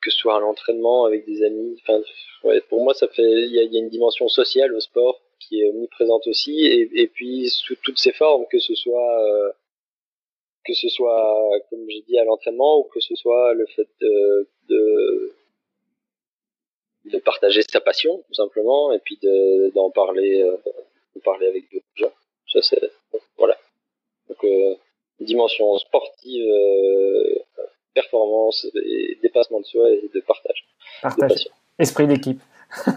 que 0.01 0.11
ce 0.11 0.18
soit 0.18 0.38
à 0.38 0.39
l'entraînement 0.39 1.05
avec 1.05 1.26
des 1.26 1.43
amis. 1.43 1.80
Enfin 1.82 2.01
ouais, 2.43 2.61
pour 2.61 2.84
moi 2.84 2.93
ça 2.93 3.07
fait 3.07 3.24
il 3.24 3.53
y 3.53 3.59
a 3.59 3.80
une 3.80 3.89
dimension 3.89 4.28
sociale 4.28 4.74
au 4.74 4.80
sport 4.80 5.22
qui 5.40 5.62
est 5.62 5.70
omniprésente 5.70 6.28
aussi, 6.28 6.66
et, 6.66 6.90
et 7.02 7.08
puis 7.08 7.50
sous 7.50 7.76
toutes 7.84 8.00
ses 8.00 8.12
formes, 8.12 8.46
que 8.52 8.60
ce 8.60 8.76
soit 8.76 9.22
euh, 9.22 9.52
que 10.66 10.74
ce 10.74 10.90
soit, 10.90 11.50
comme 11.70 11.90
j'ai 11.90 12.02
dit, 12.02 12.20
à 12.20 12.26
l'entraînement, 12.26 12.80
ou 12.80 12.84
que 12.84 13.00
ce 13.00 13.16
soit 13.16 13.53
le 13.53 13.66
fait 13.68 13.88
de, 14.02 14.49
de, 14.68 15.34
de 17.06 17.20
partager 17.20 17.61
sa 17.61 17.80
passion, 17.80 18.22
tout 18.28 18.34
simplement, 18.34 18.91
et 18.91 18.99
puis 18.99 19.18
d'en 19.74 19.90
parler, 19.91 20.41
euh, 20.41 20.57
de 21.16 21.22
parler 21.22 21.48
avec 21.48 21.72
d'autres 21.72 21.86
gens. 21.95 22.11
Ça, 22.52 22.61
c'est, 22.61 22.91
voilà. 23.38 23.57
Donc, 24.28 24.44
euh, 24.44 24.76
dimension 25.22 25.78
sportive, 25.78 26.52
performance, 27.94 28.68
et 28.76 29.18
dépassement 29.24 29.61
de 29.61 29.66
soi 29.66 29.90
et 29.90 30.10
de 30.14 30.20
partage. 30.20 30.66
Partage. 31.02 31.45
De 31.45 31.52
Esprit 31.80 32.07
d'équipe. 32.07 32.41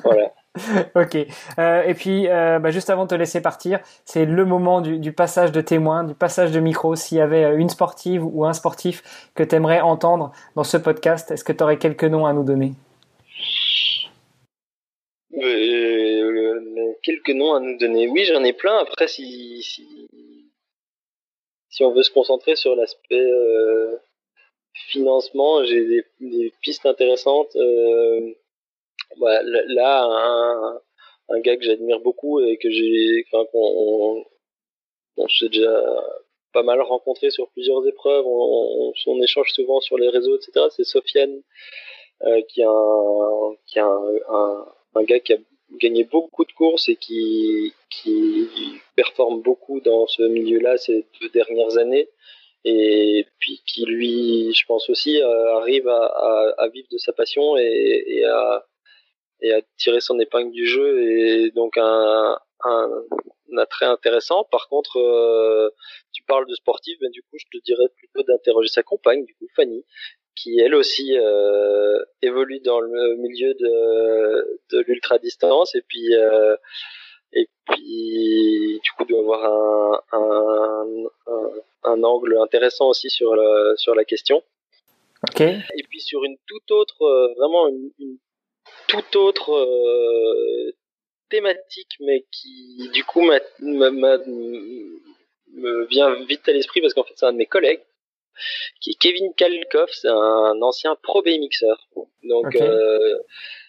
voilà. 0.02 0.35
ok. 0.97 1.16
Euh, 1.59 1.82
et 1.82 1.94
puis, 1.94 2.28
euh, 2.28 2.59
bah, 2.59 2.70
juste 2.70 2.90
avant 2.90 3.05
de 3.05 3.10
te 3.10 3.14
laisser 3.14 3.40
partir, 3.40 3.81
c'est 4.05 4.24
le 4.24 4.44
moment 4.44 4.81
du, 4.81 5.12
passage 5.12 5.52
de 5.52 5.60
témoin, 5.60 6.05
du 6.05 6.14
passage 6.14 6.51
de 6.51 6.60
micro. 6.60 6.97
S'il 6.97 7.18
y 7.18 7.20
avait 7.20 7.55
une 7.55 7.68
sportive 7.68 8.24
ou 8.24 8.44
un 8.44 8.52
sportif 8.52 9.31
que 9.35 9.44
tu 9.44 9.55
aimerais 9.55 9.81
entendre 9.81 10.32
dans 10.56 10.64
ce 10.64 10.77
podcast, 10.77 11.31
est-ce 11.31 11.44
que 11.44 11.52
tu 11.52 11.62
aurais 11.62 11.78
quelques 11.78 12.05
noms 12.05 12.27
à 12.27 12.32
nous 12.32 12.43
donner? 12.43 12.72
Euh, 15.35 16.97
Quelques 17.02 17.31
noms 17.31 17.55
à 17.55 17.60
nous 17.60 17.78
donner. 17.78 18.09
Oui, 18.09 18.24
j'en 18.24 18.44
ai 18.44 18.52
plein. 18.52 18.77
Après, 18.78 19.09
si, 19.09 19.62
si, 19.62 20.52
on 21.82 21.93
veut 21.93 22.02
se 22.02 22.10
concentrer 22.10 22.56
sur 22.56 22.77
l'aspect 22.77 23.20
euh, 23.20 23.97
financement, 24.89 25.64
j'ai 25.64 26.05
des, 26.20 26.52
pistes 26.60 26.85
intéressantes. 26.85 27.56
Euh, 29.12 29.16
bah, 29.20 29.41
là, 29.43 30.81
un, 31.28 31.41
gars 31.41 31.57
que 31.57 31.65
j'admire 31.65 32.01
beaucoup 32.01 32.41
et 32.41 32.57
que 32.59 32.70
j'ai, 32.70 33.24
enfin, 33.32 33.45
qu'on, 33.53 34.24
on, 35.16 35.28
s'est 35.28 35.49
déjà 35.49 35.85
pas 36.53 36.62
mal 36.62 36.81
rencontré 36.81 37.31
sur 37.31 37.49
plusieurs 37.51 37.87
épreuves. 37.87 38.24
On, 38.27 39.23
échange 39.23 39.51
souvent 39.53 39.81
sur 39.81 39.99
les 39.99 40.09
réseaux, 40.09 40.37
etc. 40.37 40.66
C'est 40.70 40.85
Sofiane, 40.85 41.43
qui 42.49 42.61
est 42.62 42.65
un, 42.65 43.55
qui 43.66 43.78
est 43.78 43.82
un, 43.82 45.03
gars 45.05 45.20
qui 45.20 45.35
a 45.35 45.39
gagné 45.81 46.05
beaucoup 46.05 46.45
de 46.45 46.53
courses 46.53 46.89
et 46.89 46.97
qui, 46.97 47.73
qui 47.91 48.49
performe 48.97 49.43
beaucoup 49.43 49.81
dans 49.81 50.07
ce 50.07 50.23
milieu-là 50.23 50.78
ces 50.78 51.07
deux 51.20 51.28
dernières 51.28 51.77
années 51.78 52.09
et 52.65 53.27
puis 53.39 53.62
qui 53.66 53.85
lui, 53.87 54.53
je 54.55 54.65
pense 54.66 54.91
aussi, 54.91 55.20
euh, 55.20 55.57
arrive 55.57 55.89
à, 55.89 56.05
à, 56.05 56.55
à, 56.59 56.69
vivre 56.69 56.89
de 56.91 56.99
sa 56.99 57.12
passion 57.12 57.57
et, 57.57 58.05
et, 58.07 58.24
à, 58.24 58.66
et 59.42 59.52
à 59.52 59.60
tirer 59.76 60.00
son 60.00 60.18
épingle 60.18 60.52
du 60.52 60.66
jeu 60.66 61.02
et 61.02 61.50
donc 61.52 61.76
un, 61.76 62.38
un, 62.64 63.04
un 63.52 63.58
attrait 63.58 63.86
intéressant. 63.86 64.44
Par 64.44 64.68
contre, 64.68 64.98
euh, 64.98 65.70
tu 66.12 66.22
parles 66.24 66.46
de 66.46 66.54
sportif, 66.54 66.98
ben 67.00 67.10
du 67.10 67.22
coup, 67.22 67.36
je 67.38 67.46
te 67.50 67.62
dirais 67.64 67.88
plutôt 67.96 68.22
d'interroger 68.22 68.68
sa 68.68 68.82
compagne, 68.82 69.24
du 69.24 69.34
coup, 69.34 69.46
Fanny, 69.56 69.84
qui 70.36 70.58
elle 70.60 70.74
aussi 70.74 71.16
euh, 71.18 72.02
évolue 72.22 72.60
dans 72.60 72.80
le 72.80 73.16
milieu 73.16 73.54
de, 73.54 74.60
de 74.72 74.80
l'ultra 74.86 75.18
distance 75.18 75.74
et 75.74 75.82
puis 75.82 76.14
euh, 76.14 76.56
et 77.32 77.48
puis 77.66 78.80
du 78.82 78.92
coup 78.96 79.04
doit 79.04 79.20
avoir 79.20 79.44
un, 79.44 80.00
un, 80.12 80.86
un, 81.26 81.92
un 81.92 82.02
angle 82.02 82.36
intéressant 82.38 82.88
aussi 82.88 83.10
sur 83.10 83.36
la, 83.36 83.76
sur 83.76 83.94
la 83.94 84.04
question. 84.04 84.42
Ok. 85.28 85.42
Et 85.42 85.82
puis 85.88 86.00
sur 86.00 86.24
une 86.24 86.38
toute 86.46 86.70
autre, 86.70 86.96
vraiment 87.36 87.68
une, 87.68 87.90
une 87.98 88.16
toute 88.88 89.16
autre 89.16 89.52
euh, 89.55 90.72
thématique, 91.28 91.97
mais 92.01 92.24
qui 92.30 92.88
du 92.92 93.05
coup 93.05 93.22
me 93.22 93.38
vient 95.86 96.14
vite 96.24 96.48
à 96.48 96.52
l'esprit 96.52 96.80
parce 96.80 96.94
qu'en 96.94 97.05
fait 97.05 97.14
c'est 97.16 97.26
un 97.26 97.32
de 97.32 97.38
mes 97.38 97.47
collègues 97.47 97.82
qui 98.80 98.90
est 98.90 98.94
Kevin 98.94 99.34
Kalkov, 99.34 99.90
c'est 99.92 100.09
un 100.09 100.62
ancien 100.62 100.97
pro 101.02 101.22
BMXer. 101.22 101.74
Donc 102.22 102.56
euh, 102.56 103.18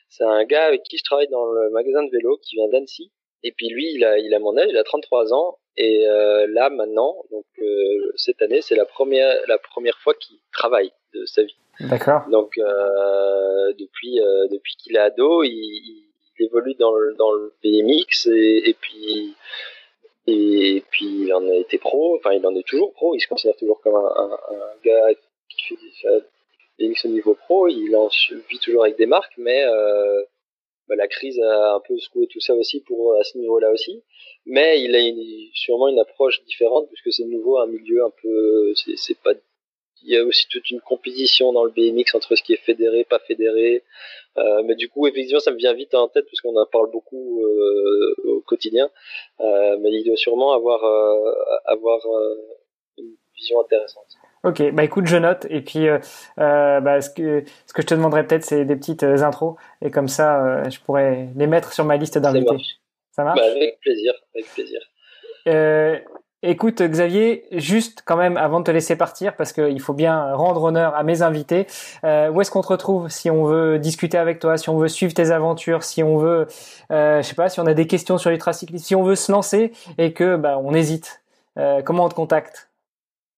c'est 0.10 0.24
un 0.24 0.44
gars 0.46 0.66
avec 0.66 0.84
qui 0.84 0.98
je 0.98 1.04
travaille 1.04 1.28
dans 1.30 1.46
le 1.46 1.70
magasin 1.72 2.04
de 2.04 2.12
vélo 2.12 2.38
qui 2.38 2.56
vient 2.56 2.68
d'Annecy. 2.70 3.12
Et 3.44 3.52
puis 3.52 3.70
lui, 3.70 3.92
il 3.94 4.06
a, 4.06 4.18
il 4.20 4.34
a 4.34 4.40
mon 4.40 4.58
âge, 4.58 4.68
il 4.70 4.78
a 4.78 4.84
33 4.84 5.34
ans. 5.34 5.58
Et 5.78 6.08
euh, 6.08 6.48
là 6.50 6.70
maintenant, 6.70 7.16
donc 7.32 7.46
cette 8.16 8.42
année, 8.42 8.62
c'est 8.62 8.76
la 8.76 8.86
première, 8.86 9.42
la 9.48 9.58
première 9.58 9.98
fois 10.00 10.14
qu'il 10.14 10.38
travaille 10.52 10.92
de 11.14 11.26
sa 11.26 11.44
vie. 11.44 11.56
D'accord. 11.80 12.24
Donc 12.30 12.58
euh, 12.58 13.74
depuis, 13.74 14.20
euh, 14.20 14.48
depuis 14.50 14.76
qu'il 14.78 14.96
est 14.96 15.00
ado, 15.00 15.44
il, 15.44 16.08
évolue 16.40 16.74
dans 16.74 16.96
le, 16.96 17.14
dans 17.20 17.32
le 17.34 17.54
BMX 17.64 18.26
et, 18.26 18.76
puis 18.82 19.36
et 20.26 20.84
puis 20.90 21.06
il 21.06 21.34
en 21.36 21.48
a 21.48 21.54
été 21.54 21.78
pro, 21.78 22.16
enfin 22.18 22.32
il 22.32 22.44
en 22.48 22.56
est 22.56 22.66
toujours 22.66 22.92
pro, 22.94 23.14
il 23.14 23.20
se 23.20 23.28
considère 23.28 23.56
toujours 23.58 23.80
comme 23.82 23.94
un, 23.94 24.40
gars 24.84 25.14
qui 25.50 25.62
fait 25.62 25.76
des 26.80 26.94
au 27.06 27.08
niveau 27.10 27.36
pro, 27.36 27.68
il 27.68 27.96
en 27.96 28.10
vit 28.50 28.58
toujours 28.60 28.84
avec 28.84 28.98
des 28.98 29.06
marques, 29.06 29.38
mais 29.38 29.64
euh, 29.66 30.24
bah, 30.88 30.96
la 30.96 31.08
crise 31.08 31.40
a 31.40 31.76
un 31.76 31.80
peu 31.80 31.98
secoué 32.00 32.28
tout 32.28 32.40
ça 32.40 32.56
aussi 32.56 32.82
pour 32.82 33.14
à 33.16 33.24
ce 33.24 33.38
niveau-là 33.38 33.70
aussi. 33.72 34.04
Mais 34.46 34.82
il 34.82 34.96
a 34.96 35.00
sûrement 35.54 35.90
une 35.90 36.00
approche 36.00 36.44
différente 36.46 36.88
puisque 36.88 37.14
c'est 37.14 37.26
nouveau 37.26 37.60
un 37.60 37.68
milieu 37.68 38.04
un 38.04 38.12
peu, 38.22 38.74
c'est 38.76 39.20
pas 39.20 39.34
il 40.04 40.14
y 40.14 40.18
a 40.18 40.24
aussi 40.24 40.48
toute 40.50 40.70
une 40.72 40.82
compétition 40.82 41.54
dans 41.54 41.64
le 41.64 41.72
BMX 41.72 42.16
entre 42.16 42.36
ce 42.36 42.44
qui 42.44 42.54
est 42.54 42.64
fédéré, 42.64 43.04
pas 43.04 43.20
fédéré. 43.20 43.84
Euh, 44.38 44.64
mais 44.66 44.76
du 44.76 44.90
coup, 44.90 45.08
effectivement, 45.08 45.40
ça 45.40 45.52
me 45.52 45.58
vient 45.58 45.74
vite 45.74 45.94
en 45.94 46.08
tête 46.08 46.26
parce 46.26 46.42
qu'on 46.42 46.56
en 46.56 46.66
parle 46.66 46.90
beaucoup 46.92 47.44
euh, 47.44 48.16
au 48.26 48.42
quotidien. 48.42 48.90
Euh, 49.40 49.78
mais 49.80 49.92
il 49.92 50.04
doit 50.06 50.16
sûrement 50.16 50.54
avoir 50.54 50.82
avoir 51.66 52.00
une 52.98 53.16
vision 53.36 53.62
intéressante. 53.62 54.06
Ok, 54.44 54.72
bah 54.72 54.84
écoute, 54.84 55.06
je 55.06 55.18
note. 55.18 55.46
Et 55.50 55.62
puis, 55.62 55.88
bah, 56.38 57.02
ce 57.02 57.10
que 57.10 57.44
ce 57.68 57.74
que 57.74 57.82
je 57.82 57.88
te 57.88 57.94
demanderais 57.94 58.26
peut-être, 58.26 58.46
c'est 58.46 58.66
des 58.66 58.76
petites 58.76 59.04
intros. 59.04 59.56
Et 59.82 59.92
comme 59.92 60.08
ça, 60.08 60.70
je 60.70 60.80
pourrais 60.80 61.30
les 61.36 61.48
mettre 61.48 61.74
sur 61.74 61.86
ma 61.86 61.98
liste 61.98 62.18
d'invités. 62.18 62.58
Ça 63.12 63.24
marche? 63.24 63.40
Bah, 63.40 63.46
avec 63.46 63.80
plaisir, 63.82 64.14
avec 64.34 64.48
plaisir. 64.54 64.80
Euh, 66.44 66.50
Écoute 66.50 66.82
Xavier, 66.82 67.46
juste 67.52 68.04
quand 68.06 68.18
même 68.18 68.38
avant 68.38 68.60
de 68.60 68.66
te 68.66 68.72
laisser 68.72 68.96
partir, 68.96 69.36
parce 69.36 69.54
qu'il 69.54 69.80
faut 69.80 69.94
bien 69.94 70.34
rendre 70.34 70.64
honneur 70.64 70.96
à 70.96 71.04
mes 71.04 71.22
invités, 71.22 71.68
euh, 72.04 72.30
où 72.30 72.42
est-ce 72.42 72.52
qu'on 72.52 72.62
te 72.62 72.68
retrouve 72.68 73.10
si 73.10 73.30
on 73.30 73.46
veut 73.46 73.80
discuter 73.80 74.18
avec 74.18 74.40
toi, 74.40 74.58
si 74.58 74.70
on 74.70 74.78
veut 74.78 74.88
suivre 74.88 75.14
tes 75.14 75.32
aventures, 75.32 75.84
si 75.84 76.04
on 76.04 76.18
veut, 76.18 76.48
euh, 76.92 77.22
je 77.22 77.28
sais 77.28 77.36
pas, 77.36 77.50
si 77.50 77.60
on 77.60 77.66
a 77.66 77.74
des 77.74 77.88
questions 77.88 78.18
sur 78.18 78.30
l'ultracyclisme, 78.32 78.86
si 78.86 78.96
on 78.96 79.04
veut 79.04 79.16
se 79.16 79.32
lancer 79.32 79.72
et 79.98 80.14
que 80.14 80.36
bah, 80.36 80.58
on 80.58 80.74
hésite, 80.74 81.22
euh, 81.58 81.82
comment 81.82 82.06
on 82.06 82.10
te 82.10 82.16
contacte? 82.16 82.70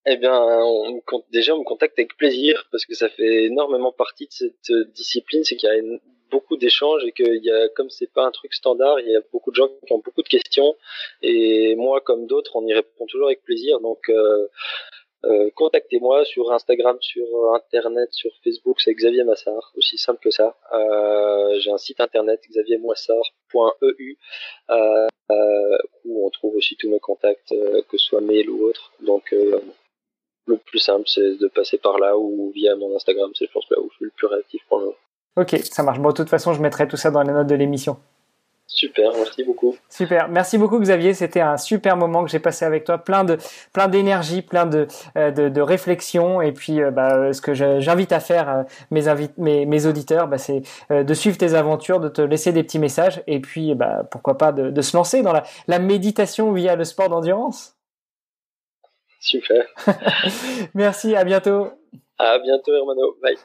Eh 0.05 0.17
bien, 0.17 0.33
on 0.33 1.01
déjà 1.31 1.55
on 1.55 1.59
me 1.59 1.63
contacte 1.63 1.97
avec 1.97 2.17
plaisir 2.17 2.67
parce 2.71 2.85
que 2.85 2.93
ça 2.93 3.07
fait 3.07 3.45
énormément 3.45 3.93
partie 3.93 4.25
de 4.25 4.31
cette 4.31 4.71
discipline, 4.93 5.43
c'est 5.45 5.55
qu'il 5.55 5.69
y 5.69 5.71
a 5.71 5.97
beaucoup 6.33 6.57
d'échanges 6.57 7.03
et 7.05 7.11
que 7.11 7.27
y 7.47 7.51
a, 7.51 7.69
comme 7.75 7.89
c'est 7.89 8.11
pas 8.17 8.25
un 8.25 8.31
truc 8.31 8.53
standard, 8.53 8.99
il 8.99 9.09
y 9.09 9.15
a 9.15 9.21
beaucoup 9.31 9.51
de 9.51 9.55
gens 9.61 9.69
qui 9.85 9.93
ont 9.93 10.03
beaucoup 10.07 10.23
de 10.23 10.33
questions 10.37 10.75
et 11.21 11.75
moi 11.75 12.01
comme 12.01 12.25
d'autres, 12.31 12.55
on 12.55 12.65
y 12.65 12.73
répond 12.73 13.05
toujours 13.05 13.27
avec 13.27 13.43
plaisir. 13.43 13.79
Donc 13.79 14.01
euh, 14.09 14.47
euh, 15.25 15.49
contactez-moi 15.55 16.25
sur 16.25 16.51
Instagram, 16.51 16.97
sur 16.99 17.25
Internet, 17.53 18.09
sur 18.11 18.31
Facebook, 18.43 18.81
c'est 18.81 18.93
Xavier 18.93 19.23
Massard, 19.23 19.71
aussi 19.77 19.97
simple 19.97 20.19
que 20.21 20.31
ça. 20.31 20.57
Euh, 20.73 21.59
j'ai 21.61 21.71
un 21.71 21.77
site 21.77 22.01
internet 22.01 22.41
xaviermassard.eu 22.49 24.17
euh, 24.69 25.07
où 26.03 26.25
on 26.25 26.29
trouve 26.29 26.55
aussi 26.57 26.75
tous 26.75 26.89
mes 26.89 26.99
contacts, 26.99 27.53
que 27.89 27.97
ce 27.97 28.05
soit 28.05 28.21
mail 28.21 28.49
ou 28.49 28.65
autre. 28.65 28.91
Donc 28.99 29.33
le 30.45 30.57
plus 30.57 30.79
simple, 30.79 31.07
c'est 31.07 31.37
de 31.37 31.47
passer 31.47 31.77
par 31.77 31.99
là 31.99 32.17
ou 32.17 32.51
via 32.53 32.75
mon 32.75 32.93
Instagram, 32.95 33.31
c'est 33.35 33.45
je 33.45 33.51
pense 33.51 33.69
là 33.69 33.79
où 33.79 33.89
je 33.91 33.95
suis 33.95 34.05
le 34.05 34.11
plus 34.11 34.27
réactif 34.27 34.61
pour 34.67 34.79
le 34.79 34.85
moment. 34.85 34.97
Ok, 35.35 35.59
ça 35.63 35.83
marche. 35.83 35.99
Bon, 35.99 36.09
de 36.09 36.13
toute 36.13 36.29
façon, 36.29 36.53
je 36.53 36.61
mettrai 36.61 36.87
tout 36.87 36.97
ça 36.97 37.11
dans 37.11 37.21
les 37.23 37.33
notes 37.33 37.47
de 37.47 37.55
l'émission. 37.55 37.97
Super, 38.67 39.11
merci 39.15 39.43
beaucoup. 39.43 39.75
Super, 39.87 40.27
merci 40.29 40.57
beaucoup 40.57 40.79
Xavier. 40.79 41.13
C'était 41.13 41.41
un 41.41 41.57
super 41.57 41.95
moment 41.95 42.23
que 42.23 42.31
j'ai 42.31 42.39
passé 42.39 42.65
avec 42.65 42.85
toi, 42.85 42.97
plein 42.97 43.23
de 43.23 43.37
plein 43.71 43.87
d'énergie, 43.87 44.41
plein 44.41 44.65
de 44.65 44.87
euh, 45.15 45.29
de, 45.29 45.47
de 45.47 45.61
réflexion. 45.61 46.41
Et 46.41 46.51
puis, 46.53 46.81
euh, 46.81 46.89
bah, 46.89 47.33
ce 47.33 47.41
que 47.41 47.53
j'invite 47.53 48.11
à 48.11 48.19
faire 48.19 48.49
euh, 48.49 48.63
mes, 48.89 49.03
mes, 49.37 49.65
mes 49.67 49.85
auditeurs, 49.85 50.27
bah, 50.27 50.39
c'est 50.39 50.63
de 50.89 51.13
suivre 51.13 51.37
tes 51.37 51.53
aventures, 51.53 51.99
de 51.99 52.09
te 52.09 52.21
laisser 52.21 52.51
des 52.51 52.63
petits 52.63 52.79
messages, 52.79 53.21
et 53.27 53.39
puis, 53.39 53.75
bah, 53.75 54.07
pourquoi 54.09 54.37
pas 54.39 54.51
de, 54.51 54.71
de 54.71 54.81
se 54.81 54.97
lancer 54.97 55.21
dans 55.21 55.33
la, 55.33 55.43
la 55.67 55.77
méditation 55.77 56.51
via 56.51 56.75
le 56.75 56.83
sport 56.83 57.09
d'endurance. 57.09 57.75
Super. 59.19 59.65
merci, 60.73 61.15
à 61.15 61.23
bientôt. 61.23 61.69
À 62.17 62.39
bientôt 62.39 62.73
Hermano. 62.73 63.17
Bye. 63.21 63.37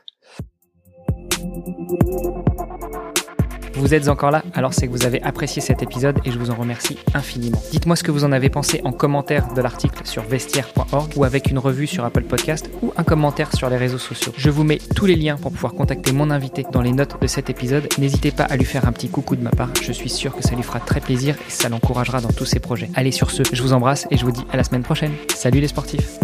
Vous 3.79 3.95
êtes 3.95 4.09
encore 4.09 4.33
là, 4.33 4.43
alors 4.55 4.75
c'est 4.75 4.89
que 4.89 4.93
vous 4.93 5.07
avez 5.07 5.23
apprécié 5.23 5.63
cet 5.63 5.85
épisode 5.85 6.19
et 6.25 6.33
je 6.33 6.39
vous 6.39 6.51
en 6.51 6.57
remercie 6.57 6.99
infiniment. 7.15 7.63
Dites-moi 7.71 7.95
ce 7.95 8.03
que 8.03 8.11
vous 8.11 8.25
en 8.25 8.33
avez 8.33 8.51
pensé 8.51 8.81
en 8.85 8.91
commentaire 8.91 9.53
de 9.55 9.61
l'article 9.61 10.01
sur 10.05 10.25
vestiaire.org 10.25 11.13
ou 11.17 11.23
avec 11.23 11.51
une 11.51 11.59
revue 11.59 11.87
sur 11.87 12.05
Apple 12.05 12.25
Podcast 12.25 12.69
ou 12.83 12.93
un 12.97 13.05
commentaire 13.05 13.55
sur 13.55 13.71
les 13.71 13.77
réseaux 13.77 13.99
sociaux. 13.99 14.33
Je 14.37 14.51
vous 14.51 14.65
mets 14.65 14.79
tous 14.97 15.07
les 15.07 15.15
liens 15.15 15.37
pour 15.37 15.53
pouvoir 15.53 15.75
contacter 15.75 16.13
mon 16.13 16.31
invité 16.31 16.67
dans 16.73 16.83
les 16.83 16.93
notes 16.93 17.21
de 17.23 17.27
cet 17.29 17.51
épisode. 17.51 17.89
N'hésitez 17.99 18.33
pas 18.33 18.45
à 18.45 18.57
lui 18.57 18.65
faire 18.65 18.87
un 18.87 18.93
petit 18.93 19.09
coucou 19.09 19.37
de 19.37 19.43
ma 19.43 19.51
part, 19.51 19.71
je 19.81 19.93
suis 19.93 20.11
sûr 20.11 20.35
que 20.35 20.43
ça 20.43 20.57
lui 20.57 20.65
fera 20.65 20.81
très 20.81 21.01
plaisir 21.01 21.37
et 21.37 21.51
ça 21.51 21.69
l'encouragera 21.69 22.21
dans 22.21 22.33
tous 22.33 22.47
ses 22.47 22.59
projets. 22.59 22.91
Allez 22.95 23.13
sur 23.13 23.31
ce, 23.31 23.43
je 23.53 23.63
vous 23.63 23.73
embrasse 23.73 24.09
et 24.11 24.17
je 24.17 24.25
vous 24.25 24.33
dis 24.33 24.45
à 24.53 24.57
la 24.57 24.65
semaine 24.65 24.83
prochaine. 24.83 25.13
Salut 25.35 25.61
les 25.61 25.69
sportifs 25.69 26.19